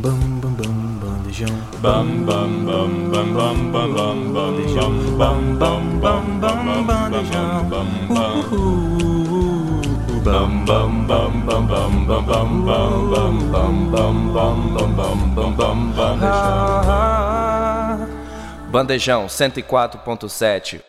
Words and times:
Bam 0.00 0.40
bam 0.40 0.54
bam 0.54 0.76
bandejão. 1.02 1.56
Bam 1.82 2.24
bam 2.24 2.64
bam 2.64 3.10
bam 3.10 3.34
bam 3.34 3.58
bam 3.72 3.92
bam 3.94 4.32
bandejão. 4.32 4.92
Bam 5.18 5.58
bam 5.58 5.98
bam 5.98 6.24
bam 6.40 6.86
bandejão. 6.86 7.68
Bam 7.68 7.88
bam 8.08 8.38
bam 10.64 10.92
bam 11.06 11.32
bam 11.46 11.66
bam 11.66 11.66
bam 11.66 11.92
bam 12.06 12.26
bam 12.26 12.48
bam 12.64 13.34
bam 13.50 13.74
bam 13.90 14.16
bam 14.32 14.56
bam 14.70 15.18
bam 15.34 15.52
bam 15.52 15.52
bam 15.56 15.78
bandejão. 15.96 17.18
Bandejão 18.70 19.26
104.7. 19.26 20.80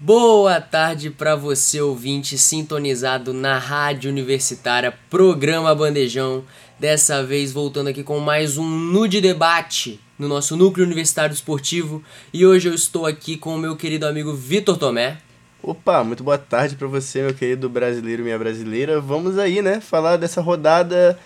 Boa 0.00 0.60
tarde 0.60 1.10
para 1.10 1.34
você 1.34 1.80
ouvinte 1.80 2.38
sintonizado 2.38 3.32
na 3.32 3.58
Rádio 3.58 4.08
Universitária, 4.08 4.94
programa 5.10 5.74
Bandejão. 5.74 6.44
Dessa 6.78 7.24
vez 7.24 7.50
voltando 7.50 7.88
aqui 7.88 8.04
com 8.04 8.20
mais 8.20 8.56
um 8.56 8.64
Nude 8.64 9.20
Debate 9.20 9.98
no 10.16 10.28
nosso 10.28 10.56
núcleo 10.56 10.86
universitário 10.86 11.34
esportivo. 11.34 12.04
E 12.32 12.46
hoje 12.46 12.68
eu 12.68 12.74
estou 12.74 13.04
aqui 13.04 13.36
com 13.36 13.56
o 13.56 13.58
meu 13.58 13.74
querido 13.74 14.06
amigo 14.06 14.32
Vitor 14.32 14.76
Tomé. 14.76 15.18
Opa, 15.60 16.04
muito 16.04 16.22
boa 16.22 16.38
tarde 16.38 16.76
para 16.76 16.86
você, 16.86 17.22
meu 17.22 17.34
querido 17.34 17.68
brasileiro 17.68 18.22
e 18.22 18.24
minha 18.24 18.38
brasileira. 18.38 19.00
Vamos 19.00 19.38
aí, 19.38 19.60
né, 19.60 19.80
falar 19.80 20.18
dessa 20.18 20.40
rodada 20.40 21.18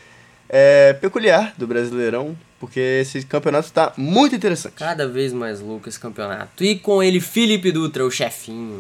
é, 0.48 0.95
peculiar 0.95 1.52
do 1.59 1.66
Brasileirão, 1.66 2.34
porque 2.59 2.80
esse 3.02 3.23
campeonato 3.27 3.66
está 3.66 3.93
muito 3.95 4.34
interessante. 4.34 4.77
Cada 4.77 5.07
vez 5.07 5.34
mais 5.34 5.60
louco 5.60 5.87
esse 5.87 6.01
campeonato. 6.01 6.65
E 6.65 6.79
com 6.79 7.02
ele, 7.02 7.21
Felipe 7.21 7.71
Dutra, 7.71 8.07
o 8.07 8.10
chefinho. 8.10 8.79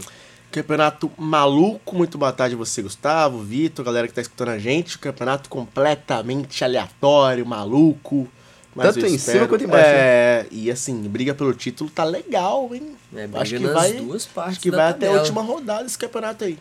Campeonato 0.52 1.10
maluco, 1.16 1.96
muito 1.96 2.18
boa 2.18 2.30
tarde 2.30 2.54
você, 2.54 2.82
Gustavo, 2.82 3.38
Vitor, 3.42 3.82
galera 3.82 4.06
que 4.06 4.12
tá 4.12 4.20
escutando 4.20 4.50
a 4.50 4.58
gente. 4.58 4.98
Campeonato 4.98 5.48
completamente 5.48 6.62
aleatório, 6.62 7.46
maluco. 7.46 8.28
Mas 8.74 8.94
Tanto 8.94 9.06
em 9.06 9.14
espero- 9.14 9.38
cima 9.38 9.48
quanto 9.48 9.64
embaixo, 9.64 9.86
É, 9.88 10.46
e 10.50 10.70
assim, 10.70 11.00
briga 11.08 11.34
pelo 11.34 11.54
título 11.54 11.88
tá 11.88 12.04
legal, 12.04 12.68
hein? 12.74 12.92
É, 13.14 13.26
briga 13.26 13.40
acho 13.40 13.54
que 13.56 13.60
nas 13.60 13.72
vai, 13.72 13.92
duas 13.94 14.26
partes 14.26 14.52
acho 14.52 14.60
que 14.60 14.70
da 14.70 14.76
vai 14.76 14.86
até 14.90 15.06
a 15.06 15.08
tabela. 15.08 15.20
última 15.22 15.42
rodada 15.42 15.86
esse 15.86 15.96
campeonato 15.96 16.44
aí. 16.44 16.58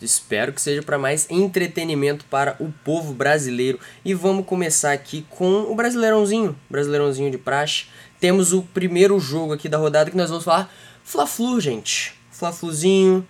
Espero 0.00 0.52
que 0.52 0.60
seja 0.60 0.82
para 0.82 0.96
mais 0.98 1.28
entretenimento 1.28 2.24
para 2.26 2.56
o 2.60 2.72
povo 2.84 3.12
brasileiro. 3.12 3.78
E 4.04 4.14
vamos 4.14 4.46
começar 4.46 4.92
aqui 4.92 5.24
com 5.30 5.62
o 5.62 5.74
Brasileirãozinho, 5.76 6.56
Brasileirãozinho 6.70 7.30
de 7.30 7.38
praxe. 7.38 7.86
Temos 8.20 8.52
o 8.52 8.62
primeiro 8.62 9.18
jogo 9.20 9.52
aqui 9.52 9.68
da 9.68 9.78
rodada 9.78 10.10
que 10.10 10.16
nós 10.16 10.28
vamos 10.30 10.44
falar 10.44 10.72
Fla-Flu, 11.04 11.60
gente. 11.60 12.14
Fla-Fluzinho 12.32 13.24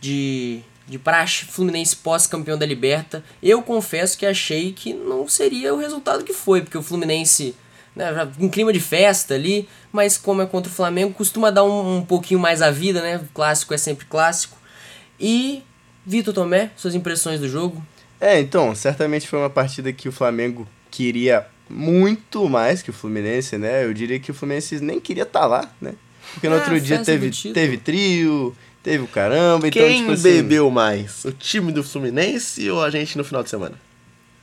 de 0.00 0.62
de 0.88 0.98
praxe, 0.98 1.44
Fluminense 1.44 1.94
pós-campeão 1.96 2.56
da 2.56 2.64
Liberta. 2.64 3.22
Eu 3.42 3.60
confesso 3.60 4.16
que 4.16 4.24
achei 4.24 4.72
que 4.72 4.94
não 4.94 5.28
seria 5.28 5.74
o 5.74 5.78
resultado 5.78 6.24
que 6.24 6.32
foi, 6.32 6.62
porque 6.62 6.78
o 6.78 6.82
Fluminense 6.82 7.54
né, 7.94 8.06
em 8.40 8.48
clima 8.48 8.72
de 8.72 8.80
festa 8.80 9.34
ali, 9.34 9.68
mas 9.92 10.16
como 10.16 10.40
é 10.40 10.46
contra 10.46 10.70
o 10.70 10.74
Flamengo, 10.74 11.12
costuma 11.12 11.50
dar 11.50 11.64
um, 11.64 11.98
um 11.98 12.04
pouquinho 12.04 12.40
mais 12.40 12.62
a 12.62 12.70
vida, 12.70 13.02
né? 13.02 13.20
Clássico 13.34 13.74
é 13.74 13.76
sempre 13.76 14.06
clássico. 14.06 14.56
E 15.20 15.62
Vitor 16.06 16.32
Tomé, 16.32 16.70
suas 16.76 16.94
impressões 16.94 17.40
do 17.40 17.48
jogo? 17.48 17.84
É, 18.20 18.40
então, 18.40 18.74
certamente 18.74 19.28
foi 19.28 19.38
uma 19.38 19.50
partida 19.50 19.92
que 19.92 20.08
o 20.08 20.12
Flamengo 20.12 20.66
queria 20.90 21.46
muito 21.68 22.48
mais 22.48 22.80
que 22.80 22.90
o 22.90 22.94
Fluminense, 22.94 23.58
né? 23.58 23.84
Eu 23.84 23.92
diria 23.92 24.18
que 24.18 24.30
o 24.30 24.34
Fluminense 24.34 24.80
nem 24.80 24.98
queria 24.98 25.24
estar 25.24 25.46
lá, 25.46 25.70
né? 25.80 25.92
Porque 26.32 26.48
no 26.48 26.54
É, 26.54 26.58
outro 26.58 26.80
dia 26.80 27.02
teve, 27.04 27.30
teve 27.52 27.76
trio, 27.78 28.54
teve 28.82 29.04
o 29.04 29.06
caramba, 29.06 29.68
então, 29.68 29.82
Quem 29.82 30.00
tipo 30.00 30.12
assim... 30.12 30.22
bebeu 30.22 30.70
mais? 30.70 31.24
O 31.24 31.32
time 31.32 31.72
do 31.72 31.82
Fluminense 31.84 32.70
ou 32.70 32.82
a 32.82 32.90
gente 32.90 33.16
no 33.18 33.24
final 33.24 33.42
de 33.42 33.50
semana? 33.50 33.74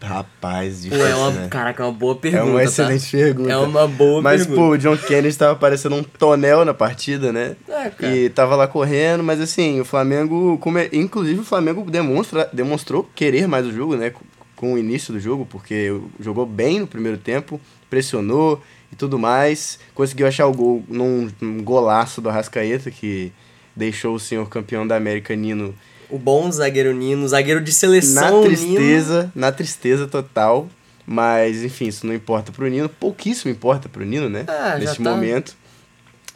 Rapaz, 0.02 0.76
Pô, 0.76 0.82
difícil, 0.84 1.08
é 1.08 1.16
uma, 1.16 1.32
né? 1.32 1.48
caraca, 1.50 1.82
é 1.82 1.86
uma 1.86 1.92
boa 1.94 2.14
É 2.14 2.18
pergunta, 2.18 2.46
uma 2.46 2.58
tá? 2.60 2.64
excelente 2.66 3.10
pergunta. 3.12 3.52
É 3.52 3.58
uma 3.58 3.88
boa 3.88 4.22
Mas, 4.22 4.42
pergunta. 4.46 4.62
pô, 4.62 4.68
o 4.74 4.78
John 4.78 4.98
Kennedy 4.98 5.36
tava 5.36 5.56
parecendo 5.56 5.96
um 5.96 6.04
tonel 6.04 6.64
na 6.66 6.74
partida, 6.74 7.32
né? 7.32 7.56
É, 7.68 7.90
cara. 7.90 8.16
E 8.16 8.30
tava 8.30 8.56
lá 8.56 8.68
correndo, 8.68 9.24
mas 9.24 9.40
assim, 9.42 9.80
o 9.80 9.86
Flamengo, 9.86 10.58
como 10.60 10.78
é- 10.78 10.90
inclusive 10.94 11.40
o 11.40 11.44
Flamengo 11.46 11.90
demonstra, 11.90 12.48
demonstrou 12.54 13.10
querer 13.16 13.48
mais 13.48 13.66
o 13.66 13.72
jogo, 13.72 13.96
né? 13.96 14.12
Com, 14.12 14.22
com 14.56 14.74
o 14.74 14.78
início 14.78 15.12
do 15.14 15.20
jogo, 15.20 15.46
porque 15.50 15.92
jogou 16.20 16.46
bem 16.46 16.82
no 16.82 16.88
primeiro 16.88 17.18
tempo, 17.18 17.60
pressionou 17.90 18.62
e 18.92 18.96
tudo 18.96 19.18
mais. 19.18 19.80
Conseguiu 19.96 20.28
achar 20.28 20.46
o 20.46 20.54
gol 20.54 20.84
num, 20.88 21.30
num 21.42 21.64
golaço 21.64 22.22
do 22.22 22.30
Arrascaeta, 22.30 22.92
que 22.92 23.32
deixou 23.76 24.16
o 24.16 24.20
senhor 24.20 24.48
campeão 24.50 24.86
da 24.88 24.96
América 24.96 25.36
Nino 25.36 25.76
O 26.10 26.18
bom 26.18 26.52
zagueiro 26.52 26.94
Nino, 26.94 27.28
zagueiro 27.28 27.60
de 27.62 27.72
na 27.72 27.76
seleção 27.76 28.42
Nino. 28.42 28.44
tristeza, 28.46 29.32
na 29.36 29.52
tristeza 29.52 30.08
total. 30.08 30.68
Mas, 31.08 31.64
enfim, 31.64 31.88
isso 31.88 32.08
não 32.08 32.14
importa 32.14 32.52
pro 32.52 32.68
Nino. 32.68 32.90
Pouquíssimo 32.90 33.52
importa 33.52 33.88
pro 33.88 34.04
Nino, 34.06 34.28
né? 34.30 34.46
Ah, 34.48 34.78
Neste 34.80 35.04
tá. 35.04 35.10
momento. 35.10 35.56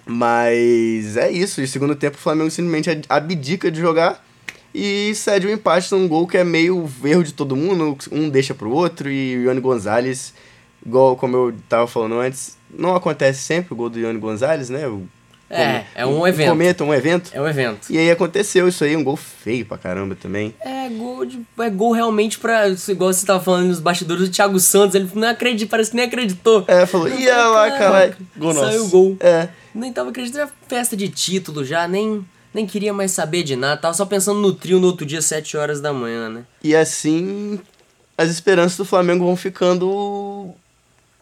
Mas 0.05 1.17
é 1.17 1.31
isso. 1.31 1.61
E 1.61 1.67
segundo 1.67 1.95
tempo, 1.95 2.17
o 2.17 2.19
Flamengo 2.19 2.49
simplesmente 2.51 3.01
abdica 3.07 3.71
de 3.71 3.79
jogar 3.79 4.23
e 4.73 5.13
cede 5.15 5.47
o 5.47 5.51
empate 5.51 5.91
num 5.91 6.07
gol 6.07 6.27
que 6.27 6.37
é 6.37 6.43
meio 6.43 6.89
erro 7.03 7.23
de 7.23 7.33
todo 7.33 7.55
mundo. 7.55 7.97
Um 8.11 8.29
deixa 8.29 8.53
pro 8.53 8.71
outro 8.71 9.09
e 9.09 9.37
o 9.37 9.41
Ione 9.43 9.59
Gonzalez, 9.61 10.33
igual 10.85 11.15
como 11.15 11.35
eu 11.35 11.55
tava 11.67 11.87
falando 11.87 12.19
antes, 12.19 12.57
não 12.71 12.95
acontece 12.95 13.41
sempre 13.43 13.73
o 13.73 13.75
gol 13.75 13.89
do 13.89 13.99
Ione 13.99 14.19
Gonzalez, 14.19 14.69
né? 14.69 14.87
O, 14.87 15.07
É, 15.49 15.83
é 15.95 16.05
um 16.05 16.27
evento. 16.27 16.49
Cometa, 16.49 16.83
um 16.83 16.93
evento. 16.93 17.31
É 17.33 17.41
um 17.41 17.47
evento. 17.47 17.91
E 17.91 17.97
aí 17.97 18.11
aconteceu 18.11 18.67
isso 18.67 18.83
aí, 18.83 18.95
um 18.95 19.03
gol 19.03 19.15
feio 19.15 19.65
pra 19.65 19.77
caramba 19.77 20.15
também. 20.15 20.53
É 20.61 20.87
gol, 20.89 21.25
de, 21.25 21.39
é 21.59 21.69
gol 21.69 21.91
realmente 21.91 22.37
pra. 22.37 22.67
Igual 22.69 23.11
você 23.11 23.25
tava 23.25 23.43
falando 23.43 23.67
nos 23.67 23.79
bastidores 23.79 24.29
do 24.29 24.31
Thiago 24.31 24.59
Santos, 24.59 24.95
ele 24.95 25.09
não 25.15 25.27
acredita, 25.27 25.71
parece 25.71 25.89
que 25.89 25.95
nem 25.95 26.05
acreditou. 26.05 26.63
É, 26.67 26.85
falou, 26.85 27.07
Eu 27.07 27.19
ia 27.19 27.35
lá, 27.47 27.71
"Caraca, 27.71 27.77
caralho, 27.79 28.15
gol 28.37 28.53
nosso. 28.53 28.67
Saiu 28.67 28.85
o 28.85 28.89
gol. 28.89 29.17
É, 29.19 29.49
Nem 29.73 29.91
tava 29.91 30.09
acreditando, 30.11 30.43
era 30.43 30.51
festa 30.67 30.95
de 30.95 31.09
título 31.09 31.65
já, 31.65 31.87
nem, 31.87 32.23
nem 32.53 32.67
queria 32.67 32.93
mais 32.93 33.11
saber 33.11 33.41
de 33.43 33.55
nada. 33.55 33.81
Tava 33.81 33.93
só 33.95 34.05
pensando 34.05 34.39
no 34.39 34.53
trio 34.53 34.79
no 34.79 34.85
outro 34.87 35.05
dia, 35.05 35.21
7 35.21 35.57
horas 35.57 35.81
da 35.81 35.91
manhã, 35.91 36.29
né? 36.29 36.43
e 36.63 36.75
assim 36.75 37.59
as 38.17 38.29
esperanças 38.29 38.77
do 38.77 38.83
Flamengo 38.83 39.23
vão 39.25 39.35
ficando 39.35 40.53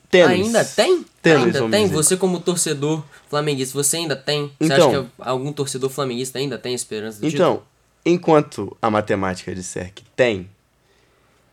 tênues. 0.10 0.48
Ainda 0.48 0.64
tem? 0.66 1.06
Tênues, 1.22 1.56
ainda 1.56 1.70
tem? 1.70 1.84
dizer. 1.84 1.96
Você 1.96 2.18
como 2.18 2.40
torcedor 2.40 3.04
flamenguista, 3.30 3.74
você 3.74 3.98
ainda 3.98 4.16
tem? 4.16 4.52
Você 4.60 4.74
Então. 4.74 4.90
acha 4.90 5.02
que 5.04 5.10
algum 5.20 5.52
torcedor 5.52 5.90
flamenguista 5.90 6.40
ainda 6.40 6.58
tem 6.58 6.74
esperança 6.74 7.20
do 7.20 7.28
Então, 7.28 7.54
título? 7.56 7.68
enquanto 8.06 8.78
a 8.82 8.90
matemática 8.90 9.54
disser 9.54 9.92
que 9.94 10.04
tem, 10.16 10.50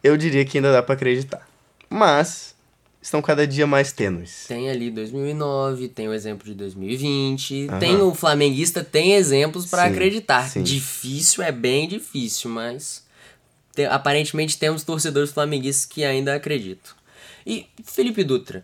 eu 0.03 0.17
diria 0.17 0.45
que 0.45 0.59
ainda 0.59 0.73
dá 0.73 0.83
pra 0.83 0.95
acreditar. 0.95 1.49
Mas 1.89 2.55
estão 3.01 3.21
cada 3.21 3.47
dia 3.47 3.67
mais 3.67 3.93
tênues. 3.93 4.45
Tem 4.49 4.71
ali 4.71 4.91
2009, 4.91 5.89
tem 5.89 6.09
o 6.09 6.13
exemplo 6.13 6.47
de 6.47 6.55
2020, 6.55 7.69
Aham. 7.69 7.79
tem 7.79 8.01
o 8.01 8.15
flamenguista, 8.15 8.83
tem 8.83 9.15
exemplos 9.15 9.67
pra 9.67 9.87
Sim, 9.87 9.93
acreditar. 9.93 10.49
sim. 10.49 10.63
Difícil 10.63 11.43
é 11.43 11.53
bem 11.53 11.87
difícil, 11.89 12.51
mas 12.51 13.05
te- 13.75 13.85
aparentemente 13.85 14.57
temos 14.59 14.83
torcedores 14.85 15.31
flamenguistas 15.33 15.85
que 15.87 16.05
ainda 16.05 16.35
acreditam. 16.35 16.93
E 17.47 17.67
Felipe 17.85 18.25
Dutra, 18.25 18.63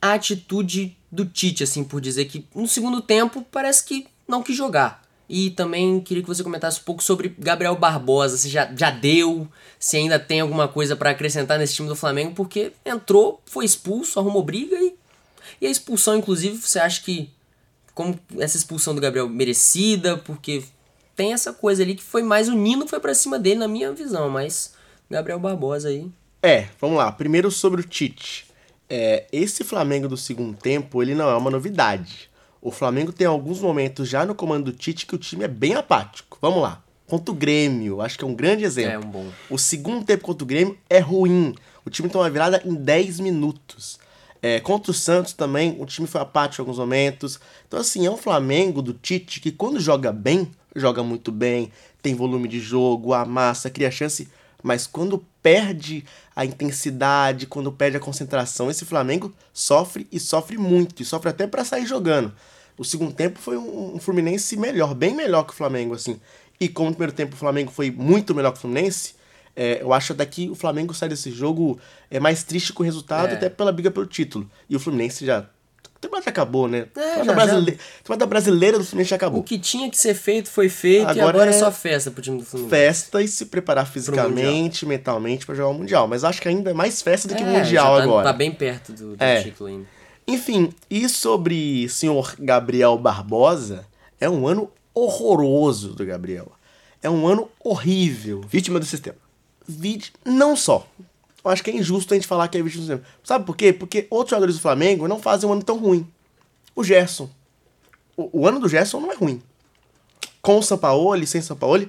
a 0.00 0.14
atitude 0.14 0.96
do 1.10 1.24
Tite, 1.24 1.62
assim, 1.62 1.84
por 1.84 2.00
dizer 2.00 2.24
que 2.24 2.46
no 2.54 2.66
segundo 2.66 3.00
tempo 3.00 3.46
parece 3.50 3.84
que 3.84 4.06
não 4.26 4.42
quis 4.42 4.56
jogar. 4.56 5.02
E 5.28 5.50
também 5.50 6.00
queria 6.00 6.22
que 6.22 6.28
você 6.28 6.42
comentasse 6.42 6.80
um 6.80 6.84
pouco 6.84 7.02
sobre 7.02 7.34
Gabriel 7.38 7.76
Barbosa, 7.76 8.36
se 8.36 8.48
já, 8.48 8.70
já 8.76 8.90
deu, 8.90 9.48
se 9.78 9.96
ainda 9.96 10.18
tem 10.18 10.40
alguma 10.40 10.68
coisa 10.68 10.96
pra 10.96 11.10
acrescentar 11.10 11.58
nesse 11.58 11.74
time 11.74 11.88
do 11.88 11.96
Flamengo, 11.96 12.34
porque 12.34 12.72
entrou, 12.84 13.40
foi 13.46 13.64
expulso, 13.64 14.18
arrumou 14.18 14.42
briga 14.42 14.76
e, 14.76 14.94
e 15.60 15.66
a 15.66 15.70
expulsão, 15.70 16.16
inclusive, 16.16 16.58
você 16.58 16.78
acha 16.78 17.00
que 17.00 17.30
como 17.94 18.18
essa 18.38 18.56
expulsão 18.56 18.94
do 18.94 19.00
Gabriel 19.00 19.28
merecida, 19.28 20.16
porque 20.18 20.64
tem 21.14 21.32
essa 21.32 21.52
coisa 21.52 21.82
ali 21.82 21.94
que 21.94 22.02
foi 22.02 22.22
mais 22.22 22.48
o 22.48 22.54
Nino 22.54 22.86
foi 22.86 23.00
pra 23.00 23.14
cima 23.14 23.38
dele 23.38 23.60
na 23.60 23.68
minha 23.68 23.92
visão, 23.92 24.28
mas 24.28 24.74
Gabriel 25.10 25.38
Barbosa 25.38 25.88
aí. 25.88 26.10
É, 26.42 26.66
vamos 26.80 26.96
lá. 26.96 27.12
Primeiro 27.12 27.52
sobre 27.52 27.80
o 27.80 27.84
Tite. 27.84 28.46
É, 28.90 29.26
esse 29.32 29.62
Flamengo 29.62 30.08
do 30.08 30.16
segundo 30.16 30.56
tempo, 30.56 31.00
ele 31.00 31.14
não 31.14 31.30
é 31.30 31.36
uma 31.36 31.50
novidade. 31.50 32.28
O 32.60 32.72
Flamengo 32.72 33.12
tem 33.12 33.26
alguns 33.26 33.60
momentos 33.60 34.08
já 34.08 34.26
no 34.26 34.34
comando 34.34 34.64
do 34.64 34.76
Tite 34.76 35.06
que 35.06 35.14
o 35.14 35.18
time 35.18 35.44
é 35.44 35.48
bem 35.48 35.74
apático. 35.74 36.38
Vamos 36.42 36.60
lá. 36.60 36.82
Contra 37.06 37.32
o 37.32 37.36
Grêmio, 37.36 38.00
acho 38.00 38.18
que 38.18 38.24
é 38.24 38.26
um 38.26 38.34
grande 38.34 38.64
exemplo. 38.64 38.92
É 38.92 38.98
um 38.98 39.08
bom. 39.08 39.26
O 39.48 39.56
segundo 39.56 40.04
tempo 40.04 40.24
contra 40.24 40.42
o 40.42 40.46
Grêmio 40.46 40.76
é 40.90 40.98
ruim. 40.98 41.54
O 41.84 41.90
time 41.90 42.08
tem 42.08 42.20
uma 42.20 42.28
virada 42.28 42.60
em 42.64 42.74
10 42.74 43.20
minutos. 43.20 44.00
É, 44.40 44.58
contra 44.58 44.90
o 44.90 44.94
Santos 44.94 45.32
também, 45.34 45.76
o 45.78 45.86
time 45.86 46.08
foi 46.08 46.20
apático 46.20 46.60
em 46.60 46.64
alguns 46.64 46.78
momentos. 46.78 47.38
Então, 47.68 47.78
assim, 47.78 48.04
é 48.04 48.10
um 48.10 48.16
Flamengo 48.16 48.82
do 48.82 48.92
Tite 48.92 49.40
que 49.40 49.52
quando 49.52 49.78
joga 49.78 50.10
bem, 50.10 50.50
joga 50.74 51.04
muito 51.04 51.30
bem, 51.30 51.70
tem 52.02 52.16
volume 52.16 52.48
de 52.48 52.58
jogo, 52.58 53.14
amassa, 53.14 53.70
cria 53.70 53.90
chance. 53.92 54.28
Mas 54.62 54.86
quando 54.86 55.24
perde 55.42 56.04
a 56.36 56.44
intensidade, 56.44 57.46
quando 57.46 57.72
perde 57.72 57.96
a 57.96 58.00
concentração, 58.00 58.70
esse 58.70 58.84
Flamengo 58.84 59.32
sofre 59.52 60.06
e 60.12 60.20
sofre 60.20 60.56
muito. 60.56 61.02
E 61.02 61.04
sofre 61.04 61.30
até 61.30 61.46
pra 61.46 61.64
sair 61.64 61.86
jogando. 61.86 62.32
O 62.78 62.84
segundo 62.84 63.12
tempo 63.12 63.38
foi 63.38 63.56
um, 63.56 63.96
um 63.96 63.98
Fluminense 63.98 64.56
melhor, 64.56 64.94
bem 64.94 65.14
melhor 65.14 65.42
que 65.44 65.52
o 65.52 65.56
Flamengo, 65.56 65.94
assim. 65.94 66.20
E 66.60 66.68
como 66.68 66.90
no 66.90 66.94
primeiro 66.96 67.12
tempo 67.14 67.34
o 67.34 67.38
Flamengo 67.38 67.70
foi 67.70 67.90
muito 67.90 68.34
melhor 68.34 68.52
que 68.52 68.58
o 68.58 68.60
Fluminense, 68.62 69.14
É, 69.54 69.82
eu 69.82 69.92
acho 69.92 70.14
até 70.14 70.24
que 70.24 70.48
o 70.48 70.54
Flamengo 70.54 70.94
sai 70.94 71.10
desse 71.10 71.30
jogo 71.30 71.78
é 72.10 72.18
mais 72.18 72.42
triste 72.42 72.72
com 72.72 72.82
o 72.82 72.86
resultado, 72.86 73.32
É. 73.32 73.34
até 73.34 73.50
pela 73.50 73.70
briga 73.70 73.90
pelo 73.90 74.06
título. 74.06 74.50
E 74.66 74.74
o 74.74 74.80
Fluminense 74.80 75.26
já. 75.26 75.46
Temporada 76.02 76.28
acabou, 76.30 76.66
né? 76.66 76.86
A 76.96 77.00
já- 77.00 77.14
temporada 77.20 77.52
brasile- 77.52 77.78
a 77.80 77.98
temporada 78.02 78.26
brasileira 78.26 78.78
do 78.78 78.84
Fluminense 78.84 79.10
já 79.10 79.16
acabou. 79.16 79.40
O 79.40 79.44
que 79.44 79.56
tinha 79.58 79.88
que 79.88 79.96
ser 79.96 80.14
feito 80.14 80.50
foi 80.50 80.68
feito 80.68 81.06
e 81.06 81.10
Agora 81.20 81.28
agora 81.28 81.50
é 81.52 81.54
é 81.54 81.58
só 81.58 81.70
festa 81.70 82.10
pro 82.10 82.20
time 82.20 82.38
do 82.38 82.44
Fluminense. 82.44 82.74
Festa 82.76 83.22
e 83.22 83.28
se 83.28 83.46
preparar 83.46 83.86
fisicamente, 83.86 84.84
mentalmente 84.84 85.46
pra 85.46 85.54
jogar 85.54 85.68
o 85.68 85.74
Mundial. 85.74 86.08
Mas 86.08 86.24
acho 86.24 86.42
que 86.42 86.48
ainda 86.48 86.70
é 86.70 86.74
mais 86.74 87.00
festa 87.00 87.28
do 87.28 87.34
que 87.36 87.42
o 87.42 87.46
É, 87.46 87.58
Mundial 87.60 87.64
já 87.94 87.96
tá, 87.98 88.02
agora. 88.02 88.24
Tá 88.26 88.32
bem 88.32 88.50
perto 88.52 88.92
do, 88.92 89.16
do 89.16 89.22
É. 89.22 89.42
título 89.44 89.68
ainda. 89.70 89.86
Enfim, 90.26 90.72
e 90.90 91.08
sobre 91.08 91.88
senhor 91.88 92.34
Gabriel 92.38 92.98
Barbosa, 92.98 93.86
é 94.20 94.28
um 94.28 94.46
ano 94.46 94.70
horroroso 94.92 95.94
do 95.94 96.04
Gabriel. 96.04 96.50
É 97.02 97.08
um 97.08 97.26
ano 97.26 97.48
horrível. 97.62 98.40
Vítima 98.48 98.78
do 98.78 98.84
sistema. 98.86 99.16
Vide... 99.66 100.12
Não 100.24 100.56
só. 100.56 100.86
Eu 101.44 101.50
acho 101.50 101.62
que 101.64 101.70
é 101.70 101.76
injusto 101.76 102.14
a 102.14 102.16
gente 102.16 102.26
falar 102.26 102.46
que 102.48 102.56
é 102.58 102.62
vítima 102.62 102.84
do 102.84 102.86
sistema. 102.86 103.02
Sabe 103.24 103.44
por 103.44 103.56
quê? 103.56 103.72
Porque 103.72 104.06
outros 104.10 104.30
jogadores 104.30 104.54
do 104.56 104.60
Flamengo 104.60 105.08
não 105.08 105.18
fazem 105.20 105.48
um 105.48 105.52
ano 105.52 105.62
tão 105.62 105.78
ruim. 105.78 106.06
O 106.74 106.84
Gerson. 106.84 107.28
O, 108.16 108.40
o 108.42 108.46
ano 108.46 108.60
do 108.60 108.68
Gerson 108.68 109.00
não 109.00 109.10
é 109.10 109.14
ruim. 109.16 109.42
Com 110.40 110.58
o 110.58 110.62
Sampaoli, 110.62 111.26
sem 111.26 111.40
Sampaoli, 111.40 111.88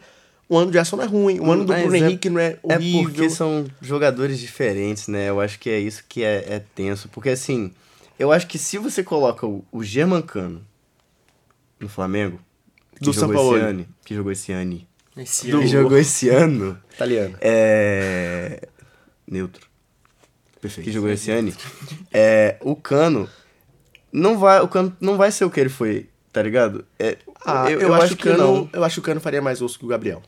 o 0.49 0.57
ano 0.57 0.67
do 0.67 0.73
Gerson 0.73 0.95
não 0.97 1.03
é 1.03 1.07
ruim. 1.07 1.39
O 1.39 1.51
ano 1.51 1.65
do 1.65 1.73
Bruno 1.73 1.95
é- 1.95 1.99
Henrique 1.99 2.29
não 2.29 2.39
é 2.39 2.57
É 2.67 2.75
horrível. 2.75 3.03
porque 3.11 3.29
são 3.29 3.65
jogadores 3.81 4.39
diferentes, 4.39 5.07
né? 5.07 5.29
Eu 5.29 5.39
acho 5.39 5.59
que 5.59 5.69
é 5.69 5.79
isso 5.79 6.03
que 6.09 6.23
é, 6.23 6.45
é 6.55 6.63
tenso. 6.73 7.07
Porque 7.09 7.29
assim, 7.29 7.71
eu 8.17 8.31
acho 8.31 8.47
que 8.47 8.57
se 8.57 8.77
você 8.77 9.03
coloca 9.03 9.45
o, 9.45 9.63
o 9.71 9.83
Germancano 9.83 10.61
no 11.79 11.87
Flamengo, 11.89 12.39
que 12.95 13.01
Do 13.05 13.13
jogou 13.13 13.29
Sampaoli. 13.35 13.57
esse 13.59 13.65
ano, 13.69 13.87
que 14.05 14.15
jogou 14.15 14.31
esse 14.31 14.51
ano, 14.51 14.81
Esse 15.17 15.51
Do- 15.51 15.59
que 15.59 15.67
jogou 15.67 15.97
esse 15.97 16.29
ano, 16.29 16.77
Italiano. 16.93 17.35
é 17.41 18.67
neutro. 19.33 19.67
Perfeito. 20.61 20.85
que 20.85 20.93
jogou 20.93 21.09
esse 21.09 21.29
ano, 21.29 21.51
é, 22.13 22.55
o 22.61 22.73
Cano 22.73 23.27
não 24.11 24.37
vai, 24.39 24.61
o 24.61 24.67
Cano 24.69 24.95
não 25.01 25.17
vai 25.17 25.29
ser 25.29 25.43
o 25.43 25.49
que 25.49 25.59
ele 25.59 25.69
foi, 25.69 26.07
tá 26.31 26.41
ligado? 26.41 26.85
É, 26.97 27.17
Ah, 27.45 27.69
eu, 27.69 27.93
acho 27.93 28.15
que 28.15 28.29
o 28.29 28.31
Cano, 28.37 28.69
eu 28.71 28.83
acho 28.83 28.93
que 28.95 28.99
o 28.99 29.03
Cano 29.03 29.19
faria 29.19 29.41
mais 29.41 29.61
osso 29.61 29.77
que 29.77 29.83
o 29.83 29.89
Gabriel. 29.89 30.21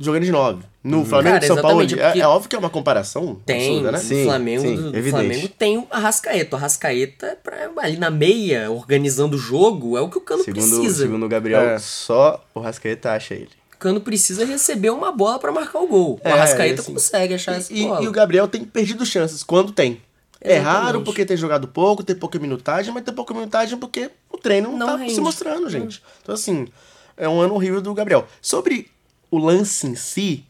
Jogando 0.00 0.24
de 0.24 0.32
9. 0.32 0.64
No 0.82 1.04
Flamengo 1.04 1.34
Cara, 1.34 1.44
e 1.44 1.46
São 1.46 1.62
Paulo, 1.62 1.82
é, 1.82 2.18
é 2.18 2.26
óbvio 2.26 2.50
que 2.50 2.56
é 2.56 2.58
uma 2.58 2.68
comparação 2.68 3.36
Tem, 3.46 3.68
absurda, 3.78 3.92
né? 3.92 3.98
o 3.98 4.00
Sim, 4.00 4.24
Flamengo, 4.24 4.62
sim, 4.62 4.90
do. 4.90 5.02
Flamengo 5.10 5.48
tem 5.50 5.78
o 5.78 5.86
Arrascaeta. 5.88 6.56
O 6.56 6.58
Arrascaeta, 6.58 7.26
é 7.26 7.34
pra, 7.36 7.70
ali 7.78 7.96
na 7.96 8.10
meia, 8.10 8.68
organizando 8.72 9.36
o 9.36 9.38
jogo, 9.38 9.96
é 9.96 10.00
o 10.00 10.08
que 10.10 10.18
o 10.18 10.20
Cano 10.20 10.42
Segundo, 10.42 10.68
precisa. 10.68 11.04
segundo 11.04 11.24
o 11.26 11.28
Gabriel, 11.28 11.60
É. 11.60 11.78
só 11.78 12.44
o 12.52 12.58
Rascaeta 12.58 13.12
acha 13.12 13.34
ele. 13.34 13.50
O 13.74 13.78
Cano 13.78 14.00
precisa 14.00 14.44
receber 14.44 14.90
uma 14.90 15.12
bola 15.12 15.38
pra 15.38 15.52
marcar 15.52 15.78
o 15.80 15.86
gol. 15.86 16.20
O 16.24 16.28
É, 16.28 16.32
Arrascaeta 16.32 16.80
assim. 16.80 16.92
consegue 16.92 17.34
achar 17.34 17.56
essa 17.56 17.72
E, 17.72 17.82
bola. 17.86 18.02
e 18.02 18.08
o 18.08 18.12
Gabriel 18.12 18.48
tem 18.48 18.64
perdido 18.64 19.04
chances 19.04 19.42
quando 19.42 19.72
tem. 19.72 20.00
É 20.40 20.56
Exatamente. 20.56 20.84
raro 20.84 21.02
porque 21.02 21.24
tem 21.24 21.36
jogado 21.36 21.66
pouco, 21.68 22.02
tem 22.04 22.14
pouca 22.14 22.38
minutagem, 22.38 22.92
mas 22.92 23.02
tem 23.02 23.14
pouca 23.14 23.32
minutagem 23.32 23.78
porque 23.78 24.10
o 24.30 24.36
treino 24.36 24.70
não, 24.70 24.78
Não 24.78 24.86
tá 24.86 24.96
rende. 24.96 25.14
se 25.14 25.20
mostrando, 25.20 25.68
gente. 25.70 26.02
Então, 26.22 26.34
assim, 26.34 26.68
é 27.16 27.28
um 27.28 27.40
ano 27.40 27.54
horrível 27.54 27.80
do 27.80 27.94
Gabriel. 27.94 28.26
Sobre 28.42 28.90
o 29.30 29.38
lance 29.38 29.86
em 29.86 29.94
si, 29.94 30.44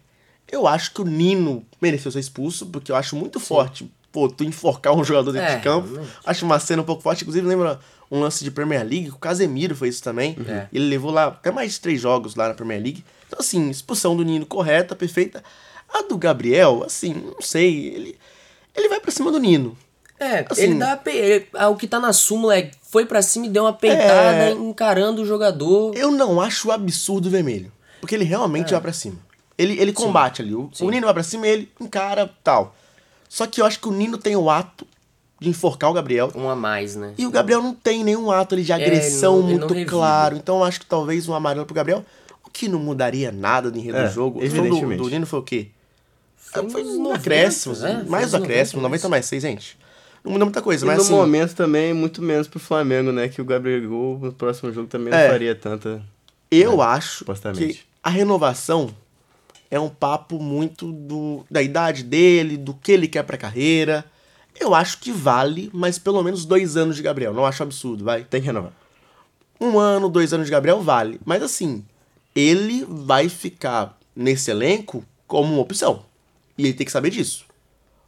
eu 0.50 0.66
acho 0.66 0.92
que 0.92 1.00
o 1.00 1.04
Nino 1.04 1.64
mereceu 1.80 2.10
ser 2.10 2.18
expulso, 2.18 2.66
porque 2.66 2.90
eu 2.90 2.96
acho 2.96 3.14
muito 3.14 3.38
forte, 3.38 3.88
pô, 4.10 4.28
tu 4.28 4.42
enforcar 4.42 4.94
um 4.94 5.04
jogador 5.04 5.30
dentro 5.32 5.48
É, 5.48 5.56
de 5.56 5.62
campo. 5.62 5.86
realmente. 5.92 6.12
Acho 6.26 6.44
uma 6.44 6.58
cena 6.58 6.82
um 6.82 6.84
pouco 6.84 7.02
forte. 7.02 7.22
Inclusive, 7.22 7.46
lembra 7.46 7.78
um 8.10 8.20
lance 8.20 8.44
de 8.44 8.50
Premier 8.50 8.82
League, 8.86 9.10
o 9.10 9.16
Casemiro 9.18 9.74
fez 9.74 9.94
isso 9.96 10.04
também. 10.04 10.36
É. 10.46 10.66
Ele 10.72 10.86
levou 10.88 11.10
lá 11.10 11.26
até 11.26 11.50
mais 11.50 11.72
de 11.72 11.80
três 11.80 12.00
jogos 12.00 12.34
lá 12.36 12.48
na 12.48 12.54
Premier 12.54 12.80
League. 12.82 13.04
Então, 13.26 13.38
assim, 13.40 13.70
expulsão 13.70 14.16
do 14.16 14.24
Nino 14.24 14.46
correta, 14.46 14.94
perfeita. 14.94 15.42
A 15.92 16.02
do 16.02 16.16
Gabriel, 16.18 16.82
assim, 16.84 17.14
não 17.14 17.40
sei, 17.40 17.86
ele, 17.94 18.18
ele 18.74 18.88
vai 18.88 19.00
pra 19.00 19.10
cima 19.10 19.30
do 19.32 19.38
Nino. 19.38 19.76
É, 20.18 20.44
Assim- 20.48 20.62
ele 20.62 20.74
dá 20.74 21.00
ele- 21.06 21.46
ah, 21.54 21.68
o 21.68 21.76
que 21.76 21.86
tá 21.88 21.98
na 21.98 22.12
súmula 22.12 22.56
é 22.58 22.70
foi 22.82 23.04
pra 23.04 23.20
cima 23.20 23.46
e 23.46 23.48
deu 23.48 23.64
uma 23.64 23.72
peitada 23.72 24.48
É. 24.48 24.50
encarando 24.52 25.22
o 25.22 25.26
jogador. 25.26 25.94
Eu 25.96 26.10
não 26.12 26.40
acho 26.40 26.70
absurdo 26.70 27.26
o 27.26 27.30
vermelho. 27.30 27.72
Porque 28.00 28.14
ele 28.14 28.24
realmente 28.24 28.70
vai 28.72 28.80
pra 28.80 28.92
cima. 28.92 29.16
Ele, 29.58 29.78
ele 29.80 29.92
combate 29.92 30.42
ali. 30.42 30.54
O, 30.54 30.70
o 30.80 30.90
Nino 30.90 31.06
vai 31.06 31.14
pra 31.14 31.22
cima 31.22 31.46
e 31.46 31.50
ele 31.50 31.72
encara 31.80 32.30
tal. 32.44 32.74
Só 33.28 33.46
que 33.46 33.60
eu 33.60 33.66
acho 33.66 33.80
que 33.80 33.88
o 33.88 33.92
Nino 33.92 34.16
tem 34.18 34.36
o 34.36 34.48
ato 34.50 34.86
de 35.40 35.48
enforcar 35.48 35.90
o 35.90 35.92
Gabriel. 35.92 36.30
Um 36.34 36.48
a 36.48 36.56
mais, 36.56 36.94
né? 36.96 37.12
E 37.18 37.26
o 37.26 37.30
Gabriel 37.30 37.60
não 37.62 37.74
tem 37.74 38.02
nenhum 38.04 38.30
ato 38.30 38.54
ali 38.54 38.62
de 38.64 38.72
agressão 38.72 39.40
ele 39.48 39.58
não- 39.58 39.68
muito 39.68 39.90
claro. 39.90 40.36
Então 40.36 40.58
eu 40.58 40.64
acho 40.64 40.80
que 40.80 40.86
talvez 40.86 41.28
um 41.28 41.34
amarelo 41.34 41.66
pro 41.66 41.74
Gabriel, 41.74 42.04
o 42.46 42.50
que 42.50 42.68
não 42.68 42.78
mudaria 42.78 43.30
nada 43.32 43.70
no 43.70 43.76
enredo 43.76 43.98
É, 43.98 44.06
do 44.06 44.12
jogo. 44.12 44.38
O 44.38 44.42
jogo 44.46 44.56
do, 44.62 44.66
evidentemente. 44.66 45.02
do 45.02 45.08
Nino 45.08 45.26
foi 45.26 45.38
o 45.38 45.42
quê? 45.42 45.68
Foi 46.36 46.62
um 46.84 47.02
90, 47.02 47.14
acréscimo. 47.16 47.74
é, 47.74 47.78
foi 47.78 48.04
mais 48.04 48.32
um 48.32 48.36
acréscimo, 48.36 48.80
90, 48.80 48.82
90 48.82 49.08
mais 49.08 49.26
6, 49.26 49.42
gente. 49.42 49.76
Não 50.22 50.32
muda 50.32 50.44
muita 50.44 50.62
coisa, 50.62 50.84
E 50.84 50.86
mas 50.86 50.96
no 50.98 51.02
assim... 51.02 51.12
momento 51.12 51.54
também, 51.54 51.92
muito 51.92 52.22
menos 52.22 52.46
pro 52.48 52.58
Flamengo, 52.60 53.10
né? 53.12 53.28
Que 53.28 53.42
o 53.42 53.44
Gabriel 53.44 53.82
no 53.82 54.32
próximo 54.32 54.72
jogo 54.72 54.86
também 54.86 55.12
É. 55.12 55.24
não 55.24 55.30
faria 55.32 55.54
tanta. 55.54 56.00
Eu 56.50 56.80
acho 56.80 57.18
supostamente. 57.18 57.74
que 57.74 57.80
a 58.02 58.08
renovação 58.08 58.88
é 59.70 59.78
um 59.80 59.88
papo 59.88 60.38
muito 60.38 60.92
do, 60.92 61.44
da 61.50 61.60
idade 61.60 62.04
dele, 62.04 62.56
do 62.56 62.72
que 62.72 62.92
ele 62.92 63.08
quer 63.08 63.24
pra 63.24 63.36
carreira. 63.36 64.04
Eu 64.58 64.74
acho 64.74 64.98
que 64.98 65.10
vale, 65.12 65.70
mas 65.72 65.98
pelo 65.98 66.22
menos 66.22 66.44
dois 66.44 66.76
anos 66.76 66.96
de 66.96 67.02
Gabriel. 67.02 67.34
Não 67.34 67.44
acho 67.44 67.62
absurdo, 67.62 68.04
vai. 68.04 68.24
Tem 68.24 68.40
que 68.40 68.46
renovar. 68.46 68.72
Um 69.60 69.78
ano, 69.78 70.08
dois 70.08 70.32
anos 70.32 70.46
de 70.46 70.52
Gabriel 70.52 70.80
vale. 70.80 71.20
Mas 71.24 71.42
assim, 71.42 71.84
ele 72.34 72.84
vai 72.88 73.28
ficar 73.28 73.98
nesse 74.14 74.50
elenco 74.50 75.04
como 75.26 75.52
uma 75.54 75.62
opção. 75.62 76.04
E 76.56 76.64
ele 76.64 76.72
tem 76.74 76.84
que 76.86 76.92
saber 76.92 77.10
disso. 77.10 77.44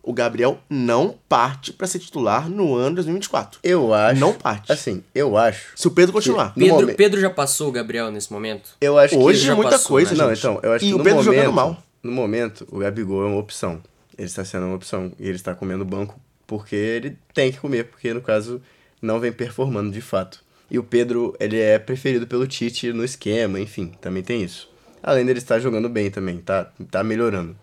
O 0.02 0.12
Gabriel 0.12 0.60
não 0.70 1.16
parte 1.28 1.72
pra 1.72 1.84
ser 1.88 1.98
titular 1.98 2.49
no 2.49 2.76
ano 2.76 2.94
2024. 2.96 3.58
Eu 3.64 3.92
acho. 3.92 4.20
Não 4.20 4.32
parte. 4.32 4.70
Assim, 4.70 5.02
eu 5.12 5.37
acho. 5.37 5.72
Se 5.75 5.88
o 5.88 5.90
Pedro 5.90 6.12
continuar. 6.12 6.54
Pedro, 6.54 6.75
momento- 6.75 6.96
Pedro 6.96 7.20
já 7.20 7.28
passou 7.31 7.69
o 7.69 7.72
Gabriel 7.72 8.08
nesse 8.12 8.32
momento? 8.32 8.70
Eu 8.81 8.96
acho 8.96 9.19
Hoje 9.19 9.49
que. 9.49 9.54
muita 9.54 9.72
passou, 9.72 9.88
coisa, 9.88 10.12
né, 10.12 10.16
Não, 10.22 10.28
gente. 10.28 10.38
então, 10.38 10.60
eu 10.62 10.72
acho 10.75 10.84
e 10.84 10.88
que 10.88 10.94
o 10.94 10.99
no 10.99 11.02
Pedro 11.04 11.19
momento, 11.25 11.34
jogando 11.37 11.52
mal. 11.52 11.82
No 12.04 12.12
momento, 12.12 12.64
o 12.70 12.78
Gabigol 12.78 13.25
é 13.25 13.26
uma 13.26 13.38
opção. 13.40 13.82
Ele 14.16 14.28
está 14.28 14.44
sendo 14.44 14.66
uma 14.66 14.76
opção. 14.76 15.10
E 15.19 15.25
ele 15.26 15.34
está 15.34 15.56
comendo 15.56 15.84
banco 15.84 16.16
porque 16.46 16.76
ele 16.76 17.19
tem 17.34 17.50
que 17.50 17.58
comer, 17.58 17.84
porque 17.84 18.12
no 18.14 18.20
caso 18.20 18.60
não 19.00 19.20
vem 19.20 19.32
performando 19.32 19.90
de 19.90 20.00
fato. 20.00 20.44
E 20.70 20.78
o 20.78 20.82
Pedro, 20.82 21.37
ele 21.38 21.58
é 21.60 21.78
preferido 21.78 22.26
pelo 22.26 22.46
Tite 22.46 22.93
no 22.93 23.04
esquema, 23.04 23.60
enfim, 23.60 23.93
também 24.00 24.22
tem 24.22 24.43
isso. 24.43 24.69
Além 25.02 25.25
dele 25.25 25.38
estar 25.38 25.58
jogando 25.60 25.88
bem 25.88 26.10
também, 26.10 26.38
tá, 26.38 26.70
tá 26.90 27.04
melhorando. 27.04 27.56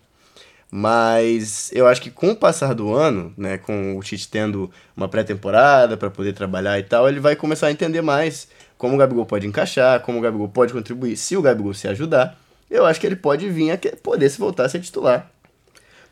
Mas 0.70 1.70
eu 1.72 1.86
acho 1.86 2.00
que 2.00 2.10
com 2.10 2.30
o 2.30 2.36
passar 2.36 2.74
do 2.74 2.92
ano, 2.94 3.32
né, 3.36 3.58
com 3.58 3.96
o 3.96 4.02
Tite 4.02 4.28
tendo 4.28 4.70
uma 4.96 5.06
pré-temporada 5.06 5.96
para 5.96 6.10
poder 6.10 6.32
trabalhar 6.32 6.78
e 6.78 6.82
tal, 6.82 7.08
ele 7.08 7.20
vai 7.20 7.36
começar 7.36 7.68
a 7.68 7.72
entender 7.72 8.02
mais 8.02 8.48
como 8.76 8.94
o 8.94 8.98
Gabigol 8.98 9.26
pode 9.26 9.46
encaixar, 9.46 10.00
como 10.00 10.18
o 10.18 10.20
Gabigol 10.20 10.48
pode 10.48 10.72
contribuir. 10.72 11.16
Se 11.16 11.36
o 11.36 11.42
Gabigol 11.42 11.74
se 11.74 11.86
ajudar, 11.86 12.38
eu 12.70 12.84
acho 12.86 12.98
que 12.98 13.06
ele 13.06 13.16
pode 13.16 13.48
vir 13.50 13.70
a 13.70 13.78
poder 14.02 14.28
se 14.28 14.38
voltar 14.38 14.64
a 14.64 14.68
ser 14.68 14.80
titular. 14.80 15.30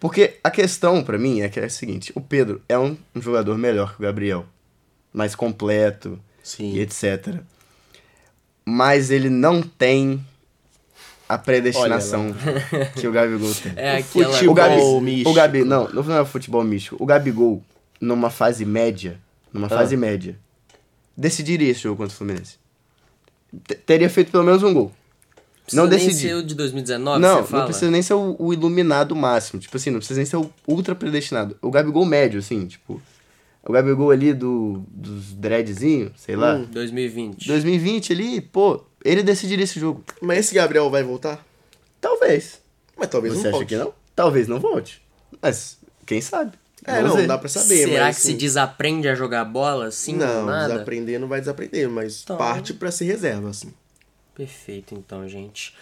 Porque 0.03 0.41
a 0.43 0.51
questão 0.51 1.05
pra 1.05 1.17
mim 1.17 1.43
é 1.43 1.49
que 1.49 1.61
é 1.61 1.65
a 1.67 1.71
seguinte, 1.71 2.11
o 2.17 2.21
Pedro 2.21 2.61
é 2.69 2.77
um, 2.77 2.97
um 3.15 3.23
jogador 3.23 3.57
melhor 3.57 3.93
que 3.95 4.01
o 4.01 4.03
Gabriel, 4.03 4.45
mais 5.13 5.37
completo 5.37 6.19
Sim. 6.43 6.73
e 6.73 6.81
etc. 6.81 7.37
Mas 8.65 9.13
ele 9.13 9.31
não 9.31 9.63
tem 9.63 10.21
a 11.29 11.39
predestinação 11.39 12.35
que 12.99 13.07
o 13.07 13.13
Gabigol 13.13 13.55
tem. 13.55 13.73
É 13.77 13.95
O 13.95 13.99
aquela. 14.01 14.33
futebol 14.33 14.51
O 14.51 14.55
Gabi, 14.55 15.01
místico. 15.05 15.31
o 15.31 15.35
Gabi, 15.35 15.65
não, 15.65 15.89
não 15.89 16.19
é 16.21 16.25
futebol 16.25 16.65
místico. 16.65 16.97
O 16.99 17.07
Gabigol, 17.07 17.63
numa 18.01 18.29
fase 18.29 18.65
média, 18.65 19.21
numa 19.53 19.69
fase 19.69 19.97
média, 19.97 20.37
decidiria 21.17 21.71
esse 21.71 21.81
jogo 21.83 21.99
contra 21.99 22.13
o 22.13 22.17
Fluminense. 22.17 22.57
T- 23.69 23.77
Teria 23.77 24.11
feito 24.11 24.33
pelo 24.33 24.43
menos 24.43 24.65
um 24.65 24.75
gol. 24.75 24.93
Precisa 25.65 25.83
não 25.83 25.89
nem 25.89 25.99
decidi. 25.99 26.29
ser 26.29 26.35
o 26.35 26.43
de 26.43 26.55
2019, 26.55 27.21
Não, 27.21 27.29
você 27.37 27.41
não 27.41 27.47
fala? 27.47 27.65
precisa 27.67 27.91
nem 27.91 28.03
ser 28.03 28.15
o, 28.15 28.37
o 28.39 28.53
iluminado 28.53 29.15
máximo. 29.15 29.61
Tipo 29.61 29.77
assim, 29.77 29.91
não 29.91 29.99
precisa 29.99 30.19
nem 30.19 30.27
ser 30.27 30.37
o 30.37 30.51
ultra 30.67 30.95
predestinado. 30.95 31.57
O 31.63 31.71
Gabigol 31.71 32.05
médio, 32.05 32.41
assim, 32.41 32.67
tipo. 32.67 33.01
O 33.65 33.73
Gabigol 33.73 34.11
ali 34.11 34.35
do, 34.35 34.83
dos 34.89 35.33
dreadzinho, 35.35 36.13
sei 36.17 36.35
lá. 36.35 36.57
Hum. 36.57 36.67
2020. 36.73 37.47
2020 37.47 38.13
ali, 38.13 38.41
pô, 38.41 38.83
ele 39.05 39.23
decidiria 39.23 39.63
esse 39.65 39.79
jogo. 39.79 40.03
Mas 40.21 40.39
esse 40.41 40.55
Gabriel 40.55 40.91
vai 40.91 41.05
voltar? 41.05 41.45
Talvez. 42.01 42.61
Mas 42.99 43.09
talvez 43.09 43.35
Você 43.35 43.43
não 43.43 43.49
acha 43.51 43.57
volte. 43.59 43.69
que 43.69 43.77
não? 43.77 43.95
Talvez 44.17 44.49
não 44.49 44.59
volte. 44.59 45.01
Mas 45.41 45.79
quem 46.05 46.21
sabe? 46.21 46.53
É, 46.85 46.97
Vamos 46.97 47.11
não, 47.11 47.17
ver. 47.19 47.27
dá 47.29 47.39
pra 47.39 47.49
saber, 47.49 47.87
Será 47.89 48.07
mas, 48.07 48.17
que 48.17 48.23
se 48.23 48.29
assim, 48.31 48.37
desaprende 48.37 49.09
a 49.09 49.15
jogar 49.15 49.45
bola 49.45 49.87
assim? 49.87 50.17
Não, 50.17 50.47
nada? 50.47 50.73
desaprender 50.75 51.21
não 51.21 51.29
vai 51.29 51.39
desaprender, 51.39 51.89
mas 51.89 52.23
Então. 52.25 52.37
parte 52.37 52.75
pra 52.75 52.91
ser 52.91 53.05
reserva, 53.05 53.51
assim. 53.51 53.73
Perfeito, 54.35 54.95
então, 54.95 55.29
gente. 55.29 55.75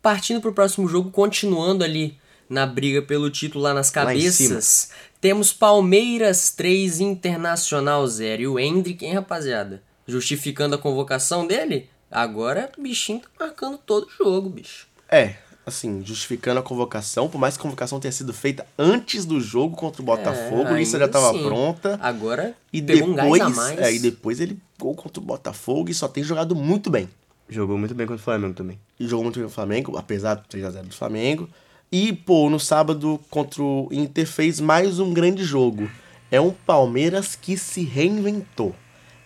Partindo 0.00 0.40
pro 0.40 0.52
próximo 0.52 0.88
jogo, 0.88 1.10
continuando 1.10 1.82
ali 1.84 2.16
na 2.48 2.64
briga 2.64 3.02
pelo 3.02 3.30
título 3.30 3.64
lá 3.64 3.74
nas 3.74 3.88
Lá 3.88 4.04
cabeças, 4.06 4.90
temos 5.20 5.52
Palmeiras 5.52 6.50
3, 6.52 7.00
Internacional 7.00 8.06
0. 8.06 8.42
E 8.42 8.46
o 8.46 8.58
Hendrick, 8.58 9.04
hein, 9.04 9.14
rapaziada? 9.14 9.82
Justificando 10.06 10.74
a 10.74 10.78
convocação 10.78 11.46
dele? 11.46 11.90
Agora, 12.10 12.70
bichinho 12.78 13.20
tá 13.20 13.28
marcando 13.46 13.76
todo 13.76 14.08
jogo, 14.10 14.48
bicho. 14.48 14.86
É, 15.10 15.34
assim, 15.66 16.02
justificando 16.02 16.58
a 16.60 16.62
convocação, 16.62 17.28
por 17.28 17.38
mais 17.38 17.54
que 17.56 17.60
a 17.60 17.64
convocação 17.64 18.00
tenha 18.00 18.12
sido 18.12 18.32
feita 18.32 18.64
antes 18.78 19.26
do 19.26 19.38
jogo 19.40 19.76
contra 19.76 20.00
o 20.00 20.04
Botafogo, 20.04 20.68
a 20.68 20.72
lista 20.78 20.96
já 20.98 21.04
É, 21.04 21.06
estava 21.06 21.38
pronta. 21.38 21.98
Agora 22.00 22.54
E 22.72 22.80
depois, 22.80 23.10
um 23.10 23.14
gás 23.14 23.40
a 23.42 23.48
mais. 23.50 23.78
é, 23.78 23.92
e 23.92 23.98
depois 23.98 24.40
ele 24.40 24.58
gol 24.78 24.94
contra 24.94 25.20
o 25.20 25.24
Botafogo 25.24 25.90
e 25.90 25.94
só 25.94 26.08
tem 26.08 26.22
jogado 26.24 26.54
muito 26.56 26.88
bem. 26.88 27.10
Jogou 27.48 27.78
muito 27.78 27.94
bem 27.94 28.06
contra 28.06 28.20
o 28.20 28.24
Flamengo 28.24 28.54
também. 28.54 28.78
E 29.00 29.06
jogou 29.06 29.24
muito 29.24 29.36
bem 29.36 29.44
no 29.44 29.50
Flamengo, 29.50 29.96
apesar 29.96 30.34
do 30.34 30.42
3x0 30.48 30.82
do 30.82 30.94
Flamengo. 30.94 31.48
E, 31.90 32.12
pô, 32.12 32.50
no 32.50 32.60
sábado 32.60 33.18
contra 33.30 33.62
o 33.62 33.88
Inter 33.90 34.26
fez 34.26 34.60
mais 34.60 34.98
um 34.98 35.12
grande 35.14 35.42
jogo. 35.44 35.90
É 36.30 36.38
um 36.40 36.50
Palmeiras 36.50 37.34
que 37.34 37.56
se 37.56 37.82
reinventou. 37.84 38.74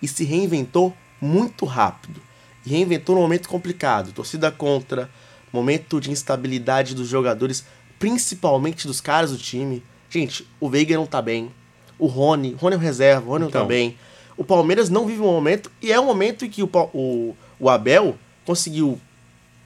E 0.00 0.06
se 0.06 0.24
reinventou 0.24 0.94
muito 1.20 1.64
rápido. 1.64 2.20
E 2.64 2.70
reinventou 2.70 3.16
num 3.16 3.22
momento 3.22 3.48
complicado. 3.48 4.12
Torcida 4.12 4.52
contra, 4.52 5.10
momento 5.52 6.00
de 6.00 6.12
instabilidade 6.12 6.94
dos 6.94 7.08
jogadores, 7.08 7.64
principalmente 7.98 8.86
dos 8.86 9.00
caras 9.00 9.32
do 9.32 9.38
time. 9.38 9.82
Gente, 10.08 10.46
o 10.60 10.68
Veiga 10.68 10.94
não 10.94 11.06
tá 11.06 11.20
bem. 11.20 11.50
O 11.98 12.06
Rony, 12.06 12.52
Rony 12.54 12.74
é 12.74 12.78
o 12.78 12.80
reserva, 12.80 13.26
o 13.26 13.30
Rony 13.30 13.44
não 13.44 13.50
tá 13.50 13.58
Então. 13.60 13.68
bem. 13.68 13.96
O 14.36 14.44
Palmeiras 14.44 14.88
não 14.88 15.06
vive 15.06 15.20
um 15.20 15.26
momento, 15.26 15.70
e 15.80 15.92
é 15.92 16.00
um 16.00 16.06
momento 16.06 16.44
em 16.44 16.50
que 16.50 16.62
o, 16.62 16.70
o, 16.94 17.36
o 17.62 17.70
Abel 17.70 18.18
conseguiu 18.44 19.00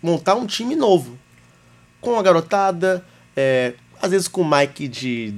montar 0.03 0.35
um 0.35 0.47
time 0.47 0.77
novo. 0.77 1.19
Com 1.99 2.19
a 2.19 2.23
garotada, 2.23 3.03
é, 3.35 3.73
às 4.01 4.11
vezes 4.11 4.29
com 4.29 4.43
o 4.43 4.49
Mike 4.49 4.87
de 4.87 5.35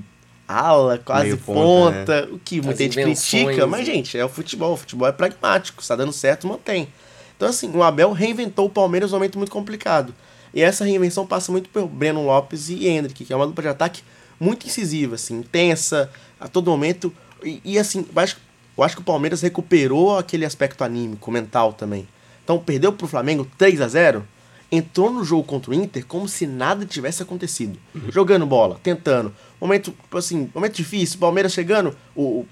ala, 0.47 0.99
quase 0.99 1.27
Meio 1.27 1.38
ponta, 1.38 1.99
ponta, 1.99 2.29
o 2.33 2.38
que 2.41 2.61
muita 2.61 2.83
gente 2.83 3.00
critica, 3.00 3.65
mas, 3.65 3.87
né? 3.87 3.95
gente, 3.95 4.19
é 4.19 4.25
o 4.25 4.29
futebol. 4.29 4.73
O 4.73 4.77
futebol 4.77 5.07
é 5.07 5.12
pragmático, 5.12 5.81
se 5.81 5.88
tá 5.88 5.95
dando 5.95 6.12
certo, 6.12 6.49
mantém. 6.49 6.88
Então, 7.37 7.49
assim, 7.49 7.71
o 7.73 7.81
Abel 7.81 8.11
reinventou 8.11 8.67
o 8.67 8.71
Palmeiras 8.71 9.12
num 9.12 9.19
momento 9.19 9.38
muito 9.38 9.53
complicado. 9.53 10.12
E 10.53 10.61
essa 10.61 10.85
reinvenção 10.85 11.25
passa 11.25 11.53
muito 11.53 11.69
pelo 11.69 11.87
Breno 11.87 12.25
Lopes 12.25 12.69
e 12.69 12.88
Hendrick, 12.88 13.25
que 13.25 13.33
é 13.33 13.37
uma 13.37 13.47
dupla 13.47 13.62
de 13.62 13.69
ataque 13.69 14.03
muito 14.41 14.67
incisiva, 14.67 15.15
assim, 15.15 15.38
intensa, 15.38 16.11
a 16.41 16.49
todo 16.49 16.73
momento. 16.73 17.15
E, 17.45 17.61
e, 17.65 17.79
assim, 17.79 18.05
eu 18.12 18.21
acho, 18.21 18.37
eu 18.77 18.83
acho 18.83 18.97
que 18.97 19.03
o 19.03 19.05
Palmeiras 19.05 19.43
recuperou 19.43 20.19
aquele 20.19 20.45
aspecto 20.45 20.83
anímico, 20.83 21.31
mental 21.31 21.73
também. 21.73 22.09
Então, 22.49 22.59
perdeu 22.59 22.95
pro 22.95 23.07
Flamengo 23.07 23.47
3 23.59 23.83
a 23.83 23.88
0 23.88 24.26
entrou 24.73 25.12
no 25.12 25.23
jogo 25.23 25.45
contra 25.45 25.71
o 25.71 25.75
Inter 25.75 26.07
como 26.07 26.26
se 26.26 26.47
nada 26.47 26.87
tivesse 26.87 27.23
acontecido. 27.23 27.78
Jogando 28.09 28.47
bola, 28.47 28.81
tentando. 28.83 29.35
Momento, 29.61 29.95
assim, 30.14 30.50
momento 30.55 30.75
difícil, 30.75 31.19
o 31.19 31.21
Palmeiras 31.21 31.52
chegando, 31.52 31.95
o, 32.17 32.47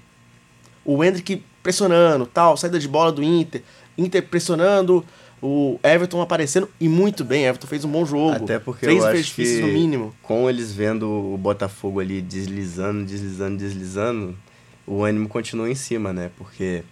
o 0.85 1.03
Hendrick 1.03 1.43
pressionando, 1.63 2.27
tal, 2.27 2.55
saída 2.55 2.77
de 2.77 2.87
bola 2.87 3.11
do 3.11 3.23
Inter, 3.23 3.63
Inter 3.97 4.21
pressionando, 4.21 5.03
o 5.41 5.79
Everton 5.81 6.21
aparecendo 6.21 6.69
e 6.79 6.87
muito 6.87 7.25
bem, 7.25 7.45
Everton 7.45 7.65
fez 7.65 7.83
um 7.83 7.89
bom 7.89 8.05
jogo. 8.05 8.43
Até 8.43 8.59
porque 8.59 8.85
Três 8.85 9.03
eu 9.03 9.09
acho 9.09 9.33
que 9.33 9.61
no 9.61 9.67
mínimo. 9.67 10.15
com 10.21 10.47
eles 10.47 10.71
vendo 10.71 11.09
o 11.09 11.35
Botafogo 11.39 11.99
ali 11.99 12.21
deslizando, 12.21 13.03
deslizando, 13.03 13.57
deslizando, 13.57 14.37
o 14.85 15.03
ânimo 15.03 15.27
continua 15.27 15.67
em 15.67 15.75
cima, 15.75 16.13
né? 16.13 16.29
Porque 16.37 16.83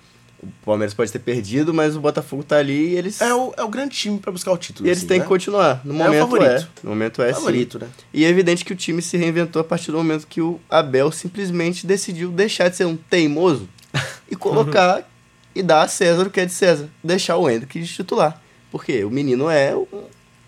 o 0.62 0.66
Palmeiras 0.66 0.94
pode 0.94 1.12
ter 1.12 1.20
perdido, 1.20 1.74
mas 1.74 1.96
o 1.96 2.00
Botafogo 2.00 2.44
tá 2.44 2.58
ali 2.58 2.90
e 2.90 2.96
eles, 2.96 3.22
É 3.22 3.34
o, 3.34 3.54
é 3.58 3.64
o 3.64 3.68
grande 3.70 3.96
time 3.96 4.20
pra 4.20 4.32
buscar 4.32 4.52
o 4.52 4.58
título. 4.58 4.88
e 4.88 4.90
eles 4.90 5.00
assim, 5.00 5.08
têm 5.08 5.18
né? 5.20 5.24
que 5.24 5.30
continuar. 5.30 5.82
No 5.84 5.92
É 5.94 5.96
o 5.96 5.98
momento 5.98 6.16
é. 6.16 6.20
favorito. 6.20 6.70
No 6.84 6.90
momento 6.90 7.22
é 7.22 7.28
sim. 7.28 7.34
Favorito, 7.40 7.80
né? 7.80 7.88
E 8.14 8.26
é 8.26 8.28
evidente 8.30 8.64
que 8.66 8.74
o 8.74 8.76
time 8.76 9.02
se 9.02 9.18
reinventou 9.18 9.60
a 9.62 9.66
partir 9.66 9.92
do 9.92 9.98
momento 9.98 10.28
que 10.28 10.42
o 10.42 10.60
Abel 10.70 11.12
simplesmente 11.12 11.86
decidiu 11.88 12.32
deixar 12.32 12.70
de 12.70 12.76
ser 12.78 12.86
um 12.86 12.96
teimoso 12.96 13.68
e 14.30 14.36
colocar 14.36 15.08
e 15.54 15.64
dar 15.64 15.84
a 15.84 15.88
César 15.88 16.28
o 16.28 16.30
que 16.30 16.40
é 16.42 16.46
de 16.46 16.52
César. 16.54 16.90
Deixar 17.04 17.38
o 17.38 17.50
Hendrick 17.50 17.80
de 17.80 17.88
titular. 17.88 18.42
Porque 18.72 19.04
o 19.06 19.10
menino 19.10 19.50
é 19.50 19.74
um, 19.76 19.86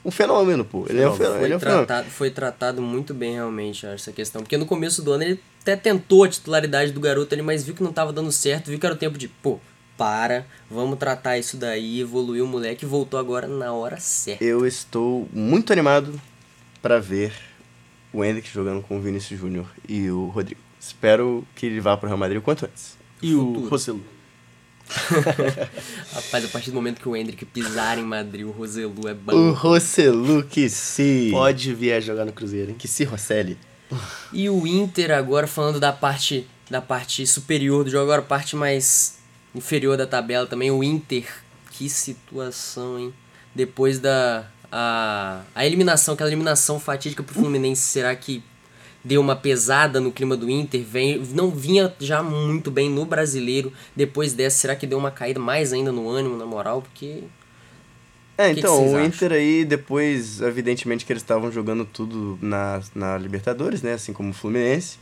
um 0.06 0.12
fenômeno, 0.12 0.66
pô. 0.66 0.86
Ele 0.90 1.02
é 1.02 1.10
um 1.10 1.16
fenômeno. 1.16 1.38
Foi, 1.40 1.46
Ele 1.48 1.54
é 1.54 1.58
um 1.58 1.60
fenômeno. 1.60 1.86
tratado, 1.86 2.10
foi 2.10 2.30
tratado 2.30 2.82
muito 2.82 3.14
bem, 3.14 3.36
realmente, 3.36 3.86
essa 3.86 4.12
questão. 4.12 4.42
Porque 4.42 4.58
no 4.58 4.66
começo 4.66 5.02
do 5.02 5.14
ano 5.14 5.24
ele 5.24 5.40
até 5.62 5.76
tentou 5.78 6.24
a 6.26 6.28
titularidade 6.30 6.92
do 6.92 7.00
garoto 7.00 7.34
ali, 7.34 7.42
mas 7.42 7.64
viu 7.64 7.74
que 7.74 7.84
não 7.84 7.94
tava 7.94 8.12
dando 8.12 8.32
certo, 8.32 8.68
viu 8.70 8.78
que 8.80 8.86
era 8.86 8.96
o 8.96 8.98
tempo 8.98 9.18
de, 9.18 9.28
pô, 9.30 9.60
para, 9.98 10.46
vamos 10.70 10.98
tratar 11.00 11.38
isso 11.38 11.58
daí, 11.58 12.00
evoluiu 12.00 12.46
o 12.46 12.48
moleque 12.48 12.86
e 12.86 12.88
voltou 12.88 13.20
agora 13.20 13.48
na 13.48 13.74
hora 13.74 14.00
certa. 14.00 14.44
Eu 14.44 14.66
estou 14.66 15.28
muito 15.34 15.74
animado 15.74 16.20
para 16.82 17.00
ver 17.00 17.34
o 18.14 18.24
Hendrick 18.24 18.50
jogando 18.50 18.82
com 18.82 18.98
o 18.98 19.02
Vinícius 19.02 19.40
Júnior 19.40 19.68
e 19.88 20.10
o 20.10 20.28
Rodrigo. 20.28 20.62
Espero 20.80 21.46
que 21.56 21.66
ele 21.66 21.82
vá 21.82 21.98
para 21.98 22.06
o 22.06 22.10
Real 22.10 22.18
Madrid 22.18 22.40
o 22.40 22.42
quanto 22.42 22.66
antes. 22.66 22.96
E 23.22 23.34
o. 23.34 23.68
Rossello. 23.68 24.04
Rapaz, 26.14 26.46
a 26.46 26.48
partir 26.48 26.72
do 26.72 26.76
momento 26.76 27.02
que 27.02 27.10
o 27.10 27.16
Hendrick 27.16 27.44
pisar 27.46 27.98
em 27.98 28.04
Madrid, 28.04 28.46
o 28.46 28.52
Roselu 28.52 29.08
é 29.08 29.12
O 29.12 29.16
bom. 29.16 29.52
Rossellu 29.52 30.44
que 30.44 30.70
se... 30.70 31.28
Pode 31.30 31.74
vir 31.74 31.92
a 31.92 32.00
jogar 32.00 32.24
no 32.24 32.32
Cruzeiro, 32.32 32.72
hein? 32.72 32.78
Que 32.80 32.88
se 32.88 33.04
Rosselli. 33.04 33.58
E 34.32 34.50
o 34.50 34.66
Inter 34.66 35.12
agora 35.12 35.46
falando 35.46 35.78
da 35.78 35.92
parte 35.92 36.48
da 36.70 36.82
parte 36.82 37.26
superior 37.26 37.84
do 37.84 37.90
jogo, 37.90 38.04
agora 38.04 38.22
a 38.22 38.26
parte 38.26 38.56
mais 38.56 39.17
inferior 39.58 39.98
da 39.98 40.08
tabela 40.08 40.46
também, 40.48 40.72
o 40.72 40.84
Inter. 40.84 41.26
Que 41.72 41.90
situação, 41.90 42.98
hein? 42.98 43.14
Depois 43.54 44.00
da 44.00 44.48
a, 44.72 45.42
a 45.56 45.66
eliminação, 45.66 46.14
aquela 46.14 46.30
eliminação 46.30 46.80
fatídica 46.80 47.24
pro 47.24 47.34
Fluminense, 47.36 47.82
será 47.82 48.16
que 48.16 48.44
deu 49.04 49.22
uma 49.22 49.36
pesada 49.36 50.00
no 50.02 50.12
clima 50.12 50.36
do 50.36 50.50
Inter? 50.50 50.84
Vem, 50.84 51.20
não 51.34 51.50
vinha 51.52 51.94
já 52.00 52.22
muito 52.22 52.70
bem 52.70 52.90
no 52.90 53.06
brasileiro. 53.06 53.72
Depois 53.96 54.34
dessa, 54.34 54.58
será 54.58 54.76
que 54.76 54.86
deu 54.86 54.98
uma 54.98 55.12
caída 55.12 55.40
mais 55.40 55.72
ainda 55.74 55.92
no 55.92 56.10
ânimo, 56.10 56.38
na 56.38 56.46
moral? 56.46 56.82
Porque 56.82 57.24
É, 58.38 58.50
Que 58.50 58.56
que 58.56 58.60
então, 58.60 58.76
vocês 58.76 58.92
o 58.92 58.96
acham? 58.98 59.08
Inter 59.08 59.32
aí, 59.32 59.66
depois, 59.66 60.42
evidentemente 60.42 61.06
que 61.06 61.12
eles 61.14 61.24
estavam 61.24 61.52
jogando 61.52 61.86
tudo 61.86 62.38
na, 62.42 62.82
na 62.94 63.18
Libertadores, 63.18 63.82
né? 63.82 63.94
Assim 63.94 64.14
como 64.14 64.32
o 64.32 64.34
Fluminense, 64.34 64.98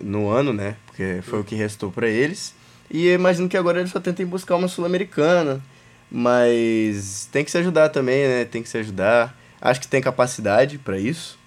no 0.00 0.28
ano, 0.30 0.52
né? 0.52 0.76
Porque 0.86 1.20
foi 1.22 1.40
o 1.40 1.44
que 1.44 1.54
restou 1.54 1.90
pra 1.90 2.08
eles. 2.08 2.54
E 2.90 3.06
eu 3.06 3.14
imagino 3.14 3.48
que 3.48 3.56
agora 3.56 3.78
eles 3.78 3.90
só 3.92 4.00
tentem 4.00 4.26
buscar 4.26 4.56
uma 4.56 4.68
Sul-Americana. 4.68 5.62
Mas 6.10 7.28
tem 7.30 7.44
que 7.44 7.50
se 7.50 7.58
ajudar 7.58 7.88
também, 7.90 8.26
né? 8.26 8.44
Tem 8.44 8.62
que 8.62 8.68
se 8.68 8.76
ajudar. 8.78 9.38
Acho 9.60 9.80
que 9.80 9.86
tem 9.88 10.00
capacidade 10.00 10.76
pra 10.78 10.98
isso. 10.98 11.38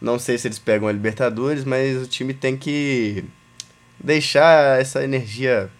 Não 0.00 0.18
sei 0.18 0.38
se 0.38 0.46
eles 0.46 0.58
pegam 0.58 0.88
a 0.88 0.92
Libertadores, 0.92 1.64
mas 1.64 2.00
o 2.02 2.06
time 2.06 2.32
tem 2.32 2.56
que 2.56 3.24
deixar 3.98 4.80
essa 4.80 5.02
energia. 5.02 5.70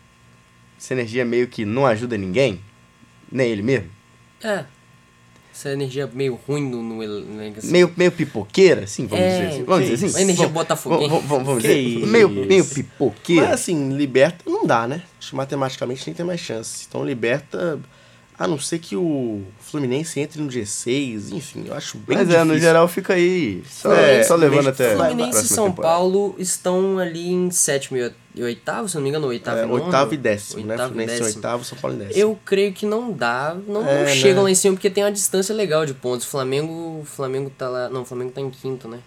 Essa 0.79 0.95
energia 0.95 1.25
meio 1.25 1.47
que 1.47 1.65
não 1.65 1.87
ajuda 1.87 2.17
ninguém, 2.19 2.61
nem 3.31 3.51
ele 3.51 3.63
mesmo. 3.63 3.91
é. 4.43 4.65
Essa 5.55 5.71
energia 5.71 6.09
meio 6.13 6.39
ruim 6.49 6.63
no, 6.69 6.83
no, 6.83 6.95
no 7.03 7.59
assim, 7.59 7.71
Meio, 7.71 7.93
meio 7.97 8.11
pipoqueira, 8.11 8.85
assim, 8.85 9.07
vamos 9.07 9.25
É, 9.25 9.31
dizer 9.31 9.47
assim. 9.49 9.65
Vamos 9.65 9.83
dizer 9.85 9.95
isso. 9.95 10.05
assim. 10.07 10.19
A 10.19 10.23
energia 10.23 10.49
botafoguense. 10.49 11.09
Vamos, 11.11 11.25
vamos, 11.27 11.63
dizer. 11.63 11.79
isso. 11.79 12.07
Meio, 12.07 12.29
meio 12.31 12.65
pipoqueira. 12.65 13.43
Mas 13.43 13.53
assim, 13.53 13.91
liberta 13.95 14.39
não 14.47 14.67
dá, 14.67 14.89
né? 14.89 15.03
Acho 15.21 15.31
que 15.31 15.37
matematicamente 15.37 16.03
nem 16.07 16.15
tem 16.15 16.25
mais 16.25 16.41
chance. 16.41 16.87
Então 16.89 17.05
liberta, 17.05 17.79
a 18.39 18.49
não 18.49 18.59
ser 18.59 18.79
que 18.79 18.97
o 18.97 19.43
Fluminense 19.61 20.19
entre 20.19 20.41
no 20.41 20.49
G6, 20.49 21.33
enfim, 21.33 21.65
eu 21.67 21.75
acho 21.75 21.99
bem 21.99 22.17
Mas 22.17 22.29
difícil. 22.29 22.41
é, 22.41 22.45
no 22.45 22.59
geral 22.59 22.89
fica 22.89 23.13
aí. 23.13 23.63
Só, 23.69 23.93
É, 23.93 24.23
só 24.25 24.35
levando 24.37 24.69
até. 24.69 24.95
a 24.95 24.97
Fluminense 24.97 25.45
e 25.45 25.49
São 25.49 25.67
temporada. 25.69 25.95
Paulo 25.95 26.35
estão 26.39 26.99
ali 26.99 27.31
em 27.31 27.51
sétimo 27.51 27.99
e 27.99 28.11
e 28.35 28.43
oitavo, 28.43 28.89
se 28.89 28.95
não 28.97 29.03
me 29.03 29.09
engano, 29.11 29.27
oitavo 29.27 29.59
É, 29.59 29.65
e 29.65 29.67
nono. 29.67 29.85
oitavo 29.85 30.15
e 30.15 30.17
décimo, 30.17 30.65
né? 30.65 30.73
Oitavo 30.75 30.89
e 30.89 30.93
Fluminense 30.95 31.19
décimo. 31.21 31.37
oitavo, 31.37 31.65
São 31.65 31.79
Paulo 31.79 31.97
em 31.97 31.99
décimo. 32.01 32.19
Eu 32.21 32.39
creio 32.45 32.73
que 32.73 32.87
não 32.87 33.13
dá, 33.13 33.57
não, 33.67 33.87
É, 33.87 33.99
não 33.99 34.05
né? 34.05 34.15
chegam 34.15 34.43
lá 34.45 34.51
em 34.51 34.55
cima 34.55 34.75
porque 34.75 34.89
tem 34.91 35.05
uma 35.05 35.13
distância 35.13 35.55
legal 35.55 35.85
de 35.85 35.95
pontos. 35.95 36.27
O 36.27 36.31
Flamengo, 36.31 36.73
o 37.01 37.05
Flamengo 37.05 37.51
tá 37.57 37.69
lá, 37.69 37.89
não, 37.91 38.03
o 38.03 38.05
Flamengo 38.05 38.31
tá 38.33 38.41
em 38.41 38.51
quinto, 38.51 38.89
né? 38.89 38.99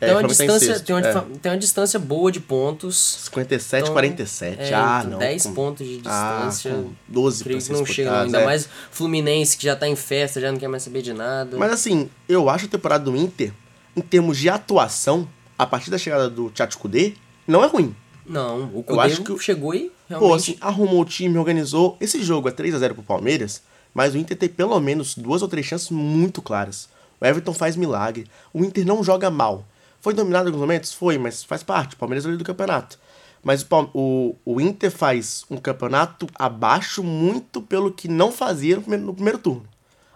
É, 0.00 0.06
Tem 0.06 0.14
uma, 0.14 0.20
tá 0.22 0.28
distância, 0.28 0.78
tem, 0.78 0.94
uma, 0.94 1.04
é. 1.08 1.12
tem 1.42 1.50
uma 1.50 1.58
distância 1.58 1.98
boa 1.98 2.30
de 2.30 2.38
pontos. 2.38 3.18
57, 3.24 3.82
Então, 3.82 3.92
47. 3.94 4.62
é, 4.62 4.72
ah, 4.72 5.04
não. 5.04 5.18
10 5.18 5.42
com- 5.42 5.54
pontos 5.54 5.84
de 5.84 6.00
Ah, 6.04 6.36
distância. 6.46 6.70
com 6.72 6.92
12 7.08 7.42
creio 7.42 7.60
que 7.60 7.72
não 7.72 7.84
chega, 7.84 8.08
não. 8.10 8.16
disputados, 8.18 8.26
ainda 8.34 8.38
é. 8.40 8.44
mais 8.44 8.68
Fluminense 8.92 9.56
que 9.58 9.64
já 9.64 9.74
tá 9.74 9.88
em 9.88 9.96
festa, 9.96 10.40
já 10.40 10.52
não 10.52 10.58
quer 10.60 10.68
mais 10.68 10.84
saber 10.84 11.02
de 11.02 11.12
nada. 11.12 11.56
Mas 11.58 11.72
assim, 11.72 12.08
eu 12.28 12.48
acho 12.48 12.66
a 12.66 12.68
temporada 12.68 13.02
do 13.02 13.16
Inter, 13.16 13.52
em 13.96 14.00
termos 14.00 14.38
de 14.38 14.48
atuação, 14.48 15.28
a 15.58 15.66
partir 15.66 15.90
da 15.90 15.98
chegada 15.98 16.30
do 16.30 16.48
Tchatcho 16.50 16.78
Kudê, 16.78 17.14
não 17.44 17.64
é 17.64 17.66
ruim. 17.66 17.92
Não, 18.28 18.64
o 18.66 18.84
eu 18.86 19.00
acho 19.00 19.22
Cudê 19.22 19.38
que- 19.38 19.44
chegou 19.44 19.74
e 19.74 19.90
realmente 20.08 20.28
Pô, 20.28 20.34
assim, 20.34 20.56
arrumou 20.60 21.00
o 21.00 21.04
time, 21.04 21.38
organizou. 21.38 21.96
Esse 22.00 22.22
jogo 22.22 22.48
é 22.48 22.52
3x0 22.52 22.94
pro 22.94 23.02
Palmeiras, 23.02 23.62
mas 23.94 24.14
o 24.14 24.18
Inter 24.18 24.36
tem 24.36 24.48
pelo 24.48 24.78
menos 24.80 25.14
duas 25.14 25.42
ou 25.42 25.48
três 25.48 25.66
chances 25.66 25.90
muito 25.90 26.40
claras. 26.42 26.88
O 27.20 27.26
Everton 27.26 27.52
faz 27.52 27.74
milagre. 27.76 28.26
O 28.52 28.64
Inter 28.64 28.86
não 28.86 29.02
joga 29.02 29.30
mal. 29.30 29.64
Foi 30.00 30.14
dominado 30.14 30.44
em 30.44 30.48
alguns 30.48 30.60
momentos? 30.60 30.92
Foi, 30.92 31.18
mas 31.18 31.42
faz 31.42 31.62
parte. 31.62 31.94
O 31.94 31.98
Palmeiras 31.98 32.24
é 32.24 32.28
o 32.28 32.30
líder 32.30 32.44
do 32.44 32.46
campeonato. 32.46 32.98
Mas 33.42 33.62
o, 33.62 33.88
o, 33.94 34.36
o 34.44 34.60
Inter 34.60 34.90
faz 34.90 35.44
um 35.50 35.56
campeonato 35.56 36.26
abaixo 36.34 37.02
muito 37.02 37.60
pelo 37.62 37.90
que 37.92 38.06
não 38.08 38.30
fazia 38.30 38.76
no 38.76 38.82
primeiro, 38.82 39.06
no 39.06 39.14
primeiro 39.14 39.38
turno. 39.38 39.64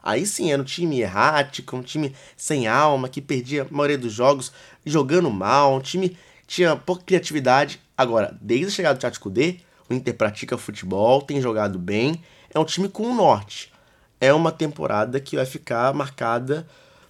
Aí 0.03 0.27
sim, 0.27 0.51
era 0.53 0.61
um 0.61 0.65
time 0.65 1.01
errático, 1.01 1.77
um 1.77 1.83
time 1.83 2.13
sem 2.37 2.67
alma, 2.67 3.09
que 3.09 3.21
perdia 3.21 3.63
a 3.63 3.67
maioria 3.75 3.97
dos 3.99 4.13
jogos, 4.13 4.53
jogando 4.85 5.31
mal, 5.31 5.77
um 5.77 5.81
time 5.81 6.17
tinha 6.53 6.77
pouca 6.77 7.03
criatividade. 7.03 7.81
Agora, 7.97 8.37
desde 8.39 8.67
a 8.67 8.71
chegada 8.71 8.95
do 8.99 9.01
Tchatcho 9.01 9.21
Kudê, 9.21 9.57
o 9.89 9.95
Inter 9.95 10.15
pratica 10.15 10.59
futebol, 10.59 11.23
tem 11.23 11.41
jogado 11.41 11.79
bem, 11.79 12.23
é 12.53 12.59
um 12.59 12.65
time 12.65 12.91
com 12.91 13.05
um 13.05 13.15
norte. 13.15 13.73
É 14.21 14.35
uma 14.35 14.53
temporada 14.53 15.19
que 15.19 15.35
vai 15.35 15.47
ficar 15.47 15.95
marcada 15.95 16.67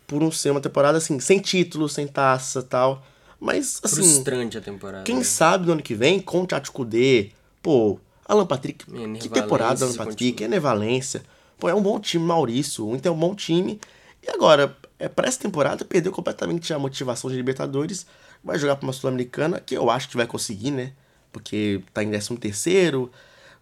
por 0.06 0.20
não 0.20 0.30
ser 0.30 0.50
uma 0.50 0.60
temporada 0.60 0.96
assim, 0.96 1.18
sem 1.18 1.40
título, 1.40 1.88
sem 1.88 2.06
taça 2.06 2.62
tal. 2.62 3.04
Mas, 3.40 3.80
assim, 3.82 3.96
Frustrante 3.96 4.58
a 4.58 4.60
temporada. 4.60 5.02
quem 5.02 5.16
né? 5.16 5.24
sabe 5.24 5.66
no 5.66 5.72
ano 5.72 5.82
que 5.82 5.96
vem, 5.96 6.20
com 6.20 6.42
o 6.42 6.46
Tati 6.46 6.70
Kudê, 6.70 7.32
pô, 7.60 7.98
Alan 8.24 8.46
Patrick, 8.46 8.84
que 9.20 9.28
temporada 9.28 9.84
Alan 9.84 9.94
Patrick, 9.94 10.30
continua. 10.30 10.46
Ener 10.46 10.60
Valência, 10.60 11.24
pô, 11.58 11.68
é 11.68 11.74
um 11.74 11.82
bom 11.82 11.98
time, 11.98 12.24
Maurício, 12.24 12.86
o 12.86 12.94
Inter 12.94 13.10
é 13.10 13.14
um 13.14 13.18
bom 13.18 13.34
time. 13.34 13.80
E 14.22 14.30
agora, 14.30 14.76
é, 15.00 15.08
para 15.08 15.26
essa 15.26 15.40
temporada, 15.40 15.84
perdeu 15.84 16.12
completamente 16.12 16.72
a 16.72 16.78
motivação 16.78 17.28
de 17.28 17.34
Libertadores, 17.34 18.06
vai 18.44 18.58
jogar 18.58 18.76
pra 18.76 18.86
uma 18.86 18.92
Sul-Americana, 18.92 19.60
que 19.64 19.76
eu 19.76 19.90
acho 19.90 20.08
que 20.08 20.16
vai 20.16 20.26
conseguir, 20.26 20.70
né? 20.70 20.92
Porque 21.32 21.80
tá 21.94 22.02
em 22.02 22.08
13 22.10 22.36
terceiro, 22.36 23.10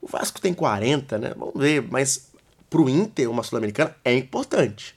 o 0.01 0.07
Vasco 0.07 0.41
tem 0.41 0.53
40, 0.55 1.19
né? 1.19 1.33
Vamos 1.37 1.55
ver, 1.57 1.83
mas 1.91 2.29
pro 2.69 2.89
Inter, 2.89 3.31
uma 3.31 3.43
Sul-Americana 3.43 3.95
é 4.05 4.15
importante. 4.15 4.95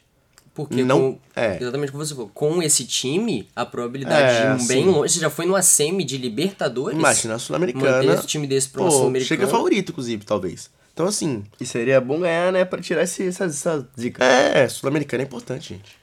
Porque 0.56 0.84
Não- 0.84 1.14
com, 1.14 1.20
é. 1.36 1.58
exatamente 1.60 1.92
como 1.92 2.06
você 2.06 2.14
falou, 2.14 2.30
com 2.32 2.62
esse 2.62 2.86
time, 2.86 3.50
a 3.56 3.66
probabilidade 3.66 4.36
É, 4.36 4.56
de 4.56 4.64
ir 4.64 4.68
bem 4.68 4.84
sim. 4.84 4.90
longe. 4.92 5.14
Você 5.14 5.20
já 5.20 5.30
foi 5.30 5.46
numa 5.48 5.64
semi 5.64 6.04
de 6.04 6.16
Libertadores? 6.18 6.98
Imagina 6.98 7.34
a 7.36 7.40
Sul-Americana. 7.40 8.14
esse 8.14 8.28
time 8.28 8.46
desse 8.46 8.70
pra 8.70 8.84
Pô, 8.84 8.92
Sul-Americana. 8.92 9.28
chega 9.28 9.48
favorito, 9.48 9.92
inclusive, 9.92 10.24
talvez. 10.24 10.70
Então, 10.94 11.08
assim, 11.08 11.44
E 11.60 11.66
seria 11.66 12.00
bom 12.00 12.20
ganhar, 12.20 12.52
né? 12.54 12.64
Pra 12.66 12.80
tirar 12.80 13.02
esse, 13.02 13.26
essa, 13.28 13.46
essa 13.46 13.90
zica. 14.00 14.24
é, 14.24 14.70
Sul-Americana 14.70 15.24
é 15.24 15.26
importante, 15.26 15.70
gente. 15.74 15.98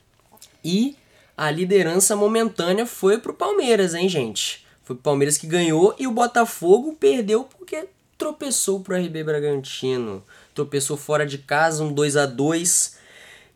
E 0.65 0.97
a 1.41 1.51
liderança 1.51 2.15
momentânea 2.15 2.85
foi 2.85 3.17
pro 3.17 3.33
Palmeiras, 3.33 3.95
hein, 3.95 4.11
gente? 4.11 4.67
Foi 4.83 4.95
pro 4.95 5.03
Palmeiras 5.03 5.39
que 5.39 5.47
ganhou 5.47 5.95
e 5.99 6.07
o 6.07 6.13
Botafogo 6.13 6.95
perdeu 7.01 7.45
porque 7.45 7.89
tropeçou 8.19 8.81
pro 8.81 8.95
RB 8.95 9.25
Bragantino. 9.25 10.23
Tropeçou 10.55 10.99
fora 10.99 11.25
de 11.25 11.39
casa, 11.39 11.83
um 11.83 11.95
2 11.95 12.19
a 12.19 12.27
2 12.27 12.99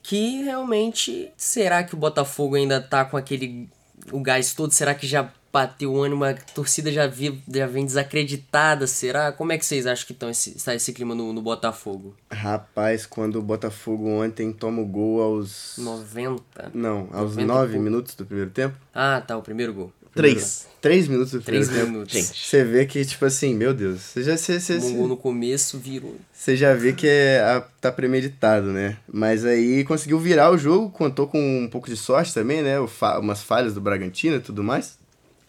Que 0.03 0.45
realmente. 0.45 1.31
Será 1.37 1.85
que 1.85 1.93
o 1.93 1.99
Botafogo 1.99 2.57
ainda 2.57 2.81
tá 2.81 3.05
com 3.05 3.19
aquele. 3.19 3.69
O 4.11 4.21
gás 4.21 4.55
todo? 4.55 4.73
Será 4.73 4.95
que 4.95 5.07
já 5.07 5.31
bateu 5.55 5.93
o 5.93 6.03
ânimo? 6.03 6.25
A 6.25 6.35
torcida 6.35 6.91
já, 6.91 7.07
vi, 7.07 7.41
já 7.49 7.67
vem 7.69 7.87
desacreditada? 7.87 8.89
Será? 8.89 9.31
Como 9.31 9.53
é 9.53 9.57
que 9.59 9.65
vocês 9.65 9.87
acham 9.87 10.05
que 10.07 10.13
tão 10.13 10.29
esse, 10.29 10.51
está 10.57 10.75
esse 10.75 10.93
clima 10.93 11.15
no, 11.15 11.33
no 11.33 11.41
Botafogo? 11.41 12.15
Rapaz, 12.31 13.07
quando 13.07 13.37
o 13.37 13.43
Botafogo 13.43 14.09
ontem 14.09 14.53
toma 14.53 14.83
o 14.83 14.87
gol 14.87 15.23
aos. 15.23 15.77
90? 15.79 16.73
Não, 16.75 17.09
aos 17.13 17.37
90 17.37 17.43
e 17.43 17.45
9 17.47 17.67
pouco. 17.69 17.83
minutos 17.85 18.15
do 18.17 18.27
primeiro 18.27 18.51
tempo. 18.51 18.77
Ah, 18.93 19.23
tá, 19.25 19.37
o 19.37 19.43
primeiro 19.43 19.73
gol. 19.73 19.93
Três. 20.15 20.67
Três 20.81 21.09
minutos 21.09 21.33
do 21.33 21.41
Três 21.41 21.67
primeiro 21.67 21.87
tempo. 21.87 21.93
minutos. 21.99 22.15
Gente. 22.15 22.47
Você 22.47 22.63
vê 22.65 22.87
que, 22.87 23.05
tipo 23.05 23.25
assim, 23.25 23.53
meu 23.55 23.75
Deus. 23.75 24.01
Você 24.01 24.23
já, 24.23 24.37
você, 24.37 24.61
você, 24.61 24.77
Um 24.79 24.97
gol 24.97 25.09
no 25.09 25.17
começo 25.17 25.77
virou. 25.79 26.17
você 26.33 26.57
já 26.57 26.73
vê 26.75 26.93
que 26.93 27.07
é, 27.09 27.41
a- 27.41 27.61
tá 27.81 27.91
premeditado, 27.91 28.69
né? 28.69 28.97
Mas 29.13 29.45
aí 29.45 29.83
conseguiu 29.85 30.19
virar 30.21 30.53
o 30.53 30.59
jogo, 30.59 30.89
contou 30.91 31.27
com 31.27 31.41
um 31.65 31.69
pouco 31.69 31.89
de 31.89 31.97
sorte 31.97 32.33
também, 32.33 32.63
né? 32.63 32.79
O 32.79 32.87
fa- 32.87 33.19
umas 33.19 33.43
falhas 33.43 33.75
do 33.75 33.81
Bragantino 33.81 34.37
e 34.37 34.41
tudo 34.41 34.63
mais. 34.63 34.97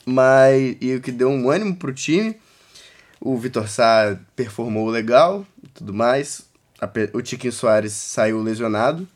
Mas, 0.05 0.77
e 0.79 0.95
o 0.95 1.01
que 1.01 1.11
deu 1.11 1.29
um 1.29 1.49
ânimo 1.49 1.75
pro 1.75 1.93
time. 1.93 2.37
O 3.19 3.37
Vitor 3.37 3.67
Sá 3.67 4.17
performou 4.35 4.87
legal 4.89 5.45
e 5.63 5.67
tudo 5.69 5.93
mais. 5.93 6.45
O 7.13 7.21
Tiquinho 7.21 7.51
Soares 7.51 7.93
saiu 7.93 8.41
lesionado. 8.41 9.07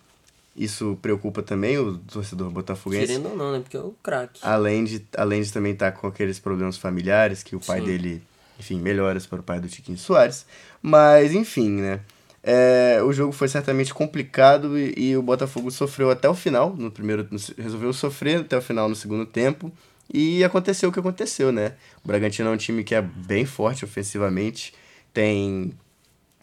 Isso 0.56 0.98
preocupa 1.02 1.42
também 1.42 1.78
o 1.78 1.98
torcedor 2.00 2.50
botafoguense. 2.50 3.08
Querendo 3.08 3.30
ou 3.30 3.38
não, 3.38 3.52
né? 3.52 3.60
Porque 3.60 3.78
é 3.78 3.80
o 3.80 3.94
craque. 4.04 4.40
Além 4.44 4.84
de, 4.84 5.06
além 5.16 5.42
de 5.42 5.54
também 5.54 5.74
estar 5.74 5.92
com 5.92 6.08
aqueles 6.08 6.40
problemas 6.40 6.78
familiares, 6.78 7.44
que 7.44 7.56
o 7.56 7.60
pai 7.60 7.80
Sim. 7.80 7.86
dele, 7.86 8.24
enfim, 8.60 8.80
melhoras 8.80 9.26
para 9.26 9.40
o 9.40 9.44
pai 9.44 9.60
do 9.60 9.70
Tiquinho 9.70 9.98
Soares. 9.98 10.46
Mas, 10.82 11.34
enfim, 11.34 11.70
né? 11.70 12.02
É, 12.44 13.00
o 13.04 13.14
jogo 13.14 13.32
foi 13.32 13.48
certamente 13.48 13.94
complicado 13.94 14.78
e, 14.78 14.94
e 14.98 15.18
o 15.18 15.22
Botafogo 15.22 15.70
sofreu 15.72 16.10
até 16.10 16.28
o 16.28 16.34
final, 16.34 16.74
no 16.76 16.90
primeiro, 16.90 17.28
no 17.30 17.38
resolveu 17.58 17.94
sofrer 17.94 18.42
até 18.42 18.58
o 18.58 18.62
final 18.62 18.90
no 18.90 18.96
segundo 18.96 19.26
tempo. 19.26 19.72
E 20.12 20.44
aconteceu 20.44 20.90
o 20.90 20.92
que 20.92 21.00
aconteceu, 21.00 21.52
né? 21.52 21.74
O 22.04 22.08
Bragantino 22.08 22.50
é 22.50 22.52
um 22.52 22.58
time 22.58 22.84
que 22.84 22.96
é 22.96 23.02
bem 23.02 23.46
forte 23.46 23.86
ofensivamente, 23.86 24.74
tem, 25.14 25.72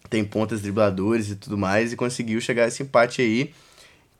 tem 0.09 0.23
pontas 0.23 0.61
dribladores 0.61 1.29
e 1.29 1.35
tudo 1.35 1.57
mais, 1.57 1.91
e 1.91 1.95
conseguiu 1.95 2.39
chegar 2.39 2.63
a 2.63 2.67
esse 2.67 2.83
empate 2.83 3.21
aí. 3.21 3.53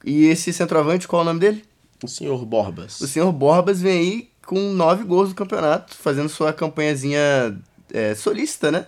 E 0.03 0.25
esse 0.25 0.51
centroavante, 0.51 1.07
qual 1.07 1.21
é 1.21 1.23
o 1.23 1.25
nome 1.25 1.39
dele? 1.39 1.63
O 2.03 2.07
senhor 2.07 2.45
Borbas. 2.45 2.99
O 3.01 3.07
senhor 3.07 3.31
Borbas 3.31 3.81
vem 3.81 3.99
aí 3.99 4.29
com 4.45 4.71
nove 4.73 5.03
gols 5.03 5.29
no 5.29 5.35
campeonato, 5.35 5.95
fazendo 5.95 6.29
sua 6.29 6.53
campanhazinha 6.53 7.57
é, 7.91 8.15
solícita, 8.15 8.71
né? 8.71 8.87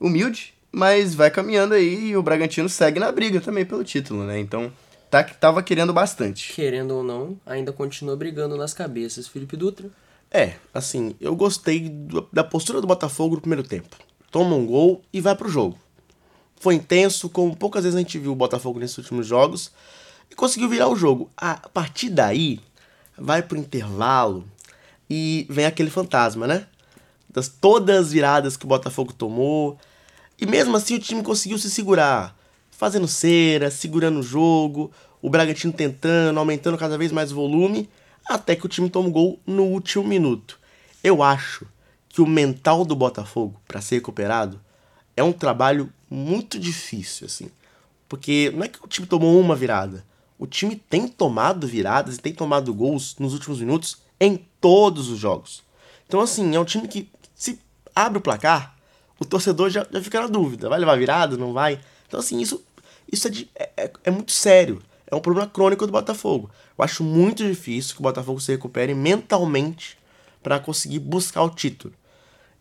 Humilde, 0.00 0.54
mas 0.72 1.14
vai 1.14 1.30
caminhando 1.30 1.74
aí 1.74 2.08
e 2.08 2.16
o 2.16 2.22
Bragantino 2.22 2.68
segue 2.68 2.98
na 2.98 3.12
briga 3.12 3.40
também 3.40 3.64
pelo 3.64 3.84
título, 3.84 4.24
né? 4.24 4.38
Então, 4.40 4.72
tá, 5.12 5.22
tava 5.22 5.62
querendo 5.62 5.92
bastante. 5.92 6.54
Querendo 6.54 6.92
ou 6.96 7.04
não, 7.04 7.38
ainda 7.44 7.70
continua 7.70 8.16
brigando 8.16 8.56
nas 8.56 8.72
cabeças. 8.72 9.28
Felipe 9.28 9.56
Dutra. 9.58 9.90
É, 10.30 10.54
assim, 10.72 11.14
eu 11.20 11.36
gostei 11.36 11.90
do- 11.90 12.26
da 12.32 12.42
postura 12.42 12.80
do 12.80 12.86
Botafogo 12.86 13.34
no 13.34 13.40
primeiro 13.42 13.62
tempo. 13.62 13.94
Toma 14.30 14.56
um 14.56 14.64
gol 14.64 15.02
e 15.12 15.20
vai 15.20 15.36
pro 15.36 15.50
jogo. 15.50 15.78
Foi 16.58 16.74
intenso, 16.74 17.28
como 17.28 17.54
poucas 17.54 17.84
vezes 17.84 17.94
a 17.96 18.00
gente 18.00 18.18
viu 18.18 18.32
o 18.32 18.36
Botafogo 18.36 18.78
nesses 18.78 18.96
últimos 18.96 19.26
jogos, 19.26 19.70
e 20.30 20.34
conseguiu 20.34 20.70
virar 20.70 20.88
o 20.88 20.96
jogo. 20.96 21.30
A 21.36 21.56
partir 21.68 22.08
daí, 22.08 22.58
vai 23.18 23.42
pro 23.42 23.58
intervalo 23.58 24.46
e 25.10 25.46
vem 25.50 25.66
aquele 25.66 25.90
fantasma, 25.90 26.46
né? 26.46 26.66
Das 27.28 27.48
todas 27.48 28.06
as 28.06 28.12
viradas 28.12 28.56
que 28.56 28.64
o 28.64 28.68
Botafogo 28.68 29.12
tomou. 29.12 29.78
E 30.40 30.46
mesmo 30.46 30.74
assim 30.74 30.94
o 30.94 30.98
time 30.98 31.22
conseguiu 31.22 31.58
se 31.58 31.70
segurar, 31.70 32.34
fazendo 32.82 33.06
cera, 33.06 33.70
segurando 33.70 34.18
o 34.18 34.24
jogo, 34.24 34.90
o 35.22 35.30
Bragantino 35.30 35.72
tentando, 35.72 36.40
aumentando 36.40 36.76
cada 36.76 36.98
vez 36.98 37.12
mais 37.12 37.30
o 37.30 37.36
volume, 37.36 37.88
até 38.28 38.56
que 38.56 38.66
o 38.66 38.68
time 38.68 38.90
toma 38.90 39.08
o 39.08 39.12
gol 39.12 39.40
no 39.46 39.62
último 39.62 40.02
minuto. 40.02 40.58
Eu 41.00 41.22
acho 41.22 41.64
que 42.08 42.20
o 42.20 42.26
mental 42.26 42.84
do 42.84 42.96
Botafogo 42.96 43.54
para 43.68 43.80
ser 43.80 43.94
recuperado 43.94 44.60
é 45.16 45.22
um 45.22 45.32
trabalho 45.32 45.92
muito 46.10 46.58
difícil, 46.58 47.26
assim. 47.26 47.52
Porque 48.08 48.50
não 48.52 48.64
é 48.64 48.68
que 48.68 48.84
o 48.84 48.88
time 48.88 49.06
tomou 49.06 49.38
uma 49.38 49.54
virada. 49.54 50.04
O 50.36 50.44
time 50.44 50.74
tem 50.74 51.06
tomado 51.06 51.68
viradas 51.68 52.16
e 52.16 52.20
tem 52.20 52.34
tomado 52.34 52.74
gols 52.74 53.14
nos 53.16 53.32
últimos 53.32 53.60
minutos 53.60 53.98
em 54.18 54.44
todos 54.60 55.08
os 55.08 55.20
jogos. 55.20 55.62
Então, 56.08 56.20
assim, 56.20 56.52
é 56.56 56.58
um 56.58 56.64
time 56.64 56.88
que, 56.88 57.08
se 57.32 57.60
abre 57.94 58.18
o 58.18 58.20
placar, 58.20 58.76
o 59.20 59.24
torcedor 59.24 59.70
já, 59.70 59.86
já 59.88 60.02
fica 60.02 60.20
na 60.20 60.26
dúvida. 60.26 60.68
Vai 60.68 60.80
levar 60.80 60.98
virada? 60.98 61.36
Não 61.36 61.52
vai? 61.52 61.78
Então, 62.08 62.18
assim, 62.18 62.40
isso, 62.40 62.62
isso 63.10 63.28
é, 63.28 63.30
de- 63.30 63.50
é- 63.54 63.70
é- 63.76 63.92
é 64.04 64.10
muito 64.10 64.32
sério. 64.32 64.82
É 65.06 65.14
um 65.14 65.20
problema 65.20 65.48
crônico 65.48 65.86
do 65.86 65.92
Botafogo. 65.92 66.50
Eu 66.78 66.84
acho 66.84 67.04
muito 67.04 67.46
difícil 67.46 67.94
que 67.94 68.00
o 68.00 68.02
Botafogo 68.02 68.40
se 68.40 68.50
recupere 68.52 68.94
mentalmente 68.94 69.98
para 70.42 70.58
conseguir 70.58 70.98
buscar 71.00 71.42
o 71.42 71.50
título. 71.50 71.92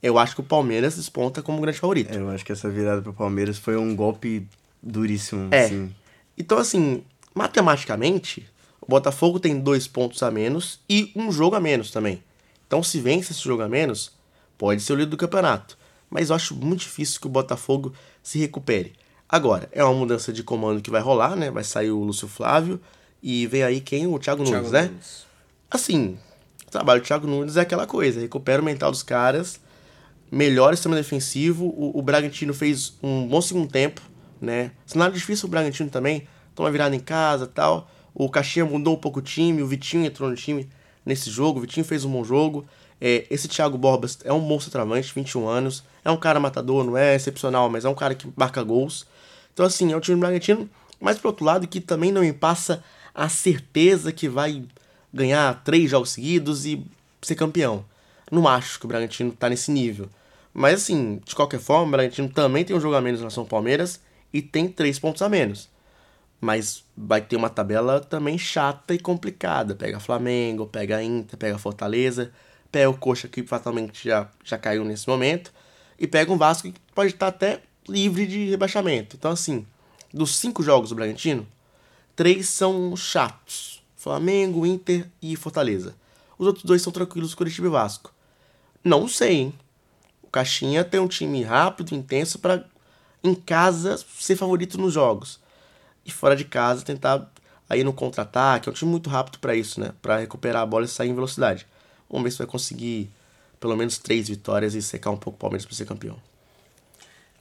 Eu 0.04 0.18
acho 0.18 0.36
que 0.36 0.42
o 0.42 0.44
Palmeiras 0.44 0.96
desponta 0.96 1.42
como 1.42 1.62
grande 1.62 1.80
favorito. 1.80 2.14
Eu 2.14 2.30
acho 2.30 2.44
que 2.44 2.52
essa 2.52 2.70
virada 2.70 3.02
pro 3.02 3.14
Palmeiras 3.14 3.58
foi 3.58 3.78
um 3.78 3.96
golpe 3.96 4.46
duríssimo, 4.84 5.48
É. 5.54 5.66
assim. 5.66 5.94
Então, 6.38 6.58
assim, 6.58 7.04
matematicamente, 7.36 8.46
o 8.82 8.86
Botafogo 8.88 9.40
tem 9.40 9.60
dois 9.60 9.88
pontos 9.88 10.24
a 10.24 10.32
menos 10.32 10.80
e 10.90 11.12
um 11.16 11.32
jogo 11.32 11.56
a 11.56 11.60
menos 11.60 11.92
também. 11.92 12.24
Então, 12.66 12.82
se 12.82 13.00
vence 13.00 13.32
esse 13.32 13.44
jogo 13.44 13.62
a 13.62 13.70
menos, 13.70 14.12
pode 14.58 14.82
ser 14.82 14.94
o 14.94 14.96
líder 14.96 15.12
do 15.12 15.18
campeonato. 15.18 15.78
Mas 16.10 16.30
eu 16.30 16.36
acho 16.36 16.56
muito 16.56 16.80
difícil 16.82 17.22
que 17.22 17.28
o 17.28 17.30
Botafogo 17.30 17.94
se 18.24 18.40
recupere. 18.40 18.94
Agora, 19.32 19.70
é 19.72 19.82
uma 19.82 19.94
mudança 19.94 20.34
de 20.34 20.44
comando 20.44 20.82
que 20.82 20.92
vai 20.92 21.00
rolar, 21.00 21.38
né? 21.38 21.50
Vai 21.50 21.64
sair 21.64 21.90
o 21.90 22.04
Lúcio 22.04 22.28
Flávio 22.28 22.82
e 23.24 23.48
vem 23.48 23.64
aí 23.64 23.80
quem? 23.80 24.06
O 24.06 24.20
Thiago, 24.20 24.44
Thiago 24.44 24.58
Nunes, 24.58 24.72
né? 24.74 24.82
Nunes. 24.88 25.26
Assim, 25.70 26.18
o 26.68 26.70
trabalho 26.70 27.00
do 27.00 27.06
Thiago 27.06 27.26
Nunes 27.26 27.56
é 27.56 27.62
aquela 27.62 27.88
coisa, 27.88 28.20
recupera 28.20 28.62
o 28.62 28.66
mental 28.66 28.92
dos 28.92 29.04
caras, 29.04 29.58
melhora 30.30 30.74
o 30.74 30.76
sistema 30.76 30.98
defensivo. 30.98 31.66
O, 31.66 31.98
o 31.98 32.02
Bragantino 32.02 32.54
fez 32.54 32.94
um 33.02 33.26
bom 33.26 33.42
segundo 33.42 33.72
tempo, 33.72 34.02
né? 34.42 34.72
Cenário 34.86 35.14
difícil 35.14 35.48
o 35.48 35.50
Bragantino 35.50 35.90
também, 35.90 36.28
toma 36.54 36.70
virada 36.70 36.94
em 36.94 37.00
casa 37.00 37.48
tal. 37.48 37.90
O 38.14 38.30
Caixinha 38.30 38.66
mudou 38.66 38.96
um 38.96 39.00
pouco 39.00 39.20
o 39.20 39.22
time, 39.22 39.64
o 39.64 39.68
Vitinho 39.68 40.06
entrou 40.06 40.30
no 40.30 40.36
time 40.36 40.68
nesse 41.06 41.30
jogo, 41.30 41.60
o 41.60 41.62
Vitinho 41.62 41.86
fez 41.86 42.04
um 42.04 42.12
bom 42.12 42.26
jogo. 42.26 42.66
É, 43.00 43.26
esse 43.32 43.48
Thiago 43.48 43.78
Borbas 43.78 44.20
é 44.26 44.34
um 44.34 44.46
bom 44.46 44.60
centroavante, 44.60 45.14
21 45.16 45.48
anos, 45.48 45.86
é 46.04 46.12
um 46.12 46.18
cara 46.18 46.38
matador, 46.38 46.84
não 46.84 46.98
é 46.98 47.16
excepcional, 47.16 47.70
mas 47.70 47.86
é 47.86 47.90
um 47.90 47.96
cara 47.96 48.14
que 48.14 48.28
marca 48.36 48.62
gols. 48.62 49.08
Então, 49.54 49.66
assim, 49.66 49.92
é 49.92 49.98
um 49.98 50.00
time 50.00 50.16
do 50.16 50.22
Bragantino, 50.22 50.70
mas 51.00 51.18
por 51.18 51.30
outro 51.30 51.46
lado, 51.46 51.68
que 51.68 51.82
também 51.82 52.12
não 52.12 52.22
me 52.22 52.34
passa 52.34 52.84
a 53.14 53.28
certeza 53.28 54.12
que 54.12 54.30
vai 54.30 54.64
ganhar 55.14 55.62
três 55.64 55.90
jogos 55.90 56.12
seguidos 56.12 56.66
e 56.66 56.86
ser 57.22 57.36
campeão. 57.36 57.86
Não 58.32 58.48
acho 58.48 58.80
que 58.80 58.86
o 58.86 58.88
Bragantino 58.88 59.32
tá 59.32 59.50
nesse 59.50 59.72
nível. 59.72 60.10
Mas 60.54 60.84
assim, 60.84 61.22
de 61.26 61.36
qualquer 61.36 61.60
forma, 61.60 61.88
o 61.88 61.92
Bragantino 61.92 62.30
também 62.30 62.64
tem 62.64 62.76
um 62.76 62.80
jogo 62.80 62.96
a 62.96 63.02
menos 63.02 63.20
relação 63.20 63.44
ao 63.44 63.50
Palmeiras 63.50 64.00
e 64.34 64.42
tem 64.42 64.68
três 64.68 65.00
pontos 65.00 65.22
a 65.22 65.30
menos. 65.30 65.70
Mas 66.40 66.84
vai 66.96 67.22
ter 67.22 67.36
uma 67.36 67.50
tabela 67.50 68.00
também 68.00 68.38
chata 68.38 68.94
e 68.94 69.00
complicada. 69.00 69.76
Pega 69.76 70.00
Flamengo, 70.00 70.66
pega 70.66 71.04
Inter, 71.04 71.38
pega 71.38 71.58
Fortaleza, 71.58 72.32
pega 72.72 72.90
o 72.90 72.98
Coxa 72.98 73.28
que 73.28 73.44
fatalmente 73.44 74.08
já, 74.08 74.30
já 74.44 74.58
caiu 74.58 74.84
nesse 74.84 75.08
momento. 75.08 75.54
E 76.00 76.08
pega 76.08 76.32
um 76.32 76.38
Vasco 76.38 76.72
que 76.72 76.80
pode 76.96 77.12
estar 77.14 77.28
até 77.28 77.62
livre 77.92 78.26
de 78.26 78.50
rebaixamento. 78.50 79.16
Então 79.16 79.32
assim, 79.32 79.66
dos 80.14 80.38
cinco 80.38 80.64
jogos 80.64 80.90
do 80.90 80.96
Bragantino, 80.96 81.48
três 82.16 82.48
são 82.50 82.96
chatos. 82.96 83.82
Flamengo, 83.96 84.66
Inter 84.66 85.08
e 85.22 85.36
Fortaleza. 85.36 85.96
Os 86.38 86.48
outros 86.48 86.66
dois 86.66 86.82
são 86.82 86.92
tranquilos, 86.92 87.36
Curitiba 87.36 87.68
e 87.68 87.70
Vasco. 87.70 88.12
Não 88.84 89.08
sei, 89.08 89.34
hein? 89.34 89.54
O 90.24 90.28
Caixinha 90.28 90.84
tem 90.84 91.00
um 91.00 91.08
time 91.08 91.44
rápido, 91.44 91.94
intenso 91.94 92.40
para 92.40 92.66
em 93.24 93.36
casa 93.36 94.04
ser 94.18 94.36
favorito 94.36 94.76
nos 94.80 94.94
jogos. 94.94 95.40
E 96.04 96.12
fora 96.12 96.36
de 96.36 96.46
casa 96.46 96.84
tentar 96.84 97.32
aí 97.70 97.84
no 97.84 97.94
contra-ataque. 97.94 98.68
É 98.68 98.72
um 98.72 98.74
time 98.74 98.90
muito 98.90 99.08
rápido 99.08 99.38
para 99.38 99.56
isso, 99.56 99.80
né? 99.80 99.94
Para 100.02 100.18
recuperar 100.18 100.64
a 100.64 100.66
bola 100.66 100.86
e 100.86 100.88
sair 100.88 101.10
em 101.10 101.14
velocidade. 101.14 101.68
Vamos 102.10 102.24
ver 102.24 102.32
se 102.32 102.38
vai 102.40 102.48
conseguir 102.48 103.12
pelo 103.60 103.78
menos 103.78 104.00
três 104.00 104.28
vitórias 104.28 104.74
e 104.74 104.82
secar 104.82 105.12
um 105.12 105.18
pouco 105.18 105.38
o 105.38 105.40
Palmeiras 105.40 105.66
para 105.66 105.76
ser 105.76 105.86
campeão. 105.86 106.18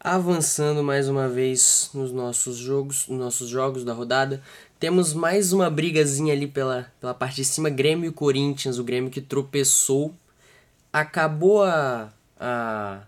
Avançando 0.02 0.82
mais 0.82 1.08
uma 1.08 1.28
vez 1.28 1.90
nos 1.92 2.10
nossos 2.10 2.56
jogos, 2.56 3.06
nos 3.06 3.18
nossos 3.18 3.48
jogos 3.50 3.84
da 3.84 3.92
rodada, 3.92 4.42
temos 4.78 5.12
mais 5.12 5.52
uma 5.52 5.68
brigazinha 5.68 6.32
ali 6.32 6.46
pela, 6.46 6.90
pela 6.98 7.12
parte 7.12 7.36
de 7.36 7.44
cima, 7.44 7.68
Grêmio 7.68 8.08
e 8.08 8.12
Corinthians, 8.12 8.78
o 8.78 8.84
Grêmio 8.84 9.10
que 9.10 9.20
tropeçou, 9.20 10.14
acabou 10.90 11.62
a, 11.62 12.10
a, 12.38 13.02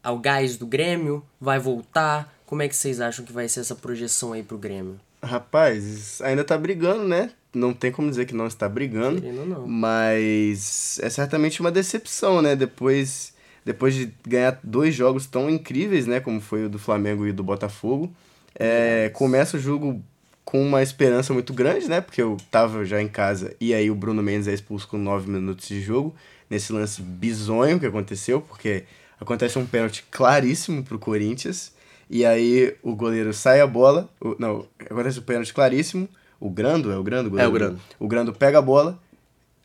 ao 0.00 0.16
gás 0.20 0.56
do 0.56 0.64
Grêmio, 0.64 1.24
vai 1.40 1.58
voltar, 1.58 2.32
como 2.46 2.62
é 2.62 2.68
que 2.68 2.76
vocês 2.76 3.00
acham 3.00 3.24
que 3.24 3.32
vai 3.32 3.48
ser 3.48 3.60
essa 3.60 3.74
projeção 3.74 4.32
aí 4.32 4.44
pro 4.44 4.56
Grêmio? 4.56 5.00
Rapaz, 5.20 6.22
ainda 6.22 6.44
tá 6.44 6.56
brigando, 6.56 7.02
né? 7.02 7.32
Não 7.52 7.74
tem 7.74 7.90
como 7.90 8.08
dizer 8.08 8.26
que 8.26 8.34
não 8.34 8.46
está 8.46 8.68
brigando. 8.68 9.20
Querendo 9.20 9.44
não. 9.44 9.66
Mas 9.66 11.00
é 11.02 11.10
certamente 11.10 11.60
uma 11.60 11.72
decepção, 11.72 12.40
né? 12.40 12.54
Depois, 12.54 13.32
depois 13.68 13.94
de 13.94 14.10
ganhar 14.26 14.58
dois 14.64 14.94
jogos 14.94 15.26
tão 15.26 15.50
incríveis, 15.50 16.06
né? 16.06 16.20
Como 16.20 16.40
foi 16.40 16.64
o 16.64 16.70
do 16.70 16.78
Flamengo 16.78 17.26
e 17.26 17.32
do 17.32 17.44
Botafogo. 17.44 18.10
É, 18.54 19.10
começa 19.12 19.58
o 19.58 19.60
jogo 19.60 20.02
com 20.42 20.66
uma 20.66 20.82
esperança 20.82 21.34
muito 21.34 21.52
grande, 21.52 21.86
né? 21.86 22.00
Porque 22.00 22.22
eu 22.22 22.38
tava 22.50 22.82
já 22.86 23.02
em 23.02 23.08
casa 23.08 23.54
e 23.60 23.74
aí 23.74 23.90
o 23.90 23.94
Bruno 23.94 24.22
Mendes 24.22 24.48
é 24.48 24.54
expulso 24.54 24.88
com 24.88 24.96
nove 24.96 25.30
minutos 25.30 25.68
de 25.68 25.82
jogo. 25.82 26.14
Nesse 26.48 26.72
lance 26.72 27.02
bizonho 27.02 27.78
que 27.78 27.84
aconteceu, 27.84 28.40
porque 28.40 28.84
acontece 29.20 29.58
um 29.58 29.66
pênalti 29.66 30.02
claríssimo 30.10 30.82
pro 30.82 30.98
Corinthians. 30.98 31.74
E 32.08 32.24
aí 32.24 32.74
o 32.82 32.96
goleiro 32.96 33.34
sai 33.34 33.60
a 33.60 33.66
bola. 33.66 34.08
O, 34.18 34.34
não, 34.38 34.64
acontece 34.80 35.18
o 35.18 35.22
pênalti 35.22 35.52
claríssimo. 35.52 36.08
O 36.40 36.48
Grando, 36.48 36.90
é 36.90 36.96
o 36.96 37.02
Grando? 37.02 37.28
goleiro? 37.28 37.46
É 37.46 37.50
o 37.50 37.52
Grando. 37.52 37.80
O 38.00 38.08
Grando 38.08 38.32
pega 38.32 38.60
a 38.60 38.62
bola, 38.62 38.98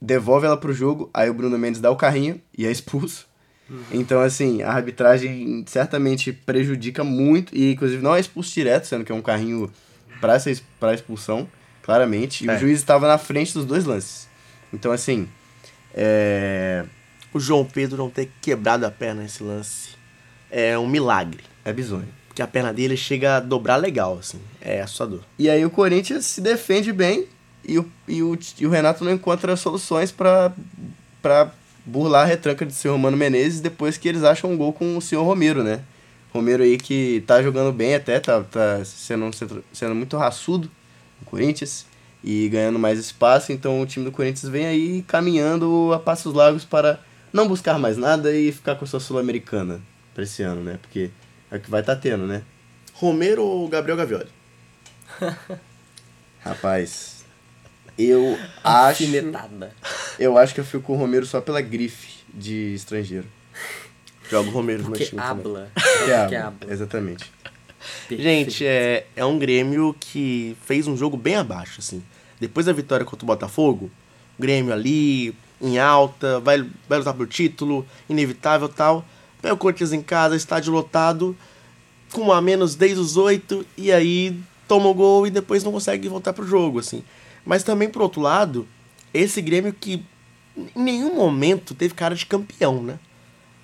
devolve 0.02 0.46
ela 0.46 0.58
pro 0.58 0.74
jogo, 0.74 1.10
aí 1.14 1.30
o 1.30 1.34
Bruno 1.34 1.58
Mendes 1.58 1.80
dá 1.80 1.90
o 1.90 1.96
carrinho 1.96 2.42
e 2.58 2.66
é 2.66 2.72
expulso. 2.72 3.32
Então, 3.92 4.20
assim, 4.22 4.62
a 4.62 4.72
arbitragem 4.72 5.64
certamente 5.68 6.32
prejudica 6.32 7.04
muito, 7.04 7.56
e 7.56 7.72
inclusive 7.74 8.02
não 8.04 8.16
é 8.16 8.20
expulso 8.20 8.54
direto, 8.54 8.86
sendo 8.88 9.04
que 9.04 9.12
é 9.12 9.16
um 9.16 9.22
carrinho 9.22 9.72
ex- 10.46 10.64
pra 10.80 10.94
expulsão, 10.94 11.48
claramente. 11.82 12.46
E 12.46 12.50
É. 12.50 12.56
o 12.56 12.60
juiz 12.60 12.80
estava 12.80 13.08
na 13.08 13.18
frente 13.18 13.54
dos 13.54 13.66
dois 13.66 13.86
lances. 13.86 14.28
Então, 14.74 14.92
assim, 14.92 15.28
é. 15.94 16.84
O 17.34 17.40
João 17.40 17.66
Pedro 17.66 17.98
não 17.98 18.10
ter 18.12 18.30
quebrado 18.42 18.86
a 18.86 18.92
perna 18.92 19.24
nesse 19.24 19.42
lance 19.44 19.90
é 20.52 20.78
um 20.78 20.88
milagre. 20.88 21.44
É 21.66 21.74
bizonho. 21.74 22.08
Porque 22.28 22.42
a 22.44 22.48
perna 22.48 22.72
dele 22.72 22.96
chega 22.96 23.38
a 23.38 23.40
dobrar 23.40 23.78
legal, 23.78 24.18
assim. 24.20 24.40
É 24.62 24.82
assustador. 24.82 25.22
E 25.40 25.50
aí 25.50 25.66
o 25.66 25.70
Corinthians 25.70 26.26
se 26.26 26.42
defende 26.42 26.92
bem 26.94 27.28
e 27.66 27.80
o, 27.80 27.92
e 28.08 28.22
o, 28.22 28.38
e 28.60 28.68
o 28.68 28.70
Renato 28.70 29.04
não 29.04 29.12
encontra 29.12 29.56
soluções 29.56 30.12
pra 30.12 30.52
burlar 31.86 32.24
a 32.24 32.26
retranca 32.26 32.66
de 32.66 32.74
seu 32.74 32.94
Romano 32.94 33.18
Menezes 33.18 33.62
depois 33.62 33.98
que 33.98 34.08
eles 34.08 34.24
acham 34.24 34.52
um 34.52 34.58
gol 34.58 34.74
com 34.74 34.98
o 34.98 35.02
senhor 35.02 35.24
Romero, 35.24 35.64
né? 35.64 35.82
Romero 36.34 36.64
aí 36.64 36.78
que 36.78 37.24
tá 37.28 37.42
jogando 37.44 37.72
bem 37.72 37.94
até, 37.96 38.20
tá, 38.20 38.42
tá 38.44 38.84
sendo, 38.84 39.32
sendo, 39.34 39.64
sendo 39.72 39.94
muito 39.94 40.18
raçudo 40.18 40.70
no 41.20 41.26
Corinthians 41.26 41.86
e 42.24 42.48
ganhando 42.50 42.80
mais 42.80 42.98
espaço, 42.98 43.52
então 43.52 43.82
o 43.82 43.86
time 43.86 44.06
do 44.06 44.12
Corinthians 44.12 44.50
vem 44.50 44.66
aí 44.66 45.02
caminhando 45.04 45.92
a 45.94 46.00
passos 46.00 46.34
largos 46.34 46.64
para 46.64 47.00
não 47.32 47.48
buscar 47.48 47.78
mais 47.78 47.98
nada 47.98 48.34
e 48.34 48.52
ficar 48.52 48.76
com 48.76 48.86
a 48.86 48.88
sua 48.88 49.00
Sul-Americana 49.00 49.82
pra 50.14 50.24
esse 50.24 50.42
ano, 50.42 50.62
né? 50.64 50.80
Porque 50.82 51.12
é 51.52 51.58
o 51.58 51.60
que 51.60 51.70
vai 51.70 51.82
estar 51.82 51.96
tendo, 51.98 52.26
né? 52.26 52.44
Romero 52.94 53.44
ou 53.44 53.68
Gabriel 53.68 53.98
Gavioli? 53.98 54.30
Rapaz, 56.40 57.26
eu 57.98 58.38
acho. 58.64 59.04
Alfinetada. 59.04 59.76
Eu 60.20 60.38
acho 60.38 60.54
que 60.54 60.60
eu 60.60 60.66
fico 60.66 60.84
com 60.84 60.94
o 60.94 60.98
Romero 60.98 61.26
só 61.26 61.42
pela 61.42 61.62
grife 61.62 62.24
de 62.34 62.74
estrangeiro. 62.74 63.28
Joga 64.30 64.50
o 64.50 64.52
Romero 64.52 64.84
no 64.84 64.90
meu 64.90 65.00
Que 65.00 65.06
time 65.06 65.22
habla. 65.22 65.72
Que 65.76 66.06
Que 66.06 66.12
habla, 66.12 66.48
habla. 66.48 66.74
Exatamente. 66.74 67.32
Gente, 68.10 68.66
é, 68.66 69.06
é 69.16 69.26
um 69.26 69.38
Grêmio 69.38 69.96
que 70.00 70.56
fez 70.66 70.88
um 70.88 70.96
jogo 70.96 71.18
bem 71.18 71.36
abaixo, 71.36 71.80
assim. 71.80 72.02
Depois 72.40 72.66
da 72.66 72.74
vitória 72.74 73.06
contra 73.06 73.26
o 73.26 73.28
Botafogo, 73.28 73.92
o 74.38 74.42
Grêmio 74.42 74.74
ali, 74.74 75.36
em 75.62 75.80
alta, 75.80 76.40
vai, 76.40 76.66
vai 76.88 77.00
lutar 77.00 77.14
por 77.14 77.28
título, 77.28 77.86
inevitável 78.10 78.68
e 78.68 78.72
tal. 78.72 79.06
Pega 79.42 79.54
o 79.54 79.58
Corinthians 79.58 79.94
em 79.94 80.02
casa, 80.02 80.36
estádio 80.36 80.72
lotado, 80.72 81.36
com 82.12 82.22
um 82.22 82.32
a 82.32 82.42
menos 82.42 82.76
desde 82.76 83.00
os 83.00 83.18
oito, 83.18 83.66
e 83.78 83.92
aí 83.92 84.38
toma 84.68 84.88
o 84.88 84.94
gol 84.94 85.28
e 85.28 85.30
depois 85.30 85.64
não 85.64 85.72
consegue 85.72 86.08
voltar 86.08 86.34
pro 86.34 86.48
jogo, 86.48 86.80
assim. 86.80 87.04
Mas 87.46 87.64
também, 87.64 87.90
por 87.90 88.02
outro 88.02 88.22
lado, 88.22 88.68
esse 89.14 89.42
Grêmio 89.42 89.74
que 89.74 90.04
em 90.76 90.82
nenhum 90.84 91.16
momento 91.16 91.74
teve 91.74 91.94
cara 91.94 92.16
de 92.16 92.26
campeão, 92.26 92.82
né? 92.82 93.00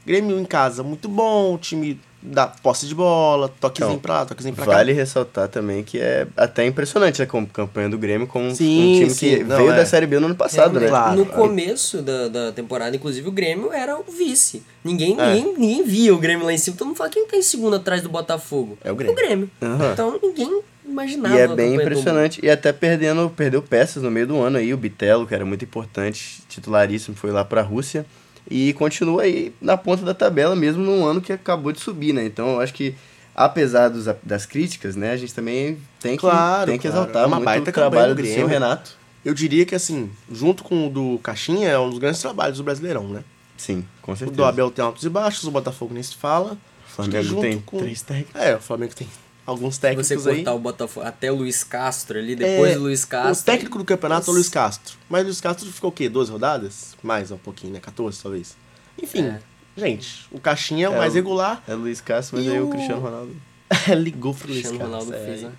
Grêmio 0.06 0.40
em 0.40 0.46
casa, 0.46 0.82
muito 0.82 1.08
bom, 1.08 1.58
time 1.58 2.00
da 2.22 2.48
posse 2.48 2.86
de 2.86 2.94
bola, 2.94 3.48
toquezinho 3.62 3.94
Não, 3.94 4.00
pra 4.02 4.14
lá, 4.16 4.26
toquezinho 4.26 4.54
pra 4.56 4.66
Vale 4.66 4.92
cá. 4.94 5.00
ressaltar 5.00 5.48
também 5.48 5.84
que 5.84 6.00
é 6.00 6.28
até 6.36 6.66
impressionante 6.66 7.22
a 7.22 7.26
campanha 7.26 7.88
do 7.88 7.98
Grêmio 7.98 8.28
com 8.28 8.48
um 8.48 8.54
Sim, 8.56 8.94
time 8.96 9.10
sim, 9.10 9.30
que 9.38 9.44
não, 9.44 9.56
veio 9.58 9.72
é. 9.72 9.76
da 9.78 9.86
Série 9.86 10.06
B 10.06 10.20
no 10.20 10.26
ano 10.26 10.36
passado, 10.36 10.80
né? 10.80 10.88
Claro. 10.90 11.16
no 11.18 11.26
começo 11.26 12.02
da, 12.02 12.28
da 12.28 12.52
temporada, 12.52 12.96
inclusive, 12.96 13.28
o 13.30 13.32
Grêmio 13.32 13.72
era 13.72 13.98
o 13.98 14.04
vice. 14.04 14.64
Ninguém, 14.84 15.16
É. 15.20 15.34
ninguém, 15.36 15.54
ninguém 15.58 15.84
via 15.84 16.14
o 16.14 16.18
Grêmio 16.18 16.46
lá 16.46 16.52
em 16.52 16.58
cima. 16.58 16.76
Todo 16.76 16.88
mundo 16.88 16.98
fala, 16.98 17.10
quem 17.10 17.26
tá 17.28 17.38
em 17.38 17.42
segundo 17.42 17.76
atrás 17.76 18.02
do 18.02 18.10
Botafogo? 18.10 18.78
É 18.84 18.92
o 18.92 18.96
Grêmio. 18.96 19.14
O 19.14 19.16
Grêmio. 19.16 19.50
Aham. 19.62 19.92
Então 19.94 20.20
ninguém 20.22 20.62
imaginava 20.90 21.36
E 21.36 21.40
é 21.40 21.44
a 21.46 21.48
bem 21.56 21.76
impressionante. 21.76 22.40
E 22.44 22.50
até 22.50 22.72
perdendo, 22.74 23.30
perdeu 23.30 23.62
peças 23.62 24.02
no 24.04 24.10
meio 24.12 24.28
do 24.28 24.40
ano 24.42 24.58
aí. 24.58 24.74
O 24.74 24.78
Bitelo, 24.78 25.26
que 25.28 25.34
era 25.34 25.46
muito 25.46 25.64
importante, 25.66 26.42
titularíssimo, 26.50 27.16
foi 27.16 27.32
lá 27.32 27.44
pra 27.46 27.62
Rússia. 27.62 28.06
E 28.50 28.74
continua 28.74 29.24
aí 29.24 29.54
na 29.62 29.78
ponta 29.78 30.04
da 30.04 30.14
tabela, 30.14 30.56
mesmo 30.56 30.84
num 30.84 31.06
ano 31.06 31.22
que 31.22 31.32
acabou 31.32 31.72
de 31.72 31.80
subir, 31.80 32.14
né? 32.14 32.26
Então 32.26 32.54
eu 32.56 32.62
acho 32.62 32.74
que, 32.74 32.96
apesar 33.36 33.90
dos, 33.90 34.06
das 34.24 34.46
críticas, 34.46 34.96
né, 34.96 35.12
a 35.12 35.18
gente 35.18 35.34
também 35.36 35.78
tem 36.00 36.14
que, 36.14 36.20
Claro, 36.22 36.72
tem 36.72 36.80
que 36.80 36.88
claro. 36.88 37.04
exaltar 37.04 37.24
É 37.24 37.26
uma 37.28 37.36
muito 37.36 37.46
baita 37.46 37.70
o 37.70 37.74
trabalho 37.74 38.16
do 38.16 38.26
senhor 38.26 38.50
Renato. 38.50 38.98
Eu 39.24 39.34
diria 39.34 39.66
que, 39.66 39.76
assim, 39.76 40.10
junto 40.32 40.64
com 40.64 40.88
o 40.88 40.90
do 40.90 41.20
Caixinha, 41.22 41.70
é 41.70 41.78
um 41.78 41.90
dos 41.90 42.00
grandes 42.00 42.22
trabalhos 42.22 42.58
do 42.58 42.64
Brasileirão, 42.64 43.08
né? 43.10 43.24
Sim, 43.58 43.86
com 44.02 44.14
O 44.14 44.16
certeza. 44.16 44.38
do 44.38 44.44
Abel 44.46 44.72
tem 44.72 44.84
altos 44.84 45.04
e 45.04 45.10
baixos, 45.10 45.44
o 45.44 45.52
Botafogo 45.52 45.94
nem 45.94 46.02
se 46.02 46.16
fala. 46.16 46.54
O 46.88 46.92
Flamengo 46.92 47.24
Junto 47.24 47.42
tem 47.42 47.60
com- 47.60 47.78
três 47.80 48.02
técnicos. 48.02 48.42
É, 48.42 48.56
o 48.56 48.60
Flamengo 48.62 48.96
tem 48.96 49.08
alguns 49.50 49.78
técnicos 49.78 50.08
você 50.08 50.14
aí. 50.30 50.36
cortar 50.38 50.54
o 50.54 50.60
Botafogo 50.60 51.06
até 51.06 51.32
o 51.32 51.36
Luiz 51.36 51.64
Castro 51.64 52.18
ali, 52.20 52.36
depois 52.36 52.72
É, 52.72 52.76
do 52.76 52.82
Luiz 52.82 53.04
Castro. 53.06 53.42
O 53.42 53.46
técnico 53.46 53.78
do 53.78 53.86
campeonato 53.86 54.28
é 54.28 54.32
o 54.32 54.34
Luiz 54.34 54.50
Castro. 54.50 54.98
Mas 55.10 55.22
o 55.22 55.26
Luiz 55.26 55.42
Castro 55.42 55.72
ficou 55.72 55.90
o 55.90 55.94
quê? 55.94 56.08
12 56.10 56.32
rodadas? 56.32 56.96
Mais 57.04 57.32
um 57.32 57.38
pouquinho, 57.38 57.74
né? 57.74 57.80
14 57.80 58.22
talvez. 58.22 58.56
Enfim, 59.02 59.24
É. 59.26 59.40
gente, 59.78 60.28
o 60.32 60.40
Caixinha 60.40 60.86
é 60.88 60.90
o 60.90 60.94
É, 60.94 60.98
mais 60.98 61.14
o- 61.14 61.16
regular. 61.16 61.64
É 61.68 61.74
Luiz 61.74 62.00
Castro, 62.02 62.38
mas 62.38 62.46
E 62.46 62.52
aí 62.52 62.60
o 62.60 62.68
o- 62.68 62.70
Cristiano 62.70 63.02
Ronaldo. 63.02 63.36
Ligou 63.98 64.34
pro 64.34 64.48
Luiz 64.48 64.62
Cristiano 64.68 64.80
Castro. 64.92 65.10
Ronaldo 65.10 65.14
é, 65.16 65.26
fez 65.34 65.44
a, 65.46 65.52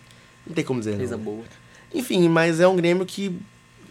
Não 0.47 0.55
tem 0.55 0.65
como 0.65 0.79
dizer, 0.81 0.97
fez 0.97 1.11
não. 1.11 1.19
a 1.19 1.21
boa. 1.21 1.45
Enfim, 1.95 2.29
mas 2.29 2.61
é 2.61 2.69
um 2.69 2.77
Grêmio 2.77 3.05
que 3.05 3.37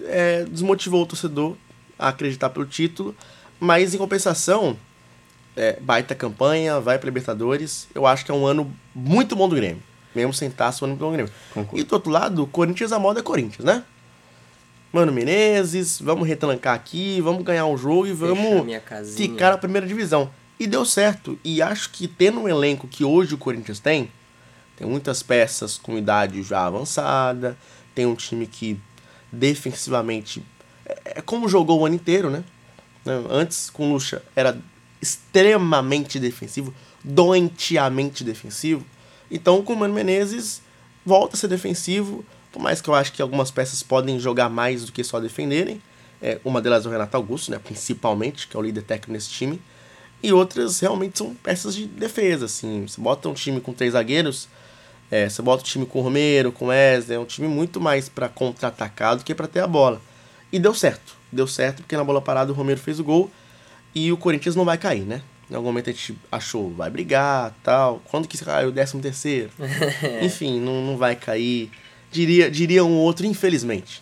é, 0.04 0.46
desmotivou 0.46 1.04
o 1.04 1.06
torcedor 1.06 1.56
a 1.98 2.10
acreditar 2.10 2.50
pelo 2.50 2.66
título. 2.66 3.14
Mas 3.60 3.94
em 3.94 3.98
compensação, 3.98 4.78
é, 5.58 5.78
baita 5.82 6.16
campanha, 6.16 6.80
vai 6.80 6.98
pra 6.98 7.08
Libertadores. 7.08 7.88
Eu 7.94 8.06
acho 8.08 8.24
que 8.24 8.32
é 8.32 8.34
um 8.34 8.46
ano 8.46 8.74
muito 8.96 9.36
bom 9.36 9.50
do 9.50 9.56
Grêmio. 9.56 9.84
Mesmo 10.19 10.34
sem 10.34 10.49
taça, 10.49 10.86
do 10.86 11.12
Grêmio. 11.12 11.32
Concordo. 11.53 11.79
E 11.79 11.84
do 11.84 11.93
outro 11.93 12.12
lado, 12.12 12.45
Corinthians, 12.47 12.91
a 12.91 12.99
moda 12.99 13.21
é 13.21 13.23
Corinthians, 13.23 13.65
né? 13.65 13.84
Mano 14.91 15.12
Menezes, 15.12 16.01
vamos 16.01 16.27
retrancar 16.27 16.73
aqui, 16.73 17.21
vamos 17.21 17.43
ganhar 17.43 17.65
um 17.67 17.77
jogo 17.77 18.08
e 18.08 18.12
vamos 18.12 18.65
ficar 19.15 19.51
na 19.51 19.58
primeira 19.58 19.86
divisão. 19.86 20.32
E 20.60 20.65
deu 20.65 20.84
certo. 20.84 21.39
E 21.43 21.62
acho 21.62 21.91
que 21.91 22.08
tendo 22.08 22.41
um 22.41 22.49
elenco 22.49 22.88
que 22.88 23.03
hoje 23.03 23.36
o 23.36 23.38
Corinthians 23.38 23.79
tem, 23.79 24.12
tem 24.75 24.88
muitas 24.88 25.21
peças 25.21 25.77
com 25.77 25.97
idade 25.97 26.41
já 26.41 26.65
avançada, 26.65 27.55
tem 27.93 28.05
um 28.05 28.15
time 28.15 28.47
que 28.47 28.79
defensivamente 29.32 30.43
é, 30.86 31.19
é 31.19 31.21
como 31.21 31.47
jogou 31.47 31.79
o 31.79 31.86
ano 31.86 31.95
inteiro, 31.95 32.29
né? 32.29 32.43
Né, 33.05 33.23
Antes 33.29 33.69
com 33.69 33.89
o 33.89 33.93
Lucha 33.93 34.21
era 34.36 34.58
extremamente 35.01 36.19
defensivo, 36.19 36.73
doentiamente 37.03 38.23
defensivo. 38.23 38.86
Então 39.30 39.62
com 39.62 39.74
o 39.74 39.76
Mano 39.76 39.94
Menezes 39.94 40.62
volta 41.06 41.36
a 41.36 41.39
ser 41.39 41.48
defensivo, 41.48 42.26
por 42.52 42.62
mais 42.62 42.82
que 42.82 42.89
eu 42.89 42.96
acho 42.96 43.12
que 43.13 43.22
algumas 43.22 43.52
peças 43.52 43.84
podem 43.84 44.20
jogar 44.20 44.50
mais 44.50 44.86
do 44.86 44.92
que 44.92 45.04
só 45.04 45.20
defenderem. 45.20 45.82
É, 46.22 46.39
uma 46.44 46.62
delas 46.62 46.86
é 46.86 46.89
o 46.89 46.92
Renato 46.92 47.15
Augusto, 47.15 47.52
né, 47.52 47.60
principalmente, 47.60 48.48
que 48.48 48.56
é 48.56 48.60
o 48.60 48.63
líder 48.63 48.84
técnico 48.84 49.13
nesse 49.13 49.30
time. 49.30 49.62
E 50.22 50.34
outras 50.34 50.80
realmente 50.80 51.18
são 51.18 51.34
peças 51.34 51.74
de 51.76 51.86
defesa, 51.86 52.46
assim. 52.46 52.86
Você 52.86 53.00
bota 53.00 53.30
um 53.30 53.34
time 53.34 53.62
com 53.62 53.72
três 53.72 53.94
zagueiros, 53.94 54.50
é, 55.10 55.30
você 55.30 55.42
bota 55.42 55.63
um 55.63 55.65
time 55.65 55.86
com 55.86 56.00
o 56.00 56.02
Romero, 56.02 56.52
com 56.52 56.65
o 56.65 56.68
Wesley, 56.70 57.15
é 57.15 57.20
um 57.20 57.26
time 57.26 57.48
muito 57.48 57.80
mais 57.80 58.10
para 58.10 58.28
contra-atacar 58.28 59.15
do 59.15 59.24
que 59.24 59.34
para 59.34 59.48
ter 59.48 59.62
a 59.62 59.68
bola. 59.68 60.02
E 60.52 60.60
deu 60.60 60.74
certo. 60.74 61.18
Deu 61.32 61.48
certo 61.48 61.78
porque 61.78 61.96
na 61.96 62.04
bola 62.04 62.22
parada 62.22 62.52
o 62.52 62.56
Romero 62.56 62.80
fez 62.80 63.00
o 63.00 63.04
gol 63.04 63.32
e 63.94 64.12
o 64.12 64.18
Corinthians 64.18 64.56
não 64.56 64.65
vai 64.65 64.78
cair, 64.78 65.06
né? 65.06 65.22
Em 65.50 65.56
algum 65.56 65.68
momento 65.70 65.90
a 65.90 65.94
gente 65.94 66.18
achou, 66.32 66.70
vai 66.72 66.90
brigar, 66.90 67.54
tal. 67.64 68.02
Quando 68.12 68.28
que 68.28 68.38
caiu 68.38 68.70
o 68.70 68.72
13 68.72 69.00
terceiro? 69.00 69.50
Enfim, 70.22 70.60
não, 70.60 70.82
não 70.86 70.98
vai 70.98 71.16
cair. 71.16 71.72
Diria, 72.12 72.50
diria 72.52 72.84
um 72.84 72.98
outro, 72.98 73.26
infelizmente. 73.26 74.02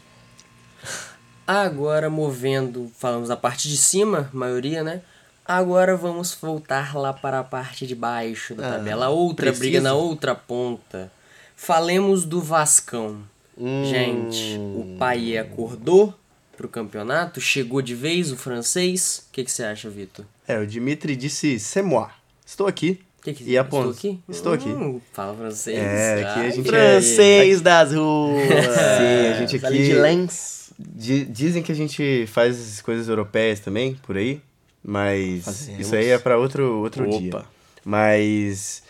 Agora, 1.45 2.09
movendo, 2.09 2.91
falamos 2.97 3.29
da 3.29 3.37
parte 3.37 3.69
de 3.69 3.77
cima, 3.77 4.29
maioria, 4.33 4.83
né? 4.83 5.01
Agora 5.45 5.95
vamos 5.95 6.37
voltar 6.41 6.93
lá 6.93 7.13
para 7.13 7.39
a 7.39 7.43
parte 7.43 7.87
de 7.87 7.95
baixo 7.95 8.53
da 8.53 8.67
Ah, 8.67 8.71
tabela. 8.73 9.07
Outra 9.07 9.45
preciso. 9.45 9.59
briga 9.61 9.81
na 9.81 9.93
outra 9.93 10.35
ponta. 10.35 11.09
Falemos 11.55 12.25
do 12.25 12.41
Vascão. 12.41 13.21
Hum. 13.57 13.85
Gente, 13.85 14.57
o 14.59 14.97
pai 14.99 15.37
acordou 15.37 16.13
pro 16.57 16.67
campeonato, 16.67 17.39
chegou 17.39 17.81
de 17.81 17.95
vez 17.95 18.31
o 18.31 18.35
francês. 18.37 19.23
O 19.29 19.31
que, 19.31 19.43
que 19.45 19.51
você 19.51 19.63
acha, 19.63 19.89
Vitor? 19.89 20.25
É, 20.47 20.57
o 20.59 20.65
Dimitri 20.67 21.15
disse 21.15 21.59
c'est 21.59 21.81
moi. 21.85 22.07
Estou 22.45 22.67
aqui. 22.67 22.99
Que 23.21 23.33
que, 23.33 23.43
E 23.49 23.57
aponta. 23.57 23.89
Estou 23.91 24.09
aqui? 24.11 24.19
Estou 24.29 24.53
aqui. 24.53 24.69
Hum, 24.69 25.01
fala 25.13 25.35
francês. 25.35 25.77
É, 25.77 26.23
aqui 26.23 26.39
a 26.39 26.49
gente 26.49 26.67
Francês 26.67 27.61
das 27.61 27.93
ruas. 27.93 28.47
Sim, 28.97 29.27
a 29.29 29.39
gente 29.39 29.55
aqui- 29.65 29.83
de 29.83 29.93
Lens. 29.93 30.71
Di- 30.79 31.25
Dizem 31.25 31.61
que 31.63 31.71
a 31.71 31.75
gente 31.75 32.25
faz 32.27 32.81
coisas 32.81 33.07
europeias 33.09 33.59
também, 33.59 33.95
por 34.03 34.15
aí, 34.15 34.39
mas 34.83 35.43
Fazemos. 35.45 35.79
isso 35.81 35.95
aí 35.95 36.07
é 36.09 36.17
pra 36.19 36.37
outro, 36.37 36.81
outro 36.81 37.03
Opa. 37.09 37.17
dia. 37.19 37.45
Mas 37.83 38.83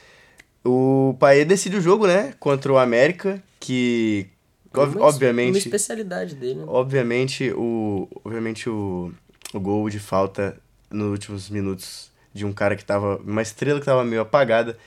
o 0.66 1.16
Paê 1.20 1.46
decide 1.46 1.78
o 1.78 1.82
jogo, 1.82 2.06
né, 2.06 2.34
contra 2.40 2.72
o 2.74 2.78
América, 2.78 3.42
que 3.60 4.28
ob- 4.74 4.90
Uma- 4.92 4.98
Uma 5.02 5.06
obviamente, 5.08 5.58
especialidade 5.58 6.36
dele, 6.36 6.60
né? 6.60 6.66
obviamente 6.68 7.52
o 7.56 8.08
obviamente 8.24 8.70
o, 8.70 9.12
o 9.54 9.60
gol 9.60 9.90
de 9.90 10.00
falta 10.00 10.58
nos 10.92 11.10
últimos 11.12 11.50
minutos 11.50 12.10
de 12.34 12.46
um 12.46 12.54
cara 12.54 12.76
que 12.76 12.86
tava 12.86 13.18
uma 13.26 13.42
estrela 13.42 13.80
que 13.80 13.86
tava 13.86 14.04
meio 14.04 14.22
apagada 14.22 14.78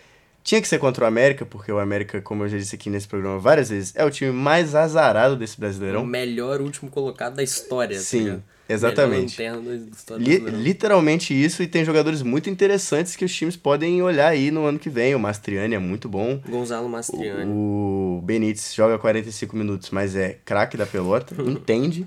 tinha 0.43 0.61
que 0.63 0.67
ser 0.67 0.79
contra 0.79 1.05
o 1.05 1.07
América, 1.07 1.45
porque 1.45 1.71
o 1.71 1.79
América, 1.79 2.21
como 2.23 2.45
eu 2.45 2.49
já 2.49 2.57
disse 2.57 2.75
aqui 2.75 2.89
nesse 2.89 3.07
programa 3.07 3.39
várias 3.39 3.69
vezes, 3.69 3.93
é 3.95 4.03
o 4.05 4.11
time 4.11 4.33
mais 4.33 4.75
azarado 4.75 5.37
desse 5.37 5.59
O 5.59 5.61
Brasileirão. 5.61 6.07
melhor 6.07 6.63
último 6.63 6.91
colocado 6.91 7.35
da 7.37 7.43
história. 7.43 7.97
tá 7.99 8.03
Sim, 8.03 8.25
ligado? 8.25 8.43
exatamente. 8.67 9.37
Da 9.37 9.75
história 9.95 10.25
Li- 10.25 10.39
literalmente 10.63 11.35
isso, 11.35 11.63
e 11.63 11.67
tem 11.67 11.85
jogadores 11.85 12.23
muito 12.23 12.49
interessantes 12.49 13.17
que 13.17 13.25
os 13.25 13.35
times 13.35 13.55
podem 13.55 14.01
olhar 14.03 14.29
aí 14.29 14.51
no 14.51 14.65
ano 14.65 14.79
que 14.79 14.89
vem. 14.89 15.15
O 15.15 15.19
Mastriani 15.21 15.75
é 15.75 15.79
muito 15.79 16.09
bom. 16.09 16.41
Gonzalo 16.49 16.89
Mastriani. 16.89 17.45
O 17.53 18.00
Benítez 18.21 18.75
joga 18.75 18.99
45 18.99 19.57
minutos, 19.57 19.91
mas 19.91 20.15
é 20.17 20.39
craque 20.45 20.77
da 20.77 20.87
pelota, 20.87 21.35
entende. 21.43 22.07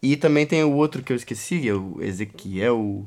E 0.00 0.16
também 0.16 0.46
tem 0.46 0.62
o 0.62 0.72
outro 0.72 1.02
que 1.02 1.12
eu 1.12 1.16
esqueci, 1.16 1.68
é 1.68 1.74
o 1.74 1.98
Ezequiel. 2.00 3.04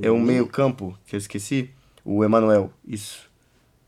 É 0.00 0.10
o 0.10 0.18
meio-campo 0.18 0.96
que 1.06 1.14
eu 1.14 1.18
esqueci. 1.18 1.68
O 2.04 2.24
Emanuel, 2.24 2.72
isso. 2.86 3.28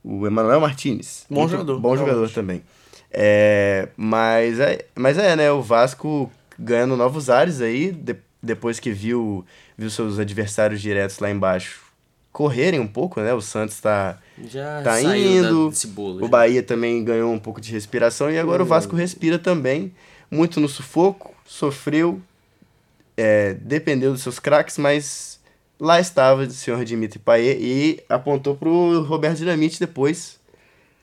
O 0.05 0.27
Emanuel 0.27 0.61
Martinez. 0.61 1.25
Bom 1.31 1.49
jogador, 1.49 1.79
Bom 1.81 1.97
jogador 1.97 2.13
realmente. 2.29 2.35
também. 2.35 2.63
É, 3.11 3.89
mas, 3.97 4.59
é, 4.61 4.85
mas 4.95 5.17
é, 5.19 5.35
né? 5.37 5.51
O 5.53 5.63
Vasco 5.63 6.31
ganhando 6.59 6.97
novos 6.97 7.31
ares 7.31 7.61
aí, 7.61 7.91
de- 7.93 8.17
depois 8.43 8.79
que 8.81 8.91
viu, 8.91 9.45
viu 9.77 9.89
seus 9.91 10.19
adversários 10.19 10.81
diretos 10.83 11.19
lá 11.21 11.31
embaixo 11.31 11.81
correrem 12.33 12.81
um 12.81 12.87
pouco, 12.87 13.21
né? 13.21 13.33
O 13.35 13.41
Santos 13.41 13.79
tá, 13.81 14.19
Já 14.49 14.83
tá 14.83 15.01
indo. 15.03 15.71
da, 15.71 15.89
bolo. 15.89 16.25
O. 16.25 16.29
Bahia 16.29 16.63
também 16.63 17.05
ganhou 17.05 17.33
um 17.33 17.39
pouco 17.39 17.61
de 17.61 17.71
respiração 17.71 18.31
e 18.31 18.39
agora 18.39 18.63
o 18.63 18.67
Vasco 18.67 18.97
respira 18.97 19.39
também. 19.39 19.93
Muito 20.31 20.59
no 20.59 20.69
sufoco, 20.69 21.35
sofreu, 21.45 22.21
é, 23.17 23.53
dependeu 23.55 24.13
dos 24.13 24.23
seus 24.23 24.39
craques, 24.39 24.79
mas 24.79 25.39
lá 25.79 26.01
estava 26.01 26.45
o 26.45 26.51
senhor 26.51 26.83
Dimitri 26.87 27.19
Payet 27.19 27.59
e 27.61 28.03
apontou 28.09 28.57
pro 28.57 29.03
Roberto 29.03 29.37
Dinamite 29.37 29.79
depois. 29.79 30.41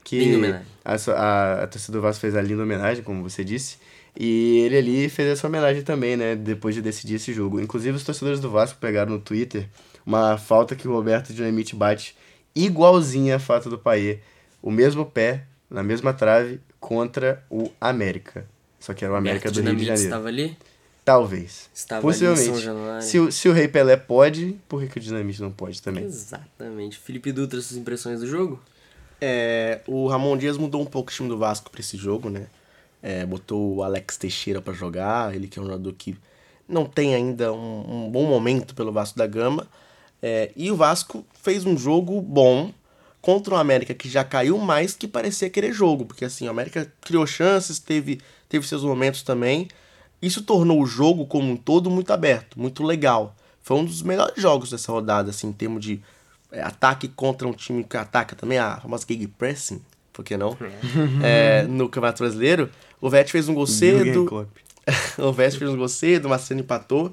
Que 0.03 0.41
a, 0.83 0.95
a, 0.95 1.63
a 1.63 1.67
torcida 1.67 1.95
do 1.95 2.01
Vasco 2.01 2.21
fez 2.21 2.35
a 2.35 2.41
linda 2.41 2.63
homenagem, 2.63 3.03
como 3.03 3.21
você 3.21 3.43
disse. 3.43 3.77
E 4.17 4.61
ele 4.65 4.77
ali 4.77 5.09
fez 5.09 5.29
essa 5.29 5.45
homenagem 5.45 5.83
também, 5.83 6.17
né? 6.17 6.35
Depois 6.35 6.73
de 6.73 6.81
decidir 6.81 7.15
esse 7.15 7.31
jogo. 7.31 7.61
Inclusive, 7.61 7.95
os 7.95 8.03
torcedores 8.03 8.39
do 8.39 8.49
Vasco 8.49 8.79
pegaram 8.79 9.11
no 9.11 9.19
Twitter 9.19 9.67
uma 10.10 10.38
falta 10.38 10.76
que 10.76 10.88
o 10.88 10.91
Roberto 10.91 11.32
Dinamite 11.34 11.76
bate 11.76 12.15
igualzinha 12.56 13.36
a 13.36 13.39
falta 13.39 13.69
do 13.69 13.78
Payet. 13.78 14.22
O 14.62 14.72
mesmo 14.72 15.06
pé, 15.06 15.43
na 15.69 15.84
mesma 15.84 16.13
trave, 16.13 16.60
contra 16.80 17.43
o 17.50 17.69
América. 17.80 18.45
Só 18.80 18.93
que 18.93 19.06
era 19.06 19.13
o 19.13 19.17
América 19.17 19.50
Roberto 19.50 19.63
do 19.63 19.69
Rio 19.69 19.78
de 19.78 19.84
Dinamite 19.86 19.88
Janeiro. 19.88 20.10
estava 20.10 20.28
ali? 20.28 20.58
Talvez. 21.06 21.69
Estava 21.74 22.00
ali 22.08 22.08
em 22.08 22.12
Possivelmente. 22.36 23.06
Se, 23.06 23.19
o- 23.19 23.32
se 23.32 23.48
o 23.50 23.54
Rei 23.54 23.67
Pelé 23.67 23.95
pode, 23.98 24.60
por 24.67 24.82
que, 24.82 24.88
que 24.89 24.98
o 24.98 25.02
Dinamite 25.02 25.41
não 25.41 25.52
pode 25.52 25.82
também? 25.82 26.04
Exatamente. 26.04 26.98
Felipe 26.98 27.32
Dutra, 27.32 27.62
suas 27.62 27.80
impressões 27.80 28.19
do 28.19 28.28
jogo? 28.28 28.60
É, 29.22 29.82
o 29.88 30.08
Ramon 30.08 30.38
Dias 30.38 30.58
mudou 30.58 30.82
um 30.82 30.86
pouco 30.86 31.10
o 31.12 31.13
time 31.13 31.28
do 31.30 31.38
Vasco 31.38 31.69
pra 31.69 31.82
esse 31.82 31.98
jogo, 31.98 32.30
né? 32.30 32.48
É, 33.02 33.26
botou 33.26 33.76
o 33.78 33.84
Alex 33.84 34.17
Teixeira 34.17 34.62
pra 34.62 34.74
jogar, 34.74 35.34
ele 35.36 35.48
que 35.48 35.58
é 35.60 35.62
um 35.62 35.65
jogador 35.65 35.93
que 35.93 36.17
não 36.67 36.86
tem 36.86 37.15
ainda 37.15 37.52
um, 37.54 38.06
um 38.06 38.10
bom 38.12 38.26
momento 38.26 38.76
pelo 38.76 38.91
Vasco 38.91 39.17
da 39.17 39.26
Gama. 39.28 39.67
É, 40.21 40.51
e 40.55 40.71
o 40.71 40.75
Vasco 40.75 41.25
fez 41.41 41.65
um 41.65 41.77
jogo 41.77 42.21
bom 42.21 42.73
contra 43.21 43.53
o 43.53 43.58
América 43.58 43.93
que 43.93 44.10
já 44.10 44.23
caiu 44.23 44.58
mais 44.58 44.93
que 44.93 45.08
parecia 45.08 45.49
querer 45.49 45.73
jogo, 45.73 46.05
porque 46.05 46.25
assim, 46.25 46.47
o 46.47 46.51
América 46.51 46.91
criou 47.01 47.25
chances, 47.25 47.79
teve, 47.79 48.19
teve 48.47 48.67
seus 48.67 48.84
momentos 48.84 49.23
também. 49.23 49.67
Isso 50.21 50.41
tornou 50.41 50.82
o 50.82 50.86
jogo 50.86 51.25
como 51.25 51.51
um 51.51 51.58
todo 51.58 51.89
muito 51.89 52.12
aberto, 52.12 52.60
muito 52.60 52.84
legal. 52.84 53.36
Foi 53.62 53.77
um 53.77 53.86
dos 53.86 54.01
melhores 54.01 54.41
jogos 54.41 54.69
dessa 54.71 54.91
rodada, 54.91 55.29
assim, 55.29 55.47
em 55.47 55.53
termos 55.53 55.84
de 55.84 56.01
é, 56.51 56.62
ataque 56.62 57.08
contra 57.08 57.47
um 57.47 57.53
time 57.53 57.84
que 57.84 57.95
ataca 57.95 58.36
também, 58.36 58.58
a 58.58 58.77
famosa 58.77 59.05
gig 59.08 59.27
pressing, 59.27 59.82
por 60.12 60.25
que 60.25 60.36
não? 60.36 60.58
É, 61.23 61.63
no 61.63 61.88
Campeonato 61.88 62.23
Brasileiro. 62.23 62.69
O 62.99 63.10
Vete 63.10 63.32
fez 63.32 63.47
um 63.47 63.53
gol 63.53 63.67
cedo, 63.67 64.49
o 65.17 65.32
Vest 65.32 65.58
fez 65.58 65.71
um 65.71 65.77
gol 65.77 65.88
cedo, 65.88 66.25
o 66.25 66.29
Marcelo 66.29 66.60
empatou. 66.60 67.12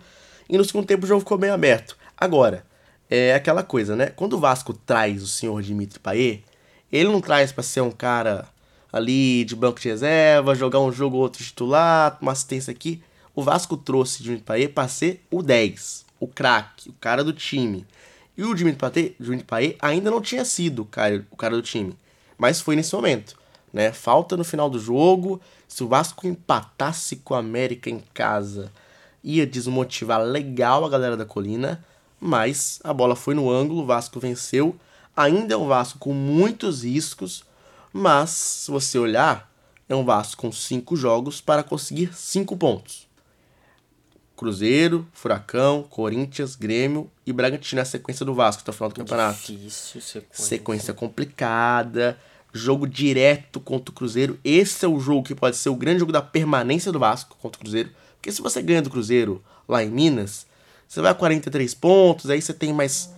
E 0.48 0.56
no 0.56 0.64
segundo 0.64 0.86
tempo 0.86 1.04
o 1.04 1.08
jogo 1.08 1.20
ficou 1.20 1.38
bem 1.38 1.50
aberto. 1.50 1.96
Agora, 2.16 2.64
é 3.08 3.34
aquela 3.34 3.62
coisa, 3.62 3.94
né? 3.94 4.06
Quando 4.06 4.34
o 4.34 4.40
Vasco 4.40 4.72
traz 4.72 5.22
o 5.22 5.26
senhor 5.26 5.62
Dimitri 5.62 5.98
Payet, 5.98 6.44
ele 6.90 7.08
não 7.10 7.20
traz 7.20 7.52
pra 7.52 7.62
ser 7.62 7.80
um 7.80 7.90
cara 7.90 8.48
ali 8.92 9.44
de 9.44 9.54
banco 9.54 9.80
de 9.80 9.88
reserva, 9.88 10.54
jogar 10.54 10.80
um 10.80 10.92
jogo 10.92 11.16
ou 11.16 11.22
outro 11.22 11.42
titular, 11.42 12.18
uma 12.20 12.32
assistência 12.32 12.70
aqui. 12.70 13.02
O 13.34 13.42
Vasco 13.42 13.76
trouxe 13.76 14.20
o 14.20 14.24
Dimitri 14.24 14.44
Payet 14.44 14.72
pra 14.72 14.88
ser 14.88 15.24
o 15.30 15.42
10, 15.42 16.06
o 16.18 16.26
craque, 16.26 16.88
o 16.88 16.94
cara 16.94 17.22
do 17.22 17.32
time. 17.32 17.86
E 18.36 18.44
o 18.44 18.54
Dimitri 18.54 18.78
Payet, 18.78 19.16
Dimitri 19.18 19.76
ainda 19.80 20.10
não 20.10 20.20
tinha 20.20 20.44
sido 20.44 20.82
o 20.82 20.86
cara, 20.86 21.24
o 21.30 21.36
cara 21.36 21.54
do 21.54 21.62
time. 21.62 21.96
Mas 22.38 22.60
foi 22.60 22.76
nesse 22.76 22.94
momento. 22.94 23.36
Né? 23.72 23.92
Falta 23.92 24.36
no 24.36 24.44
final 24.44 24.70
do 24.70 24.78
jogo. 24.78 25.40
Se 25.68 25.84
o 25.84 25.88
Vasco 25.88 26.26
empatasse 26.26 27.16
com 27.16 27.34
o 27.34 27.36
América 27.36 27.90
em 27.90 28.02
casa, 28.14 28.72
ia 29.22 29.46
desmotivar 29.46 30.22
legal 30.22 30.84
a 30.84 30.88
galera 30.88 31.16
da 31.16 31.24
colina. 31.24 31.84
Mas 32.20 32.80
a 32.82 32.92
bola 32.92 33.14
foi 33.14 33.34
no 33.34 33.50
ângulo, 33.50 33.82
o 33.82 33.86
Vasco 33.86 34.18
venceu. 34.18 34.76
Ainda 35.16 35.54
é 35.54 35.56
um 35.56 35.66
Vasco 35.66 35.98
com 35.98 36.12
muitos 36.12 36.82
riscos, 36.82 37.44
mas 37.92 38.30
se 38.30 38.70
você 38.70 38.98
olhar, 38.98 39.50
é 39.88 39.94
um 39.94 40.04
Vasco 40.04 40.42
com 40.42 40.52
cinco 40.52 40.96
jogos 40.96 41.40
para 41.40 41.62
conseguir 41.62 42.14
cinco 42.14 42.56
pontos. 42.56 43.06
Cruzeiro, 44.36 45.06
Furacão, 45.14 45.82
Corinthians, 45.82 46.54
Grêmio 46.54 47.10
e 47.24 47.32
Bragantino 47.32 47.78
é 47.78 47.82
a 47.82 47.86
sequência 47.86 48.24
do 48.24 48.34
Vasco 48.34 48.62
até 48.62 48.70
o 48.70 48.74
final 48.74 48.90
do 48.90 48.94
campeonato. 48.94 49.38
Difícil 49.38 50.02
sequência. 50.02 50.44
Sequência 50.44 50.94
complicada, 50.94 52.18
jogo 52.52 52.86
direto 52.86 53.58
contra 53.58 53.90
o 53.90 53.94
Cruzeiro. 53.94 54.38
Esse 54.44 54.84
é 54.84 54.88
o 54.88 55.00
jogo 55.00 55.22
que 55.22 55.34
pode 55.34 55.56
ser 55.56 55.70
o 55.70 55.74
grande 55.74 56.00
jogo 56.00 56.12
da 56.12 56.20
permanência 56.20 56.92
do 56.92 56.98
Vasco 56.98 57.36
contra 57.40 57.58
o 57.58 57.60
Cruzeiro. 57.60 57.90
Porque 58.16 58.30
se 58.30 58.42
você 58.42 58.60
ganha 58.60 58.82
do 58.82 58.90
Cruzeiro 58.90 59.42
lá 59.66 59.82
em 59.82 59.90
Minas, 59.90 60.46
você 60.88 61.00
vai 61.00 61.10
a 61.12 61.14
43 61.14 61.74
pontos, 61.74 62.30
aí 62.30 62.40
você 62.40 62.52
tem 62.54 62.72
mais 62.72 63.14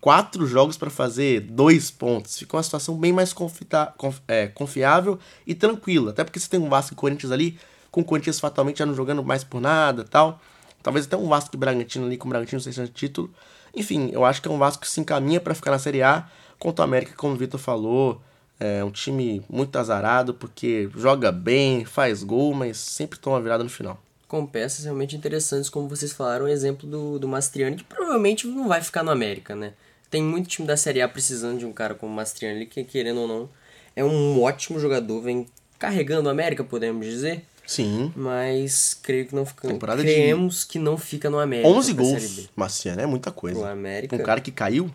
quatro 0.00 0.46
jogos 0.46 0.76
para 0.76 0.90
fazer 0.90 1.40
dois 1.40 1.90
pontos. 1.90 2.38
Fica 2.38 2.56
uma 2.56 2.62
situação 2.62 2.96
bem 2.96 3.12
mais 3.12 3.32
confita- 3.32 3.92
conf- 3.96 4.20
é, 4.28 4.46
confiável 4.48 5.18
e 5.46 5.54
tranquila. 5.54 6.10
Até 6.10 6.24
porque 6.24 6.38
você 6.38 6.48
tem 6.48 6.60
um 6.60 6.68
Vasco 6.68 6.94
e 6.94 6.96
Corinthians 6.96 7.32
ali, 7.32 7.58
com 7.90 8.00
o 8.00 8.04
Corinthians 8.04 8.38
fatalmente 8.38 8.78
já 8.78 8.86
não 8.86 8.94
jogando 8.94 9.24
mais 9.24 9.42
por 9.42 9.60
nada 9.60 10.04
tal. 10.04 10.40
Talvez 10.82 11.06
até 11.06 11.16
um 11.16 11.26
Vasco 11.28 11.50
e 11.54 11.58
Bragantino 11.58 12.06
ali, 12.06 12.16
com 12.16 12.28
o 12.28 12.30
Bragantino 12.30 12.60
sem 12.60 12.72
chance 12.72 12.90
de 12.92 12.96
título. 12.96 13.30
Enfim, 13.74 14.10
eu 14.12 14.24
acho 14.24 14.40
que 14.40 14.48
é 14.48 14.50
um 14.50 14.58
Vasco 14.58 14.82
que 14.82 14.90
se 14.90 15.00
encaminha 15.00 15.40
para 15.40 15.54
ficar 15.54 15.72
na 15.72 15.78
Série 15.78 16.02
A 16.02 16.28
contra 16.58 16.82
o 16.82 16.84
América, 16.84 17.12
como 17.16 17.34
o 17.34 17.36
Vitor 17.36 17.58
falou. 17.58 18.20
É 18.60 18.82
um 18.82 18.90
time 18.90 19.42
muito 19.48 19.76
azarado, 19.78 20.34
porque 20.34 20.88
joga 20.96 21.30
bem, 21.30 21.84
faz 21.84 22.22
gol, 22.24 22.54
mas 22.54 22.76
sempre 22.78 23.18
toma 23.18 23.40
virada 23.40 23.62
no 23.62 23.70
final. 23.70 24.00
Com 24.28 24.44
peças 24.46 24.84
realmente 24.84 25.16
interessantes, 25.16 25.70
como 25.70 25.88
vocês 25.88 26.12
falaram, 26.12 26.44
o 26.44 26.48
exemplo 26.48 26.86
do, 26.86 27.18
do 27.18 27.26
Mastriani, 27.26 27.76
que 27.76 27.84
provavelmente 27.84 28.46
não 28.46 28.68
vai 28.68 28.82
ficar 28.82 29.02
no 29.02 29.10
América, 29.10 29.56
né? 29.56 29.72
Tem 30.10 30.22
muito 30.22 30.48
time 30.48 30.68
da 30.68 30.76
Série 30.76 31.00
A 31.00 31.08
precisando 31.08 31.58
de 31.58 31.64
um 31.66 31.72
cara 31.72 31.94
como 31.94 32.12
o 32.12 32.14
Mastriani, 32.14 32.66
que 32.66 32.84
querendo 32.84 33.20
ou 33.22 33.28
não, 33.28 33.48
é 33.96 34.04
um 34.04 34.42
ótimo 34.42 34.78
jogador, 34.78 35.20
vem 35.22 35.46
carregando 35.78 36.28
o 36.28 36.30
América, 36.30 36.62
podemos 36.62 37.06
dizer. 37.06 37.42
Sim. 37.66 38.12
Mas 38.16 38.94
creio 39.02 39.26
que 39.26 39.34
não 39.34 39.44
fica. 39.46 39.68
Temporada 39.68 40.02
de- 40.02 40.08
creemos 40.12 40.64
que 40.64 40.78
não 40.78 40.96
fica 40.98 41.28
no 41.30 41.38
América. 41.38 41.68
11 41.68 41.94
pra 41.94 42.04
Série 42.04 42.20
gols. 42.20 42.48
Marciano, 42.56 43.00
é 43.02 43.06
muita 43.06 43.30
O 43.30 43.32
coisa. 43.32 43.70
América. 43.70 44.14
Um 44.16 44.18
cara 44.20 44.40
que 44.40 44.50
caiu, 44.50 44.90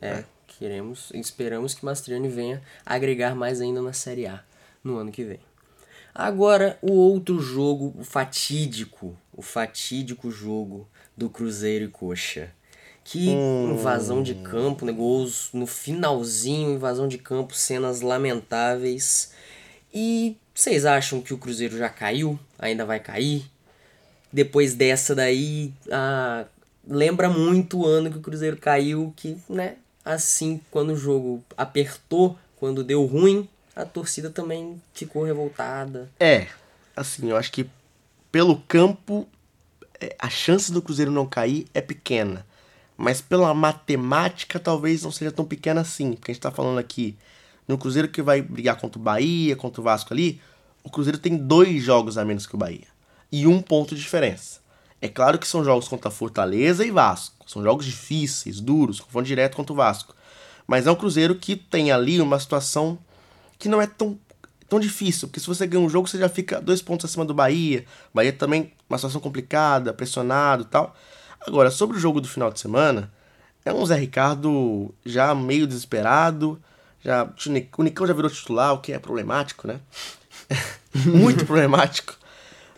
É, 0.00 0.24
queremos, 0.58 1.10
esperamos 1.14 1.74
que 1.74 1.84
Mastriani 1.84 2.28
venha 2.28 2.62
agregar 2.84 3.34
mais 3.34 3.60
ainda 3.60 3.80
na 3.82 3.92
Série 3.92 4.26
A 4.26 4.42
no 4.82 4.96
ano 4.98 5.10
que 5.12 5.22
vem. 5.24 5.38
Agora, 6.14 6.78
o 6.80 6.92
outro 6.92 7.40
jogo, 7.40 7.92
o 7.98 8.04
fatídico, 8.04 9.16
o 9.32 9.42
fatídico 9.42 10.30
jogo 10.30 10.86
do 11.16 11.28
Cruzeiro 11.28 11.86
e 11.86 11.88
Coxa. 11.88 12.52
Que 13.02 13.30
invasão 13.30 14.22
de 14.22 14.36
campo, 14.36 14.86
né? 14.86 14.92
gols 14.92 15.50
no 15.52 15.66
finalzinho, 15.66 16.74
invasão 16.74 17.08
de 17.08 17.18
campo, 17.18 17.54
cenas 17.54 18.00
lamentáveis. 18.00 19.32
E 19.92 20.36
vocês 20.54 20.86
acham 20.86 21.20
que 21.20 21.34
o 21.34 21.38
Cruzeiro 21.38 21.76
já 21.76 21.88
caiu? 21.88 22.38
Ainda 22.58 22.86
vai 22.86 23.00
cair? 23.00 23.44
Depois 24.32 24.74
dessa 24.74 25.14
daí, 25.14 25.72
ah, 25.90 26.46
lembra 26.86 27.28
muito 27.28 27.80
o 27.80 27.86
ano 27.86 28.10
que 28.10 28.18
o 28.18 28.22
Cruzeiro 28.22 28.56
caiu, 28.56 29.12
que, 29.16 29.36
né, 29.48 29.76
assim, 30.04 30.60
quando 30.70 30.90
o 30.90 30.96
jogo 30.96 31.44
apertou, 31.56 32.38
quando 32.56 32.84
deu 32.84 33.04
ruim, 33.04 33.48
a 33.74 33.84
torcida 33.84 34.30
também 34.30 34.80
ficou 34.92 35.24
revoltada. 35.24 36.10
É, 36.18 36.48
assim, 36.96 37.30
eu 37.30 37.36
acho 37.36 37.50
que 37.50 37.68
pelo 38.30 38.56
campo 38.56 39.28
é, 40.00 40.14
a 40.18 40.28
chance 40.28 40.72
do 40.72 40.82
Cruzeiro 40.82 41.10
não 41.10 41.26
cair 41.26 41.66
é 41.72 41.80
pequena. 41.80 42.46
Mas 42.96 43.20
pela 43.20 43.52
matemática 43.52 44.60
talvez 44.60 45.02
não 45.02 45.10
seja 45.10 45.32
tão 45.32 45.44
pequena 45.44 45.80
assim. 45.80 46.12
Porque 46.12 46.30
a 46.30 46.34
gente 46.34 46.42
tá 46.42 46.50
falando 46.50 46.78
aqui 46.78 47.16
no 47.66 47.78
Cruzeiro 47.78 48.08
que 48.08 48.22
vai 48.22 48.40
brigar 48.40 48.76
contra 48.76 48.98
o 48.98 49.02
Bahia, 49.02 49.56
contra 49.56 49.80
o 49.80 49.84
Vasco 49.84 50.12
ali. 50.12 50.40
O 50.82 50.90
Cruzeiro 50.90 51.18
tem 51.18 51.36
dois 51.36 51.82
jogos 51.82 52.18
a 52.18 52.24
menos 52.24 52.46
que 52.46 52.54
o 52.54 52.58
Bahia. 52.58 52.86
E 53.32 53.46
um 53.46 53.60
ponto 53.60 53.94
de 53.94 54.00
diferença. 54.00 54.60
É 55.00 55.08
claro 55.08 55.38
que 55.38 55.46
são 55.46 55.64
jogos 55.64 55.88
contra 55.88 56.10
Fortaleza 56.10 56.84
e 56.84 56.90
Vasco. 56.90 57.34
São 57.46 57.62
jogos 57.62 57.84
difíceis, 57.84 58.60
duros, 58.60 59.00
confronto 59.00 59.26
direto 59.26 59.56
contra 59.56 59.72
o 59.72 59.76
Vasco. 59.76 60.14
Mas 60.66 60.86
é 60.86 60.90
um 60.90 60.96
Cruzeiro 60.96 61.34
que 61.34 61.56
tem 61.56 61.90
ali 61.90 62.20
uma 62.20 62.38
situação 62.38 62.98
que 63.58 63.68
não 63.68 63.80
é 63.80 63.86
tão, 63.86 64.18
tão 64.68 64.78
difícil, 64.80 65.28
porque 65.28 65.40
se 65.40 65.46
você 65.46 65.66
ganha 65.66 65.84
um 65.84 65.88
jogo, 65.88 66.08
você 66.08 66.18
já 66.18 66.28
fica 66.28 66.60
dois 66.60 66.82
pontos 66.82 67.08
acima 67.10 67.24
do 67.24 67.34
Bahia. 67.34 67.84
Bahia 68.12 68.32
também, 68.32 68.72
uma 68.88 68.98
situação 68.98 69.20
complicada, 69.20 69.92
pressionado 69.92 70.62
e 70.62 70.66
tal. 70.66 70.94
Agora, 71.46 71.70
sobre 71.70 71.96
o 71.96 72.00
jogo 72.00 72.20
do 72.20 72.28
final 72.28 72.50
de 72.50 72.58
semana, 72.60 73.12
é 73.64 73.72
um 73.72 73.84
Zé 73.84 73.96
Ricardo 73.96 74.94
já 75.04 75.34
meio 75.34 75.66
desesperado, 75.66 76.60
já, 77.02 77.24
o 77.78 77.82
Nicão 77.82 78.06
já 78.06 78.14
virou 78.14 78.30
titular, 78.30 78.72
o 78.72 78.78
que 78.78 78.92
é 78.92 78.98
problemático, 78.98 79.66
né? 79.68 79.80
Muito 81.06 81.44
problemático. 81.46 82.14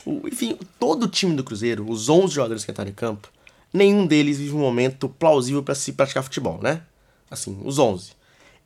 O- 0.05 0.27
Enfim, 0.27 0.59
todo 0.79 1.05
o 1.05 1.09
time 1.09 1.35
do 1.35 1.45
Cruzeiro, 1.45 1.89
os 1.89 2.09
11 2.09 2.35
jogadores 2.35 2.65
que 2.65 2.71
entraram 2.71 2.91
em 2.91 2.95
campo, 2.95 3.29
nenhum 3.73 4.07
deles 4.07 4.39
vive 4.39 4.55
um 4.55 4.59
momento 4.61 5.09
plausível 5.09 5.63
para 5.63 5.75
se 5.75 5.93
praticar 5.93 6.23
futebol, 6.23 6.59
né? 6.63 6.83
Assim, 7.31 7.61
os 7.65 7.79
11. 7.79 8.13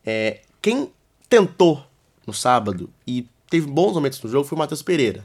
É, 0.04 0.40
quem 0.62 0.90
tentou 1.28 1.84
no 2.30 2.34
sábado 2.34 2.88
e 3.06 3.26
teve 3.50 3.66
bons 3.66 3.92
momentos 3.92 4.22
no 4.22 4.30
jogo 4.30 4.46
foi 4.46 4.56
o 4.56 4.58
Matheus 4.58 4.82
Pereira, 4.82 5.24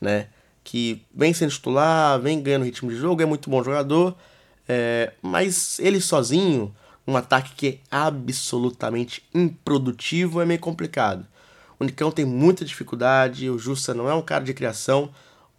né? 0.00 0.28
Que 0.62 1.02
vem 1.14 1.32
sendo 1.32 1.50
titular, 1.50 2.20
vem 2.20 2.40
ganhando 2.42 2.64
ritmo 2.64 2.90
de 2.90 2.96
jogo, 2.96 3.22
é 3.22 3.26
muito 3.26 3.48
bom 3.50 3.62
jogador, 3.64 4.14
é, 4.68 5.12
mas 5.22 5.78
ele 5.78 6.00
sozinho, 6.00 6.74
um 7.06 7.16
ataque 7.16 7.54
que 7.56 7.66
é 7.66 7.78
absolutamente 7.90 9.22
improdutivo, 9.34 10.40
é 10.40 10.44
meio 10.44 10.60
complicado. 10.60 11.26
O 11.78 11.84
Nicão 11.84 12.10
tem 12.10 12.24
muita 12.24 12.64
dificuldade, 12.64 13.50
o 13.50 13.58
Jussa 13.58 13.92
não 13.92 14.08
é 14.08 14.14
um 14.14 14.22
cara 14.22 14.44
de 14.44 14.54
criação, 14.54 15.10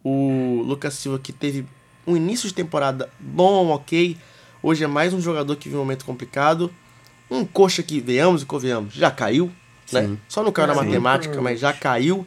o 0.02 0.62
Lucas 0.64 0.94
Silva 0.94 1.18
que 1.18 1.32
teve 1.32 1.66
um 2.06 2.16
início 2.16 2.48
de 2.48 2.54
temporada 2.54 3.10
bom, 3.18 3.68
ok, 3.68 4.16
hoje 4.62 4.84
é 4.84 4.86
mais 4.86 5.12
um 5.12 5.20
jogador 5.20 5.56
que 5.56 5.68
vive 5.68 5.76
um 5.76 5.80
momento 5.80 6.04
complicado, 6.04 6.72
um 7.28 7.44
coxa 7.44 7.82
que, 7.82 8.00
venhamos 8.00 8.42
e 8.42 8.46
convenhamos, 8.46 8.94
já 8.94 9.10
caiu, 9.10 9.52
né? 9.92 10.16
Só 10.28 10.42
não 10.42 10.52
caiu 10.52 10.68
na 10.68 10.74
matemática, 10.74 11.40
mas 11.40 11.60
já 11.60 11.72
caiu. 11.72 12.26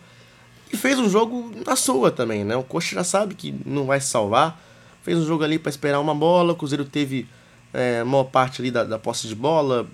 E 0.71 0.77
fez 0.77 0.99
um 0.99 1.09
jogo 1.09 1.51
na 1.65 1.75
sua 1.75 2.11
também, 2.11 2.43
né? 2.43 2.55
O 2.55 2.63
coxa 2.63 2.95
já 2.95 3.03
sabe 3.03 3.33
que 3.33 3.53
não 3.65 3.85
vai 3.85 3.99
se 3.99 4.07
salvar. 4.07 4.61
Fez 5.01 5.17
um 5.17 5.25
jogo 5.25 5.43
ali 5.43 5.57
para 5.57 5.69
esperar 5.69 5.99
uma 5.99 6.13
bola. 6.13 6.53
O 6.53 6.55
Cruzeiro 6.55 6.85
teve 6.85 7.27
é, 7.73 8.03
maior 8.03 8.25
parte 8.25 8.61
ali 8.61 8.69
da, 8.69 8.83
da 8.83 8.99
posse 8.99 9.27
de 9.27 9.35
bola. 9.35 9.87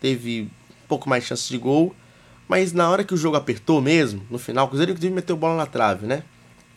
Teve 0.00 0.42
um 0.42 0.86
pouco 0.86 1.08
mais 1.08 1.24
chance 1.24 1.48
de 1.48 1.56
gol. 1.56 1.94
Mas 2.46 2.72
na 2.72 2.88
hora 2.90 3.04
que 3.04 3.14
o 3.14 3.16
jogo 3.16 3.36
apertou 3.36 3.80
mesmo, 3.80 4.22
no 4.30 4.38
final, 4.38 4.66
o 4.66 4.68
Cruzeiro 4.68 4.92
inclusive 4.92 5.14
meteu 5.14 5.36
bola 5.36 5.56
na 5.56 5.66
trave, 5.66 6.06
né? 6.06 6.22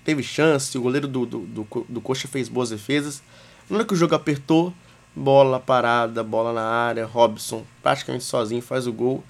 Teve 0.04 0.24
chance, 0.24 0.78
o 0.78 0.82
goleiro 0.82 1.08
do, 1.08 1.26
do, 1.26 1.40
do, 1.40 1.86
do 1.88 2.02
Coxa 2.02 2.28
fez 2.28 2.50
boas 2.50 2.70
defesas. 2.70 3.22
Na 3.70 3.78
hora 3.78 3.86
que 3.86 3.94
o 3.94 3.98
jogo 3.98 4.16
apertou, 4.16 4.74
bola 5.16 5.60
parada, 5.60 6.24
bola 6.24 6.52
na 6.52 6.64
área, 6.64 7.06
Robson 7.06 7.64
praticamente 7.82 8.24
sozinho 8.24 8.62
faz 8.62 8.88
o 8.88 8.94
gol. 8.94 9.24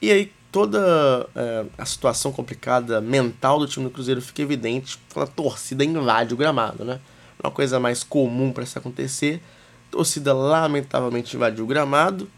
E 0.00 0.10
aí 0.10 0.32
toda 0.52 1.26
é, 1.34 1.64
a 1.78 1.84
situação 1.86 2.30
complicada 2.30 3.00
mental 3.00 3.58
do 3.58 3.66
time 3.66 3.86
do 3.86 3.90
Cruzeiro 3.90 4.20
fica 4.20 4.42
evidente 4.42 4.98
quando 5.12 5.24
a 5.24 5.30
torcida 5.30 5.82
invade 5.84 6.34
o 6.34 6.36
gramado, 6.36 6.84
né? 6.84 7.00
Uma 7.42 7.50
coisa 7.50 7.80
mais 7.80 8.04
comum 8.04 8.52
para 8.52 8.62
isso 8.62 8.78
acontecer. 8.78 9.40
A 9.88 9.92
torcida 9.92 10.32
lamentavelmente 10.32 11.34
invadiu 11.34 11.64
o 11.64 11.66
gramado 11.66 12.28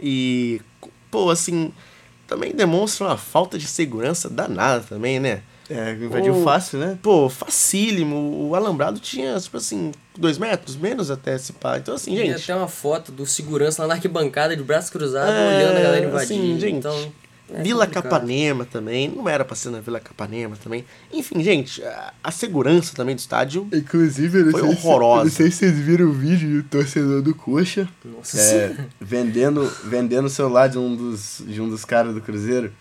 e, 0.00 0.60
pô, 1.10 1.28
assim, 1.30 1.72
também 2.26 2.52
demonstra 2.54 3.06
uma 3.08 3.16
falta 3.16 3.58
de 3.58 3.66
segurança 3.66 4.30
danada 4.30 4.82
também, 4.88 5.18
né? 5.20 5.42
É, 5.68 5.92
invadiu 5.94 6.34
O- 6.36 6.44
fácil, 6.44 6.78
né? 6.78 6.96
Pô, 7.02 7.28
facílimo. 7.28 8.48
O 8.48 8.54
alambrado 8.54 9.00
tinha, 9.00 9.38
tipo 9.40 9.56
assim, 9.56 9.90
dois 10.16 10.38
metros, 10.38 10.76
menos 10.76 11.10
até 11.10 11.34
esse 11.34 11.52
pá. 11.52 11.76
Então, 11.78 11.94
assim, 11.94 12.14
Tem 12.14 12.26
gente. 12.30 12.42
até 12.44 12.54
uma 12.54 12.68
foto 12.68 13.10
do 13.10 13.26
segurança 13.26 13.82
lá 13.82 13.88
na 13.88 13.94
arquibancada 13.94 14.56
de 14.56 14.62
braço 14.62 14.92
cruzado, 14.92 15.28
É, 15.32 15.48
olhando 15.48 15.76
a 15.78 15.80
galera 15.80 16.06
invadir. 16.06 16.36
assim, 16.36 16.58
gente, 16.60 16.76
então, 16.76 17.12
é 17.52 17.62
Vila 17.62 17.86
complicado. 17.86 18.02
Capanema 18.10 18.64
também, 18.64 19.08
não 19.08 19.28
era 19.28 19.44
pra 19.44 19.54
ser 19.54 19.70
na 19.70 19.80
Vila 19.80 20.00
Capanema 20.00 20.56
também. 20.62 20.84
Enfim, 21.12 21.42
gente, 21.42 21.82
a, 21.84 22.12
a 22.24 22.30
segurança 22.30 22.94
também 22.94 23.14
do 23.14 23.18
estádio. 23.18 23.68
Inclusive, 23.72 24.40
eu 24.40 24.50
Foi 24.50 24.60
sei 24.62 24.74
se- 24.74 24.86
horrorosa. 24.86 25.20
eu 25.20 25.24
não 25.26 25.30
sei 25.32 25.50
se 25.50 25.58
vocês 25.58 25.78
viram 25.78 26.06
o 26.06 26.12
vídeo 26.12 26.62
do 26.62 26.68
torcedor 26.68 27.22
do 27.22 27.34
Coxa 27.34 27.88
Nossa 28.04 28.40
é, 28.40 28.76
vendendo, 29.00 29.64
vendendo 29.84 30.26
o 30.26 30.30
celular 30.30 30.68
de 30.68 30.78
um 30.78 30.94
dos, 30.96 31.42
de 31.46 31.60
um 31.60 31.68
dos 31.68 31.84
caras 31.84 32.14
do 32.14 32.20
Cruzeiro. 32.20 32.72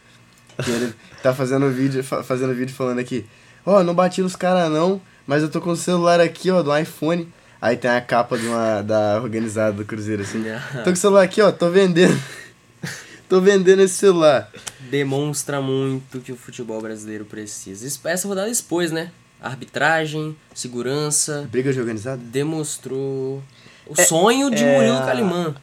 Que 0.64 0.72
ele 0.72 0.94
tá 1.22 1.34
fazendo 1.34 1.70
vídeo, 1.70 2.02
fa- 2.04 2.24
fazendo 2.24 2.54
vídeo 2.56 2.74
falando 2.74 3.00
aqui, 3.00 3.26
ó, 3.66 3.84
não 3.84 3.94
bati 3.94 4.22
nos 4.22 4.38
caras 4.38 4.72
não, 4.72 5.02
mas 5.28 5.44
eu 5.44 5.50
tô 5.50 5.60
com 5.60 5.72
o 5.72 5.76
celular 5.76 6.22
aqui, 6.22 6.50
ó, 6.50 6.64
do 6.64 6.76
iPhone. 6.78 7.28
Aí 7.62 7.76
tem 7.76 7.92
a 7.92 8.00
capa 8.00 8.38
de 8.38 8.46
uma, 8.48 8.82
da 8.82 9.20
organizada 9.22 9.74
do 9.74 9.84
Cruzeiro, 9.86 10.22
assim. 10.22 10.44
Tô 10.84 10.84
com 10.86 10.92
o 10.92 10.96
celular 10.96 11.24
aqui, 11.24 11.42
ó, 11.42 11.52
tô 11.52 11.70
vendendo. 11.70 12.16
Tô 13.30 13.42
vendendo 13.42 13.82
esse 13.82 13.96
celular. 13.96 14.52
demonstra 14.90 15.62
muito 15.62 16.20
que 16.20 16.32
o 16.32 16.36
futebol 16.36 16.82
brasileiro 16.82 17.26
precisa. 17.26 17.86
Isso- 17.88 18.00
Essa 18.06 18.28
rodada 18.28 18.50
expôs, 18.50 18.92
né? 18.92 19.12
Arbitragem, 19.42 20.36
segurança, 20.54 21.48
Briga 21.52 21.72
de 21.72 21.80
organizado? 21.80 22.22
demonstrou 22.24 23.44
o 23.86 23.96
sonho 24.02 24.50
de 24.50 24.64
é 24.64 24.76
Murilo 24.76 25.06
Calimã. 25.06 25.56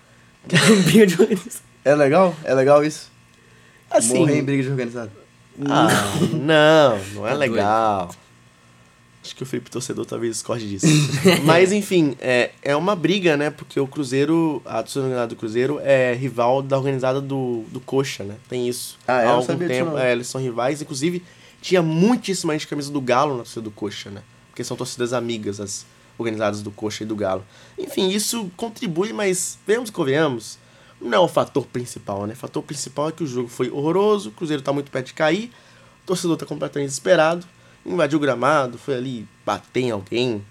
Briga 0.84 1.06
de 1.06 1.14
organização. 1.20 1.62
É 1.84 1.94
legal? 1.94 2.34
É 2.44 2.54
legal 2.54 2.84
isso? 2.84 3.10
Assim. 3.90 4.18
Morrer 4.18 4.38
em 4.38 4.44
briga 4.44 4.62
de 4.62 4.70
organizado. 4.70 5.10
Ah, 5.68 5.88
não, 6.32 6.98
não 7.14 7.26
é 7.26 7.30
Tá 7.30 7.36
legal. 7.36 8.14
Acho 9.22 9.36
que 9.36 9.42
o 9.42 9.46
Felipe 9.46 9.70
Torcedor 9.70 10.04
talvez 10.04 10.34
discorde 10.34 10.68
disso. 10.68 10.86
Mas, 11.44 11.70
enfim, 11.70 12.16
é, 12.20 12.50
é 12.60 12.74
uma 12.74 12.96
briga, 12.96 13.36
né? 13.36 13.50
Porque 13.50 13.78
o 13.78 13.86
Cruzeiro, 13.86 14.60
a 14.64 14.82
torcida 14.82 15.04
organizada 15.04 15.28
do 15.28 15.36
Cruzeiro 15.36 15.78
é 15.80 16.12
rival 16.12 16.60
da 16.60 16.76
organizada 16.76 17.20
do, 17.20 17.64
do 17.70 17.78
Coxa, 17.80 18.24
né? 18.24 18.34
Tem 18.48 18.68
isso. 18.68 18.98
Ah, 19.06 19.22
é? 19.22 19.26
Há 19.26 19.30
algum 19.30 19.58
tempo. 19.58 19.96
É, 19.96 20.12
eles 20.12 20.26
são 20.26 20.40
rivais. 20.40 20.82
Inclusive, 20.82 21.22
tinha 21.60 21.80
muitíssima 21.80 22.52
gente 22.52 22.62
de 22.62 22.66
camisa 22.66 22.90
do 22.90 23.00
Galo 23.00 23.36
na 23.36 23.44
torcida 23.44 23.62
do 23.62 23.70
Coxa, 23.70 24.10
né? 24.10 24.22
Porque 24.50 24.64
são 24.64 24.76
torcidas 24.76 25.12
amigas, 25.12 25.60
as 25.60 25.86
organizadas 26.18 26.60
do 26.60 26.72
Coxa 26.72 27.04
e 27.04 27.06
do 27.06 27.14
Galo. 27.14 27.44
Enfim, 27.78 28.08
isso 28.08 28.50
contribui, 28.56 29.12
mas 29.12 29.56
vemos 29.64 29.88
que 29.88 29.96
convenhamos, 29.96 30.58
não 31.00 31.14
é 31.14 31.20
o 31.20 31.28
fator 31.28 31.66
principal, 31.66 32.26
né? 32.26 32.34
O 32.34 32.36
fator 32.36 32.62
principal 32.62 33.08
é 33.08 33.12
que 33.12 33.22
o 33.22 33.26
jogo 33.26 33.48
foi 33.48 33.70
horroroso, 33.70 34.30
o 34.30 34.32
Cruzeiro 34.32 34.62
tá 34.62 34.72
muito 34.72 34.90
perto 34.90 35.06
de 35.06 35.14
cair, 35.14 35.50
o 36.02 36.06
torcedor 36.06 36.36
tá 36.36 36.44
completamente 36.46 36.88
desesperado, 36.88 37.46
invadiu 37.84 38.18
o 38.18 38.20
gramado, 38.20 38.78
foi 38.78 38.94
ali 38.96 39.26
bater 39.44 39.80
em 39.80 39.90
alguém. 39.90 40.42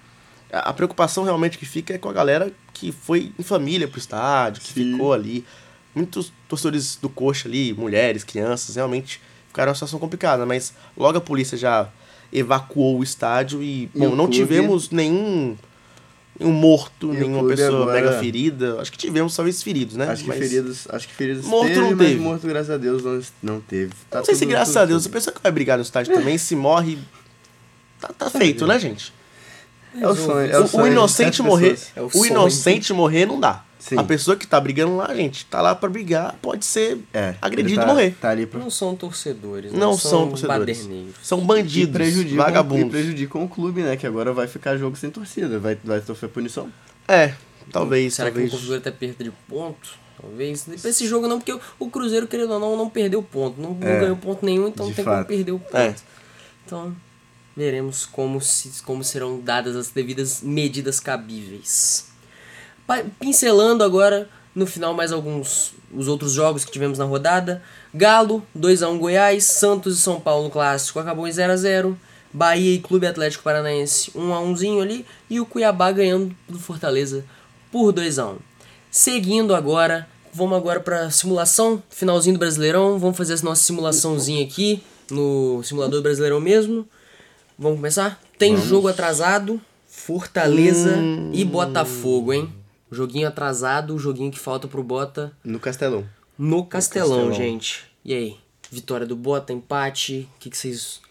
A, 0.51 0.69
a 0.69 0.73
preocupação 0.73 1.23
realmente 1.23 1.57
que 1.57 1.65
fica 1.65 1.93
é 1.93 1.97
com 1.97 2.09
a 2.09 2.13
galera 2.13 2.51
que 2.73 2.91
foi 2.91 3.31
em 3.37 3.43
família 3.43 3.87
pro 3.87 3.99
estádio, 3.99 4.61
que 4.61 4.73
Sim. 4.73 4.91
ficou 4.93 5.13
ali. 5.13 5.45
Muitos 5.93 6.31
torcedores 6.47 6.95
do 6.95 7.09
coxa 7.09 7.47
ali, 7.49 7.73
mulheres, 7.73 8.23
crianças, 8.23 8.75
realmente 8.75 9.21
ficaram 9.47 9.69
numa 9.69 9.75
situação 9.75 9.99
complicada, 9.99 10.45
mas 10.45 10.73
logo 10.95 11.17
a 11.17 11.21
polícia 11.21 11.57
já 11.57 11.89
evacuou 12.31 12.99
o 12.99 13.03
estádio 13.03 13.61
e, 13.61 13.83
E 13.93 13.99
bom, 13.99 14.09
o 14.11 14.15
não 14.15 14.29
tivemos 14.29 14.89
nenhum, 14.89 15.57
nenhum 16.39 16.53
morto, 16.53 17.13
E 17.13 17.17
nenhuma 17.17 17.45
pessoa 17.49 17.81
agora- 17.81 17.93
mega 18.01 18.19
ferida. 18.19 18.79
Acho 18.79 18.89
que 18.89 18.97
tivemos 18.97 19.35
talvez 19.35 19.61
feridos, 19.61 19.97
né? 19.97 20.07
Acho 20.07 20.23
que 20.23 20.29
Mas 20.29 20.37
feridos, 20.39 20.87
acho 20.89 21.07
que 21.09 21.13
feridos 21.13 21.45
Morto 21.45 21.67
teve, 21.67 21.79
não 21.81 21.97
teve. 21.97 22.15
morto, 22.21 22.47
graças 22.47 22.69
a 22.69 22.77
Deus, 22.77 23.03
não, 23.03 23.21
não 23.43 23.59
teve. 23.59 23.91
Tá 24.09 24.19
Não 24.19 24.25
sei 24.25 24.35
se 24.35 24.45
graças 24.45 24.77
a 24.77 24.85
Deus, 24.85 25.01
a 25.03 25.05
tudo. 25.09 25.13
pessoa 25.13 25.33
que 25.35 25.41
vai 25.43 25.51
brigar 25.51 25.77
no 25.77 25.83
estádio 25.83 26.13
também, 26.15 26.37
se 26.37 26.55
morre, 26.55 26.97
tá, 28.01 28.09
tá 28.17 28.29
feito, 28.29 28.65
né, 28.67 28.77
gente? 28.79 29.13
É 29.99 30.07
o 30.07 30.15
sonho. 30.15 30.51
É 30.51 30.59
o, 30.59 30.63
O, 30.63 30.67
sonho 30.67 30.83
o 30.85 30.87
inocente 30.87 31.41
morrer. 31.41 31.77
É 31.95 32.01
o 32.01 32.05
o, 32.05 32.11
sonho. 32.11 32.25
inocente 32.27 32.93
morrer 32.93 33.25
não 33.25 33.39
dá. 33.39 33.63
Sim. 33.77 33.97
A 33.97 34.03
pessoa 34.03 34.37
que 34.37 34.45
tá 34.45 34.59
brigando 34.61 34.95
lá, 34.95 35.13
gente, 35.15 35.43
tá 35.47 35.59
lá 35.59 35.73
pra 35.73 35.89
brigar, 35.89 36.35
pode 36.41 36.63
ser 36.65 36.99
É, 37.13 37.33
agredido 37.41 37.73
e 37.81 37.83
tá, 37.83 37.87
morrer. 37.87 38.15
Tá 38.21 38.29
ali 38.29 38.45
pra... 38.45 38.59
Não 38.59 38.69
são 38.69 38.95
torcedores, 38.95 39.71
Não 39.73 39.79
não, 39.79 39.97
são 39.97 40.29
torcedores. 40.29 40.77
baderneiros. 40.77 41.15
São 41.23 41.39
E 41.39 41.45
bandidos, 41.45 41.91
prejudicam, 41.93 42.33
e 42.35 42.37
vagabundos. 42.37 42.91
prejudicam 42.91 43.43
o 43.43 43.49
clube, 43.49 43.81
né? 43.81 43.97
Que 43.97 44.05
agora 44.05 44.31
vai 44.31 44.47
ficar 44.47 44.77
jogo 44.77 44.95
sem 44.95 45.09
torcida. 45.09 45.57
Vai, 45.59 45.77
vai 45.83 45.99
sofrer 45.99 46.29
punição. 46.29 46.71
É, 47.07 47.33
talvez, 47.71 48.13
Será 48.13 48.29
talvez. 48.29 48.49
que 48.49 48.55
o 48.55 48.57
configura 48.59 48.77
até 48.79 48.91
perda 48.91 49.23
de 49.23 49.31
ponto? 49.49 49.89
Talvez. 50.21 50.63
Pra 50.79 50.89
esse 50.91 51.07
jogo 51.07 51.27
não, 51.27 51.39
porque 51.39 51.59
o- 51.79 51.89
Cruzeiro, 51.89 52.27
querendo 52.27 52.53
ou 52.53 52.59
não, 52.59 52.77
não 52.77 52.87
perdeu 52.89 53.23
ponto. 53.23 53.59
Não, 53.59 53.73
não 53.73 53.87
É, 53.87 53.99
ganhou 53.99 54.15
ponto 54.15 54.45
nenhum, 54.45 54.67
então 54.67 54.85
não 54.85 54.93
tem 54.93 55.03
como 55.03 55.17
fato. 55.17 55.27
perder 55.27 55.51
o 55.53 55.59
ponto. 55.59 55.75
É. 55.75 55.95
Então, 56.67 56.95
veremos 57.55 58.05
como, 58.05 58.39
se, 58.41 58.81
como 58.83 59.03
serão 59.03 59.39
dadas 59.39 59.75
as 59.75 59.89
devidas 59.89 60.41
medidas 60.41 60.99
cabíveis. 60.99 62.07
Pa- 62.87 63.03
Pincelando 63.19 63.83
agora, 63.83 64.29
no 64.55 64.65
final, 64.65 64.93
mais 64.93 65.11
alguns 65.11 65.73
os 65.93 66.07
outros 66.07 66.31
jogos 66.31 66.63
que 66.63 66.71
tivemos 66.71 66.97
na 66.97 67.03
rodada. 67.05 67.61
Galo, 67.93 68.41
2x1 68.57 68.97
Goiás, 68.97 69.43
Santos 69.43 69.97
e 69.97 70.01
São 70.01 70.21
Paulo 70.21 70.49
clássico, 70.49 70.99
acabou 70.99 71.27
em 71.27 71.31
0x0. 71.31 71.95
Bahia 72.33 72.75
e 72.75 72.79
Clube 72.79 73.05
Atlético 73.05 73.43
Paranaense, 73.43 74.09
1x1zinho 74.11 74.81
ali. 74.81 75.05
E 75.29 75.41
o 75.41 75.45
Cuiabá 75.45 75.91
ganhando 75.91 76.33
do 76.47 76.57
Fortaleza 76.57 77.25
por 77.69 77.91
2x1. 77.93 78.37
Seguindo 78.89 79.53
agora, 79.53 80.07
vamos 80.33 80.57
agora 80.57 80.79
para 80.79 81.09
simulação, 81.11 81.83
finalzinho 81.89 82.35
do 82.35 82.39
Brasileirão. 82.39 82.97
Vamos 82.97 83.17
fazer 83.17 83.33
essa 83.33 83.43
nossa 83.45 83.61
simulaçãozinha 83.63 84.45
aqui 84.45 84.81
no 85.09 85.61
simulador 85.63 85.99
do 85.99 86.03
Brasileirão 86.03 86.39
mesmo. 86.39 86.87
Vamos 87.57 87.77
começar? 87.77 88.21
Tem 88.37 88.57
jogo 88.57 88.87
atrasado, 88.87 89.61
Fortaleza 89.87 90.97
e 91.33 91.43
Botafogo, 91.45 92.33
hein? 92.33 92.51
Joguinho 92.91 93.27
atrasado, 93.27 93.95
o 93.95 93.99
joguinho 93.99 94.31
que 94.31 94.39
falta 94.39 94.67
pro 94.67 94.83
Bota 94.83 95.31
No 95.43 95.59
Castelão. 95.59 96.05
no 96.37 96.65
Castelão, 96.65 97.27
Castelão. 97.27 97.33
gente. 97.33 97.85
E 98.03 98.13
aí? 98.13 98.37
Vitória 98.69 99.05
do 99.05 99.15
Bota, 99.15 99.53
empate, 99.53 100.27
o 100.35 100.39
que, 100.39 100.49
que 100.49 100.57
vocês... 100.57 101.01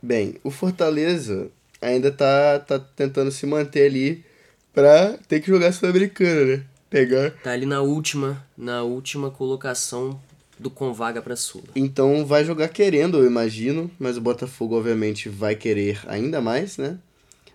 Bem, 0.00 0.36
o 0.44 0.50
Fortaleza 0.50 1.48
ainda 1.82 2.10
tá, 2.10 2.58
tá 2.60 2.78
tentando 2.78 3.30
se 3.30 3.44
manter 3.46 3.86
ali 3.86 4.24
pra 4.72 5.14
ter 5.28 5.40
que 5.40 5.48
jogar 5.48 5.72
Sul-Americana, 5.72 6.44
né? 6.56 6.64
Pegar. 6.88 7.32
Tá 7.42 7.50
ali 7.50 7.66
na 7.66 7.80
última, 7.82 8.42
na 8.56 8.82
última 8.82 9.30
colocação 9.30 10.18
do 10.58 10.70
Convaga 10.70 11.20
pra 11.22 11.36
Sula. 11.36 11.64
Então 11.76 12.24
vai 12.26 12.44
jogar 12.44 12.68
querendo, 12.68 13.18
eu 13.18 13.26
imagino. 13.26 13.90
Mas 13.98 14.16
o 14.16 14.20
Botafogo, 14.20 14.76
obviamente, 14.76 15.28
vai 15.28 15.54
querer 15.54 16.00
ainda 16.06 16.40
mais, 16.40 16.76
né? 16.76 16.98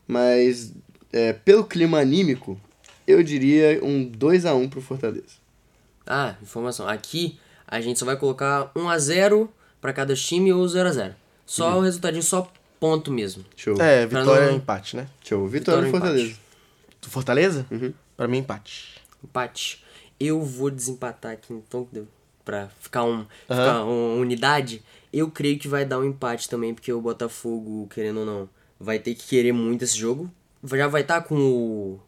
Mas 0.08 0.74
é, 1.12 1.34
pelo 1.34 1.64
clima 1.66 2.00
anímico, 2.00 2.60
eu 3.08 3.22
diria 3.24 3.80
um 3.84 4.04
2 4.06 4.46
a 4.46 4.54
1 4.56 4.70
pro 4.70 4.82
Fortaleza. 4.82 5.42
Ah, 6.06 6.36
informação. 6.42 6.88
Aqui 6.88 7.38
a 7.68 7.80
gente 7.82 8.00
só 8.00 8.06
vai 8.06 8.18
colocar 8.18 8.72
1x0 8.76 9.48
pra 9.82 9.94
cada 9.94 10.16
time 10.16 10.52
ou 10.54 10.66
0x0. 10.66 11.14
Só 11.46 11.78
o 11.78 11.82
resultadinho, 11.82 12.24
só 12.24 12.52
ponto 12.80 13.12
mesmo. 13.12 13.44
Show. 13.56 13.80
É, 13.82 14.06
vitória 14.06 14.46
não- 14.48 14.54
é 14.54 14.56
empate, 14.56 14.96
né? 14.96 15.08
Show. 15.24 15.48
Vitória 15.48 15.82
Vitória 15.84 15.86
ou 15.86 15.92
Fortaleza. 15.92 16.26
empate? 16.32 16.42
Do 17.02 17.10
Fortaleza? 17.10 17.66
Uhum. 17.72 17.94
Pra 18.16 18.28
mim, 18.28 18.38
empate. 18.40 19.02
Empate. 19.24 19.84
Eu 20.20 20.42
vou 20.42 20.70
desempatar 20.70 21.34
aqui, 21.34 21.54
então, 21.54 21.88
deu 21.92 22.08
pra 22.44 22.70
ficar, 22.80 23.04
um, 23.04 23.26
ficar 23.42 23.84
uma 23.84 24.22
unidade. 24.22 24.84
Eu 25.12 25.30
creio 25.30 25.60
que 25.60 25.68
vai 25.68 25.86
dar 25.86 26.00
um 26.00 26.06
empate 26.06 26.50
também, 26.50 26.74
porque 26.74 26.92
o 26.92 27.02
Botafogo, 27.02 27.88
querendo 27.94 28.22
ou 28.22 28.26
não, 28.26 28.50
vai 28.80 29.00
ter 29.00 29.16
que 29.16 29.28
querer 29.28 29.52
muito 29.52 29.84
esse 29.84 29.98
jogo. 29.98 30.30
Já 30.64 30.88
vai 30.88 31.02
estar 31.02 31.22
com 31.22 31.36
o. 31.36 32.00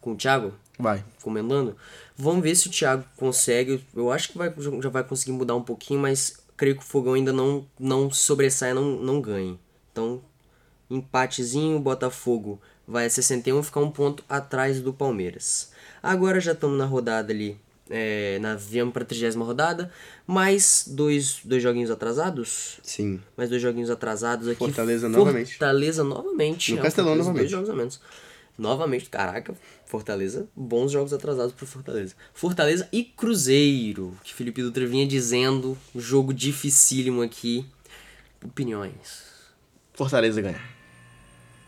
com 0.00 0.12
o 0.12 0.16
Thiago 0.16 0.52
Vai. 0.78 1.04
comandando. 1.22 1.76
Vamos 2.16 2.42
ver 2.42 2.54
se 2.54 2.68
o 2.68 2.70
Thiago 2.70 3.04
consegue. 3.16 3.84
Eu 3.94 4.10
acho 4.10 4.30
que 4.30 4.38
vai, 4.38 4.52
já 4.82 4.88
vai 4.88 5.04
conseguir 5.04 5.32
mudar 5.32 5.54
um 5.56 5.62
pouquinho, 5.62 6.00
mas 6.00 6.44
creio 6.56 6.76
que 6.76 6.82
o 6.82 6.86
Fogão 6.86 7.14
ainda 7.14 7.32
não, 7.32 7.66
não 7.78 8.10
sobressai, 8.10 8.74
não, 8.74 8.96
não 9.00 9.20
ganhe. 9.20 9.58
Então, 9.90 10.22
empatezinho, 10.90 11.80
Botafogo 11.80 12.60
vai 12.86 13.06
a 13.06 13.10
61 13.10 13.62
ficar 13.62 13.80
um 13.80 13.90
ponto 13.90 14.24
atrás 14.28 14.80
do 14.80 14.92
Palmeiras. 14.92 15.72
Agora 16.02 16.40
já 16.40 16.52
estamos 16.52 16.78
na 16.78 16.84
rodada 16.84 17.32
ali, 17.32 17.58
é, 17.90 18.38
viemos 18.58 18.92
para 18.92 19.02
a 19.02 19.06
30 19.06 19.38
rodada, 19.40 19.92
mais 20.26 20.84
dois, 20.88 21.40
dois 21.44 21.62
joguinhos 21.62 21.90
atrasados. 21.90 22.78
Sim. 22.82 23.20
Mais 23.36 23.50
dois 23.50 23.60
joguinhos 23.60 23.90
atrasados 23.90 24.48
aqui. 24.48 24.58
Fortaleza 24.58 25.08
novamente. 25.08 25.50
Fortaleza 25.50 26.04
novamente. 26.04 26.72
No 26.72 26.78
É, 26.78 26.82
Castelão 26.82 27.08
Fortaleza, 27.16 27.28
novamente. 27.30 27.50
Dois 27.50 27.50
jogos 27.50 27.70
a 27.70 27.74
menos. 27.74 28.00
Novamente, 28.56 29.10
caraca, 29.10 29.52
Fortaleza, 29.84 30.46
bons 30.54 30.92
jogos 30.92 31.12
atrasados 31.12 31.52
pro 31.52 31.66
Fortaleza. 31.66 32.14
Fortaleza 32.32 32.88
e 32.92 33.02
Cruzeiro, 33.02 34.16
que 34.22 34.32
Felipe 34.32 34.62
Dutra 34.62 34.86
vinha 34.86 35.04
dizendo, 35.06 35.76
jogo 35.96 36.32
dificílimo 36.32 37.20
aqui. 37.20 37.66
Opiniões. 38.44 39.24
Fortaleza 39.92 40.40
ganha. 40.40 40.60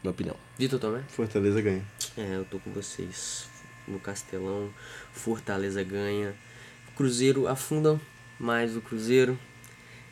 Minha 0.02 0.12
opinião. 0.12 0.36
Vitor 0.56 0.78
Tomé? 0.78 1.02
Fortaleza 1.08 1.60
ganha. 1.60 1.84
É, 2.16 2.36
eu 2.36 2.44
tô 2.44 2.60
com 2.60 2.70
vocês. 2.70 3.48
No 3.86 3.98
Castelão, 4.00 4.68
Fortaleza 5.12 5.82
ganha. 5.82 6.34
Cruzeiro 6.96 7.46
afunda 7.46 8.00
mais 8.40 8.74
o 8.76 8.80
Cruzeiro. 8.80 9.38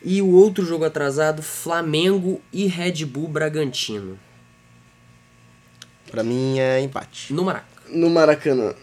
E 0.02 0.20
o 0.20 0.28
outro 0.30 0.64
jogo 0.66 0.84
atrasado, 0.84 1.42
Flamengo 1.42 2.40
e 2.52 2.66
Red 2.66 3.04
Bull 3.06 3.26
Bragantino. 3.28 4.18
Pra 6.10 6.22
mim 6.22 6.58
é 6.58 6.80
empate. 6.80 7.32
No 7.32 7.42
Maraca. 7.44 7.66
No 7.88 8.10
Maracanã. 8.10 8.74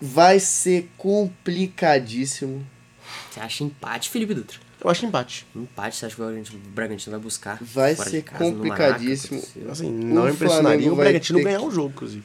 Vai 0.00 0.38
ser 0.38 0.88
complicadíssimo. 0.96 2.64
Você 3.30 3.40
acha 3.40 3.64
empate, 3.64 4.08
Felipe 4.10 4.34
Dutra? 4.34 4.58
Eu 4.82 4.90
acho 4.90 5.04
empate. 5.06 5.46
Empate, 5.54 5.96
você 5.96 6.06
acha 6.06 6.14
que 6.14 6.22
o 6.22 6.24
Bragantino- 6.24 6.58
o 6.64 6.68
Bragantino 6.70 7.16
vai 7.16 7.20
buscar? 7.22 7.58
Vai 7.60 7.94
fora 7.96 8.10
ser 8.10 8.16
de 8.18 8.22
casa, 8.22 8.44
complicadíssimo. 8.44 9.40
Maraca. 9.56 9.72
Assim, 9.72 9.90
não 9.90 10.22
O 10.24 10.28
impressionaria 10.28 10.62
Flamengo 10.78 10.92
o 10.92 10.96
Bragantino 10.96 11.42
ganhar 11.42 11.58
que- 11.58 11.64
o 11.64 11.70
jogo, 11.70 11.88
inclusive. 11.90 12.24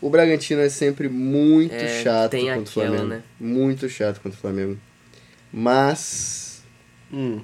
O 0.00 0.10
Bragantino 0.10 0.60
é 0.60 0.68
sempre 0.68 1.08
muito 1.08 1.74
É, 1.74 2.02
chato 2.02 2.30
tem 2.32 2.46
contra 2.46 2.58
o 2.58 2.62
aquela, 2.62 2.96
Flamengo. 2.98 3.06
né? 3.08 3.22
Muito 3.40 3.88
chato 3.88 4.20
contra 4.20 4.36
o 4.38 4.40
Flamengo. 4.40 4.78
Mas 5.52 6.62
Hum. 7.12 7.40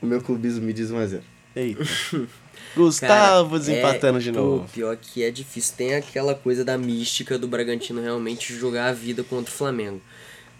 o 0.00 0.06
meu 0.06 0.20
clubismo 0.22 0.62
me 0.64 0.72
diz 0.72 0.90
1x0. 0.90 1.20
Eita. 1.54 1.84
Cara, 2.10 2.28
Gustavo 2.76 3.58
desempatando 3.58 4.18
é, 4.18 4.20
de 4.20 4.30
novo. 4.32 4.68
pior 4.72 4.96
que 4.96 5.24
é 5.24 5.30
difícil. 5.30 5.74
Tem 5.76 5.94
aquela 5.94 6.34
coisa 6.36 6.64
da 6.64 6.78
mística 6.78 7.36
do 7.36 7.48
Bragantino 7.48 8.00
realmente 8.00 8.54
jogar 8.54 8.86
a 8.88 8.92
vida 8.92 9.24
contra 9.24 9.52
o 9.52 9.56
Flamengo. 9.56 10.00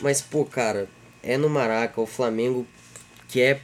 Mas, 0.03 0.21
pô, 0.21 0.45
cara, 0.45 0.89
é 1.23 1.37
no 1.37 1.49
Maraca, 1.49 2.01
o 2.01 2.07
Flamengo 2.07 2.67
quer. 3.29 3.63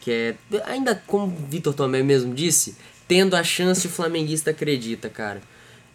quer 0.00 0.36
ainda 0.64 0.94
como 1.06 1.26
o 1.26 1.46
Vitor 1.48 1.72
Tomé 1.72 2.02
mesmo 2.02 2.34
disse, 2.34 2.74
tendo 3.06 3.36
a 3.36 3.44
chance, 3.44 3.86
o 3.86 3.90
flamenguista 3.90 4.50
acredita, 4.50 5.08
cara. 5.08 5.40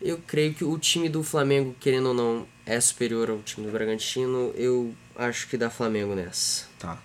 Eu 0.02 0.18
creio 0.26 0.54
que 0.54 0.64
o 0.64 0.78
time 0.80 1.08
do 1.08 1.22
Flamengo, 1.22 1.76
querendo 1.80 2.08
ou 2.08 2.14
não, 2.14 2.48
é 2.66 2.80
superior 2.80 3.30
ao 3.30 3.40
time 3.40 3.68
do 3.68 3.72
Bragantino. 3.72 4.52
Eu 4.56 4.94
acho 5.16 5.48
que 5.48 5.58
dá 5.58 5.70
Flamengo 5.70 6.16
nessa. 6.16 6.66
Tá. 6.80 6.98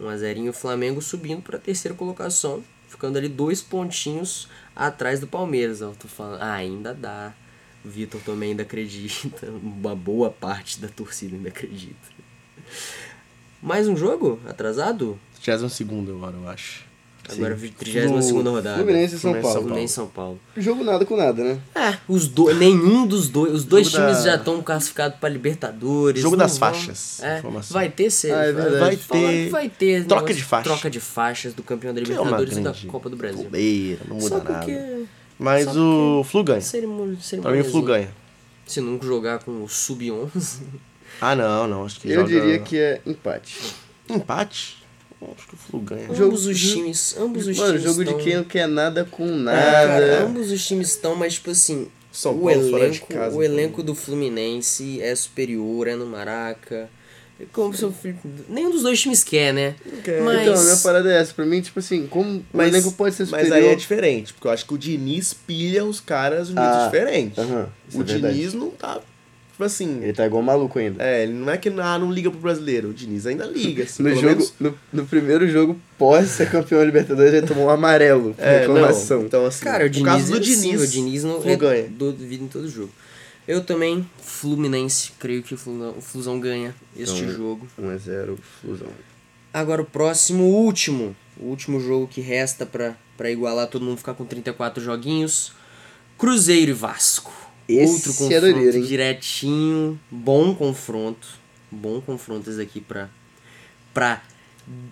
1x0 0.00 0.48
o 0.48 0.52
Flamengo 0.52 1.02
subindo 1.02 1.42
para 1.42 1.58
a 1.58 1.60
terceira 1.60 1.94
colocação, 1.94 2.64
ficando 2.88 3.18
ali 3.18 3.28
dois 3.28 3.60
pontinhos 3.60 4.48
atrás 4.74 5.20
do 5.20 5.26
Palmeiras. 5.26 5.82
Eu 5.82 5.94
tô 5.94 6.08
falando, 6.08 6.40
ah, 6.40 6.54
ainda 6.54 6.94
dá. 6.94 7.34
O 7.84 7.88
Vitor 7.88 8.20
também 8.22 8.50
ainda 8.50 8.62
acredita, 8.62 9.46
uma 9.62 9.94
boa 9.94 10.30
parte 10.30 10.80
da 10.80 10.88
torcida 10.88 11.36
ainda 11.36 11.48
acredita. 11.48 12.20
Mais 13.62 13.86
um 13.88 13.96
jogo 13.96 14.40
atrasado? 14.46 15.18
32 15.42 16.08
agora, 16.08 16.36
eu 16.36 16.48
acho. 16.48 16.89
Agora 17.28 17.56
32 17.56 18.24
segunda 18.24 18.50
rodada. 18.50 18.76
Fluminense 18.76 19.14
e 19.14 19.18
São 19.18 19.30
Fluminense 19.30 19.42
Paulo. 19.52 19.62
Fluminense 19.68 19.92
São 19.94 20.06
Paulo. 20.08 20.40
Jogo 20.56 20.82
nada 20.84 21.04
com 21.06 21.16
nada, 21.16 21.44
né? 21.44 21.58
É, 21.74 21.96
os 22.08 22.26
dois, 22.26 22.56
nenhum 22.58 23.06
dos 23.06 23.28
dois, 23.28 23.52
os 23.54 23.64
dois 23.64 23.88
Jogo 23.88 24.04
times 24.06 24.18
da- 24.24 24.30
já 24.30 24.36
estão 24.36 24.60
classificados 24.62 25.18
para 25.18 25.28
Libertadores. 25.28 26.20
Jogo 26.22 26.36
das 26.36 26.58
vão- 26.58 26.72
faixas, 26.72 27.20
É, 27.22 27.42
vai 27.70 27.88
ter 27.88 28.10
ser, 28.10 28.32
Ah, 28.32 28.44
é. 28.44 28.52
Vai 28.52 28.96
falaram 28.96 29.28
ter 29.32 29.48
vai 29.50 29.68
ter 29.68 30.04
troca 30.06 30.22
negócio 30.22 30.36
de 30.36 30.44
faixa. 30.44 30.64
troca 30.64 30.90
de 30.90 31.00
faixas 31.00 31.54
do 31.54 31.62
campeão 31.62 31.94
da 31.94 32.00
é 32.00 32.04
Libertadores 32.04 32.56
e 32.56 32.60
da 32.60 32.74
Copa 32.88 33.08
do 33.08 33.16
Brasil. 33.16 33.44
bobeira, 33.44 34.00
não 34.08 34.16
muda 34.16 34.28
Só 34.28 34.38
nada. 34.38 34.54
porque 34.58 35.04
Mas 35.38 35.64
só 35.66 35.72
o 36.20 36.24
Flu 36.24 36.42
ganha. 36.44 36.60
cerimônia, 36.60 37.16
Pra 37.42 37.52
mim 37.52 37.60
o 37.60 37.64
Flu 37.64 37.82
ganha. 37.82 38.08
Se 38.66 38.80
não 38.80 39.00
jogar 39.02 39.38
com 39.40 39.62
o 39.64 39.68
sub-11, 39.68 40.60
Ah, 41.20 41.34
não, 41.34 41.66
não. 41.66 41.84
Acho 41.84 42.00
que 42.00 42.08
Eu 42.08 42.20
joga... 42.20 42.28
diria 42.28 42.58
que 42.60 42.76
é 42.78 43.00
empate. 43.06 43.58
Empate? 44.08 44.79
Acho 45.22 45.48
que 45.48 45.54
o 45.54 45.56
Flu 45.58 45.80
ganha. 45.80 46.08
ambos 46.10 46.46
os 46.46 46.58
times, 46.58 47.14
ambos 47.18 47.46
os 47.46 47.56
Mano, 47.58 47.72
times 47.72 47.82
jogo 47.84 48.02
estão... 48.02 48.16
de 48.18 48.24
quem 48.24 48.36
não 48.36 48.44
quer 48.44 48.66
nada 48.66 49.04
com 49.04 49.26
Cara, 49.44 49.86
nada. 50.00 50.22
ambos 50.24 50.50
os 50.50 50.66
times 50.66 50.88
estão, 50.88 51.14
mas 51.14 51.34
tipo 51.34 51.50
assim, 51.50 51.88
São 52.10 52.32
o 52.36 52.40
Paulo 52.40 52.70
fora 52.70 52.88
de 52.88 52.96
elenco, 52.96 53.06
casa, 53.06 53.36
o 53.36 53.42
elenco 53.42 53.82
do 53.82 53.94
Fluminense 53.94 55.00
é 55.02 55.14
superior, 55.14 55.88
é 55.88 55.94
no 55.94 56.06
Maraca. 56.06 56.88
Como 57.52 57.72
se 57.74 57.82
o 57.86 57.90
Felipe... 57.90 58.20
Nenhum 58.50 58.70
dos 58.70 58.82
dois 58.82 59.00
times 59.00 59.24
quer, 59.24 59.54
né? 59.54 59.74
quer. 60.04 60.20
Mas... 60.20 60.42
Então, 60.42 60.60
a 60.60 60.62
minha 60.62 60.76
parada 60.76 61.10
é 61.10 61.20
essa. 61.20 61.32
Pra 61.32 61.46
mim, 61.46 61.62
tipo 61.62 61.78
assim, 61.78 62.06
como 62.06 62.44
o 62.52 62.62
elenco 62.62 62.92
pode 62.92 63.14
ser 63.14 63.24
superior... 63.24 63.48
Mas 63.48 63.58
aí 63.64 63.66
é 63.68 63.74
diferente, 63.74 64.34
porque 64.34 64.46
eu 64.46 64.50
acho 64.52 64.66
que 64.66 64.74
o 64.74 64.78
Diniz 64.78 65.32
pilha 65.32 65.84
os 65.86 66.00
caras 66.00 66.48
de 66.48 66.52
um 66.52 66.56
jeito 66.56 66.68
Ah, 66.68 66.84
diferente. 66.84 67.40
aham, 67.40 67.68
isso 67.88 67.98
o 67.98 68.02
é 68.02 68.04
verdade. 68.04 68.34
Diniz 68.34 68.52
não 68.52 68.68
tá. 68.70 69.00
Tipo 69.60 69.64
assim. 69.66 70.00
Ele 70.02 70.14
tá 70.14 70.24
igual 70.24 70.42
maluco 70.42 70.78
ainda. 70.78 71.04
É, 71.04 71.22
ele 71.24 71.34
não 71.34 71.50
é 71.52 71.58
que 71.58 71.68
ah, 71.68 71.98
não 71.98 72.10
liga 72.10 72.30
pro 72.30 72.40
brasileiro. 72.40 72.88
O 72.88 72.94
Diniz 72.94 73.26
ainda 73.26 73.44
liga, 73.44 73.82
assim. 73.84 74.00
No, 74.02 74.14
jogo, 74.14 74.26
menos- 74.26 74.54
no, 74.58 74.74
no 74.90 75.04
primeiro 75.06 75.46
jogo, 75.46 75.78
pós 75.98 76.28
ser 76.30 76.50
campeão 76.50 76.78
da 76.80 76.86
Libertadores, 76.86 77.34
ele 77.34 77.46
tomou 77.46 77.66
um 77.66 77.70
amarelo. 77.70 78.32
por 78.34 78.40
É, 78.42 78.66
não. 78.66 78.74
reclamação. 78.74 79.22
Então, 79.22 79.44
assim, 79.44 79.62
Cara, 79.62 79.84
o 79.84 79.86
no 79.88 79.90
Diniz, 79.92 80.06
caso 80.08 80.30
do 80.32 80.36
é 80.38 80.40
assim, 80.40 80.60
Diniz, 80.62 80.80
o 80.80 80.86
Diniz 80.86 81.24
não 81.24 81.42
Flu 81.42 81.56
ganha. 81.58 81.88
duvido 81.90 82.44
em 82.44 82.48
todo 82.48 82.66
jogo. 82.70 82.90
Eu 83.46 83.62
também, 83.62 84.08
Fluminense, 84.22 85.12
creio 85.18 85.42
que 85.42 85.52
o 85.52 85.58
Flusão, 85.58 85.94
o 85.98 86.00
Flusão 86.00 86.40
ganha 86.40 86.74
este 86.96 87.20
Então- 87.22 87.34
jogo. 87.36 87.68
1x0, 87.78 88.38
fusão. 88.62 88.88
Agora 89.52 89.82
o 89.82 89.84
próximo, 89.84 90.44
o 90.44 90.64
último. 90.64 91.14
O 91.38 91.46
último 91.48 91.80
jogo 91.80 92.06
que 92.08 92.20
resta 92.22 92.64
pra 92.64 93.30
igualar 93.30 93.66
todo 93.66 93.84
mundo 93.84 93.98
ficar 93.98 94.14
com 94.14 94.24
34 94.24 94.82
joguinhos. 94.82 95.52
Cruzeiro 96.16 96.70
e 96.70 96.74
Vasco. 96.74 97.30
Esse 97.78 97.92
Outro 97.94 98.10
é 98.10 98.14
confronto 98.14 98.40
doideira, 98.40 98.76
hein? 98.78 98.84
direitinho. 98.84 100.00
Bom 100.10 100.54
confronto. 100.54 101.28
Bom 101.70 102.00
confronto 102.00 102.50
esse 102.50 102.60
aqui 102.60 102.80
pra, 102.80 103.08
pra 103.94 104.22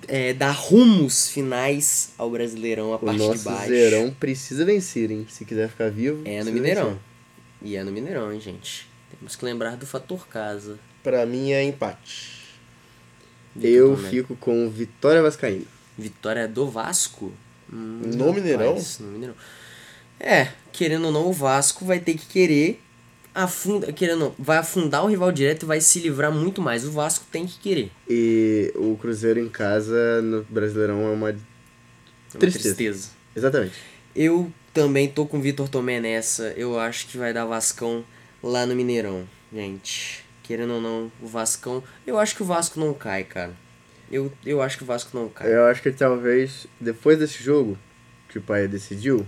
é, 0.07 0.33
dar 0.33 0.53
rumos 0.53 1.29
finais 1.31 2.13
ao 2.17 2.31
Brasileirão 2.31 2.93
a 2.93 2.97
O 2.97 2.99
parte 3.01 3.19
de 3.19 3.27
nosso 3.27 3.45
baixo. 3.45 3.69
Zerão 3.69 4.11
precisa 4.19 4.65
vencer, 4.65 5.11
hein? 5.11 5.27
Se 5.29 5.45
quiser 5.45 5.69
ficar 5.69 5.91
vivo. 5.91 6.23
É 6.25 6.43
no 6.45 6.53
Mineirão. 6.53 6.85
vencer. 6.91 7.01
E 7.63 7.75
é 7.77 7.83
no 7.83 7.91
Mineirão, 7.91 8.33
hein, 8.33 8.41
gente. 8.41 8.87
Temos 9.19 9.35
que 9.35 9.45
lembrar 9.45 9.77
do 9.77 9.87
fator 9.87 10.29
casa. 10.29 10.79
Pra 11.03 11.27
mim 11.27 11.51
é 11.53 11.65
empate. 11.65 12.39
Eu 13.61 13.97
Também. 13.97 14.11
fico 14.11 14.37
com 14.37 14.69
Vitória 14.71 15.21
Vascaína. 15.23 15.65
Vitória 15.97 16.47
do 16.47 16.71
Vasco? 16.71 17.33
Hum, 17.73 18.03
No 18.15 18.33
Mineirão? 18.33 18.69
rapaz, 18.69 18.99
no 19.01 19.09
Mineirão. 19.09 19.35
É, 20.21 20.49
querendo 20.73 21.07
ou 21.07 21.13
não, 21.13 21.27
o 21.29 21.33
Vasco 21.33 21.85
vai 21.85 22.01
ter 22.01 22.15
que 22.15 22.27
querer 22.27 22.81
afunda, 23.35 23.93
querendo 23.93 24.23
ou 24.23 24.29
não, 24.31 24.35
vai 24.39 24.59
afundar 24.59 25.05
o 25.05 25.07
rival 25.07 25.31
direto 25.31 25.63
e 25.63 25.67
vai 25.67 25.81
se 25.81 26.01
livrar 26.01 26.33
muito 26.33 26.61
mais. 26.61 26.85
O 26.85 26.91
Vasco 26.91 27.25
tem 27.31 27.47
que 27.47 27.59
querer. 27.59 27.91
E 28.09 28.73
o 28.75 28.97
Cruzeiro 28.97 29.39
em 29.39 29.49
casa 29.49 30.21
no 30.23 30.43
Brasileirão 30.45 31.03
é 31.07 31.11
uma 31.11 31.31
É 31.31 31.33
uma 31.33 32.41
tristeza. 32.41 32.75
tristeza. 32.75 33.11
Exatamente. 33.37 33.75
Eu 34.15 34.53
também 34.75 35.09
tô 35.09 35.25
com 35.25 35.39
o 35.39 35.41
Vitor 35.41 35.69
Tomé 35.69 36.01
nessa. 36.01 36.53
Eu 36.57 36.79
acho 36.79 37.07
que 37.07 37.17
vai 37.17 37.33
dar 37.33 37.45
Vascão 37.45 38.05
lá 38.43 38.67
no 38.67 38.75
Mineirão, 38.75 39.29
gente. 39.53 40.25
Querendo 40.43 40.75
ou 40.75 40.81
não, 40.81 41.13
o 41.23 41.27
Vascão. 41.27 41.83
Eu 42.07 42.19
acho 42.19 42.35
que 42.35 42.43
o 42.43 42.47
Vasco 42.47 42.81
não 42.81 42.93
cai, 42.95 43.23
cara. 43.23 43.53
Eu, 44.11 44.33
eu 44.45 44.63
acho 44.63 44.79
que 44.79 44.83
o 44.83 44.87
Vasco 44.87 45.17
não 45.17 45.29
cai. 45.29 45.53
Eu 45.55 45.67
acho 45.67 45.83
que 45.83 45.93
talvez, 45.93 46.67
depois 46.81 47.19
desse 47.19 47.43
jogo, 47.45 47.79
que 48.29 48.39
o 48.39 48.43
pai 48.43 48.67
decidiu, 48.67 49.27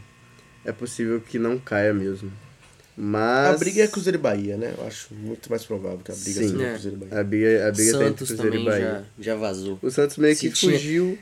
é 0.64 0.72
possível 0.72 1.20
que 1.20 1.38
não 1.38 1.58
caia 1.58 1.92
mesmo. 1.94 2.32
Mas. 2.96 3.54
A 3.54 3.58
briga 3.58 3.82
é 3.82 3.86
Cruzeiro 3.88 4.18
e 4.18 4.20
Bahia, 4.20 4.56
né? 4.56 4.74
Eu 4.76 4.86
acho 4.86 5.14
muito 5.14 5.48
mais 5.48 5.64
provável 5.64 5.98
que 6.04 6.10
a 6.12 6.14
briga 6.14 6.40
Sim. 6.42 6.48
seja 6.50 6.62
É. 6.66 6.72
Cruzeiro 6.72 6.96
e 6.96 7.00
Bahia. 7.00 7.20
A 7.20 7.24
briga, 7.24 7.68
a 7.68 7.72
briga 7.72 7.92
tá 7.92 7.98
entre 8.04 8.26
Santos 8.26 8.28
Cruzeiro 8.28 8.50
também 8.50 8.62
e 8.62 8.64
Bahia. 8.70 9.04
já, 9.18 9.22
já 9.32 9.34
vazou. 9.36 9.78
O 9.80 9.90
Santos 9.90 10.16
meio 10.18 10.34
Se 10.36 10.48
que 10.48 10.54
tinha- 10.54 10.72
fugiu. 10.72 11.18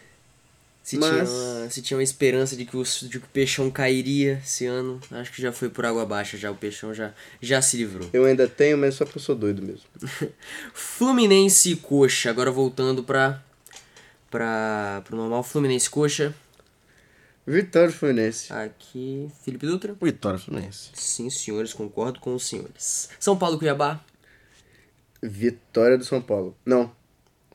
Se, 0.83 0.97
Mas- 0.97 1.11
tinha 1.11 1.25
uma, 1.61 1.71
se 1.71 1.83
tinha 1.83 1.97
uma 1.99 2.03
esperança 2.03 2.57
de 2.57 2.65
que, 2.65 2.75
o, 2.75 2.83
de 2.83 3.09
que 3.11 3.27
o 3.27 3.29
Peixão 3.31 3.71
cairia 3.71 4.41
esse 4.43 4.65
ano, 4.65 4.99
acho 5.11 5.31
que 5.31 5.43
já 5.43 5.53
foi 5.53 5.69
por 5.69 5.85
água 5.85 6.03
abaixo, 6.03 6.39
já 6.39 6.51
o 6.51 6.55
Peixão 6.55 6.95
já, 6.95 7.13
já 7.43 7.61
se 7.61 7.77
livrou. 7.77 8.09
Eu 8.11 8.25
ainda 8.25 8.49
tenho, 8.49 8.79
mas 8.79 8.95
só 8.95 9.05
porque 9.05 9.19
eu 9.19 9.23
sou 9.23 9.35
doido 9.37 9.61
mesmo. 9.61 9.83
Fluminense 10.73 11.73
e 11.73 11.77
Coxa, 11.77 12.31
agora 12.31 12.51
voltando 12.51 13.05
pra, 13.05 13.43
pra, 14.31 15.03
pro 15.05 15.15
normal, 15.15 15.43
Fluminense 15.43 15.89
e 15.89 15.91
Coxa, 15.91 16.35
Vitória 17.51 17.89
do 17.89 17.95
Fluminense. 17.95 18.53
aqui, 18.53 19.29
Felipe 19.43 19.67
Dutra. 19.67 19.97
Vitória 20.01 20.39
Fluminense. 20.39 20.91
Sim, 20.95 21.31
senhores, 21.31 21.73
concordo 21.73 22.21
com 22.21 22.35
os 22.35 22.47
senhores. 22.47 23.09
São 23.19 23.37
Paulo 23.39 23.57
e 23.57 23.59
Cuiabá, 23.59 24.01
Vitória 25.23 25.97
do 25.97 26.05
São 26.05 26.21
Paulo. 26.21 26.55
Não. 26.65 26.93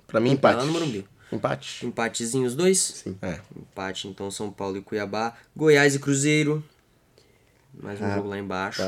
Pra 0.08 0.20
mim, 0.20 0.30
vai 0.30 0.36
empate. 0.36 0.58
lá 0.58 0.66
no 0.66 0.72
Morumbi. 0.74 1.08
Empate. 1.32 1.86
Empatezinho 1.86 2.46
os 2.46 2.56
dois? 2.56 2.80
Sim. 2.80 3.18
É. 3.22 3.39
Empate, 3.56 4.08
então, 4.08 4.30
São 4.30 4.52
Paulo 4.52 4.78
e 4.78 4.82
Cuiabá. 4.82 5.36
Goiás 5.56 5.96
e 5.96 6.00
Cruzeiro, 6.00 6.64
mais 7.74 8.02
um 8.02 8.14
jogo 8.16 8.28
lá 8.30 8.38
embaixo. 8.38 8.82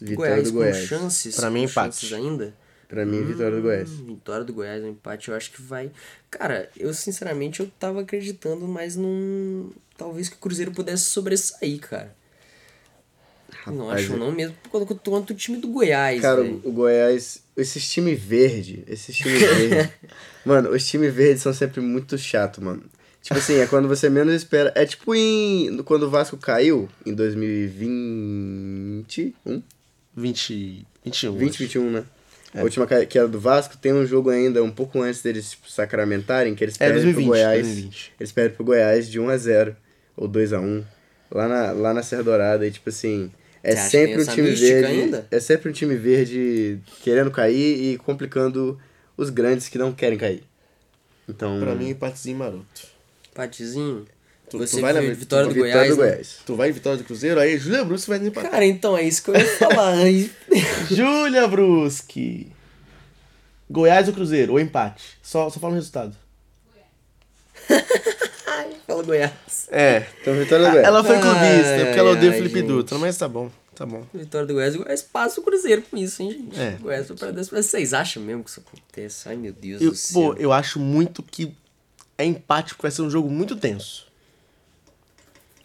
Vitória 0.00 0.16
Goiás 0.16 0.44
do 0.44 0.52
com 0.52 0.58
Goiás. 0.58 0.86
chances, 0.86 1.36
Pra 1.36 1.50
mim, 1.50 1.64
com 1.64 1.70
empate. 1.70 1.96
chances 1.96 2.12
ainda. 2.12 2.54
Pra 2.94 3.04
mim, 3.04 3.24
vitória 3.24 3.56
do 3.56 3.62
Goiás. 3.62 3.90
Hum, 3.90 4.14
Vitória 4.14 4.44
do 4.44 4.52
Goiás, 4.52 4.84
um 4.84 4.90
empate, 4.90 5.28
eu 5.28 5.34
acho 5.34 5.50
que 5.50 5.60
vai. 5.60 5.90
Cara, 6.30 6.70
eu 6.76 6.94
sinceramente 6.94 7.58
eu 7.58 7.66
tava 7.76 8.02
acreditando, 8.02 8.68
mas 8.68 8.94
não. 8.94 9.72
Talvez 9.98 10.28
que 10.28 10.36
o 10.36 10.38
Cruzeiro 10.38 10.70
pudesse 10.70 11.06
sobressair, 11.06 11.80
cara. 11.80 12.14
não 13.66 13.86
Rapaz, 13.86 14.04
acho 14.04 14.12
é- 14.12 14.16
não 14.16 14.30
mesmo 14.30 14.54
quanto, 14.70 14.94
quanto 15.10 15.30
o 15.30 15.34
time 15.34 15.56
do 15.56 15.66
Goiás, 15.68 16.20
Cara, 16.20 16.42
o 16.44 16.70
Goiás, 16.70 17.42
esses 17.56 17.90
times 17.90 18.20
verde, 18.20 18.84
esses 18.86 19.16
times 19.16 19.40
verde. 19.40 19.90
mano, 20.46 20.70
os 20.70 20.86
times 20.86 21.12
verdes 21.12 21.42
são 21.42 21.52
sempre 21.52 21.80
muito 21.80 22.16
chato, 22.16 22.62
mano. 22.62 22.84
Tipo 23.22 23.38
assim, 23.40 23.54
é 23.54 23.66
quando 23.66 23.88
você 23.88 24.08
menos 24.08 24.32
espera. 24.34 24.72
É 24.76 24.86
tipo 24.86 25.12
em 25.16 25.82
quando 25.82 26.04
o 26.04 26.10
Vasco 26.10 26.36
caiu 26.36 26.88
em 27.04 27.12
2021, 27.12 29.60
20, 30.16 30.86
21. 31.04 31.32
2021, 31.32 31.90
né? 31.90 32.04
A 32.54 32.62
última 32.62 32.86
que 32.86 33.18
era 33.18 33.26
do 33.26 33.40
Vasco, 33.40 33.76
tem 33.76 33.92
um 33.92 34.06
jogo 34.06 34.30
ainda 34.30 34.62
um 34.62 34.70
pouco 34.70 35.02
antes 35.02 35.20
deles 35.22 35.50
tipo, 35.50 35.68
sacramentarem, 35.70 36.54
que 36.54 36.62
eles 36.62 36.76
É, 36.76 36.86
perdem 36.86 37.02
2020, 37.02 37.24
pro 37.24 37.32
Goiás. 37.32 37.62
2020. 37.66 38.12
Eles 38.20 38.32
perdem 38.32 38.54
pro 38.56 38.64
Goiás 38.64 39.10
de 39.10 39.18
1 39.20 39.28
a 39.28 39.36
0 39.36 39.76
ou 40.16 40.28
2 40.28 40.52
a 40.52 40.60
1 40.60 40.84
lá 41.32 41.48
na, 41.48 41.72
lá 41.72 41.92
na 41.94 42.02
Serra 42.02 42.22
Dourada. 42.22 42.66
E 42.66 42.70
tipo 42.70 42.88
assim, 42.90 43.32
é 43.62 43.74
Você 43.74 43.90
sempre 43.90 44.22
um 44.22 44.26
time 44.26 44.50
verde. 44.50 44.86
ainda? 44.86 45.26
É 45.30 45.40
sempre 45.40 45.68
um 45.68 45.72
time 45.72 45.96
verde 45.96 46.78
querendo 47.02 47.30
cair 47.30 47.92
e 47.92 47.98
complicando 47.98 48.78
os 49.16 49.30
grandes 49.30 49.68
que 49.68 49.76
não 49.78 49.92
querem 49.92 50.16
cair. 50.18 50.44
Então, 51.28 51.58
Pra 51.58 51.74
mim, 51.74 51.88
empatezinho 51.88 52.38
maroto. 52.38 52.86
Empatezinho. 53.32 54.04
Tu- 54.50 54.58
Você 54.58 54.76
tu 54.76 54.82
vai 54.82 54.92
na 54.92 55.00
Vitória 55.00 55.48
do 55.48 55.54
vitória 55.54 55.74
Goiás. 55.74 55.88
do 55.88 55.96
né? 56.02 56.08
Goiás. 56.10 56.36
Tu 56.46 56.54
vai 56.56 56.68
em 56.68 56.72
Vitória 56.72 56.98
do 56.98 57.04
Cruzeiro, 57.04 57.40
aí 57.40 57.58
Júlia 57.58 57.84
Brusque 57.84 58.08
vai 58.10 58.18
desempatar. 58.18 58.50
Cara, 58.50 58.64
então 58.66 58.96
é 58.96 59.02
isso 59.02 59.22
que 59.22 59.30
eu 59.30 59.36
ia 59.36 59.46
falar. 59.58 59.94
Aí- 59.94 60.30
Júlia 60.90 61.48
Brusque. 61.48 62.52
Goiás 63.70 64.06
ou 64.08 64.14
Cruzeiro? 64.14 64.52
Ou 64.52 64.60
empate? 64.60 65.02
Só, 65.22 65.48
só 65.50 65.58
fala 65.58 65.72
o 65.72 65.76
resultado. 65.76 66.14
Fala 68.86 69.02
Goiás. 69.02 69.68
É. 69.70 70.04
Então, 70.20 70.34
vitória 70.34 70.66
do 70.66 70.70
Goiás. 70.72 70.86
Ela 70.86 71.02
foi 71.04 71.18
clubista, 71.18 71.70
Ai, 71.76 71.84
porque 71.86 71.98
ela 71.98 72.10
odeia 72.10 72.30
o 72.30 72.34
Felipe 72.34 72.58
gente. 72.58 72.68
Dutra, 72.68 72.98
mas 72.98 73.16
tá 73.16 73.26
bom, 73.26 73.50
tá 73.74 73.86
bom. 73.86 74.04
Vitória 74.12 74.46
do 74.46 74.52
Goiás. 74.54 74.74
O 74.74 74.78
Goiás 74.80 75.02
passa 75.02 75.40
o 75.40 75.42
Cruzeiro 75.42 75.82
com 75.90 75.96
isso, 75.96 76.22
hein, 76.22 76.30
gente? 76.32 76.60
É. 76.60 76.76
O 76.78 76.82
Goiás 76.82 77.08
vai 77.08 77.16
pra 77.16 77.30
dentro. 77.30 77.50
Mas 77.56 77.66
Vocês 77.66 77.94
acham 77.94 78.22
mesmo 78.22 78.44
que 78.44 78.50
isso 78.50 78.60
acontece? 78.60 79.28
Ai, 79.28 79.36
meu 79.36 79.52
Deus 79.52 79.80
Eu, 79.80 79.90
do 79.90 79.96
céu. 79.96 80.20
pô, 80.20 80.34
eu 80.34 80.52
acho 80.52 80.78
muito 80.78 81.22
que 81.22 81.56
é 82.18 82.24
empate, 82.26 82.74
porque 82.74 82.82
vai 82.82 82.90
ser 82.90 83.02
um 83.02 83.10
jogo 83.10 83.30
muito 83.30 83.56
tenso. 83.56 84.06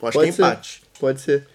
Eu 0.02 0.08
acho 0.08 0.18
Pode 0.18 0.30
que 0.32 0.36
ser. 0.36 0.42
é 0.42 0.46
empate. 0.46 0.82
Pode 1.00 1.22
ser. 1.22 1.48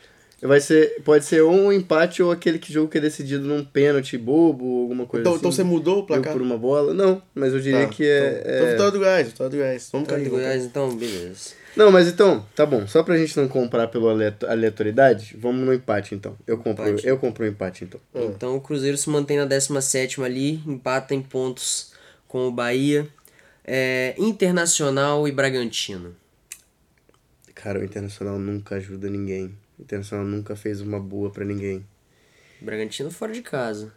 Vai 0.42 0.60
ser. 0.60 1.00
Pode 1.02 1.24
ser 1.24 1.40
ou 1.40 1.52
um 1.54 1.72
empate 1.72 2.22
ou 2.22 2.30
aquele 2.30 2.58
que 2.58 2.70
jogo 2.70 2.90
que 2.90 2.98
é 2.98 3.00
decidido 3.00 3.46
num 3.46 3.64
pênalti 3.64 4.18
bobo 4.18 4.64
ou 4.66 4.82
alguma 4.82 5.06
coisa 5.06 5.22
Então, 5.22 5.32
assim. 5.32 5.38
então 5.40 5.52
você 5.52 5.62
mudou 5.62 6.00
o 6.00 6.06
placar? 6.06 6.32
por 6.34 6.42
uma 6.42 6.58
bola. 6.58 6.92
Não, 6.92 7.22
mas 7.34 7.54
eu 7.54 7.60
diria 7.60 7.86
Tá, 7.86 7.92
que 7.92 8.04
é. 8.04 8.18
Então, 8.40 8.52
é- 8.52 8.56
então 8.56 8.70
vitória 8.70 8.92
do 8.92 8.98
Goiás, 8.98 9.26
vitória 9.28 9.50
do 9.50 9.56
Goiás. 9.56 9.88
Vamos 9.90 10.06
Vitória 10.06 10.24
cair. 10.24 10.30
do 10.30 10.36
Goiás, 10.36 10.64
então, 10.64 10.94
beleza. 10.96 11.50
Não, 11.74 11.90
mas 11.90 12.06
então, 12.06 12.44
tá 12.54 12.64
bom. 12.66 12.86
Só 12.86 13.02
pra 13.02 13.16
gente 13.16 13.36
não 13.38 13.48
comprar 13.48 13.88
pela 13.88 14.10
aleato- 14.12 14.46
aleatoriedade, 14.46 15.34
vamos 15.40 15.64
no 15.66 15.72
empate 15.72 16.14
então. 16.14 16.36
Eu 16.46 16.58
compro, 16.58 16.88
Empate. 16.88 17.06
eu 17.08 17.16
compro 17.18 17.44
o 17.44 17.48
empate 17.48 17.84
então. 17.84 18.00
Então 18.14 18.54
o 18.56 18.60
Cruzeiro 18.60 18.96
se 18.98 19.08
mantém 19.10 19.38
na 19.38 19.44
17 19.46 20.22
ali, 20.22 20.60
empata 20.66 21.14
em 21.14 21.22
pontos 21.22 21.92
com 22.28 22.46
o 22.46 22.52
Bahia. 22.52 23.08
É, 23.66 24.14
Internacional 24.18 25.26
e 25.26 25.32
Bragantino. 25.32 26.14
Cara, 27.64 27.80
o 27.80 27.82
Internacional 27.84 28.38
nunca 28.38 28.74
ajuda 28.74 29.08
ninguém. 29.08 29.46
O 29.78 29.82
Internacional 29.82 30.26
nunca 30.26 30.54
fez 30.54 30.82
uma 30.82 31.00
boa 31.00 31.30
pra 31.30 31.46
ninguém. 31.46 31.82
Bragantino 32.60 33.10
fora 33.10 33.32
de 33.32 33.40
casa. 33.40 33.90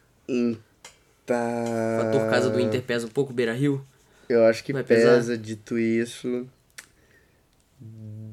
Tá. 1.26 1.36
O 2.00 2.04
fator 2.06 2.30
casa 2.30 2.50
do 2.50 2.62
Inter 2.62 2.82
pesa 2.82 3.06
um 3.08 3.10
pouco, 3.10 3.34
Beira 3.34 3.52
Rio. 3.52 3.86
Eu 4.30 4.46
acho 4.46 4.64
que 4.64 4.72
Vai 4.72 4.86
pesar? 4.86 5.16
pesa, 5.16 5.38
dito 5.38 5.78
isso. 5.78 6.48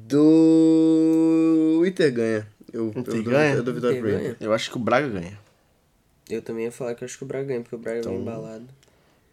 Do. 0.07 1.79
O 1.81 1.85
Inter 1.85 2.13
ganha. 2.13 2.47
Eu, 2.71 2.93
Inter 2.95 3.15
eu, 3.15 3.23
ganha? 3.23 3.55
eu 3.55 3.63
dou 3.63 3.73
vitória 3.73 3.97
Inter 3.99 4.09
pro 4.09 4.17
ganha? 4.19 4.31
Inter. 4.31 4.47
Eu 4.47 4.53
acho 4.53 4.71
que 4.71 4.77
o 4.77 4.79
Braga 4.79 5.09
ganha. 5.09 5.37
Eu 6.29 6.41
também 6.41 6.63
ia 6.63 6.71
falar 6.71 6.95
que 6.95 7.03
eu 7.03 7.05
acho 7.07 7.17
que 7.17 7.25
o 7.25 7.27
Braga 7.27 7.43
ganha, 7.45 7.59
porque 7.61 7.75
o 7.75 7.79
Braga 7.79 7.99
Então- 7.99 8.11
é 8.13 8.15
bem 8.15 8.21
embalado. 8.23 8.65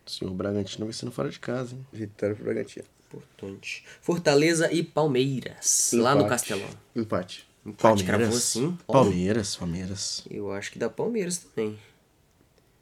Sim, 0.05 0.27
o 0.27 0.31
Bragantino 0.35 0.85
vai 0.85 0.93
sendo 0.93 1.13
fora 1.13 1.31
de 1.31 1.39
casa, 1.39 1.77
hein? 1.77 1.87
Vitória 1.93 2.35
pro 2.35 2.45
Bragantino. 2.45 2.87
Importante. 3.15 3.85
Fortaleza 4.01 4.73
e 4.73 4.83
Palmeiras. 4.83 5.91
Lá 5.95 6.15
no 6.15 6.23
Empate. 6.23 6.31
Castelão. 6.49 6.69
Empate. 6.97 7.47
Empate 7.65 8.05
cravou 8.05 8.29
assim. 8.29 8.77
Ó, 8.89 8.93
Palmeiras, 8.93 9.55
Palmeiras. 9.57 10.25
Eu 10.31 10.51
acho 10.53 10.73
que 10.73 10.79
dá 10.79 10.89
Palmeiras 10.89 11.39
também. 11.39 11.79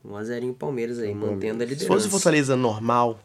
Um 0.04 0.16
a 0.16 0.24
zerinho 0.24 0.54
Palmeiras 0.54 0.98
aí, 0.98 1.14
mantendo 1.14 1.62
a 1.62 1.66
Se 1.66 1.70
liderança. 1.74 1.86
fosse 1.86 2.06
o 2.06 2.10
Fortaleza 2.10 2.56
normal, 2.56 3.20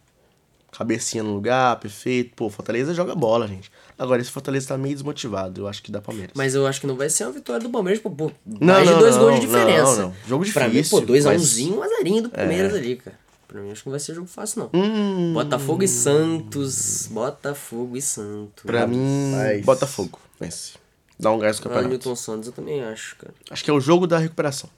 cabecinha 0.73 1.23
no 1.23 1.33
lugar, 1.33 1.79
perfeito, 1.79 2.33
pô, 2.35 2.49
Fortaleza 2.49 2.93
joga 2.93 3.15
bola, 3.15 3.47
gente. 3.47 3.71
Agora, 3.97 4.21
esse 4.21 4.29
Fortaleza 4.29 4.67
tá 4.67 4.77
meio 4.77 4.93
desmotivado, 4.93 5.61
eu 5.61 5.67
acho 5.69 5.81
que 5.81 5.89
dá 5.89 6.01
Palmeiras. 6.01 6.33
Mas 6.35 6.53
eu 6.53 6.67
acho 6.67 6.81
que 6.81 6.87
não 6.87 6.97
vai 6.97 7.09
ser 7.09 7.23
uma 7.23 7.31
vitória 7.31 7.61
do 7.61 7.69
Palmeiras, 7.69 8.01
pô, 8.01 8.09
pô 8.11 8.29
Não, 8.45 8.73
mais 8.73 8.85
não, 8.85 8.93
de 8.95 8.99
dois 8.99 9.15
não, 9.15 9.23
gols 9.23 9.39
de 9.39 9.47
não, 9.47 9.53
diferença. 9.53 10.01
não. 10.01 10.13
Jogo 10.27 10.51
Pra 10.51 10.67
mim, 10.67 10.73
difícil, 10.73 10.99
pô, 10.99 11.05
2 11.05 11.25
a 11.25 11.29
1 11.29 11.31
mas- 11.31 11.41
zinho, 11.43 11.77
um 11.77 11.83
azarinho 11.83 12.23
do 12.23 12.29
Palmeiras 12.29 12.73
ali, 12.73 12.97
cara. 12.97 13.17
Pra 13.55 13.63
mim, 13.63 13.71
acho 13.71 13.83
que 13.83 13.87
não 13.87 13.91
vai 13.91 13.99
ser 14.01 14.13
jogo 14.13 14.27
fácil, 14.27 14.69
não. 14.73 14.81
Hum, 14.81 15.33
Botafogo 15.33 15.81
e 15.81 15.87
Santos. 15.87 17.07
Botafogo 17.09 17.95
e 17.95 18.01
Santos. 18.01 18.65
pra 18.65 18.85
mim, 18.85 19.31
Rapaz. 19.31 19.65
Botafogo, 19.65 20.19
vence. 20.37 20.73
Dá 21.17 21.31
um 21.31 21.39
gás 21.39 21.57
no 21.57 21.61
Ah, 21.61 21.63
campeonato. 21.63 21.87
Newton 21.89 22.15
Santos 22.17 22.47
eu 22.47 22.53
também 22.53 22.83
acho, 22.83 23.15
cara. 23.15 23.33
Acho 23.49 23.63
que 23.63 23.69
é 23.69 23.73
o 23.73 23.79
jogo 23.79 24.05
da 24.07 24.17
recuperação. 24.17 24.69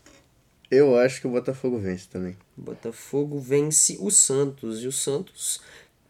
Eu 0.70 0.96
acho 0.96 1.20
que 1.22 1.26
o 1.26 1.32
Botafogo 1.32 1.80
vence 1.80 2.08
também. 2.08 2.38
Botafogo 2.56 3.40
vence 3.40 3.98
o 4.00 4.12
Santos. 4.12 4.84
E 4.84 4.88
o 4.88 4.92
Santos, 4.92 5.60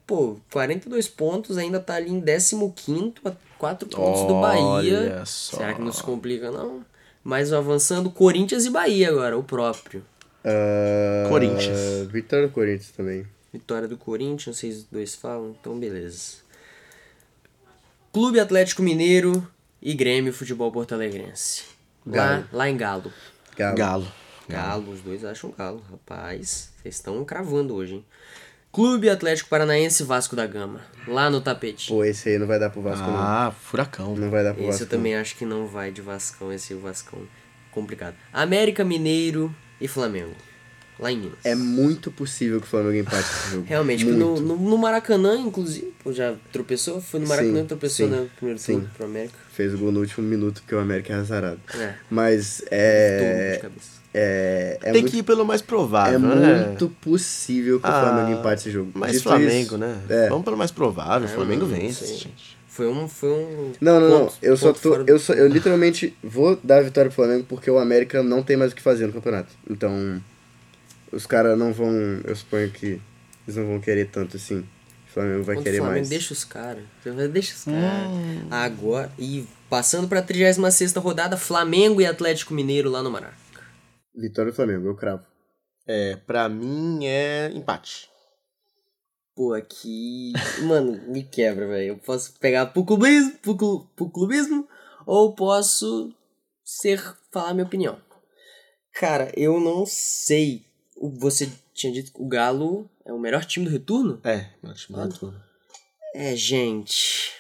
pô, 0.06 0.36
42 0.52 1.08
pontos, 1.08 1.58
ainda 1.58 1.80
tá 1.80 1.96
ali 1.96 2.12
em 2.12 2.20
15 2.22 3.14
a 3.24 3.32
4 3.58 3.88
pontos 3.88 4.28
do 4.28 4.42
Bahia. 4.42 5.00
Olha 5.00 5.26
só. 5.26 5.56
Será 5.56 5.74
que 5.74 5.82
não 5.82 5.94
se 5.94 6.04
complica, 6.04 6.52
não? 6.52 6.84
Mas 7.24 7.54
avançando, 7.54 8.10
Corinthians 8.12 8.66
e 8.66 8.70
Bahia 8.70 9.08
agora, 9.10 9.38
o 9.38 9.44
próprio. 9.44 10.04
Ah, 10.44 11.26
Corinthians. 11.30 12.08
Vitória 12.12 12.48
do 12.48 12.54
Corinthians 12.54 12.92
também. 12.92 13.26
Vitória 13.52 13.88
do 13.88 13.98
Corinthians, 13.98 14.58
vocês 14.58 14.84
dois 14.84 15.16
falam? 15.16 15.56
Então, 15.60 15.78
beleza. 15.80 16.38
Clube 18.14 18.40
Atlético 18.40 18.82
Mineiro 18.82 19.46
e 19.82 19.94
Grêmio 19.94 20.34
Futebol 20.34 20.72
Porto 20.72 20.94
Alegrense. 20.94 21.64
Lá, 22.06 22.48
lá 22.52 22.70
em 22.70 22.78
Galo. 22.78 23.12
Galo. 23.58 23.76
Galo. 23.78 24.08
Galo, 24.50 24.92
os 24.92 25.02
dois 25.02 25.26
acham 25.26 25.52
Galo. 25.58 25.84
Rapaz, 25.92 26.72
vocês 26.82 26.96
estão 26.96 27.24
cravando 27.26 27.76
hoje, 27.76 27.96
hein? 27.96 28.06
Clube 28.72 29.10
Atlético 29.10 29.50
Paranaense 29.50 30.04
Vasco 30.04 30.36
da 30.36 30.46
Gama. 30.46 30.82
Lá 31.08 31.30
no 31.30 31.42
tapete. 31.42 31.90
Pô, 31.90 32.04
esse 32.04 32.30
aí 32.30 32.38
não 32.38 32.48
vai 32.48 32.60
dar 32.60 32.70
pro 32.70 32.82
Vasco, 32.82 33.04
Ah, 33.08 33.52
furacão. 33.60 34.10
não. 34.16 34.16
Não 34.26 34.30
vai 34.30 34.44
dar 34.44 34.54
pro 34.54 34.62
esse 34.64 34.72
Vasco. 34.72 34.84
eu 34.84 34.90
também 34.90 35.16
acho 35.16 35.36
que 35.36 35.46
não 35.46 35.68
vai 35.68 35.92
de 35.92 36.02
Vascão, 36.02 36.52
esse 36.54 36.74
é 36.74 36.76
o 36.76 36.80
Vascão 36.80 37.28
complicado. 37.72 38.16
América 38.32 38.84
Mineiro 38.84 39.54
e 39.80 39.88
Flamengo. 39.88 40.34
Lá 41.00 41.12
em 41.12 41.18
Minas. 41.20 41.38
É 41.44 41.54
muito 41.54 42.10
possível 42.10 42.60
que 42.60 42.66
o 42.66 42.70
Flamengo 42.70 42.96
empate 42.96 43.20
esse 43.20 43.52
jogo. 43.52 43.66
Realmente, 43.68 44.04
no, 44.04 44.40
no, 44.40 44.58
no 44.58 44.78
Maracanã, 44.80 45.38
inclusive, 45.40 45.94
pô, 46.04 46.12
já 46.12 46.34
tropeçou? 46.52 47.00
Foi 47.00 47.20
no 47.20 47.28
Maracanã 47.28 47.60
Sim, 47.60 47.64
e 47.66 47.68
tropeçou 47.68 48.08
sim, 48.08 48.16
no 48.16 48.26
primeiro 48.30 48.60
sim. 48.60 48.74
turno 48.74 48.90
pro 48.98 49.06
América. 49.06 49.36
Fez 49.54 49.76
o 49.76 49.78
gol 49.78 49.92
no 49.92 50.00
último 50.00 50.26
minuto, 50.28 50.60
porque 50.62 50.74
o 50.74 50.80
América 50.80 51.14
é 51.14 51.18
azarado. 51.18 51.60
É. 51.80 51.94
Mas 52.10 52.64
é. 52.72 53.62
É, 54.12 54.80
é 54.82 54.92
Tem 54.92 55.02
muito, 55.04 55.12
que 55.12 55.18
ir 55.20 55.24
pelo 55.24 55.46
mais 55.46 55.62
é 55.62 55.66
provável, 55.66 56.20
né? 56.20 56.66
muito 56.70 56.90
possível 57.00 57.80
que 57.80 57.86
o 57.86 57.92
Ah, 57.92 58.02
Flamengo 58.02 58.40
empate 58.40 58.62
esse 58.62 58.72
jogo. 58.72 58.90
Mas 58.96 59.12
Dito 59.12 59.24
Flamengo, 59.26 59.52
isso- 59.68 59.78
né? 59.78 60.02
É. 60.10 60.30
Vamos 60.30 60.46
pelo 60.46 60.58
mais 60.58 60.72
provável. 60.72 61.28
Flamengo 61.28 61.68
não 61.68 61.76
vence, 61.76 62.08
sei. 62.08 62.18
gente. 62.18 62.57
Foi 62.78 62.88
um. 62.88 63.08
Foi 63.08 63.30
um 63.30 63.74
Não, 63.82 64.00
não, 64.00 64.10
não. 64.10 64.20
ponto- 64.28 64.38
Eu 64.40 64.56
só 64.56 64.72
tô. 64.72 65.04
do- 65.04 65.10
Eu, 65.12 65.18
só, 65.18 65.34
eu 65.34 65.48
literalmente 65.48 66.16
vou 66.24 66.56
dar 66.64 66.78
a 66.78 66.82
vitória 66.84 67.10
pro 67.10 67.16
Flamengo 67.16 67.44
porque 67.50 67.72
o 67.72 67.80
América 67.80 68.22
não 68.22 68.44
tem 68.44 68.56
mais 68.56 68.72
o 68.72 68.76
que 68.76 68.84
fazer 68.84 69.08
no 69.08 69.14
campeonato. 69.14 69.52
Então, 69.68 70.22
os 71.12 71.26
caras 71.26 71.58
não 71.58 71.74
vão. 71.74 71.92
Eu 72.24 72.36
suponho 72.36 72.70
que 72.70 73.02
eles 73.48 73.56
não 73.56 73.66
vão 73.66 73.80
querer 73.80 74.10
tanto 74.12 74.38
assim. 74.38 74.60
O 74.60 75.10
Flamengo 75.12 75.44
vai 75.44 75.56
Contra 75.56 75.62
o 75.62 75.64
querer 75.64 75.78
Flamengo, 75.78 75.98
mais. 75.98 76.10
deixa 76.10 76.34
os 76.34 76.44
caras. 76.46 76.84
Deixa 77.32 77.56
os 77.56 77.64
caras. 77.64 78.08
Hum. 78.12 78.48
Agora. 78.52 79.12
E 79.18 79.48
passando 79.68 80.08
pra 80.08 80.22
36 80.22 80.94
rodada, 80.98 81.36
Flamengo 81.36 82.00
e 82.00 82.06
Atlético 82.06 82.54
Mineiro 82.54 82.92
lá 82.92 83.02
no 83.02 83.10
Maraca. 83.10 83.34
Vitória 84.16 84.52
do 84.52 84.56
Flamengo, 84.56 84.88
eu 84.88 84.96
cravo. 84.96 85.24
É, 85.88 86.16
pra 86.28 86.48
mim 86.48 87.00
é 87.08 87.50
empate. 87.56 88.08
Pô, 89.38 89.54
aqui. 89.54 90.34
Mano, 90.64 91.00
me 91.08 91.22
quebra, 91.22 91.68
velho. 91.68 91.90
Eu 91.90 91.98
posso 92.00 92.34
pegar 92.40 92.66
pro 92.66 92.84
clubismo, 92.84 93.38
pro, 93.38 93.86
pro 93.96 94.10
clubismo 94.10 94.68
ou 95.06 95.36
posso 95.36 96.12
ser. 96.66 97.00
falar 97.32 97.54
minha 97.54 97.68
opinião. 97.68 98.02
Cara, 98.96 99.32
eu 99.38 99.60
não 99.60 99.86
sei. 99.86 100.66
Você 101.20 101.52
tinha 101.72 101.94
dito 101.94 102.12
que 102.12 102.20
o 102.20 102.28
Galo 102.28 102.90
é 103.06 103.14
o 103.14 103.20
melhor 103.20 103.46
time 103.46 103.66
do 103.66 103.72
retorno? 103.72 104.20
É, 104.24 104.50
meu 104.64 104.74
time 104.74 104.98
do 104.98 105.10
turno. 105.16 105.40
É, 106.16 106.36
gente. 106.36 107.32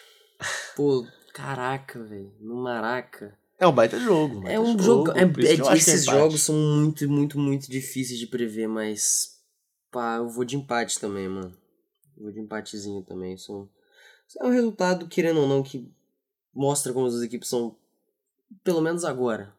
Pô, 0.75 1.03
caraca, 1.33 2.03
velho. 2.03 2.31
No 2.39 2.57
Maraca. 2.57 3.35
É 3.57 3.65
um 3.65 3.73
baita 3.73 3.99
jogo. 3.99 4.47
É 4.47 4.59
um 4.59 4.77
jogo. 4.77 5.17
É, 5.17 5.23
eu 5.23 5.27
é- 5.29 5.55
que 5.57 5.67
é 5.67 5.75
esses 5.75 6.05
jogos 6.05 6.43
são 6.43 6.55
muito, 6.55 7.09
muito, 7.09 7.39
muito 7.39 7.67
difíceis 7.71 8.19
de 8.19 8.27
prever, 8.27 8.67
mas. 8.67 9.39
Pá, 9.91 10.17
eu 10.17 10.29
vou 10.29 10.45
de 10.45 10.55
empate 10.55 10.99
também, 10.99 11.27
mano. 11.27 11.57
Vou 12.19 12.31
de 12.31 12.39
empatezinho 12.39 13.01
também. 13.03 13.37
São, 13.37 13.69
é 14.41 14.45
um 14.45 14.49
resultado, 14.51 15.07
querendo 15.07 15.39
ou 15.41 15.47
não, 15.47 15.61
que 15.63 15.89
mostra 16.53 16.91
como 16.93 17.05
as 17.07 17.21
equipes 17.21 17.49
são, 17.49 17.75
pelo 18.63 18.81
menos 18.81 19.05
agora, 19.05 19.53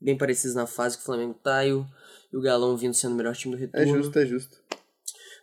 bem 0.00 0.16
parecidas 0.16 0.54
na 0.54 0.66
fase 0.66 0.96
que 0.96 1.02
o 1.02 1.06
Flamengo 1.06 1.34
tá 1.34 1.64
e 1.66 1.72
o, 1.72 1.86
e 2.32 2.36
o 2.36 2.40
Galão 2.40 2.76
vindo 2.76 2.94
sendo 2.94 3.12
o 3.14 3.16
melhor 3.16 3.34
time 3.34 3.56
do 3.56 3.58
É 3.58 3.66
retorno. 3.66 4.02
justo, 4.02 4.18
é 4.18 4.26
justo. 4.26 4.62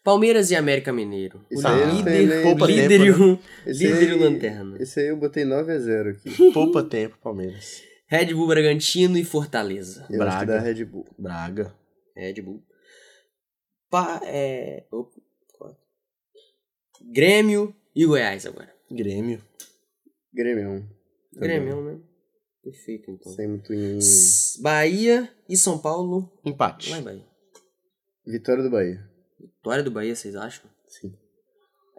Palmeiras 0.04 0.50
e 0.50 0.56
América 0.56 0.92
Mineiro. 0.92 1.46
Isso 1.52 1.64
o 1.64 1.68
aí 1.68 2.04
tem 2.04 2.22
líder, 2.26 2.44
poupa 2.44 2.66
líder, 2.66 2.88
tempo, 2.90 3.04
e 3.06 3.12
o, 3.12 3.40
Esse 3.68 3.84
líder 3.86 4.10
e 4.10 4.12
o 4.12 4.16
aí- 4.16 4.20
Lanterna. 4.24 4.78
Esse 4.82 5.00
aí 5.00 5.08
eu 5.08 5.18
botei 5.18 5.44
9x0 5.46 6.10
aqui. 6.12 6.30
Poupa 6.54 6.84
tempo, 6.84 7.18
Palmeiras. 7.22 7.84
Red 8.08 8.34
Bull 8.34 8.48
Bragantino 8.48 9.16
e 9.18 9.24
Fortaleza. 9.24 10.06
Eu 10.10 10.24
acho 10.24 10.40
que 10.40 10.46
Braga. 10.46 10.54
dá 10.56 10.60
Red 10.60 10.86
Bull. 10.86 11.06
Braga. 11.20 11.76
Red 12.16 12.42
Bull. 12.42 12.64
Pa, 13.92 14.20
é. 14.24 14.86
Grêmio 17.12 17.76
e 17.96 18.06
Goiás 18.06 18.46
agora. 18.46 18.74
Grêmio. 18.90 19.44
Grêmio. 20.34 20.90
Grêmio, 21.34 21.82
né? 21.84 22.00
Perfeito, 22.64 23.10
então. 23.10 23.32
Sem 23.34 23.48
muito 23.48 23.74
em... 23.74 23.98
Bahia 24.60 25.30
e 25.50 25.58
São 25.58 25.80
Paulo. 25.80 26.32
Empate. 26.46 26.92
Lá 26.92 27.00
em 27.00 27.04
Bahia. 27.04 27.26
Vitória 28.26 28.64
do 28.64 28.70
Bahia. 28.70 29.10
Vitória 29.40 29.84
do 29.84 29.92
Bahia, 29.92 30.16
vocês 30.16 30.36
acham? 30.36 30.70
Sim. 30.88 31.18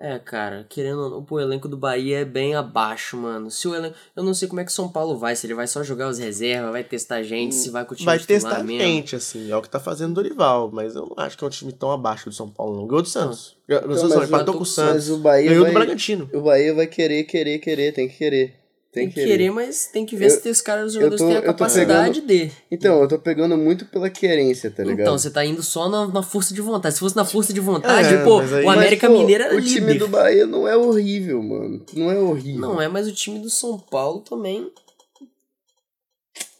É, 0.05 0.19
cara, 0.19 0.67
querendo 0.69 0.99
ou 1.01 1.11
não, 1.11 1.23
pô, 1.25 1.37
o 1.37 1.41
elenco 1.41 1.69
do 1.69 1.77
Bahia 1.77 2.19
é 2.19 2.25
bem 2.25 2.57
abaixo, 2.57 3.17
mano. 3.17 3.53
Se 3.53 3.69
o 3.69 3.75
elenco. 3.75 3.95
Eu 4.17 4.25
não 4.25 4.35
sei 4.35 4.49
como 4.49 4.61
é 4.61 4.65
que 4.65 4.71
o 4.73 4.75
São 4.75 4.89
Paulo 4.89 5.17
vai, 5.17 5.37
se 5.37 5.47
ele 5.47 5.55
vai 5.55 5.69
só 5.69 5.85
jogar 5.85 6.09
os 6.09 6.19
reservas, 6.19 6.73
vai 6.73 6.83
testar 6.83 7.23
gente, 7.23 7.55
se 7.55 7.71
vai 7.71 7.85
com 7.85 7.93
o 7.95 7.97
time 7.97 8.07
Vai 8.07 8.19
testar 8.19 8.65
mesmo. 8.65 8.83
gente, 8.83 9.15
assim. 9.15 9.49
É 9.49 9.57
o 9.57 9.63
que 9.63 9.71
tá 9.71 9.79
fazendo 9.79 10.11
o 10.11 10.15
Dorival. 10.15 10.71
Mas 10.73 10.97
eu 10.97 11.07
não 11.07 11.25
acho 11.25 11.39
que 11.39 11.45
é 11.45 11.47
um 11.47 11.51
time 11.51 11.73
tão 11.73 11.93
abaixo 11.93 12.29
do 12.29 12.35
São 12.35 12.51
Paulo, 12.51 12.75
não. 12.79 12.87
Ganhou 12.89 13.03
do 13.03 13.09
Santos. 13.09 13.57
Ganhou 13.69 13.87
do 13.87 13.95
Então, 13.95 14.09
Santos, 14.09 14.29
empatou 14.29 14.55
o- 14.55 14.57
com 14.59 14.63
o 14.65 14.67
Santos. 14.67 14.93
Mas 14.95 15.11
o 15.11 15.19
Bahia 15.19 15.49
Ganhou 15.51 15.63
vai... 15.67 15.73
do 15.73 15.79
Bragantino. 15.79 16.31
O 16.35 16.41
Bahia 16.41 16.75
vai 16.75 16.87
querer, 16.89 17.23
querer, 17.23 17.59
querer. 17.61 17.93
Tem 17.93 18.09
que 18.09 18.17
querer. 18.19 18.57
Tem 18.93 19.09
que 19.09 19.15
querer, 19.15 19.51
mas 19.51 19.87
tem 19.87 20.05
que 20.05 20.15
ver 20.15 20.27
Eu- 20.27 20.31
se 20.31 20.49
os 20.51 20.61
caras, 20.61 20.89
os 20.89 20.93
jogadores 20.93 21.19
tô- 21.23 21.27
têm 21.27 21.37
a 21.39 21.43
capacidade 21.43 22.21
de. 22.21 22.51
Então, 22.71 23.01
eu 23.01 23.09
tô 23.09 23.19
pegando 23.19 23.57
muito 23.57 23.87
pela 23.87 24.11
querência, 24.11 24.71
tá 24.71 24.83
ligado? 24.85 25.01
Então, 25.01 25.17
você 25.19 25.31
tá 25.31 25.43
indo 25.47 25.63
só 25.63 25.89
na, 25.89 26.07
na 26.09 26.23
força 26.23 26.53
de 26.53 26.61
vontade. 26.61 26.95
Se 26.97 27.01
fosse 27.01 27.17
na 27.17 27.25
força 27.25 27.55
de 27.55 27.61
vontade, 27.61 28.15
É, 28.17 28.23
pô, 28.23 28.39
mas 28.43 28.53
aí- 28.53 28.63
o 28.63 28.67
Mas, 28.67 28.77
América 28.77 29.09
pô, 29.09 29.17
Mineiro 29.19 29.45
era 29.45 29.57
O 29.57 29.63
time 29.63 29.81
líder. 29.93 29.99
do 29.99 30.09
Bahia 30.09 30.47
não 30.47 30.69
é 30.69 30.77
horrível, 30.77 31.43
mano. 31.43 31.83
Não 31.95 32.11
é 32.11 32.19
horrível. 32.19 32.61
Não 32.61 32.83
é, 32.83 32.87
mas 32.87 33.09
o 33.09 33.13
time 33.13 33.39
do 33.39 33.49
São 33.49 33.79
Paulo 33.79 34.21
também. 34.21 34.71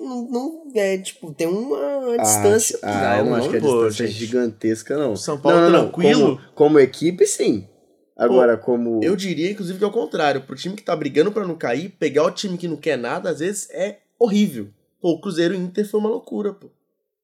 Não, 0.01 0.29
não 0.29 0.63
é, 0.75 0.99
tipo, 0.99 1.33
tem 1.33 1.47
uma 1.47 2.17
distância. 2.19 2.79
Ah, 2.83 3.19
eu 3.19 3.25
não 3.25 3.33
Não, 3.33 3.39
acho 3.39 3.51
que 3.51 3.57
a 3.57 3.61
pô, 3.61 3.67
distância 3.85 4.05
é 4.05 4.07
gente. 4.07 4.19
gigantesca, 4.19 4.97
não. 4.97 5.15
São 5.17 5.39
Paulo 5.39 5.59
não, 5.61 5.65
não, 5.65 5.71
não. 5.71 5.81
tranquilo? 5.91 6.37
Como, 6.37 6.41
como 6.55 6.81
equipe, 6.81 7.27
sim. 7.27 7.69
Agora, 8.17 8.57
como. 8.57 9.01
Eu 9.03 9.17
diria, 9.17 9.51
inclusive, 9.51 9.79
que 9.79 9.85
é 9.85 9.89
o 9.89 9.93
contrário. 9.93 10.43
Pro 10.43 10.57
time 10.57 10.77
que 10.77 10.83
tá 10.83 10.95
brigando 10.95 11.33
pra 11.33 11.47
não 11.47 11.57
cair, 11.57 11.91
pegar 11.99 12.25
o 12.25 12.31
time 12.31 12.59
que 12.59 12.69
não 12.69 12.77
quer 12.77 12.97
nada, 12.97 13.31
às 13.31 13.41
vezes 13.41 13.69
é 13.71 13.99
horrível. 14.19 14.69
Pô, 15.01 15.13
o 15.13 15.21
Cruzeiro 15.21 15.55
e 15.55 15.57
o 15.57 15.61
Inter 15.61 15.89
foi 15.89 15.99
uma 15.99 16.09
loucura, 16.09 16.53
pô. 16.53 16.69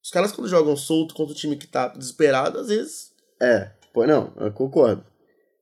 Os 0.02 0.10
caras, 0.10 0.32
quando 0.32 0.48
jogam 0.48 0.76
solto 0.76 1.14
contra 1.14 1.32
o 1.32 1.36
time 1.36 1.56
que 1.56 1.66
tá 1.66 1.88
desesperado, 1.88 2.58
às 2.58 2.68
vezes. 2.68 3.12
É, 3.40 3.70
pô, 3.92 4.06
não, 4.06 4.32
eu 4.36 4.50
concordo. 4.52 5.04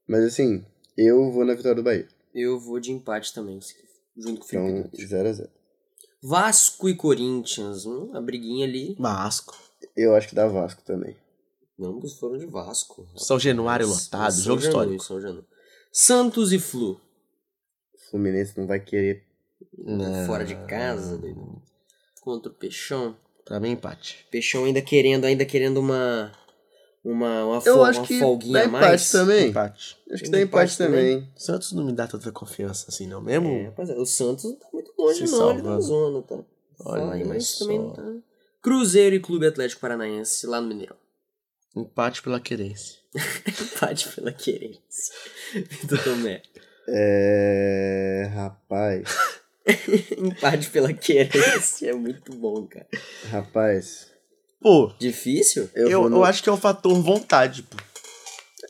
Mas 0.07 0.23
assim, 0.23 0.65
eu 0.97 1.31
vou 1.31 1.45
na 1.45 1.53
vitória 1.53 1.75
do 1.75 1.83
Bahia. 1.83 2.07
Eu 2.33 2.59
vou 2.59 2.79
de 2.79 2.91
empate 2.91 3.33
também, 3.33 3.59
junto 4.15 4.39
com 4.39 4.45
o 4.45 4.47
Felipe. 4.47 4.69
Então, 4.69 4.83
Dutra. 4.83 5.23
0x0. 5.23 5.49
Vasco 6.23 6.89
e 6.89 6.95
Corinthians, 6.95 7.85
hum, 7.85 8.11
a 8.13 8.21
briguinha 8.21 8.65
ali. 8.65 8.95
Vasco. 8.97 9.55
Eu 9.95 10.15
acho 10.15 10.29
que 10.29 10.35
dá 10.35 10.47
Vasco 10.47 10.81
também. 10.83 11.15
Ambos 11.79 12.13
foram 12.17 12.37
de 12.37 12.45
Vasco. 12.47 13.07
São 13.15 13.39
Januário 13.39 13.87
lotado, 13.87 14.31
São 14.33 14.43
jogo 14.43 14.61
Januário, 14.61 14.95
histórico. 14.95 15.03
São 15.03 15.21
Januário. 15.21 15.47
Santos 15.91 16.51
e 16.51 16.59
Flu. 16.59 16.99
Fluminense 18.09 18.57
não 18.57 18.65
vai 18.67 18.79
querer. 18.79 19.23
Não. 19.77 20.25
Fora 20.25 20.43
de 20.45 20.55
casa, 20.67 21.17
doido. 21.17 21.61
Contra 22.21 22.51
o 22.51 22.55
Peixão. 22.55 23.15
Pra 23.45 23.59
mim, 23.59 23.71
empate. 23.71 24.25
Peixão 24.31 24.65
ainda 24.65 24.81
querendo, 24.81 25.25
ainda 25.25 25.45
querendo 25.45 25.77
uma. 25.77 26.31
Uma, 27.03 27.45
uma, 27.45 27.55
Eu 27.65 27.75
fol- 27.75 27.83
acho 27.85 27.99
uma 28.01 28.07
que 28.07 28.19
folguinha 28.19 28.63
dá 28.63 28.67
mais. 28.67 29.09
também. 29.11 29.49
Empate. 29.49 29.97
Acho 30.11 30.23
que 30.23 30.29
Tem 30.29 30.31
dá 30.31 30.41
empate, 30.41 30.73
empate 30.73 30.77
também. 30.77 31.15
também. 31.21 31.31
Santos 31.37 31.71
não 31.71 31.85
me 31.85 31.93
dá 31.93 32.05
tanta 32.05 32.31
confiança 32.33 32.87
assim, 32.89 33.07
não. 33.07 33.21
Mesmo. 33.21 33.47
É, 33.47 33.65
rapaz, 33.67 33.89
o 33.91 34.05
Santos 34.05 34.43
não 34.43 34.55
tá 34.55 34.67
muito 34.73 34.91
longe, 34.97 35.25
Se 35.25 35.31
não, 35.31 35.49
ali 35.49 35.61
da 35.61 35.63
salvando. 35.79 35.81
zona, 35.83 36.21
tá? 36.23 36.39
Fala 36.83 37.13
aí, 37.13 37.21
Olha 37.21 37.25
mas 37.29 37.47
só. 37.47 37.63
também 37.63 37.79
não 37.79 37.93
tá. 37.93 38.03
Cruzeiro 38.61 39.15
e 39.15 39.19
Clube 39.21 39.47
Atlético 39.47 39.79
Paranaense 39.79 40.45
lá 40.47 40.59
no 40.59 40.67
Mineirão. 40.67 40.97
Empate 41.81 42.21
pela 42.21 42.39
querência. 42.39 42.97
Empate 43.61 44.09
pela 44.09 44.31
querência. 44.31 45.13
Vitor 45.53 46.03
Tomé. 46.03 46.41
É. 46.89 48.29
Rapaz. 48.33 49.09
Empate 50.17 50.69
pela 50.69 50.93
querência. 50.93 51.89
É 51.89 51.93
muito 51.93 52.33
bom, 52.35 52.65
cara. 52.65 52.87
Rapaz. 53.29 54.07
Pô, 54.59 54.91
Difícil? 54.99 55.69
Eu, 55.75 55.89
eu, 55.89 55.99
vou 56.01 56.09
eu, 56.09 56.17
no- 56.17 56.23
acho 56.23 56.41
que 56.41 56.49
é 56.49 56.51
o 56.51 56.57
fator 56.57 56.93
vontade, 57.01 57.63
pô. 57.63 57.77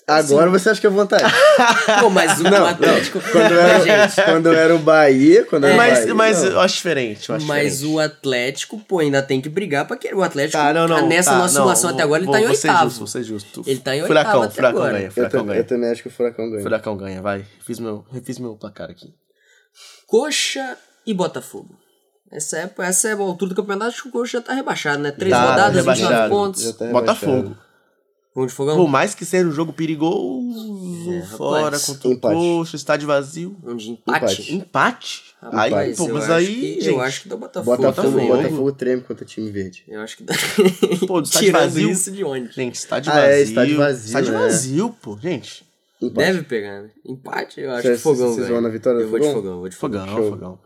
Agora 0.10 0.50
você 0.50 0.70
acha 0.70 0.80
que 0.80 0.88
é 0.88 0.90
vontade? 0.90 1.22
Pô, 2.00 2.10
mas 2.10 2.40
o 2.40 2.48
Atlético. 2.48 3.20
Quando 3.30 3.52
eu 3.52 3.60
era, 3.60 4.10
quando 4.26 4.46
eu 4.48 4.54
era 4.54 4.74
o 4.74 4.80
Bahia, 4.80 5.44
quando 5.44 5.66
eu 5.66 5.70
era 5.72 5.78
mas 5.78 6.00
Bahia, 6.00 6.16
mas 6.16 6.44
não. 6.44 6.52
eu 6.52 6.60
acho 6.62 6.76
diferente. 6.76 7.28
Eu 7.30 7.36
acho 7.36 7.46
mas 7.46 7.74
diferente. 7.74 7.94
o 7.94 8.00
Atlético, 8.00 8.80
pô, 8.80 9.00
ainda 9.00 9.22
tem 9.22 9.42
que 9.42 9.50
brigar 9.50 9.86
pra 9.86 9.98
querer. 9.98 10.16
O 10.16 10.24
Atlético, 10.24 10.58
Tá, 10.58 10.74
não, 10.74 10.88
não. 10.88 11.10
nessa 11.10 11.32
tá, 11.32 11.38
nossa 11.38 11.54
não, 11.56 11.60
simulação 11.62 11.90
até 11.90 12.04
agora, 12.04 12.20
ele 12.20 12.26
vou- 12.26 12.34
tá 12.36 12.40
em 12.42 12.56
ser 12.56 12.68
oitavo. 12.70 12.84
Justo, 12.86 12.98
vou 13.00 13.08
ser 13.08 13.24
justo. 13.24 13.64
Ele 13.68 13.80
tá 13.82 13.92
em 13.98 14.02
oitavo 14.02 14.08
Furacão, 14.08 14.42
até 14.44 14.54
Furacão 14.56 14.80
agora. 14.80 14.94
ganha, 14.94 15.08
eu, 15.08 15.12
Furacão 15.12 15.40
eu 15.42 15.46
ganha. 15.46 15.64
também 15.66 15.92
acho 15.92 16.02
que 16.02 16.08
o 16.08 16.12
Furacão 16.12 16.50
ganha. 16.52 16.64
Furacão 16.64 16.96
ganha, 16.98 17.22
vai. 17.22 17.46
Fiz 17.66 17.78
meu, 17.80 18.06
refiz 18.10 18.40
meu 18.40 18.56
placar 18.56 18.90
aqui. 18.90 19.14
Coxa 20.08 20.78
e 21.06 21.14
Botafogo. 21.14 21.76
Essa 22.32 22.58
é, 22.60 22.72
essa 22.80 23.10
é 23.10 23.14
a 23.14 23.18
altura 23.18 23.50
do 23.50 23.56
campeonato, 23.56 23.90
acho 23.92 24.04
que 24.04 24.10
o 24.10 24.12
Coxa 24.12 24.38
já 24.40 24.42
tá 24.44 24.54
rebaixado, 24.54 25.00
né? 25.04 25.12
Três 25.12 25.34
Tá, 25.34 25.42
rodadas, 25.42 25.76
29 25.86 26.02
rebaixado. 26.02 26.30
pontos. 26.30 26.72
Tá 26.74 26.86
Botafogo. 26.86 27.58
Vamos 28.38 28.52
de 28.52 28.56
fogão? 28.56 28.76
Por 28.78 28.88
mais 28.88 29.16
que 29.16 29.26
seja 29.26 29.48
um 29.48 29.52
jogo 29.52 29.74
perigoso, 29.74 31.10
É, 31.12 31.22
fora 31.24 31.80
contra 31.80 32.08
o. 32.10 32.20
Coxa, 32.20 32.76
estádio 32.76 33.08
vazio. 33.08 33.58
Vamos 33.64 33.82
de 33.82 33.90
empate. 33.92 34.24
Empate. 34.54 34.54
Empate? 34.54 35.24
Rapaz, 35.42 35.74
aí, 35.74 35.96
pô, 35.96 36.08
eu 36.08 36.14
mas 36.14 36.24
acho 36.26 36.34
aí, 36.34 36.46
que, 36.56 36.74
gente, 36.82 36.88
Eu 36.90 37.02
acho 37.02 37.22
que 37.24 37.30
dá 37.30 37.36
Botafogo, 37.36 37.78
Botafogo, 37.78 38.10
também. 38.12 38.28
Botafogo 38.28 38.72
treme 38.74 39.02
contra 39.02 39.24
o 39.24 39.28
time 39.28 39.50
verde. 39.52 39.84
Eu 39.88 40.02
acho 40.02 40.18
que 40.18 40.24
dá. 40.24 40.34
Pô, 41.08 41.20
do 41.22 41.26
estádio 41.26 41.52
vazio. 41.52 41.90
isso 41.92 42.12
de 42.12 42.24
onde? 42.24 42.52
Gente, 42.52 42.76
estádio 42.76 43.12
Ah, 43.12 43.16
vazio. 43.16 43.32
é, 43.32 43.42
estádio 43.42 43.78
vazio, 43.78 44.06
Estádio 44.06 44.34
né? 44.34 44.40
vazio, 44.40 44.96
pô, 45.02 45.18
gente. 45.20 45.66
Empate. 46.00 46.28
Deve 46.28 46.44
pegar, 46.44 46.82
né? 46.84 46.90
Empate, 47.06 47.60
eu 47.62 47.72
acho 47.72 47.82
Vocês- 47.82 47.98
que 47.98 48.04
fogão, 48.04 48.34
vocês 48.34 48.48
vão 48.50 48.62
na 48.62 48.70
vitória 48.70 49.00
do 49.00 49.06
Eu 49.06 49.10
vou 49.10 49.20
de 49.20 49.34
Fogão? 49.34 49.60
vou 49.62 49.70
de 49.70 49.76
fogão. 49.76 50.02
Fogão, 50.06 50.16
Show. 50.18 50.30
fogão. 50.32 50.60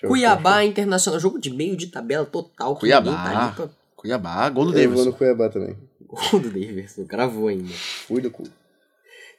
Show, 0.00 0.08
Cuiabá 0.08 0.64
Internacional, 0.64 1.20
jogo 1.20 1.38
de 1.38 1.50
meio 1.50 1.76
de 1.76 1.86
tabela 1.86 2.24
total. 2.24 2.74
Tá 2.74 2.80
Cuiabá. 2.80 3.52
pra... 3.56 3.68
Cuiabá, 3.94 4.48
gol 4.50 4.64
do 4.66 4.72
show. 4.72 4.80
Eu 4.80 4.90
vou 4.90 5.04
no 5.04 5.12
Cuiabá 5.12 5.48
também. 5.48 5.76
Gol 6.12 6.40
do 6.40 6.50
Davidson, 6.50 7.04
gravou 7.04 7.48
ainda. 7.48 7.72
Fui 7.72 8.20
do 8.20 8.30
cu. 8.30 8.44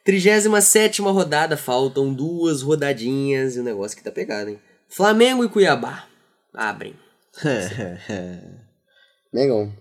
37 0.04 1.02
rodada, 1.02 1.56
faltam 1.56 2.14
duas 2.14 2.62
rodadinhas 2.62 3.56
e 3.56 3.60
o 3.60 3.64
negócio 3.64 3.96
que 3.96 4.04
tá 4.04 4.12
pegado, 4.12 4.50
hein? 4.50 4.60
Flamengo 4.90 5.46
e 5.46 5.50
Cuiabá. 5.50 6.08
Abrem. 6.54 6.96
Mengão. 9.34 9.74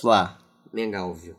Flá. 0.00 0.38
Mengalvio. 0.72 1.36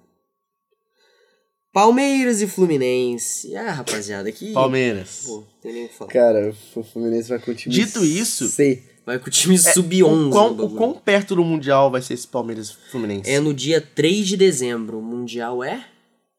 Palmeiras 1.73 2.41
e 2.41 2.47
Fluminense. 2.47 3.55
Ah, 3.55 3.71
rapaziada, 3.71 4.29
aqui. 4.29 4.51
Palmeiras. 4.53 5.23
Pô, 5.25 5.43
tem 5.61 5.73
nem 5.73 5.85
o 5.85 5.89
que 5.89 5.95
falar. 5.95 6.11
Cara, 6.11 6.53
o 6.75 6.83
Fluminense 6.83 7.29
vai 7.29 7.39
o 7.51 7.55
time 7.55 7.73
Dito 7.73 8.03
isso- 8.03 8.47
C. 8.47 8.83
Vai 9.07 9.17
com 9.19 9.27
o 9.27 9.31
time 9.31 9.55
O 9.55 9.57
sub-11. 9.57 10.29
quão, 10.31 10.53
no 10.53 10.65
o 10.65 10.69
quão 10.75 10.93
perto 10.93 11.33
do 11.33 11.41
Mundial 11.41 11.89
vai 11.89 12.01
ser 12.01 12.13
esse 12.13 12.27
Palmeiras 12.27 12.69
Fluminense? 12.91 13.29
É 13.29 13.39
no 13.39 13.53
dia 13.53 13.79
3 13.79 14.27
de 14.27 14.35
dezembro. 14.35 14.99
O 14.99 15.01
Mundial 15.01 15.63
é? 15.63 15.85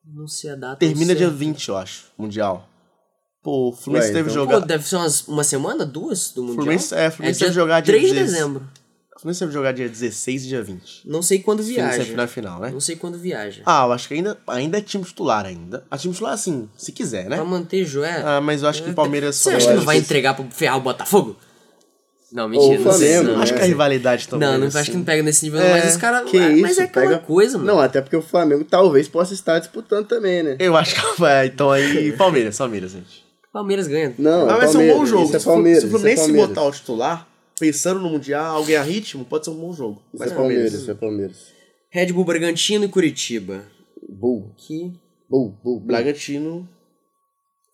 Não 0.04 0.28
sei 0.28 0.50
a 0.50 0.54
data. 0.54 0.76
Termina 0.76 1.12
não 1.14 1.18
dia 1.18 1.28
sei. 1.28 1.36
20, 1.36 1.68
eu 1.68 1.76
acho. 1.78 2.04
Mundial. 2.18 2.68
Pô, 3.42 3.70
o 3.70 3.72
Fluminense 3.72 4.08
Ué, 4.10 4.14
teve 4.16 4.30
então- 4.30 4.42
jogar. 4.42 4.60
Pô, 4.60 4.66
deve 4.66 4.86
ser 4.86 4.96
umas, 4.96 5.26
uma 5.26 5.42
semana, 5.44 5.86
duas 5.86 6.30
do 6.32 6.42
Mundial? 6.42 6.56
Fluminense- 6.64 6.94
é, 6.94 7.10
Fluminense 7.10 7.38
dia 7.38 7.48
deve 7.48 7.58
jogar 7.58 7.80
dia 7.80 7.94
3 7.94 8.06
de 8.06 8.12
16. 8.14 8.32
dezembro. 8.36 8.68
O 9.16 9.20
Fluminense 9.20 9.40
teve 9.40 9.52
jogar 9.52 9.72
dia 9.72 9.88
16 9.88 10.44
e 10.44 10.48
dia 10.48 10.62
20. 10.62 11.08
Não 11.08 11.22
sei 11.22 11.38
quando 11.38 11.60
Fluminense 11.62 11.88
é 11.88 11.96
viaja. 11.96 12.10
final 12.10 12.28
final, 12.28 12.60
né? 12.60 12.70
Não 12.70 12.80
sei 12.80 12.96
quando 12.96 13.18
viaja. 13.18 13.62
Ah, 13.64 13.84
eu 13.86 13.92
acho 13.92 14.06
que 14.08 14.12
ainda, 14.14 14.38
ainda 14.46 14.76
é 14.76 14.80
time 14.82 15.02
titular 15.04 15.46
ainda. 15.46 15.86
A 15.90 15.96
time 15.96 16.12
titular, 16.12 16.34
assim, 16.34 16.68
se 16.76 16.92
quiser, 16.92 17.30
né? 17.30 17.36
Pra 17.36 17.44
manter 17.46 17.84
Joé. 17.86 18.22
Ah, 18.24 18.40
mas 18.42 18.62
eu 18.62 18.68
acho 18.68 18.82
que 18.84 18.90
o 18.90 18.94
Palmeiras... 18.94 19.36
Você 19.36 19.50
acha 19.50 19.66
que 19.66 19.72
não 19.72 19.78
acho 19.78 19.86
vai 19.86 19.96
entregar 19.96 20.34
pra 20.34 20.44
ferrar 20.50 20.76
o 20.76 20.80
Botafogo? 20.82 21.34
Não, 22.32 22.48
mentira. 22.48 22.66
Ou 22.66 22.92
sei, 22.92 23.08
Flamengo, 23.14 23.22
não. 23.22 23.36
né? 23.38 23.42
Acho 23.42 23.54
que 23.54 23.60
a 23.60 23.64
rivalidade 23.64 24.28
também. 24.28 24.48
Não, 24.48 24.58
não 24.58 24.66
assim. 24.66 24.78
acho 24.78 24.90
que 24.90 24.96
não 24.98 25.04
pega 25.04 25.22
nesse 25.22 25.44
nível, 25.46 25.60
É, 25.60 25.70
mas 25.80 25.92
os 25.92 25.96
caras. 25.96 26.30
Que 26.30 26.38
mas 26.60 26.72
isso, 26.72 26.80
é 26.80 26.84
aquela 26.84 27.06
pega- 27.08 27.18
coisa, 27.20 27.56
mano. 27.58 27.70
Não, 27.72 27.80
até 27.80 28.00
porque 28.02 28.16
o 28.16 28.22
Flamengo 28.22 28.64
talvez 28.64 29.08
possa 29.08 29.32
estar 29.34 29.58
disputando 29.58 30.06
também, 30.06 30.42
né? 30.42 30.56
Eu 30.58 30.76
acho 30.76 30.94
que 30.94 31.20
vai. 31.20 31.46
Então 31.46 31.70
aí, 31.70 32.12
Palmeiras, 32.18 32.58
Palmeiras, 32.58 32.92
gente. 32.92 33.24
Palmeiras 33.52 33.88
ganha. 33.88 34.14
Não, 34.18 34.46
Mas 34.46 34.54
é 34.54 34.58
vai 34.58 34.68
ser 34.68 34.76
um 34.76 34.80
bom 34.80 34.86
Palmeiras, 34.88 35.08
jogo. 35.08 35.24
Isso 35.24 35.36
é 35.36 35.38
Se 35.38 35.42
o 35.42 35.44
Flu- 35.44 35.52
Palmeiras, 35.54 35.80
se 35.80 35.86
o 35.86 35.88
isso 35.88 35.96
é 35.96 35.98
Fluminense 36.00 36.22
Palmeiras. 36.22 36.48
botar 36.48 36.62
o 36.68 36.70
titular, 36.72 37.28
pensando 37.58 38.00
no 38.00 38.10
Mundial, 38.10 38.64
ganhar 38.64 38.82
ritmo, 38.82 39.24
pode 39.24 39.44
ser 39.46 39.50
um 39.50 39.54
bom 39.56 39.72
jogo. 39.72 40.02
Isso 40.12 40.22
Mas 40.22 40.30
é 40.32 40.34
Palmeiras, 40.34 40.72
isso 40.74 40.90
é 40.90 40.94
Palmeiras. 40.94 41.36
Red 41.90 42.12
Bull 42.12 42.24
Bragantino 42.26 42.84
e 42.84 42.88
Curitiba. 42.88 43.62
Bull, 44.06 44.52
Que, 44.58 44.92
bull, 45.28 45.50
bull, 45.64 45.78
bull. 45.78 45.80
Bragantino, 45.80 46.68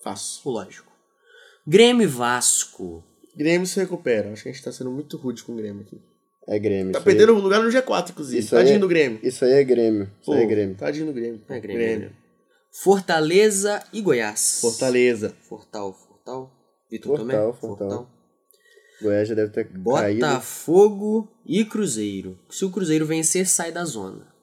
fácil. 0.02 0.50
lógico. 0.50 0.92
Grêmio 1.66 2.04
e 2.04 2.06
Vasco. 2.06 3.02
Grêmio 3.36 3.66
se 3.66 3.78
recupera. 3.80 4.32
Acho 4.32 4.42
que 4.42 4.48
a 4.48 4.52
gente 4.52 4.62
tá 4.64 4.72
sendo 4.72 4.90
muito 4.90 5.16
rude 5.16 5.42
com 5.42 5.52
o 5.52 5.56
Grêmio 5.56 5.82
aqui. 5.82 6.00
É 6.46 6.58
Grêmio. 6.58 6.92
Tá 6.92 6.98
isso 6.98 7.08
aí. 7.08 7.16
perdendo 7.16 7.38
lugar 7.38 7.62
no 7.62 7.70
G4, 7.70 8.10
inclusive. 8.10 8.38
Isso 8.38 8.54
aí 8.54 8.62
Tadinho 8.62 8.76
é- 8.76 8.80
do 8.80 8.88
Grêmio. 8.88 9.18
Isso 9.22 9.44
aí 9.44 9.52
é 9.52 9.64
Grêmio. 9.64 10.10
Isso 10.20 10.32
aí 10.32 10.38
é 10.38 10.42
Pô, 10.42 10.48
Grêmio. 10.48 10.76
Tadinho 10.76 11.06
do 11.06 11.12
Grêmio. 11.12 11.42
É 11.48 11.60
Grêmio. 11.60 12.12
Fortaleza 12.82 13.82
e 13.92 14.00
Goiás. 14.00 14.58
Fortaleza. 14.60 15.34
Fortal, 15.48 15.92
Fortal. 15.94 16.50
Vitor 16.90 17.16
Fortal, 17.16 17.36
também? 17.36 17.60
Fortal. 17.60 18.10
Goiás 19.00 19.28
já 19.28 19.34
deve 19.34 19.52
ter 19.52 19.64
caído. 19.64 20.20
Botafogo 20.20 21.28
e 21.46 21.64
Cruzeiro. 21.64 22.38
Se 22.50 22.64
o 22.64 22.70
Cruzeiro 22.70 23.06
vencer, 23.06 23.46
sai 23.46 23.72
da 23.72 23.84
zona. 23.84 24.33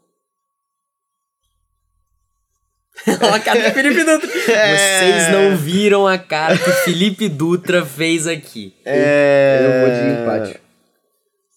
Olha 3.07 3.35
a 3.35 3.39
cara 3.39 3.69
do 3.69 3.73
Felipe 3.73 4.03
Dutra. 4.03 4.29
Vocês 4.29 5.31
não 5.31 5.57
viram 5.57 6.07
a 6.07 6.17
cara 6.17 6.57
que 6.57 6.69
o 6.69 6.73
Felipe 6.73 7.27
Dutra 7.29 7.85
fez 7.85 8.27
aqui. 8.27 8.75
É... 8.85 9.59
Eu 9.65 9.81
vou 9.81 9.95
de 9.95 10.21
empate. 10.21 10.61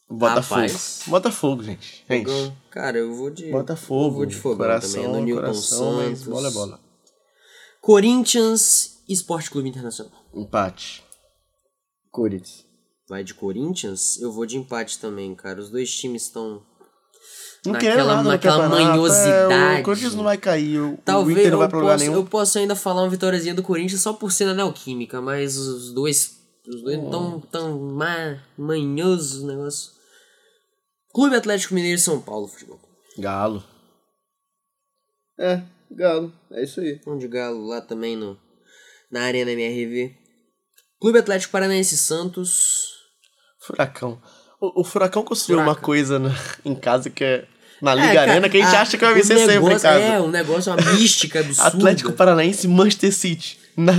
Botafogo. 0.08 0.60
Rapaz. 0.60 1.02
Botafogo, 1.06 1.62
gente. 1.62 2.04
Gente. 2.08 2.52
Cara, 2.70 2.98
eu 2.98 3.14
vou 3.14 3.30
de. 3.30 3.50
Botafogo. 3.50 4.06
Eu 4.06 4.10
vou 4.10 4.26
de 4.26 4.34
fogão 4.36 4.66
coração, 4.66 5.02
também. 5.02 5.20
No 5.20 5.26
Newton 5.26 5.54
Santos. 5.54 6.22
bola 6.24 6.48
é 6.48 6.50
bola. 6.50 6.80
Corinthians 7.80 9.02
e 9.08 9.12
Esporte 9.12 9.50
Clube 9.50 9.68
Internacional. 9.68 10.12
Empate. 10.34 11.04
Corinthians. 12.10 12.64
Vai 13.08 13.22
de 13.22 13.34
Corinthians? 13.34 14.20
Eu 14.20 14.32
vou 14.32 14.46
de 14.46 14.56
empate 14.56 14.98
também, 14.98 15.34
cara. 15.34 15.60
Os 15.60 15.70
dois 15.70 15.94
times 15.94 16.22
estão. 16.22 16.62
Não 17.64 17.72
Naquela- 17.72 18.16
nada 18.16 18.28
naquela 18.28 18.68
manhosidade. 18.68 19.78
É, 19.78 19.80
o 19.80 19.82
Corinthians 19.84 20.14
não 20.14 20.24
vai 20.24 20.36
cair. 20.36 20.78
O, 20.80 20.98
Talvez 21.04 21.36
o 21.36 21.40
Inter 21.40 21.50
não 21.52 21.58
vai 21.58 21.66
eu, 21.66 21.70
pra 21.70 21.78
lugar 21.78 21.98
nenhum. 21.98 22.12
eu 22.14 22.24
posso 22.26 22.58
ainda 22.58 22.76
falar 22.76 23.02
uma 23.02 23.08
vitóriazinha 23.10 23.54
do 23.54 23.62
Corinthians 23.62 24.02
só 24.02 24.12
por 24.12 24.30
ser 24.32 24.44
na 24.44 24.54
Neoquímica, 24.54 25.20
mas 25.22 25.56
os 25.56 25.92
dois. 25.94 26.38
Os 26.68 26.82
dois 26.82 26.98
tão, 27.10 27.40
tão 27.40 27.78
ma, 27.78 28.38
manhosos 28.58 29.42
o 29.42 29.46
negócio. 29.46 29.92
Clube 31.14 31.36
Atlético 31.36 31.74
Mineiro 31.74 31.98
e 31.98 32.02
São 32.02 32.20
Paulo, 32.20 32.48
futebol. 32.48 32.80
Galo. 33.18 33.62
É, 35.38 35.62
Galo. 35.90 36.32
É 36.52 36.64
isso 36.64 36.80
aí. 36.80 37.00
Vamos 37.04 37.20
de 37.20 37.28
Galo 37.28 37.66
lá 37.66 37.80
também 37.80 38.16
no, 38.16 38.38
na 39.10 39.22
Arena 39.22 39.50
MRV. 39.52 40.14
Clube 41.00 41.18
Atlético 41.18 41.52
Paranaense 41.52 41.94
e 41.94 41.98
Santos. 41.98 42.88
Furacão. 43.60 44.20
O, 44.60 44.80
o 44.80 44.84
Furacão 44.84 45.22
construiu 45.22 45.58
Furacão. 45.60 45.74
uma 45.80 45.80
coisa 45.86 46.18
na- 46.18 46.30
em 46.64 46.74
casa 46.74 47.10
que 47.10 47.24
é 47.24 47.46
na 47.82 47.92
É, 47.92 47.94
Liga 47.96 48.14
cara, 48.14 48.30
Arena 48.32 48.48
que 48.48 48.56
a 48.56 48.64
gente 48.64 48.74
a- 48.76 48.80
acha 48.82 48.96
que 48.96 49.04
vai 49.04 49.14
vencer 49.14 49.38
sempre 49.38 49.54
casa. 49.80 49.98
É, 50.00 50.20
um 50.20 50.28
negócio, 50.28 50.72
uma 50.72 50.92
mística 50.92 51.40
absurda. 51.40 51.68
Atlético 51.68 52.12
Paranaense 52.12 52.66
e 52.66 52.70
Manchester 52.70 53.12
City. 53.12 53.58
Na, 53.76 53.92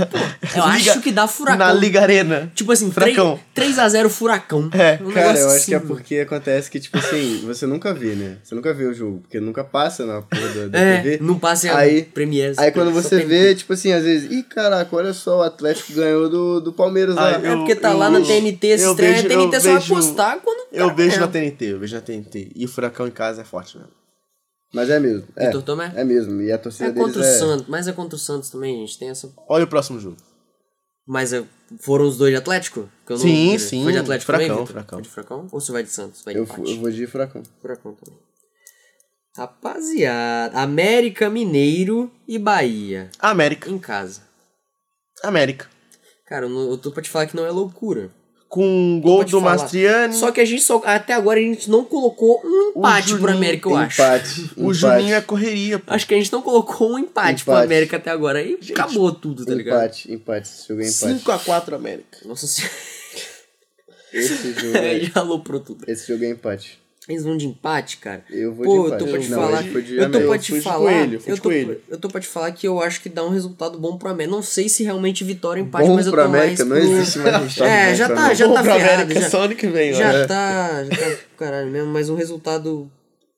eu 0.56 0.62
acho 0.64 1.00
que 1.00 1.12
dá 1.12 1.26
Furacão. 1.28 1.58
Na 1.66 1.72
Liga 1.72 2.00
Arena. 2.00 2.50
Tipo 2.54 2.72
assim, 2.72 2.90
Furacão. 2.90 3.38
3x0 3.54 4.08
Furacão. 4.08 4.70
É, 4.72 4.98
Um 5.02 5.10
Cara, 5.12 5.38
eu 5.38 5.50
acho 5.50 5.66
que 5.66 5.74
é 5.74 5.76
assim, 5.76 5.86
porque 5.86 6.18
acontece 6.20 6.70
que, 6.70 6.80
tipo 6.80 6.96
assim, 6.98 7.42
você 7.44 7.66
nunca 7.66 7.92
vê, 7.92 8.14
né? 8.14 8.38
Você 8.42 8.54
nunca 8.54 8.72
vê 8.72 8.84
o 8.86 8.94
jogo, 8.94 9.18
porque 9.20 9.38
nunca 9.40 9.62
passa 9.62 10.06
na 10.06 10.22
porra 10.22 10.48
da, 10.48 10.68
da 10.68 10.78
É, 10.78 11.02
TV. 11.02 11.18
não 11.24 11.38
passa 11.38 11.66
em 11.66 11.70
Aí- 11.70 12.02
Premiere. 12.02 12.54
Aí 12.58 12.70
quando 12.72 12.90
você 12.90 13.18
tem- 13.18 13.26
vê, 13.26 13.54
tipo 13.54 13.72
assim, 13.72 13.92
às 13.92 14.02
vezes, 14.04 14.30
ih, 14.30 14.42
caraca, 14.42 14.94
olha 14.96 15.12
só, 15.12 15.38
o 15.38 15.42
Atlético 15.42 15.92
ganhou 15.92 16.28
do, 16.28 16.60
do 16.60 16.72
Palmeiras 16.72 17.14
lá. 17.14 17.36
Ah, 17.36 17.40
É 17.46 17.52
eu- 17.52 17.58
porque 17.58 17.74
tá 17.74 17.90
eu- 17.92 17.98
lá 17.98 18.08
na 18.10 18.18
eu- 18.20 18.24
TNT, 18.26 18.66
esse 18.68 18.84
eu 18.84 18.94
trem, 18.94 19.10
a 19.10 19.12
vejo- 19.16 19.28
TNT 19.28 19.56
eu 19.56 19.60
só 19.60 19.68
vai 19.72 19.78
vejo- 19.80 19.94
postar 19.94 20.36
quando. 20.42 20.66
Eu 20.72 20.88
tá 20.88 20.94
vejo 20.94 21.20
na. 21.20 21.28
TNT, 21.28 21.64
eu 21.72 21.78
vejo 21.78 21.94
na 21.94 22.00
TNT. 22.00 22.48
E 22.54 22.64
o 22.64 22.68
Furacão 22.68 23.06
em 23.06 23.10
casa 23.10 23.42
é 23.42 23.44
forte 23.44 23.76
mesmo. 23.76 23.90
Mas 24.76 24.90
é 24.90 25.00
mesmo. 25.00 25.26
É, 25.34 25.46
Vitor 25.46 25.62
Tomé? 25.62 25.92
é 25.96 26.04
mesmo. 26.04 26.40
E 26.42 26.52
a 26.52 26.58
torcida 26.58 26.86
É 26.86 26.92
deles 26.92 27.06
contra 27.06 27.20
o 27.22 27.24
é... 27.24 27.38
Santos, 27.38 27.66
mas 27.66 27.88
é 27.88 27.92
contra 27.92 28.14
o 28.14 28.18
Santos 28.18 28.50
também, 28.50 28.78
gente. 28.86 28.98
Tem 28.98 29.08
essa. 29.08 29.32
Olha 29.48 29.64
o 29.64 29.68
próximo 29.68 29.98
jogo. 29.98 30.16
Mas 31.08 31.32
é- 31.32 31.44
foram 31.80 32.06
os 32.06 32.16
dois 32.16 32.32
de 32.32 32.36
Atlético? 32.36 32.88
Que 33.06 33.12
eu 33.12 33.16
não- 33.16 33.22
Sim, 33.22 33.58
sim, 33.58 33.82
Foi 33.84 33.92
de 33.92 33.98
Atlético 33.98 34.26
Furacão, 34.26 34.46
também? 34.48 34.60
Vitor? 34.66 34.72
Furacão. 34.74 34.98
Foi 34.98 35.02
de 35.02 35.08
Furacão? 35.08 35.48
Ou 35.52 35.60
você 35.60 35.72
vai 35.72 35.82
de 35.82 35.90
Santos? 35.90 36.22
Vai 36.24 36.34
de 36.34 36.40
Eu, 36.40 36.46
eu 36.46 36.80
vou 36.80 36.90
de 36.90 37.06
furacão. 37.06 37.42
Furacão 37.60 37.94
também. 37.94 38.18
Rapaziada, 39.36 40.58
América, 40.58 41.28
Mineiro 41.28 42.10
e 42.26 42.38
Bahia. 42.38 43.10
América. 43.18 43.70
Em 43.70 43.78
casa. 43.78 44.22
América. 45.22 45.68
Cara, 46.26 46.46
eu, 46.46 46.50
não- 46.50 46.70
eu 46.70 46.78
tô 46.78 46.90
pra 46.90 47.02
te 47.02 47.10
falar 47.10 47.26
que 47.26 47.36
não 47.36 47.46
é 47.46 47.50
loucura. 47.50 48.10
Com 48.48 48.64
um 48.66 49.00
gol 49.00 49.24
do 49.24 49.40
falar. 49.40 49.56
Mastriani. 49.58 50.14
Só 50.14 50.30
que 50.30 50.40
a 50.40 50.44
gente 50.44 50.62
só. 50.62 50.80
Até 50.84 51.12
agora 51.14 51.38
a 51.38 51.42
gente 51.42 51.68
não 51.68 51.84
colocou 51.84 52.40
um 52.44 52.70
empate 52.78 53.08
pro 53.08 53.18
Juninho- 53.18 53.36
América, 53.36 53.68
eu 53.68 53.76
acho. 53.76 54.00
Empate. 54.02 54.40
o 54.56 54.60
empate, 54.62 54.74
Juninho 54.74 55.14
é 55.14 55.20
correria, 55.20 55.78
pô. 55.78 55.92
Acho 55.94 56.06
que 56.06 56.14
a 56.14 56.16
gente 56.16 56.32
não 56.32 56.42
colocou 56.42 56.92
um 56.92 56.98
empate, 56.98 57.44
pro 57.44 57.52
Empate. 57.54 57.66
América 57.66 57.96
até 57.96 58.10
agora. 58.10 58.38
Aí 58.38 58.58
acabou 58.70 59.12
tudo, 59.12 59.44
tá 59.44 59.54
ligado? 59.54 59.76
Empate, 59.78 60.12
empate. 60.12 60.48
Esse 60.48 60.68
jogo 60.68 60.80
é 60.82 60.86
empate. 60.86 61.24
5x4 61.24 61.74
América. 61.74 62.18
Nossa 62.24 62.46
senhora. 62.46 62.74
Esse 64.12 64.52
jogo 64.54 64.76
é, 64.76 65.00
já 65.04 65.20
aloprou 65.20 65.60
tudo. 65.60 65.84
esse 65.88 66.06
jogo 66.08 66.24
é 66.24 66.30
empate. 66.30 66.78
Eles 67.08 67.22
vão 67.22 67.36
de 67.36 67.46
empate, 67.46 67.98
cara. 67.98 68.24
Eu 68.28 68.52
vou 68.52 68.64
Pô, 68.64 68.70
de 68.72 68.76
eu 68.78 68.86
empate. 68.88 69.04
tô 69.04 69.10
pra 69.10 69.20
te 69.20 69.28
Não, 69.30 69.38
falar. 69.40 69.64
Eu 69.64 69.72
tô 69.72 69.78
América. 69.78 70.18
pra 70.26 70.34
Eu 70.34 70.38
te 70.38 70.60
falar. 70.60 70.78
coelho, 70.78 71.14
eu, 71.14 71.38
tô, 71.40 71.50
eu 71.88 71.98
tô 72.00 72.08
pra 72.08 72.20
te 72.20 72.26
falar 72.26 72.50
que 72.52 72.66
eu 72.66 72.80
acho 72.82 73.00
que 73.00 73.08
dá 73.08 73.24
um 73.24 73.28
resultado 73.28 73.78
bom 73.78 73.96
pro 73.96 74.08
América. 74.08 74.34
Não 74.34 74.42
sei 74.42 74.68
se 74.68 74.82
realmente 74.82 75.22
vitória 75.22 75.62
ou 75.62 75.68
empate, 75.68 75.86
Bom 75.86 75.94
mas 75.94 76.06
eu 76.06 76.12
tô 76.12 76.20
América, 76.20 76.64
mais 76.64 76.80
não 76.82 76.88
pro... 76.90 76.98
existe 76.98 77.18
mais 77.20 77.36
resultado 77.42 77.68
É, 77.68 77.94
já 77.94 78.06
pro 78.06 78.14
tá, 78.16 78.20
América. 78.22 78.38
já 78.38 78.48
Bom 78.48 78.54
tá 78.54 78.62
pra 78.64 78.74
ferrado. 78.74 79.02
América 79.02 79.20
Já, 79.20 79.30
só 79.30 79.42
ano 79.42 79.54
que 79.54 79.66
vem, 79.68 79.92
ó. 79.92 79.96
já 79.96 80.12
É. 80.12 80.26
tá, 80.26 80.84
já 80.84 80.90
tá, 81.10 81.16
caralho 81.38 81.70
mesmo, 81.70 81.92
mas 81.92 82.08
um 82.10 82.16
resultado 82.16 82.90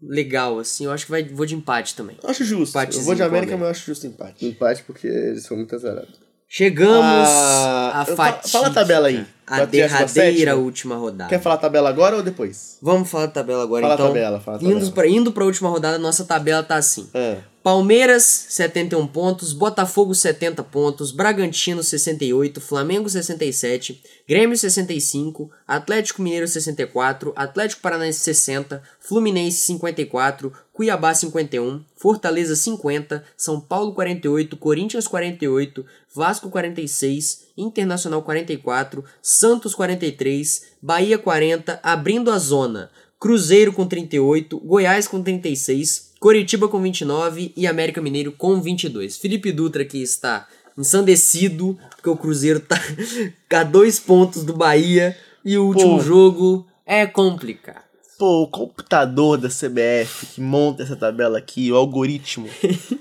legal, 0.03 0.59
assim. 0.59 0.85
Eu 0.87 0.93
acho 0.93 1.05
que 1.05 1.11
vai, 1.11 1.25
vou 1.25 1.45
de 1.45 1.55
empate 1.55 1.95
também. 1.95 2.17
Eu 2.23 2.31
acho 2.31 2.45
justo. 2.45 2.71
Empatezinho 2.71 3.03
eu 3.03 3.07
vou 3.07 3.15
de 3.15 3.23
América, 3.23 3.53
América. 3.55 3.57
mas 3.59 3.67
eu 3.67 3.71
acho 3.73 3.85
justo 3.87 4.07
empate. 4.07 4.47
Empate 4.47 4.83
porque 4.85 5.07
eles 5.07 5.43
são 5.43 5.57
muito 5.59 5.75
azarados. 5.75 6.15
Chegamos 6.49 7.29
Ah, 7.29 8.07
eu 8.09 8.17
fa- 8.17 8.25
fatídica, 8.33 8.49
Fala 8.49 8.67
a 8.69 8.71
tabela 8.71 9.09
aí. 9.09 9.27
A 9.49 9.57
Pra 9.57 9.67
37ª. 9.67 9.71
derradeira 9.71 10.57
última 10.57 10.97
rodada. 10.97 11.29
Quer 11.31 11.41
falar 11.41 11.55
a 11.57 11.59
tabela 11.59 11.89
agora 11.89 12.17
ou 12.17 12.23
depois? 12.23 12.79
Vamos 12.83 13.09
falar 13.11 13.27
da 13.27 13.33
tabela 13.33 13.63
agora, 13.63 13.83
Fala 13.83 13.95
a 13.95 13.97
então. 13.97 14.07
tabela, 14.09 14.41
fala 14.41 14.57
a 14.59 14.61
Indo 14.61 14.73
tabela. 14.75 14.93
pra, 14.93 15.09
indo 15.09 15.33
pra 15.33 15.45
última 15.45 15.69
rodada, 15.69 15.99
nossa 15.99 16.25
tabela 16.25 16.63
tá 16.63 16.77
assim. 16.77 17.09
É. 17.15 17.39
Palmeiras, 17.63 18.23
71 18.49 19.07
pontos, 19.09 19.53
Botafogo, 19.53 20.15
70 20.15 20.63
pontos, 20.65 21.13
Bragantino, 21.13 21.83
68, 21.83 22.61
Flamengo, 22.63 23.11
67, 23.11 24.01
Grêmio, 24.27 24.57
65, 24.57 25.51
Atlético 25.67 26.23
Mineiro, 26.23 26.49
64, 26.49 27.31
Atlético 27.37 27.83
Paranaense, 27.83 28.21
60, 28.21 28.83
Fluminense, 29.01 29.59
54, 29.59 30.51
Cuiabá, 30.73 31.13
51, 31.13 31.83
Fortaleza, 31.97 32.57
50, 32.57 33.23
São 33.37 33.61
Paulo, 33.61 33.93
48, 33.93 34.57
Corinthians, 34.57 35.07
48, 35.07 35.85
Vasco, 36.15 36.49
46, 36.49 37.48
Internacional, 37.59 38.23
44, 38.23 39.05
Santos, 39.21 39.75
43, 39.75 40.63
Bahia, 40.81 41.19
40, 41.19 41.81
abrindo 41.83 42.31
a 42.31 42.39
zona. 42.39 42.91
Cruzeiro 43.19 43.73
com 43.73 43.85
38, 43.85 44.59
Goiás 44.61 45.09
com 45.09 45.21
36, 45.21 46.13
Coritiba 46.21 46.69
com 46.69 46.81
29 46.81 47.53
e 47.57 47.67
América 47.67 48.01
Mineiro 48.01 48.33
com 48.33 48.61
22. 48.61 49.17
Felipe 49.17 49.51
Dutra 49.51 49.85
que 49.85 50.01
está 50.01 50.47
ensandecido, 50.77 51.77
porque 51.91 52.09
o 52.09 52.17
Cruzeiro 52.17 52.61
tá 52.61 52.81
a 53.51 53.65
dois 53.65 53.99
pontos 53.99 54.45
do 54.45 54.53
Bahia 54.55 55.17
e 55.45 55.59
o 55.59 55.67
último 55.67 55.97
Pô. 55.97 56.03
jogo 56.03 56.67
é 56.87 57.07
complicado. 57.07 57.89
Pô, 58.19 58.43
o 58.43 58.49
computador 58.49 59.39
da 59.39 59.49
CBF 59.49 60.27
que 60.35 60.41
monta 60.41 60.83
essa 60.83 60.97
tabela 60.97 61.39
aqui, 61.39 61.71
o 61.71 61.77
algoritmo, 61.77 62.49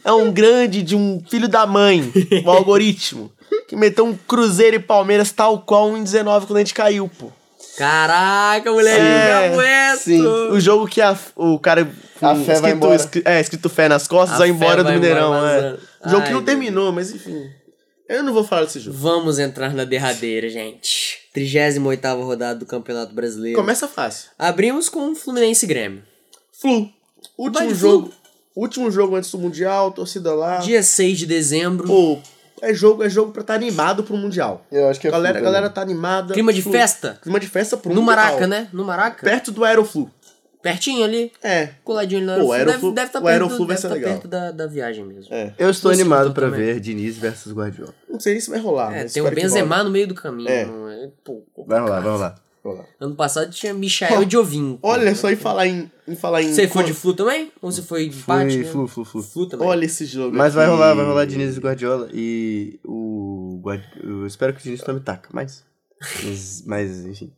é 0.03 0.11
um 0.11 0.31
grande 0.31 0.83
de 0.83 0.95
um 0.95 1.19
filho 1.27 1.47
da 1.47 1.65
mãe, 1.65 2.03
o 2.45 2.49
algoritmo, 2.51 3.31
que 3.67 3.75
meteu 3.75 4.05
um 4.05 4.15
Cruzeiro 4.15 4.75
e 4.75 4.79
Palmeiras 4.79 5.31
tal 5.31 5.59
qual 5.61 5.89
um 5.89 5.97
em 5.97 6.03
19 6.03 6.45
quando 6.47 6.57
a 6.57 6.59
gente 6.61 6.73
caiu, 6.73 7.09
pô. 7.19 7.31
Caraca, 7.77 8.71
moleque, 8.71 8.99
É, 8.99 9.47
aguento! 9.49 9.99
sim. 10.01 10.25
O 10.25 10.59
jogo 10.59 10.87
que 10.87 10.99
a- 10.99 11.17
o 11.35 11.59
cara 11.59 11.87
A 12.21 12.35
fé 12.35 12.59
vai 12.59 12.71
embora. 12.71 12.95
escri- 12.95 13.21
é, 13.23 13.39
escrito 13.39 13.69
fé 13.69 13.87
nas 13.87 14.07
costas, 14.07 14.35
A 14.35 14.39
vai 14.39 14.49
embora 14.49 14.77
do 14.83 14.85
vai 14.87 14.95
Mineirão, 14.95 15.27
embora 15.35 15.79
é. 16.03 16.07
O 16.07 16.09
jogo 16.09 16.21
que 16.23 16.27
Ai, 16.29 16.33
não 16.33 16.41
Deus. 16.43 16.45
terminou, 16.45 16.91
mas 16.91 17.11
enfim. 17.11 17.49
Eu 18.09 18.23
não 18.23 18.33
vou 18.33 18.43
falar 18.43 18.63
desse 18.63 18.79
jogo. 18.79 18.97
Vamos 18.97 19.37
entrar 19.37 19.73
na 19.73 19.83
derradeira, 19.83 20.49
gente. 20.49 21.19
38ª 21.35 22.23
rodada 22.23 22.57
do 22.57 22.65
Campeonato 22.65 23.13
Brasileiro. 23.13 23.59
Começa 23.59 23.87
fácil. 23.87 24.29
Abrimos 24.39 24.89
com 24.89 25.13
Fluminense 25.13 25.65
e 25.65 25.67
Grêmio. 25.67 26.01
Flu. 26.59 26.89
Último 27.37 27.75
jogo. 27.75 28.11
Último 28.55 28.89
jogo 28.89 29.15
antes 29.15 29.29
do 29.29 29.37
Mundial, 29.37 29.91
torcida 29.91 30.33
lá. 30.33 30.57
Dia 30.57 30.81
6 30.81 31.19
de 31.19 31.25
dezembro. 31.27 31.85
Pô, 31.85 32.17
é 32.61 32.73
jogo, 32.73 33.03
é 33.03 33.09
jogo 33.09 33.31
pra 33.31 33.41
estar 33.41 33.53
animado 33.53 34.03
pro 34.03 34.15
Mundial. 34.17 34.65
Eu 34.71 34.89
acho 34.89 34.99
que 34.99 35.07
é 35.07 35.11
galera, 35.11 35.35
Flu 35.35 35.43
galera 35.45 35.69
também. 35.69 35.75
tá 35.75 35.81
animada. 35.81 36.33
Clima 36.33 36.51
de 36.53 36.61
Flu. 36.61 36.71
festa? 36.71 37.17
Clima 37.21 37.39
de 37.39 37.47
festa 37.47 37.77
pro 37.77 37.93
No 37.93 38.01
Mundial. 38.01 38.15
Maraca, 38.25 38.47
né? 38.47 38.67
No 38.73 38.83
Maraca? 38.83 39.23
Perto 39.23 39.51
do 39.51 39.63
Aeroflu. 39.63 40.09
Pertinho 40.61 41.03
ali. 41.03 41.31
É. 41.43 41.69
Coladinho 41.83 42.19
ali 42.29 42.39
no 42.39 42.45
Pô, 42.45 42.49
o 42.49 42.51
Aeroflu. 42.53 42.91
Deve, 42.91 42.95
deve 42.95 43.11
tá 43.11 43.19
o 43.19 43.21
perto, 43.21 43.33
Aeroflu 43.33 43.57
vai 43.59 43.67
deve 43.67 43.81
ser 43.81 43.87
tá 43.87 43.93
legal. 43.93 44.11
perto 44.11 44.27
da, 44.27 44.51
da 44.51 44.67
viagem 44.67 45.05
mesmo. 45.05 45.33
É. 45.33 45.53
Eu 45.57 45.69
estou 45.69 45.91
animado 45.91 46.33
também. 46.33 46.59
ver 46.59 46.79
Diniz 46.79 47.17
versus 47.17 47.53
Guardiola. 47.53 47.93
Não 48.09 48.19
sei 48.19 48.41
se 48.41 48.49
vai 48.49 48.59
rolar. 48.59 48.93
É, 48.93 49.03
mas 49.03 49.13
tem 49.13 49.23
o 49.23 49.31
Benzema 49.31 49.83
no 49.83 49.89
meio 49.91 50.07
do 50.07 50.15
caminho. 50.15 50.49
É. 50.49 50.63
é? 50.63 51.09
Pô, 51.23 51.43
Vai 51.65 51.79
rolar, 51.79 52.01
vai 52.01 52.11
rolar. 52.11 52.35
Ano 52.99 53.15
passado 53.15 53.51
tinha 53.51 53.74
Michael 53.74 54.24
e 54.28 54.30
Jovin. 54.30 54.80
Olha 54.82 55.13
só, 55.15 55.30
em 55.32 55.36
falar 55.36 55.68
em, 55.68 55.91
em 56.07 56.15
falar 56.15 56.41
em. 56.41 56.53
Você 56.53 56.68
foi 56.68 56.84
de 56.84 56.93
Flu 56.93 57.13
também? 57.13 57.51
Ou 57.61 57.72
você 57.72 57.82
foi 57.82 58.09
de 58.09 58.18
empate? 58.18 58.51
Fui, 58.55 58.63
né? 58.63 58.70
flu, 58.72 58.88
flu, 58.88 59.05
flu. 59.05 59.22
Flu 59.24 59.47
também. 59.47 59.68
Olha 59.68 59.86
esse 59.86 60.05
jogo. 60.05 60.36
Mas 60.36 60.53
vai 60.53 60.65
aqui. 60.65 60.74
rolar, 60.74 60.93
vai 60.93 61.05
rolar 61.05 61.26
Diniz 61.26 61.55
e 61.55 61.59
Guardiola. 61.59 62.09
E 62.13 62.80
o. 62.86 63.59
Guard- 63.63 63.84
Eu 64.03 64.26
espero 64.28 64.53
que 64.53 64.59
o 64.59 64.63
Diniz 64.63 64.82
tome 64.82 64.99
taca, 64.99 65.30
mas. 65.34 65.63
Mas, 66.24 66.63
mas, 66.65 67.05
enfim. 67.05 67.34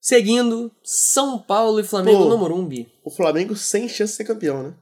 Seguindo, 0.00 0.70
São 0.82 1.38
Paulo 1.38 1.78
e 1.78 1.84
Flamengo 1.84 2.24
Pô. 2.24 2.28
no 2.28 2.38
Morumbi. 2.38 2.88
O 3.04 3.10
Flamengo 3.10 3.54
sem 3.54 3.88
chance 3.88 4.12
de 4.12 4.16
ser 4.16 4.24
campeão, 4.24 4.62
né? 4.62 4.74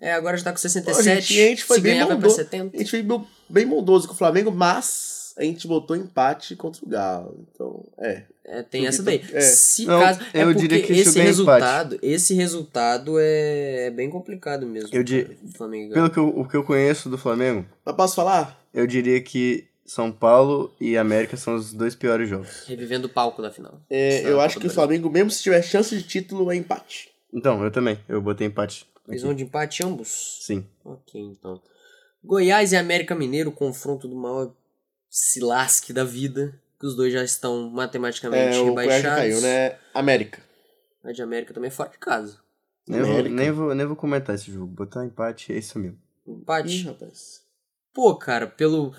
É, 0.00 0.12
agora 0.12 0.36
já 0.36 0.44
tá 0.44 0.50
com 0.50 0.56
Pô, 0.56 0.60
67. 0.68 1.08
a 1.08 1.14
gente, 1.20 1.40
a 1.40 1.46
gente 1.48 1.64
foi 1.64 1.76
Se 1.76 1.82
bem 1.82 1.92
ganhar, 1.94 2.04
vai 2.06 2.16
pra 2.16 2.22
bondoso. 2.22 2.36
70. 2.36 2.76
A 2.76 2.78
gente 2.78 2.90
foi 2.90 3.02
bem- 3.02 3.26
bem 3.48 3.66
bondoso 3.66 4.06
com 4.06 4.12
o 4.12 4.16
Flamengo, 4.16 4.50
mas 4.52 5.32
a 5.38 5.42
gente 5.44 5.66
botou 5.66 5.96
empate 5.96 6.54
contra 6.56 6.84
o 6.84 6.88
Galo. 6.88 7.46
Então, 7.54 7.86
é. 7.98 8.24
É, 8.46 8.62
tem 8.62 8.86
essa 8.86 9.02
daí. 9.02 9.24
é. 9.32 9.40
Se 9.40 9.86
Não, 9.86 10.00
caso, 10.00 10.20
é 10.34 10.42
eu 10.42 10.46
porque 10.48 10.60
diria 10.60 10.82
que 10.82 10.92
esse 10.92 11.18
é 11.18 11.22
resultado, 11.22 11.98
esse 12.02 12.34
resultado 12.34 13.18
é, 13.18 13.86
é 13.86 13.90
bem 13.90 14.10
complicado 14.10 14.66
mesmo. 14.66 14.90
Eu 14.92 15.02
di-. 15.02 15.24
Pelo 15.92 16.10
que 16.10 16.18
eu, 16.18 16.28
o 16.28 16.46
que 16.46 16.56
eu 16.56 16.62
conheço 16.62 17.08
do 17.08 17.16
Flamengo, 17.16 17.64
Mas 17.84 17.96
posso 17.96 18.14
falar? 18.14 18.62
eu 18.74 18.86
diria 18.86 19.20
que 19.22 19.66
São 19.86 20.12
Paulo 20.12 20.74
e 20.78 20.96
América 20.98 21.36
são 21.38 21.54
os 21.54 21.72
dois 21.72 21.94
piores 21.94 22.28
jogos. 22.28 22.64
Revivendo 22.66 23.06
o 23.06 23.10
palco 23.10 23.40
da 23.40 23.50
final. 23.50 23.80
É, 23.88 24.20
Da 24.22 24.28
eu 24.28 24.40
acho 24.40 24.60
que 24.60 24.66
o. 24.66 24.70
Flamengo, 24.70 25.08
mesmo 25.08 25.30
se 25.30 25.42
tiver 25.42 25.62
chance 25.62 25.96
de 25.96 26.02
título, 26.02 26.50
é 26.52 26.56
empate. 26.56 27.10
Então, 27.32 27.64
eu 27.64 27.70
também. 27.70 27.98
Eu 28.06 28.20
botei 28.20 28.46
empate. 28.46 28.86
Eles 29.08 29.22
vão 29.22 29.34
de 29.34 29.44
empate 29.44 29.84
ambos? 29.84 30.38
Sim. 30.42 30.66
Ok, 30.84 31.20
então. 31.20 31.60
Goiás 32.22 32.72
e 32.72 32.76
América 32.76 33.14
Mineiro, 33.14 33.50
confronto 33.52 34.06
do 34.08 34.16
maior 34.16 34.52
se 35.10 35.40
lasque 35.40 35.92
da 35.92 36.04
vida. 36.04 36.58
Que 36.84 36.88
os 36.88 36.94
dois 36.96 37.10
já 37.10 37.24
estão 37.24 37.70
matematicamente 37.70 38.58
É, 38.58 38.60
o 38.60 38.74
Goiás 38.74 39.02
rebaixados. 39.02 39.18
caiu, 39.18 39.40
né? 39.40 39.76
América. 39.94 40.42
A 41.02 41.12
de 41.12 41.22
América 41.22 41.54
também 41.54 41.68
é 41.68 41.70
fora 41.70 41.88
de 41.88 41.96
casa. 41.96 42.36
Nem 42.86 43.00
vou, 43.02 43.22
nem, 43.22 43.50
vou, 43.50 43.74
nem 43.74 43.86
vou 43.86 43.96
comentar 43.96 44.34
esse 44.34 44.52
jogo. 44.52 44.66
Botar 44.66 45.02
empate 45.06 45.50
é 45.50 45.56
isso 45.56 45.78
mesmo. 45.78 45.96
Empate. 46.28 46.68
Ih, 46.82 46.82
rapaz. 46.84 47.40
Pô, 47.94 48.14
cara, 48.16 48.46
pelo. 48.46 48.94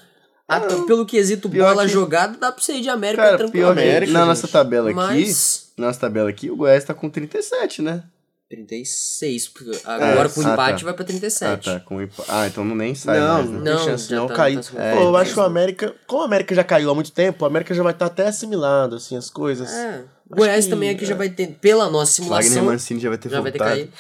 até 0.48 0.76
pelo 0.88 1.06
quesito 1.06 1.48
pior 1.48 1.76
bola 1.76 1.86
que- 1.86 1.92
jogada, 1.94 2.36
dá 2.40 2.52
pra 2.52 2.60
você 2.60 2.74
ir 2.74 2.82
de 2.82 2.90
América 2.90 3.22
Cara, 3.22 3.38
pior 3.38 3.44
tranquilamente. 3.50 3.84
que 3.84 3.90
América, 3.92 4.14
na 4.14 4.20
gente. 4.22 4.28
nossa 4.30 4.48
tabela 4.48 4.90
aqui, 4.90 4.96
Mas. 4.96 5.72
nossa 5.78 6.00
tabela 6.00 6.28
aqui, 6.28 6.50
o 6.50 6.56
Goiás 6.56 6.84
tá 6.84 6.94
com 6.96 7.08
37, 7.08 7.84
né? 7.84 8.04
36. 8.50 9.48
porque 9.50 9.80
Agora 9.84 10.30
com 10.30 10.42
ah, 10.42 10.54
empate 10.54 10.80
tá. 10.80 10.86
vai 10.86 10.94
pra 10.94 11.06
37. 11.06 11.46
Ah, 11.46 11.58
tá. 11.58 11.80
Com 11.80 12.02
empa- 12.02 12.26
ah, 12.28 12.48
então 12.48 12.64
não 12.64 12.76
nem 12.76 12.94
sai 12.94 13.20
Não, 13.20 13.34
mais, 13.36 13.50
né? 13.50 13.58
não 13.58 13.64
tem 13.64 13.74
Não, 13.74 13.84
chance 13.84 14.10
já 14.10 14.16
não. 14.18 14.28
tá- 14.28 14.36
Caiu. 14.36 14.58
tá 14.58 14.64
se 14.64 14.72
Pô, 14.72 14.80
É, 14.80 14.92
eu 14.94 14.98
então. 15.00 15.16
acho 15.16 15.34
que 15.34 15.40
o 15.40 15.44
América, 15.44 15.96
como 16.06 16.22
o 16.22 16.26
América 16.26 16.54
já 16.56 16.64
caiu 16.64 16.90
há 16.90 16.96
muito 16.96 17.12
tempo, 17.12 17.44
o 17.44 17.48
América 17.48 17.74
já 17.74 17.82
vai 17.84 17.94
estar 17.94 18.06
até 18.06 18.28
assimilado, 18.28 18.96
assim, 18.98 19.18
as 19.18 19.30
coisas. 19.30 19.72
É. 19.74 20.06
Goiás 20.30 20.66
que- 20.66 20.72
também 20.72 20.90
aqui 20.90 21.06
já 21.06 21.14
é. 21.16 21.18
vai 21.18 21.30
ter, 21.30 21.48
pela 21.60 21.90
nossa 21.90 22.22
Wagner 22.22 22.44
simulação, 22.44 22.66
Mancini 22.66 23.00
já 23.00 23.10
vai 23.10 23.18
ter 23.18 23.30
já 23.30 23.42
vai 23.42 23.52
ter 23.52 23.58
voltado. 23.58 23.76
caído. 23.82 23.92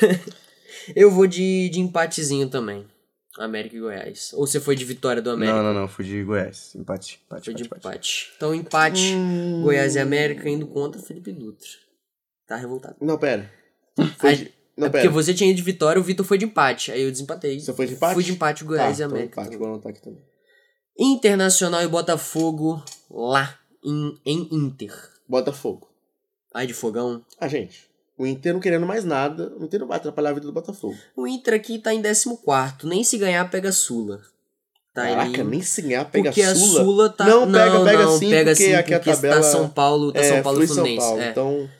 Eu 0.96 1.10
vou 1.10 1.26
de, 1.26 1.68
de 1.68 1.80
empatezinho 1.80 2.48
também. 2.48 2.86
América 3.38 3.76
e 3.76 3.80
Goiás. 3.80 4.30
Ou 4.34 4.46
você 4.46 4.58
foi 4.58 4.74
de 4.74 4.84
vitória 4.84 5.22
do 5.22 5.30
América? 5.30 5.56
Não, 5.58 5.62
não, 5.72 5.80
não. 5.82 5.88
Fui 5.88 6.04
de 6.04 6.24
Goiás. 6.24 6.74
Empate. 6.74 7.20
Empate, 7.26 7.44
Foi 7.44 7.54
de 7.54 7.62
empate, 7.62 7.78
empate. 7.80 7.96
empate. 7.96 8.32
Então, 8.36 8.54
empate, 8.54 9.14
Hum. 9.14 9.62
Goiás 9.62 9.94
e 9.94 9.98
América 10.00 10.48
indo 10.48 10.66
contra 10.66 11.00
Felipe 11.00 11.30
Dutra. 11.32 11.68
Tá 12.48 12.56
revoltado. 12.56 12.96
Não, 13.00 13.16
pera. 13.18 13.48
Foi 14.18 14.36
de... 14.36 14.58
Não, 14.76 14.86
é 14.86 14.90
porque 14.90 15.08
você 15.08 15.34
tinha 15.34 15.50
ido 15.50 15.56
de 15.56 15.62
vitória, 15.62 16.00
o 16.00 16.04
Vitor 16.04 16.24
foi 16.24 16.38
de 16.38 16.44
empate. 16.44 16.92
Aí 16.92 17.02
eu 17.02 17.10
desempatei. 17.10 17.58
Você 17.58 17.72
foi 17.72 17.86
de 17.86 17.94
empate? 17.94 18.14
Fui 18.14 18.22
de 18.22 18.32
empate, 18.32 18.62
Goiás 18.62 18.96
Tá, 18.96 19.02
e 19.02 19.06
então 19.06 19.16
América. 19.16 19.40
empate, 19.40 19.56
vou 19.56 19.66
anotar 19.66 19.90
aqui 19.90 20.00
também. 20.00 20.22
Internacional 20.96 21.82
e 21.82 21.88
Botafogo 21.88 22.82
lá 23.10 23.58
em, 23.84 24.16
em 24.24 24.48
Inter. 24.52 24.94
Botafogo. 25.28 25.88
Ai 26.54 26.66
de 26.66 26.74
fogão. 26.74 27.24
Ah, 27.40 27.48
gente, 27.48 27.88
o 28.16 28.24
Inter 28.24 28.52
não 28.52 28.60
querendo 28.60 28.86
mais 28.86 29.04
nada, 29.04 29.52
o 29.58 29.64
Inter 29.64 29.80
não 29.80 29.88
vai 29.88 29.96
atrapalhar 29.96 30.30
a 30.30 30.32
vida 30.32 30.46
do 30.46 30.52
Botafogo. 30.52 30.96
O 31.16 31.26
Inter 31.26 31.54
aqui 31.54 31.78
tá 31.78 31.92
em 31.92 32.00
14. 32.00 32.74
Nem 32.84 33.02
se 33.02 33.18
ganhar, 33.18 33.48
pega 33.50 33.68
a 33.68 33.72
Sula. 33.72 34.20
Tá 34.94 35.02
Caraca, 35.02 35.40
ali. 35.40 35.44
nem 35.44 35.62
se 35.62 35.82
ganhar, 35.82 36.04
pega 36.06 36.30
porque 36.30 36.42
a 36.42 36.50
a 36.50 36.54
Sula. 36.54 36.84
Sula 36.84 37.08
tá. 37.10 37.26
Não, 37.26 37.50
pega, 37.50 37.84
pega 37.84 38.02
não, 38.04 38.18
sim, 38.18 38.30
pega 38.30 38.50
porque 38.50 38.64
sim, 38.64 38.74
aqui 38.74 38.94
a 38.94 38.98
porque 38.98 39.12
tabela 39.12 39.36
tá 39.36 39.42
São 39.42 39.68
Paulo, 39.68 40.12
tá 40.12 40.20
é, 40.20 40.22
São 40.22 40.42
Paulo 40.42 40.62
e 40.62 40.66
Flu 40.66 40.74
São 40.74 40.84
Fluminense. 40.84 41.06
Paulo, 41.06 41.22
é. 41.22 41.30
então... 41.30 41.70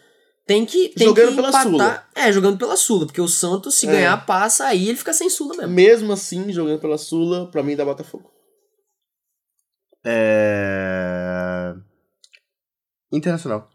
Tem 0.49 0.65
que, 0.65 0.89
tem 0.89 1.07
Jogando 1.07 1.29
que 1.29 1.35
pela 1.37 1.49
empatar. 1.51 1.71
Sula. 1.71 2.09
É, 2.15 2.33
jogando 2.33 2.57
pela 2.59 2.75
Sula, 2.75 3.05
porque 3.05 3.21
o 3.21 3.29
Santos, 3.29 3.75
se 3.75 3.87
É. 3.87 3.91
ganhar, 3.93 4.25
passa, 4.25 4.65
aí 4.65 4.89
ele 4.89 4.97
fica 4.97 5.13
sem 5.13 5.29
Sula 5.29 5.55
mesmo. 5.55 5.75
Mesmo 5.75 6.13
assim, 6.15 6.51
jogando 6.51 6.81
pela 6.81 6.97
Sula, 6.97 7.51
pra 7.51 7.63
mim 7.63 7.77
dá 7.77 7.85
Botafogo. 7.85 8.33
É... 10.07 11.75
Internacional. 13.13 13.69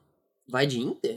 Vai 0.50 0.66
de 0.66 0.80
Inter? 0.80 1.16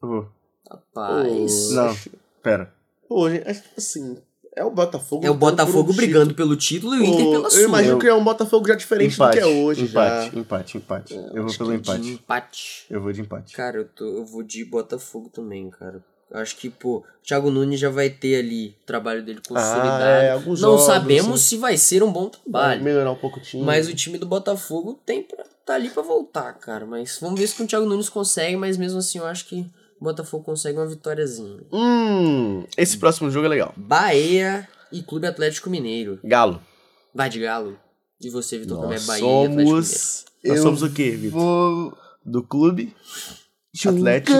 Vou. 0.00 0.28
Rapaz. 0.68 1.70
Não, 1.70 1.96
pera. 2.42 2.74
Pô, 3.08 3.30
gente, 3.30 3.48
acho 3.48 3.62
que 3.62 3.68
assim, 3.78 4.20
é 4.56 4.64
o 4.64 4.70
Botafogo. 4.70 5.24
É 5.24 5.30
o 5.30 5.34
por 5.34 5.36
um 5.36 5.50
Botafogo 5.50 5.78
título. 5.90 5.94
brigando 5.96 6.34
pelo 6.34 6.56
título 6.56 6.94
e 6.96 7.00
o 7.00 7.04
Inter 7.04 7.26
pela 7.30 7.44
Eu 7.46 7.50
sua. 7.50 7.62
imagino 7.62 7.94
Eu- 7.94 7.98
que 7.98 8.06
é 8.08 8.14
um 8.14 8.24
Botafogo 8.24 8.66
já 8.66 8.74
diferente 8.74 9.14
Empate. 9.14 9.36
do 9.38 9.42
que 9.42 9.48
é 9.48 9.52
hoje 9.64 9.82
empate, 9.84 10.34
já. 10.34 10.40
empate, 10.40 10.76
empate. 10.78 11.14
eu 11.14 11.42
vou 11.44 11.56
pelo 11.56 11.70
que 11.70 11.76
empate. 11.76 12.00
De 12.02 12.10
empate. 12.12 12.86
Eu 12.90 13.00
vou 13.02 13.12
de 13.12 13.20
empate. 13.20 13.54
Cara, 13.54 13.76
eu, 13.76 13.84
tô, 13.84 14.04
eu 14.04 14.24
vou 14.26 14.42
de 14.42 14.64
Botafogo 14.64 15.28
também, 15.32 15.70
cara. 15.70 16.02
Eu 16.28 16.40
Acho 16.40 16.56
que, 16.56 16.68
pô, 16.68 16.96
o 16.96 17.04
Thiago 17.24 17.52
Nunes 17.52 17.78
já 17.78 17.88
vai 17.88 18.10
ter 18.10 18.36
ali 18.40 18.70
o 18.82 18.86
trabalho 18.86 19.22
dele 19.24 19.40
consolidado. 19.46 20.02
é, 20.02 20.30
alguns 20.32 20.60
Não 20.60 20.70
jogos, 20.70 20.86
sabemos 20.86 21.34
assim. 21.34 21.44
se 21.44 21.56
vai 21.58 21.76
ser 21.76 22.02
um 22.02 22.10
bom 22.10 22.24
Vai 22.24 22.40
trabalho. 22.42 22.82
melhorar 22.82 23.12
um 23.12 23.16
pouco 23.16 23.38
o 23.38 23.42
time. 23.42 23.62
Mas 23.62 23.86
o 23.88 23.94
time 23.94 24.18
do 24.18 24.26
Botafogo 24.26 24.98
tem 25.06 25.22
pra, 25.22 25.44
tá 25.64 25.74
ali 25.74 25.88
pra 25.88 26.02
voltar, 26.02 26.52
cara. 26.54 26.84
Mas 26.84 27.18
vamos 27.20 27.38
ver 27.38 27.46
se 27.46 27.54
com 27.54 27.62
o 27.62 27.66
Thiago 27.66 27.86
Nunes 27.86 28.08
consegue, 28.08 28.56
mas 28.56 28.76
mesmo 28.76 28.98
assim 28.98 29.18
eu 29.18 29.26
acho 29.26 29.46
que 29.46 29.64
o 30.00 30.04
Botafogo 30.04 30.44
consegue 30.44 30.78
uma 30.78 30.86
vitóriazinha. 30.86 31.62
Hum, 31.72 32.64
esse 32.76 32.98
próximo 32.98 33.30
jogo 33.30 33.46
é 33.46 33.48
legal. 33.48 33.74
Bahia 33.76 34.68
e 34.92 35.02
Clube 35.02 35.26
Atlético 35.26 35.70
Mineiro. 35.70 36.18
Galo. 36.22 36.60
Vai 37.14 37.28
de 37.28 37.40
Galo. 37.40 37.78
E 38.20 38.30
você, 38.30 38.58
Vitor, 38.58 38.80
também 38.80 38.98
é 38.98 39.00
Bahia 39.00 39.24
e 39.24 39.28
Atlético 39.28 39.50
Mineiro. 39.50 39.70
somos. 39.70 40.24
Nós 40.44 40.60
somos 40.60 40.82
o 40.82 40.90
quê, 40.90 41.10
Vitor? 41.10 41.40
Vou. 41.40 41.98
Do 42.24 42.42
clube 42.42 42.92
Atlético. 43.84 44.36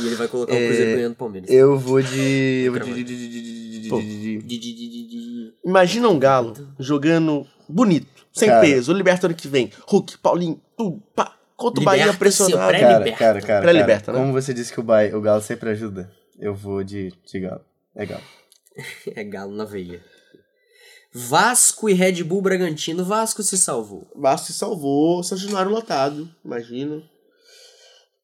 E 0.00 0.06
ele 0.06 0.14
vai 0.14 0.28
colocar 0.28 0.54
o 0.54 0.56
Cruzeiro 0.56 0.96
ganhando 0.96 1.12
o 1.12 1.16
Palmeiras. 1.16 1.50
Eu 1.50 1.78
vou 1.78 2.00
de. 2.00 2.62
Eu 2.68 2.72
vou 2.72 4.00
de. 4.00 5.54
Imagina 5.64 6.08
um 6.08 6.18
Galo 6.18 6.54
jogando 6.78 7.46
bonito, 7.68 8.06
sem 8.32 8.48
Cara. 8.48 8.60
peso. 8.60 8.92
O 8.92 8.96
Liberta 8.96 9.26
ano 9.26 9.34
que 9.34 9.48
vem. 9.48 9.70
Hulk, 9.86 10.18
Paulinho, 10.18 10.60
tudo, 10.76 11.02
pá. 11.14 11.37
Contra 11.58 11.80
o 11.82 11.84
Bahia 11.84 12.04
Liberta, 12.04 12.18
pressionado. 12.20 12.62
sim, 12.62 12.68
pré- 12.68 12.80
Cara, 12.80 12.98
liberta. 12.98 13.18
cara, 13.18 13.40
cara. 13.42 13.62
Pré-liberta, 13.62 14.06
cara, 14.06 14.18
né? 14.18 14.24
Como 14.24 14.32
você 14.32 14.54
disse 14.54 14.72
que 14.72 14.78
o, 14.78 14.82
Bahia, 14.82 15.14
o 15.18 15.20
Galo 15.20 15.42
sempre 15.42 15.68
ajuda, 15.70 16.08
eu 16.38 16.54
vou 16.54 16.84
de, 16.84 17.12
de 17.26 17.40
Galo. 17.40 17.64
É 17.96 18.06
Galo. 18.06 18.22
É 19.16 19.24
Galo 19.24 19.52
na 19.54 19.64
veia. 19.64 20.00
Vasco 21.12 21.88
e 21.88 21.94
Red 21.94 22.22
Bull 22.22 22.40
Bragantino. 22.42 23.04
Vasco 23.04 23.42
se 23.42 23.58
salvou. 23.58 24.08
Vasco 24.14 24.46
se 24.46 24.52
salvou, 24.52 25.22
São 25.24 25.36
Januário 25.36 25.70
lotado, 25.70 26.30
imagino. 26.44 27.02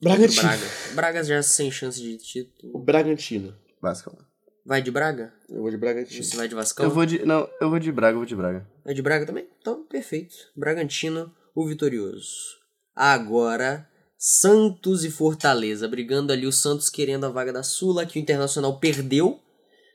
Bragantino. 0.00 0.42
Braga. 0.42 0.66
Braga 0.94 1.24
já 1.24 1.42
sem 1.42 1.70
chance 1.70 2.00
de 2.00 2.16
título. 2.18 2.76
O 2.76 2.78
Bragantino. 2.78 3.54
Vasco. 3.82 4.16
Vai 4.64 4.80
de 4.80 4.90
Braga? 4.90 5.32
Eu 5.48 5.60
vou 5.62 5.70
de 5.70 5.76
Bragantino. 5.76 6.22
Você 6.22 6.36
vai 6.36 6.46
de 6.48 6.54
Vascão? 6.54 6.84
Eu 6.86 6.90
vou 6.90 7.04
de. 7.04 7.24
Não, 7.26 7.48
eu 7.60 7.68
vou 7.68 7.78
de 7.78 7.90
Braga, 7.90 8.12
eu 8.14 8.18
vou 8.18 8.26
de 8.26 8.36
Braga. 8.36 8.66
Vai 8.84 8.94
de 8.94 9.02
Braga 9.02 9.26
também? 9.26 9.46
Então, 9.60 9.82
perfeito. 9.84 10.34
Bragantino, 10.56 11.34
o 11.54 11.66
vitorioso. 11.66 12.62
Agora, 12.94 13.86
Santos 14.18 15.04
e 15.04 15.10
Fortaleza. 15.10 15.88
Brigando 15.88 16.32
ali, 16.32 16.46
o 16.46 16.52
Santos 16.52 16.88
querendo 16.88 17.24
a 17.26 17.28
vaga 17.28 17.52
da 17.52 17.62
Sula, 17.62 18.06
que 18.06 18.18
o 18.18 18.20
Internacional 18.22 18.78
perdeu. 18.78 19.40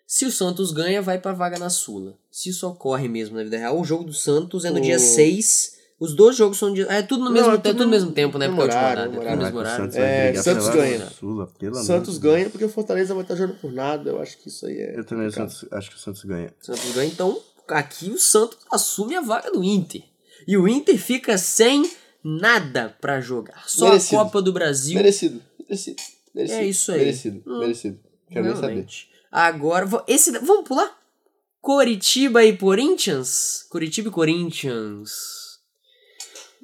Se 0.06 0.26
o 0.26 0.32
Santos 0.32 0.72
ganha, 0.72 1.02
vai 1.02 1.20
pra 1.20 1.34
vaga 1.34 1.60
na 1.60 1.70
Sula. 1.70 2.18
Se 2.32 2.50
isso 2.50 2.68
ocorre 2.68 3.08
mesmo 3.08 3.38
na 3.38 3.43
vida 3.43 3.58
real, 3.58 3.80
o 3.80 3.84
jogo 3.86 4.04
do 4.04 4.14
Santos 4.14 4.66
é 4.66 4.72
no 4.72 4.78
O- 4.80 4.82
dia 4.82 4.97
6. 5.00 5.78
Os 6.00 6.16
dois 6.16 6.36
jogos 6.38 6.58
são 6.58 6.74
de. 6.74 6.82
É 6.84 7.02
tudo 7.02 7.26
no 7.26 7.30
mesmo, 7.30 7.47
Não, 7.47 7.54
é 7.56 7.58
é 7.58 7.62
tudo 7.62 7.72
tudo 7.74 7.84
no 7.84 7.91
mesmo 7.91 8.12
tempo, 8.14 8.38
né? 8.38 8.47
Porque 8.47 8.62
é 8.62 8.64
a 8.64 8.66
última 8.66 8.82
horário. 8.82 9.02
É 9.02 9.16
tudo 9.18 9.30
no 9.30 9.38
mesmo 9.43 9.60
horário. 9.60 9.84
Santos 9.84 9.97
É, 9.97 10.34
Santos 10.36 10.70
pela 10.70 10.76
ganha. 10.78 11.10
Sula, 11.10 11.50
Santos 11.84 12.18
Deus. 12.20 12.34
ganha 12.34 12.50
porque 12.50 12.64
o 12.66 12.70
Fortaleza 12.70 13.14
vai 13.14 13.24
estar 13.24 13.36
jogando 13.36 13.58
por 13.60 13.72
nada. 13.74 14.10
Eu 14.10 14.22
acho 14.22 14.38
que 14.38 14.47
isso 14.47 14.66
aí 14.66 14.78
é. 14.78 14.97
Eu 14.97 15.04
também. 15.04 15.30
Santos, 15.30 15.66
acho 15.70 15.89
que 15.89 15.95
o 15.97 16.00
Santos 16.00 16.24
ganha. 16.24 16.54
Santos 16.62 16.91
ganha, 16.93 17.10
então 17.12 17.38
aqui 17.68 18.10
o 18.12 18.18
Santos 18.18 18.60
assume 18.72 19.16
a 19.18 19.22
vaga 19.22 19.52
do 19.52 19.62
Inter. 19.62 20.02
E 20.47 20.58
o 20.58 20.70
Inter 20.70 20.97
fica 20.97 21.38
sem 21.38 21.84
nada 22.24 22.96
pra 23.02 23.20
jogar. 23.22 23.64
Só 23.68 23.90
Merecido. 23.90 24.22
a 24.22 24.24
Copa 24.26 24.42
do 24.42 24.52
Brasil. 24.54 24.96
Merecido, 24.96 25.42
merecido. 25.60 26.02
merecido 26.34 26.60
É 26.60 26.66
isso 26.66 26.92
aí. 26.92 27.00
Merecido, 27.00 27.44
Hum. 27.48 27.60
merecido. 27.60 28.00
Quero 28.32 28.46
nem 28.46 28.56
saber. 28.56 28.88
Agora, 29.32 29.88
esse 30.08 30.32
vamos 30.40 30.68
pular? 30.68 30.98
Coritiba 31.62 32.44
e 32.44 32.56
Corinthians? 32.56 33.66
Curitiba 33.70 34.08
e 34.10 34.12
Corinthians. 34.12 35.12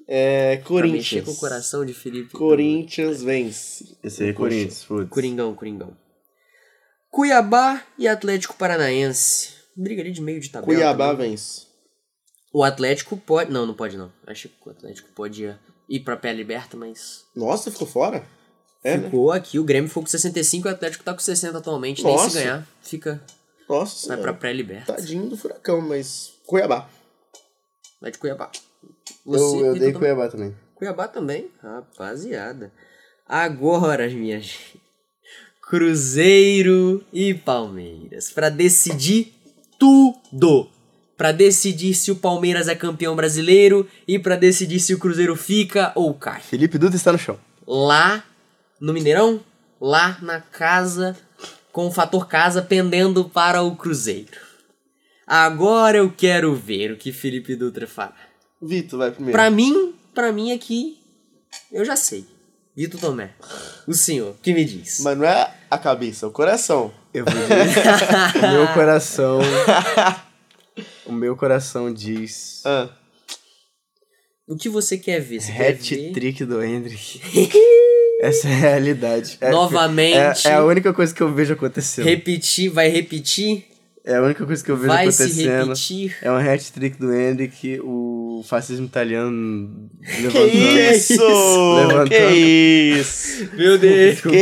É. 0.07 0.57
Pra 0.57 0.57
mexer 0.57 0.91
Corinthians. 0.91 1.25
com 1.25 1.31
o 1.31 1.35
coração 1.37 1.85
de 1.85 1.93
Felipe. 1.93 2.31
Corinthians 2.31 3.23
vence. 3.23 3.97
Esse 4.03 4.23
aí 4.23 4.29
é. 4.29 4.33
Corinthians, 4.33 4.83
foda 4.83 5.05
Coringão, 5.07 5.53
Coringão. 5.55 5.97
Cuiabá 7.09 7.81
e 7.97 8.07
Atlético 8.07 8.55
Paranaense. 8.55 9.49
Briga 9.75 10.01
ali 10.01 10.11
de 10.11 10.21
meio 10.21 10.39
de 10.39 10.49
tabela. 10.49 10.71
Cuiabá 10.73 11.11
também. 11.11 11.31
vence. 11.31 11.64
O 12.57 12.63
Atlético 12.63 13.17
pode. 13.17 13.51
Não, 13.51 13.65
não 13.65 13.73
pode 13.73 13.97
não. 13.97 14.09
Acho 14.25 14.47
que 14.47 14.55
o 14.65 14.71
Atlético 14.71 15.09
pode 15.13 15.53
ir- 15.89 15.99
pra 15.99 16.15
pé 16.15 16.31
liberta, 16.31 16.77
mas. 16.77 17.25
Nossa, 17.35 17.69
ficou 17.69 17.85
fora? 17.85 18.25
É, 18.81 18.95
né? 18.95 19.03
Ficou 19.05 19.29
aqui, 19.29 19.59
o 19.59 19.63
Grêmio 19.65 19.89
ficou 19.89 20.03
com 20.03 20.07
65 20.07 20.65
e 20.65 20.71
o 20.71 20.73
Atlético 20.73 21.03
tá 21.03 21.13
com 21.13 21.19
60 21.19 21.57
atualmente. 21.57 22.01
Nem 22.01 22.13
Nossa. 22.15 22.29
se 22.29 22.37
ganhar, 22.37 22.65
fica. 22.81 23.21
Nossa, 23.67 24.07
Vai 24.07 24.17
pra 24.17 24.33
pré-liberta. 24.33 24.93
Tadinho 24.93 25.27
do 25.27 25.35
furacão, 25.35 25.81
mas. 25.81 26.31
Cuiabá. 26.45 26.87
Vai 27.99 28.11
de 28.11 28.17
Cuiabá. 28.19 28.49
Eu, 29.27 29.33
eu 29.33 29.49
Vitor, 29.51 29.73
dei 29.73 29.79
também? 29.91 29.93
Cuiabá 29.99 30.27
também. 30.29 30.55
Cuiabá 30.75 31.07
também, 31.09 31.51
rapaziada. 31.61 32.71
Agora, 33.27 34.07
minha 34.07 34.39
gente. 34.39 34.79
Cruzeiro 35.61 37.03
e 37.11 37.33
Palmeiras. 37.33 38.31
Pra 38.31 38.47
decidir 38.49 39.33
tudo. 39.77 40.69
Pra 41.17 41.31
decidir 41.31 41.93
se 41.93 42.11
o 42.11 42.15
Palmeiras 42.15 42.67
é 42.67 42.75
campeão 42.75 43.15
brasileiro 43.15 43.87
e 44.07 44.19
pra 44.19 44.35
decidir 44.35 44.79
se 44.79 44.93
o 44.93 44.99
Cruzeiro 44.99 45.35
fica 45.35 45.91
ou 45.95 46.13
cai. 46.13 46.41
Felipe 46.41 46.77
Dutra 46.77 46.95
está 46.95 47.11
no 47.11 47.17
chão. 47.17 47.39
Lá 47.65 48.23
no 48.79 48.91
Mineirão, 48.91 49.39
lá 49.79 50.17
na 50.21 50.41
casa, 50.41 51.15
com 51.71 51.87
o 51.87 51.91
fator 51.91 52.27
casa 52.27 52.61
pendendo 52.61 53.25
para 53.29 53.61
o 53.61 53.75
Cruzeiro. 53.75 54.39
Agora 55.25 55.97
eu 55.97 56.13
quero 56.15 56.53
ver 56.53 56.91
o 56.91 56.97
que 56.97 57.11
Felipe 57.11 57.55
Dutra 57.55 57.87
fala. 57.87 58.13
Vitor 58.61 58.99
vai 58.99 59.11
primeiro. 59.11 59.31
Pra 59.31 59.49
mim, 59.49 59.93
pra 60.13 60.31
mim 60.31 60.51
aqui, 60.51 60.99
eu 61.71 61.85
já 61.85 61.95
sei. 61.95 62.25
Vitor 62.75 62.99
Tomé, 62.99 63.31
o 63.87 63.93
senhor, 63.93 64.35
que 64.41 64.53
me 64.53 64.65
diz? 64.65 64.99
Mas 64.99 65.17
não 65.17 65.25
é 65.25 65.49
a 65.71 65.77
cabeça, 65.77 66.25
é 66.25 66.29
o 66.29 66.31
coração. 66.31 66.93
Eu 67.13 67.23
vou 67.23 67.33
o 67.33 68.51
meu 68.51 68.67
coração... 68.73 69.39
o 71.05 71.11
meu 71.11 71.35
coração 71.35 71.93
diz... 71.93 72.61
Ah, 72.65 72.89
O 74.47 74.55
que 74.55 74.69
você 74.69 74.97
quer 74.97 75.19
ver? 75.21 75.41
Você 75.41 75.51
quer 75.51 75.73
ver 75.73 76.05
Hat-trick 76.09 76.45
do 76.45 76.63
Hendrick. 76.63 77.21
Essa 78.21 78.47
é 78.47 78.51
a 78.51 78.55
realidade. 78.55 79.37
É- 79.41 79.51
Novamente. 79.51 80.47
É, 80.47 80.51
é 80.51 80.53
a 80.53 80.63
única 80.63 80.93
coisa 80.93 81.13
que 81.13 81.21
eu 81.21 81.33
vejo 81.33 81.53
acontecendo. 81.53 82.05
repetir, 82.05 82.69
vai 82.69 82.87
repetir, 82.89 83.65
É 84.05 84.15
a 84.15 84.21
única 84.21 84.45
coisa 84.45 84.63
que 84.63 84.71
eu 84.71 84.77
vejo 84.77 84.87
vai 84.87 85.11
se 85.11 85.23
acontecendo. 85.23 85.67
repetir. 85.69 86.15
É 86.21 86.31
um 86.31 86.35
hat-trick 86.37 86.97
do 86.97 87.13
Hendrick, 87.13 87.79
o 87.83 88.43
fascismo 88.47 88.85
italiano 88.85 89.89
que 90.03 90.21
levantando. 90.21 90.55
isso? 90.95 91.13
Levantando. 91.75 92.09
Que 92.09 92.27
isso? 92.99 93.49
Meu 93.55 93.77
Deus. 93.77 94.21
Que 94.21 94.37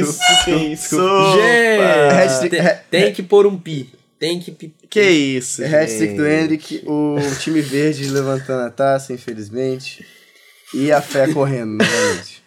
isso? 0.00 0.18
Que 0.44 0.50
isso? 0.72 0.96
Gente, 1.36 2.56
tem 2.90 3.12
que 3.12 3.22
pôr 3.22 3.46
um 3.46 3.56
pi. 3.58 3.92
Tem 4.22 4.38
que. 4.38 4.52
Que 4.88 5.02
isso? 5.02 5.64
Hat-trick 5.64 6.14
do 6.14 6.22
gente? 6.22 6.44
Hendrick, 6.44 6.84
o 6.86 7.16
time 7.40 7.60
verde 7.60 8.08
levantando 8.08 8.62
a 8.62 8.70
taça, 8.70 9.12
infelizmente. 9.12 10.06
E 10.72 10.92
a 10.92 11.02
fé 11.02 11.32
correndo 11.34 11.72
novamente. 11.72 12.40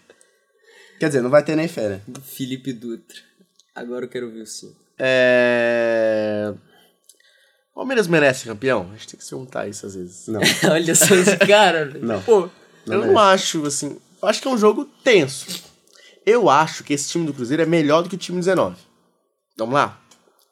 Quer 0.97 1.07
dizer, 1.07 1.21
não 1.21 1.29
vai 1.29 1.43
ter 1.43 1.53
nem 1.53 1.67
fé, 1.67 1.89
né? 1.89 2.01
Felipe 2.23 2.71
Dutra. 2.71 3.17
Agora 3.75 4.05
eu 4.05 4.09
quero 4.09 4.31
ver 4.31 4.43
o 4.43 4.47
senhor. 4.47 4.73
É. 4.97 6.53
Palmeiras 7.73 8.07
merece 8.07 8.45
campeão? 8.45 8.89
A 8.93 8.93
gente 8.93 9.09
tem 9.09 9.17
que 9.17 9.25
se 9.25 9.31
perguntar 9.31 9.67
isso 9.67 9.85
às 9.85 9.95
vezes. 9.95 10.27
Não. 10.29 10.39
Olha 10.71 10.95
só 10.95 11.13
esse 11.13 11.37
cara. 11.39 11.87
velho. 11.87 12.05
Não. 12.05 12.21
Pô, 12.21 12.49
Não 12.85 12.93
eu 12.95 12.99
merece. 13.01 13.13
não 13.13 13.19
acho, 13.19 13.65
assim. 13.65 13.99
Eu 14.21 14.29
acho 14.29 14.41
que 14.41 14.47
é 14.47 14.51
um 14.51 14.57
jogo 14.57 14.85
tenso. 15.03 15.61
Eu 16.25 16.49
acho 16.49 16.85
que 16.85 16.93
esse 16.93 17.09
time 17.09 17.25
do 17.25 17.33
Cruzeiro 17.33 17.63
é 17.63 17.65
melhor 17.65 18.01
do 18.01 18.07
que 18.07 18.15
o 18.15 18.17
time 18.17 18.39
19. 18.39 18.77
Vamos 19.57 19.75
lá? 19.75 20.04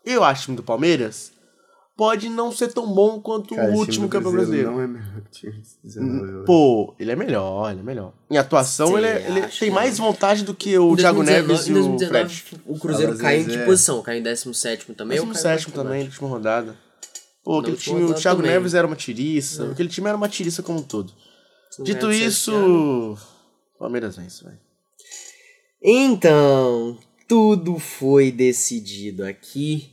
Eu 0.05 0.23
acho 0.23 0.41
que 0.41 0.43
o 0.43 0.47
time 0.47 0.57
do 0.57 0.63
Palmeiras 0.63 1.31
pode 1.95 2.27
não 2.27 2.51
ser 2.51 2.73
tão 2.73 2.91
bom 2.93 3.19
quanto 3.21 3.55
Cara, 3.55 3.69
o 3.71 3.75
último 3.75 3.91
time 3.93 4.07
do 4.07 4.09
campeão 4.09 4.31
brasileiro. 4.31 4.71
Não 4.71 4.81
é 4.81 4.87
melhor 4.87 5.21
que 5.21 5.27
o 5.27 5.31
time 5.51 5.61
de 5.61 5.69
19, 5.83 6.31
eu 6.31 6.37
acho. 6.37 6.45
Pô, 6.45 6.95
ele 6.99 7.11
é 7.11 7.15
melhor, 7.15 7.71
ele 7.71 7.79
é 7.79 7.83
melhor. 7.83 8.13
Em 8.29 8.37
atuação, 8.37 8.97
ele, 8.97 9.07
é- 9.07 9.27
ele 9.27 9.47
tem 9.47 9.69
mais 9.69 9.97
vontade 9.97 10.43
do 10.43 10.53
que 10.53 10.77
o 10.77 10.93
Em 10.93 10.97
Thiago 10.97 11.23
2019 11.23 11.47
Neves 11.47 11.67
e 11.67 11.69
em 11.69 11.71
o 11.71 11.75
2019, 11.97 12.35
Fred. 12.35 12.61
o 12.65 12.79
Cruzeiro 12.79 13.11
Fala, 13.13 13.23
caiu 13.23 13.41
em 13.41 13.45
que 13.45 13.57
posição? 13.65 14.01
Caiu 14.01 14.19
em 14.19 14.23
17 14.23 14.85
também? 14.93 15.19
ou 15.19 15.25
Mesmo 15.25 15.33
caiu 15.33 15.41
sétimo 15.57 15.75
mais 15.75 15.85
também, 15.87 15.99
na 16.03 16.09
última 16.09 16.27
rodada. 16.27 16.77
Pô, 17.43 17.59
aquele 17.59 17.77
time, 17.77 18.03
o 18.03 18.13
Thiago 18.13 18.37
também. 18.41 18.51
Neves 18.55 18.73
era 18.73 18.87
uma 18.87 18.95
tiriça. 18.95 19.69
Aquele 19.71 19.89
time 19.89 20.07
era 20.07 20.17
uma 20.17 20.29
tiriça 20.29 20.63
como 20.63 20.79
um 20.79 20.83
todo. 20.83 21.13
Não 21.77 21.85
Dito 21.85 22.07
do 22.07 22.13
isso. 22.13 23.17
Palmeiras 23.77 24.15
vence, 24.15 24.43
vai. 24.43 24.53
Então, 25.81 26.97
tudo 27.27 27.77
foi 27.79 28.31
decidido 28.31 29.25
aqui. 29.25 29.91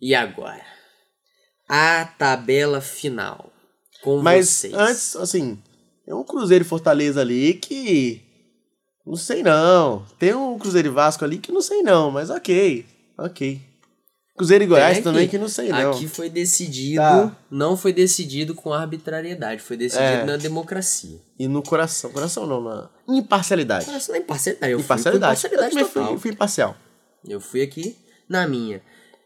E 0.00 0.14
agora? 0.14 0.64
A 1.68 2.04
tabela 2.18 2.80
final. 2.80 3.52
Com 4.02 4.20
Mas 4.22 4.48
vocês. 4.48 4.74
antes, 4.74 5.16
assim, 5.16 5.58
é 6.06 6.14
um 6.14 6.24
Cruzeiro 6.24 6.64
e 6.64 6.66
Fortaleza 6.68 7.20
ali 7.20 7.54
que 7.54 8.22
Não 9.06 9.16
sei 9.16 9.42
não. 9.42 10.04
Tem 10.18 10.34
um 10.34 10.58
Cruzeiro 10.58 10.88
e 10.88 10.90
Vasco 10.90 11.24
ali 11.24 11.38
que 11.38 11.50
não 11.52 11.60
sei 11.60 11.82
não, 11.82 12.10
mas 12.10 12.30
ok. 12.30 12.86
Ok. 13.18 13.60
Cruzeiro 14.36 14.64
e 14.64 14.66
Goiás 14.66 14.94
Tem 14.94 15.02
também 15.02 15.28
que 15.28 15.36
não 15.36 15.48
sei 15.48 15.68
não. 15.68 15.90
Aqui 15.90 16.08
foi 16.08 16.30
decidido, 16.30 16.96
Tá. 17.02 17.36
não 17.50 17.76
foi 17.76 17.92
decidido 17.92 18.54
com 18.54 18.72
arbitrariedade, 18.72 19.60
foi 19.60 19.76
decidido 19.76 20.06
É. 20.06 20.24
na 20.24 20.36
democracia. 20.38 21.20
E 21.38 21.46
no 21.46 21.62
coração. 21.62 22.10
Coração 22.10 22.46
não, 22.46 22.60
na 22.62 22.88
imparcialidade. 23.08 23.84
Mas 23.86 24.08
na 24.08 24.16
imparcialidade, 24.18 24.72
eu 24.72 24.78
fui 24.78 24.86
com 24.86 24.94
Imparcialidade. 24.94 25.32
imparcialidade 25.38 25.66
eu 25.66 25.70
também 25.70 25.92
total. 25.92 26.08
fui, 26.12 26.18
fui 26.18 26.30
imparcial. 26.30 26.76
Eu 27.28 27.40
fui 27.40 27.60
aqui 27.62 27.96
na 28.28 28.46
minha. 28.48 28.80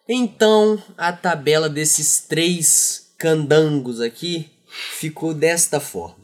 Então, 0.08 0.82
a 0.98 1.12
tabela 1.12 1.68
desses 1.68 2.20
três 2.20 3.12
candangos 3.18 4.00
aqui 4.00 4.50
ficou 4.98 5.32
desta 5.32 5.80
forma. 5.80 6.16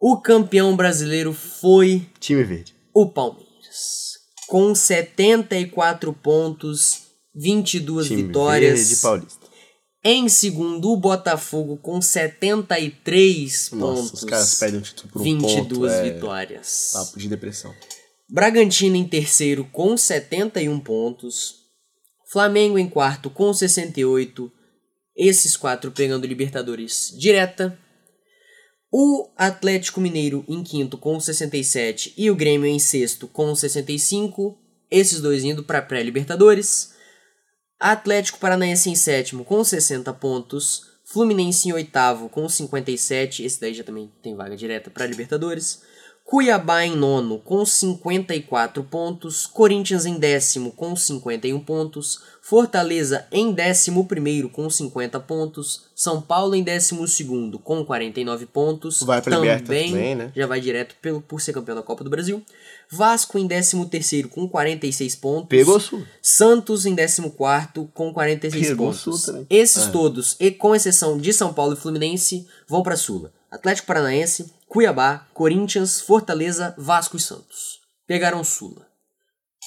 O 0.00 0.20
campeão 0.20 0.74
brasileiro 0.74 1.32
foi 1.32 2.04
Time 2.18 2.42
verde. 2.42 2.74
o 2.92 3.08
Palmeiras, 3.08 4.18
com 4.48 4.74
74 4.74 6.12
pontos, 6.12 7.02
22 7.34 8.08
Time 8.08 8.22
vitórias. 8.24 8.80
verde 8.88 8.96
paulista. 8.96 9.42
Em 10.04 10.28
segundo, 10.28 10.90
o 10.90 10.96
Botafogo 10.96 11.76
com 11.76 12.02
73 12.02 13.70
Nossa, 13.72 14.02
pontos. 14.02 14.22
os 14.22 14.24
caras 14.28 14.54
pedem 14.56 14.78
um 14.80 14.82
título 14.82 15.08
por 15.12 15.20
um 15.20 15.24
22 15.24 15.68
ponto. 15.68 15.86
É, 15.92 16.10
vitórias. 16.12 16.90
papo 16.92 17.18
de 17.20 17.28
depressão. 17.28 17.72
Bragantino 18.28 18.96
em 18.96 19.06
terceiro 19.06 19.64
com 19.72 19.96
71 19.96 20.80
pontos. 20.80 21.61
Flamengo 22.32 22.78
em 22.78 22.88
quarto 22.88 23.28
com 23.28 23.52
68. 23.52 24.50
Esses 25.14 25.54
quatro 25.54 25.92
pegando 25.92 26.26
Libertadores 26.26 27.14
direta. 27.14 27.78
O 28.90 29.28
Atlético 29.36 30.00
Mineiro 30.00 30.42
em 30.48 30.64
quinto 30.64 30.96
com 30.96 31.20
67 31.20 32.14
e 32.16 32.30
o 32.30 32.34
Grêmio 32.34 32.66
em 32.66 32.78
sexto 32.78 33.28
com 33.28 33.54
65. 33.54 34.58
Esses 34.90 35.20
dois 35.20 35.44
indo 35.44 35.62
para 35.62 35.82
pré-Libertadores. 35.82 36.94
Atlético 37.78 38.38
Paranaense 38.38 38.88
em 38.88 38.94
sétimo 38.94 39.44
com 39.44 39.62
60 39.62 40.10
pontos. 40.14 40.86
Fluminense 41.04 41.68
em 41.68 41.72
oitavo 41.72 42.30
com 42.30 42.48
57. 42.48 43.44
Esse 43.44 43.60
daí 43.60 43.74
já 43.74 43.84
também 43.84 44.10
tem 44.22 44.34
vaga 44.34 44.56
direta 44.56 44.88
para 44.90 45.04
Libertadores. 45.04 45.82
Cuiabá 46.24 46.84
em 46.84 46.96
nono 46.96 47.38
com 47.38 47.64
54 47.64 48.82
pontos. 48.84 49.46
Corinthians 49.46 50.06
em 50.06 50.18
décimo 50.18 50.72
com 50.72 50.96
51 50.96 51.60
pontos. 51.60 52.20
Fortaleza 52.40 53.26
em 53.30 53.52
décimo 53.52 54.06
primeiro 54.06 54.48
com 54.48 54.68
50 54.68 55.20
pontos. 55.20 55.84
São 55.94 56.22
Paulo 56.22 56.54
em 56.54 56.62
décimo 56.62 57.06
segundo 57.06 57.58
com 57.58 57.84
49 57.84 58.46
pontos. 58.46 59.02
Vai 59.02 59.20
pra 59.20 59.38
Liberta 59.38 59.64
também, 59.64 60.14
né? 60.14 60.32
Já 60.34 60.46
vai 60.46 60.60
direto 60.60 60.96
pelo, 61.02 61.20
por 61.20 61.40
ser 61.40 61.52
campeão 61.52 61.76
da 61.76 61.82
Copa 61.82 62.02
do 62.02 62.10
Brasil. 62.10 62.42
Vasco 62.90 63.38
em 63.38 63.46
décimo 63.46 63.86
terceiro 63.86 64.28
com 64.28 64.48
46 64.48 65.16
pontos. 65.16 65.48
Pegou 65.48 65.78
sul. 65.78 66.02
Santos 66.20 66.86
em 66.86 66.96
14 66.96 67.30
com 67.92 68.12
46 68.12 68.68
Pegou 68.68 68.86
pontos. 68.86 69.00
Sul 69.00 69.18
também. 69.18 69.46
Esses 69.50 69.86
todos, 69.86 70.36
e 70.40 70.50
com 70.50 70.74
exceção 70.74 71.18
de 71.18 71.32
São 71.32 71.52
Paulo 71.52 71.74
e 71.74 71.76
Fluminense, 71.76 72.46
vão 72.66 72.82
para 72.82 72.96
Sula. 72.96 73.32
Atlético 73.50 73.86
Paranaense, 73.86 74.50
Cuiabá, 74.72 75.26
Corinthians, 75.34 76.00
Fortaleza, 76.00 76.74
Vasco 76.78 77.18
e 77.18 77.20
Santos. 77.20 77.78
Pegaram 78.06 78.42
Sula. 78.42 78.86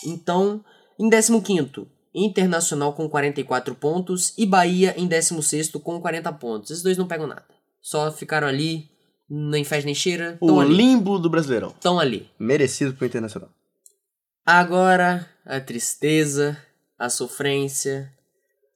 Então, 0.03 0.65
em 0.99 1.07
15 1.07 1.85
Internacional 2.11 2.91
com 2.93 3.07
44 3.07 3.75
pontos 3.75 4.33
e 4.35 4.47
Bahia 4.47 4.95
em 4.97 5.05
16 5.05 5.69
com 5.73 6.01
40 6.01 6.33
pontos. 6.33 6.71
Esses 6.71 6.81
dois 6.83 6.97
não 6.97 7.05
pegam 7.07 7.27
nada. 7.27 7.45
Só 7.79 8.11
ficaram 8.11 8.47
ali, 8.47 8.89
nem 9.29 9.63
faz 9.63 9.85
nem 9.85 9.93
cheira, 9.93 10.39
O 10.41 10.59
ali. 10.59 10.73
limbo 10.75 11.19
do 11.19 11.29
Brasileirão. 11.29 11.69
Estão 11.69 11.99
ali. 11.99 12.27
Merecido 12.39 12.95
pro 12.95 13.05
Internacional. 13.05 13.51
Agora, 14.43 15.29
a 15.45 15.59
tristeza, 15.59 16.57
a 16.97 17.09
sofrência. 17.09 18.11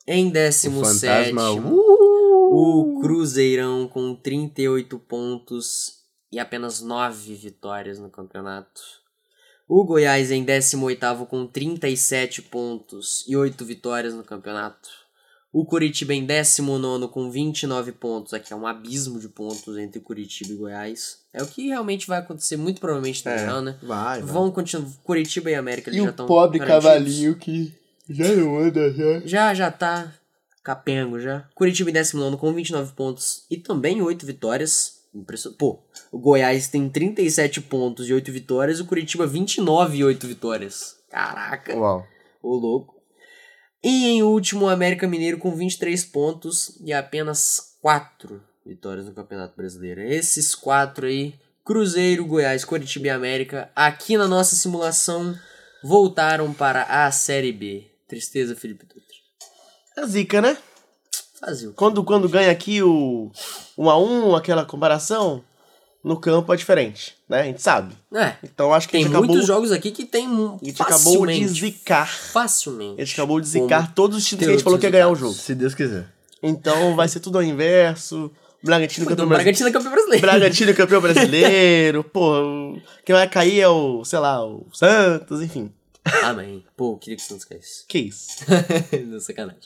Em 0.06 0.30
17 0.30 0.76
Fantasma. 1.34 1.52
o 2.52 3.00
Cruzeirão 3.02 3.88
com 3.88 4.14
38 4.14 5.00
pontos 5.00 5.99
e 6.32 6.40
apenas 6.40 6.82
9 6.82 7.34
vitórias 7.36 8.00
no 8.00 8.10
campeonato. 8.10 8.82
O 9.68 9.84
Goiás 9.84 10.32
em 10.32 10.44
18º 10.44 11.28
com 11.28 11.46
37 11.46 12.42
pontos 12.44 13.24
e 13.28 13.36
8 13.38 13.64
vitórias 13.66 14.14
no 14.14 14.24
campeonato. 14.24 14.90
O 15.52 15.66
Curitiba 15.66 16.14
em 16.14 16.26
19 16.26 17.08
com 17.08 17.30
29 17.32 17.92
pontos. 17.94 18.34
Aqui 18.34 18.54
é 18.54 18.56
um 18.56 18.68
abismo 18.68 19.20
de 19.20 19.28
pontos 19.28 19.78
entre 19.78 20.00
Curitiba 20.00 20.52
e 20.54 20.56
Goiás. 20.56 21.20
É 21.34 21.42
o 21.42 21.48
que 21.48 21.68
realmente 21.68 22.06
vai 22.08 22.20
acontecer 22.20 22.56
muito 22.56 22.80
provavelmente 22.80 23.26
no 23.26 23.32
ano, 23.32 23.62
né? 23.62 23.80
Vai, 23.82 24.22
vai. 24.22 24.32
Vão 24.32 24.52
continuar. 24.52 24.88
Curitiba 25.04 25.50
e 25.50 25.56
América 25.56 25.90
eles 25.90 26.00
E 26.00 26.04
já 26.04 26.08
o 26.08 26.12
estão. 26.12 26.28
pobre 26.28 26.60
garantidos. 26.60 26.84
cavalinho 26.86 27.36
que 27.36 27.74
já 28.10 28.28
não 28.36 28.60
anda 28.60 28.92
já. 28.94 29.20
Já, 29.26 29.54
já 29.56 29.72
tá 29.72 30.14
capengo 30.64 31.20
já. 31.20 31.48
Curitiba 31.56 31.90
em 31.90 31.94
19 31.94 32.38
com 32.38 32.54
29 32.54 32.94
pontos 32.94 33.46
e 33.50 33.58
também 33.58 34.02
8 34.04 34.26
vitórias. 34.28 34.99
Pô, 35.58 35.80
o 36.12 36.20
Goiás 36.20 36.68
tem 36.68 36.88
37 36.88 37.62
pontos 37.62 38.08
e 38.08 38.14
8 38.14 38.32
vitórias, 38.32 38.80
o 38.80 38.86
Curitiba 38.86 39.26
29 39.26 39.98
e 39.98 40.04
8 40.04 40.28
vitórias. 40.28 40.98
Caraca, 41.10 41.76
Uau. 41.76 42.06
ô 42.42 42.56
louco. 42.56 42.96
E 43.84 44.08
em 44.08 44.24
último, 44.24 44.66
o 44.66 44.70
América 44.70 45.08
Mineiro 45.08 45.38
com 45.38 45.56
23 45.56 46.06
pontos 46.06 46.78
e 46.82 46.94
apenas 46.94 47.78
4 47.82 48.42
vitórias 48.66 49.06
no 49.06 49.14
Campeonato 49.14 49.56
Brasileiro. 49.56 50.02
Esses 50.02 50.54
quatro 50.54 51.08
aí, 51.08 51.34
Cruzeiro, 51.66 52.26
Goiás, 52.26 52.64
Curitiba 52.64 53.08
e 53.08 53.10
América, 53.10 53.72
aqui 53.76 54.18
na 54.18 54.28
nossa 54.28 54.56
simulação, 54.56 55.36
voltaram 55.84 56.54
para 56.54 56.84
a 56.84 57.12
Série 57.12 57.52
B. 57.52 57.90
Tristeza, 58.08 58.56
Felipe 58.56 58.86
Dutra. 58.86 59.04
É 59.98 60.06
zica, 60.06 60.42
né? 60.42 60.58
Fazia? 61.40 61.72
Quando, 61.76 62.04
quando 62.04 62.28
ganha 62.28 62.52
aqui 62.52 62.82
o 62.84 63.32
1 63.78 63.90
a 63.90 63.98
1 63.98 64.36
aquela 64.36 64.66
comparação, 64.66 65.44
no 66.04 66.20
campo 66.20 66.54
é 66.54 66.58
diferente, 66.58 67.16
né? 67.28 67.42
A 67.42 67.44
gente 67.44 67.62
sabe. 67.62 67.96
É, 68.14 68.36
Então 68.44 68.74
acho 68.74 68.88
que 68.88 68.94
tem 68.94 69.02
a 69.02 69.04
gente 69.04 69.12
acabou, 69.14 69.30
muitos 69.30 69.48
jogos 69.48 69.72
aqui 69.72 69.92
que 69.92 70.06
tem 70.06 70.26
a 70.28 70.66
gente 70.66 70.82
acabou 70.82 71.26
de 71.26 71.48
zicar. 71.48 72.08
facilmente. 72.08 73.02
A 73.02 73.06
gente 73.06 73.14
acabou 73.14 73.40
de 73.40 73.48
zicar 73.48 73.94
todos 73.94 74.18
os 74.18 74.26
times 74.26 74.46
que 74.46 74.50
a 74.50 74.54
gente 74.54 74.64
falou 74.64 74.80
que 74.80 74.86
ia 74.86 74.92
ganhar 74.92 75.10
o 75.10 75.16
jogo. 75.16 75.34
Se 75.34 75.54
Deus 75.56 75.74
quiser. 75.74 76.08
Então 76.42 76.96
vai 76.96 77.08
ser 77.08 77.20
tudo 77.20 77.38
ao 77.38 77.44
inverso. 77.44 78.32
Bragantino 78.62 79.06
campeão. 79.06 79.28
Bragantino 79.28 79.70
é 79.70 79.72
campeão 79.72 79.92
brasileiro. 79.92 80.22
Bragantino 80.26 80.76
campeão 80.76 81.02
brasileiro. 81.02 82.04
Pô, 82.12 82.78
quem 83.06 83.16
vai 83.16 83.28
cair 83.30 83.62
é 83.62 83.70
o, 83.70 84.04
sei 84.04 84.20
lá, 84.20 84.46
o 84.46 84.68
Santos, 84.74 85.42
enfim. 85.42 85.72
Amém. 86.24 86.66
Pô, 86.76 86.94
eu 86.94 86.98
queria 86.98 87.16
que 87.16 87.24
o 87.24 87.26
Santos 87.26 87.46
caísse. 87.46 87.86
Que 87.88 88.00
isso? 88.00 88.28
Não, 89.08 89.20
sacanagem. 89.22 89.62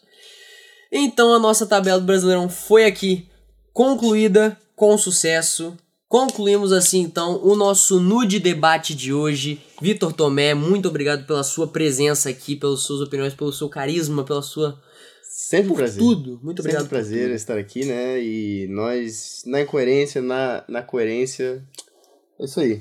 Então 0.95 1.33
a 1.33 1.39
nossa 1.39 1.65
tabela 1.65 1.99
do 1.99 2.05
Brasileirão 2.05 2.47
foi 2.47 2.85
aqui 2.85 3.27
concluída 3.73 4.55
com 4.75 4.95
sucesso. 4.95 5.75
Concluímos 6.07 6.71
assim 6.71 6.99
então 6.99 7.43
o 7.43 7.55
nosso 7.55 7.99
nude 7.99 8.39
debate 8.39 8.93
de 8.93 9.11
hoje. 9.11 9.59
Vitor 9.81 10.13
Tomé, 10.13 10.53
muito 10.53 10.87
obrigado 10.87 11.25
pela 11.25 11.43
sua 11.43 11.67
presença 11.67 12.29
aqui, 12.29 12.55
pelas 12.55 12.81
suas 12.81 13.01
opiniões, 13.01 13.33
pelo 13.33 13.51
seu 13.51 13.67
carisma, 13.67 14.23
pela 14.23 14.43
sua 14.43 14.79
Sempre 15.23 15.71
um 15.71 15.75
prazer. 15.75 15.97
tudo. 15.97 16.39
Muito 16.43 16.61
Sempre 16.61 16.61
obrigado 16.61 16.85
um 16.85 16.89
prazer 16.89 17.31
estar 17.31 17.57
aqui, 17.57 17.85
né? 17.85 18.21
E 18.23 18.67
nós, 18.69 19.41
na 19.47 19.61
incoerência, 19.61 20.21
na, 20.21 20.63
na 20.67 20.83
coerência. 20.83 21.67
É 22.39 22.45
isso 22.45 22.59
aí. 22.59 22.79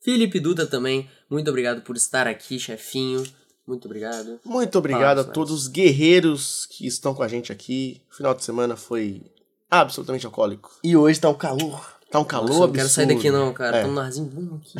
Felipe 0.00 0.40
Duda 0.40 0.66
também, 0.66 1.08
muito 1.30 1.48
obrigado 1.48 1.82
por 1.82 1.96
estar 1.96 2.26
aqui, 2.26 2.58
chefinho. 2.58 3.22
Muito 3.66 3.86
obrigado. 3.86 4.40
Muito 4.44 4.78
obrigado 4.78 5.20
a 5.20 5.24
todos 5.24 5.52
os 5.52 5.68
guerreiros 5.68 6.66
que 6.70 6.86
estão 6.86 7.14
com 7.14 7.22
a 7.22 7.28
gente 7.28 7.52
aqui. 7.52 8.00
O 8.10 8.16
final 8.16 8.34
de 8.34 8.44
semana 8.44 8.76
foi 8.76 9.22
absolutamente 9.70 10.26
alcoólico. 10.26 10.70
E 10.82 10.96
hoje 10.96 11.20
tá 11.20 11.28
o 11.28 11.34
calor. 11.34 11.96
Tá 12.10 12.18
um 12.18 12.24
calor 12.24 12.48
Nossa, 12.48 12.54
eu 12.54 12.58
não 12.58 12.64
absurdo. 12.64 12.76
quero 12.76 12.88
sair 12.88 13.06
daqui 13.06 13.30
não, 13.30 13.52
cara. 13.52 13.78
É. 13.78 13.82
Tô 13.82 13.88
num 13.88 14.00
arzinho 14.00 14.26
bom 14.26 14.56
aqui. 14.56 14.78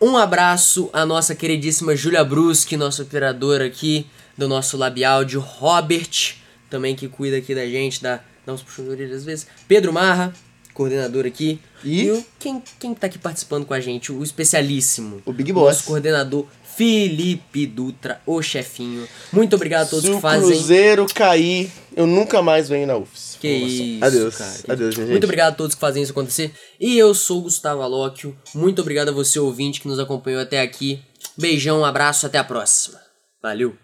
Um 0.00 0.16
abraço 0.16 0.90
à 0.92 1.04
nossa 1.06 1.34
queridíssima 1.34 1.94
Júlia 1.94 2.24
Bruschi, 2.24 2.76
nossa 2.76 3.02
operadora 3.02 3.66
aqui 3.66 4.06
do 4.36 4.48
nosso 4.48 4.76
Labiáudio. 4.76 5.40
Robert, 5.40 6.36
também 6.68 6.96
que 6.96 7.06
cuida 7.06 7.36
aqui 7.36 7.54
da 7.54 7.66
gente, 7.66 8.02
dá, 8.02 8.20
dá 8.44 8.52
uns 8.52 8.62
puxões 8.62 8.88
de 8.88 8.94
orelha 8.94 9.14
às 9.16 9.24
vezes. 9.24 9.46
Pedro 9.68 9.92
Marra, 9.92 10.32
coordenador 10.72 11.26
aqui. 11.26 11.60
E? 11.84 12.10
o, 12.10 12.24
quem, 12.38 12.62
quem 12.78 12.94
tá 12.94 13.06
aqui 13.06 13.18
participando 13.18 13.66
com 13.66 13.74
a 13.74 13.80
gente? 13.80 14.10
O 14.10 14.22
especialíssimo. 14.22 15.22
O 15.26 15.32
Big 15.32 15.52
Nosso 15.52 15.64
Boss. 15.66 15.82
coordenador 15.82 16.46
Felipe 16.80 17.66
Dutra, 17.66 18.22
o 18.24 18.40
chefinho. 18.40 19.06
Muito 19.30 19.54
obrigado 19.54 19.82
a 19.82 19.90
todos 19.90 20.06
Se 20.06 20.10
que 20.12 20.16
o 20.16 20.20
fazem. 20.20 20.48
Cruzeiro 20.48 21.06
cair, 21.14 21.70
eu 21.94 22.06
nunca 22.06 22.40
mais 22.40 22.70
venho 22.70 22.86
na 22.86 22.96
UFS. 22.96 23.36
Que 23.38 23.48
Informação. 23.54 23.84
isso, 23.84 24.04
Adeus. 24.04 24.36
cara. 24.36 24.52
Adeus, 24.70 24.94
gente. 24.94 25.10
Muito 25.10 25.24
obrigado 25.24 25.52
a 25.52 25.56
todos 25.56 25.74
que 25.74 25.80
fazem 25.80 26.02
isso 26.02 26.12
acontecer. 26.12 26.54
E 26.80 26.96
eu 26.96 27.14
sou 27.14 27.40
o 27.40 27.42
Gustavo 27.42 27.82
Alóquio. 27.82 28.34
Muito 28.54 28.80
obrigado 28.80 29.10
a 29.10 29.12
você, 29.12 29.38
ouvinte, 29.38 29.82
que 29.82 29.88
nos 29.88 29.98
acompanhou 29.98 30.40
até 30.40 30.62
aqui. 30.62 31.02
Beijão, 31.36 31.80
um 31.80 31.84
abraço, 31.84 32.24
até 32.24 32.38
a 32.38 32.44
próxima. 32.44 32.98
Valeu. 33.42 33.76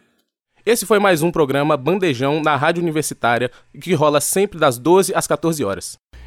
Esse 0.64 0.86
foi 0.86 0.98
mais 0.98 1.22
um 1.22 1.30
programa 1.30 1.76
Bandejão 1.76 2.42
na 2.42 2.56
Rádio 2.56 2.82
Universitária, 2.82 3.50
que 3.78 3.92
rola 3.92 4.22
sempre 4.22 4.58
das 4.58 4.78
12 4.78 5.12
às 5.14 5.26
14 5.26 5.62
horas. 5.62 5.98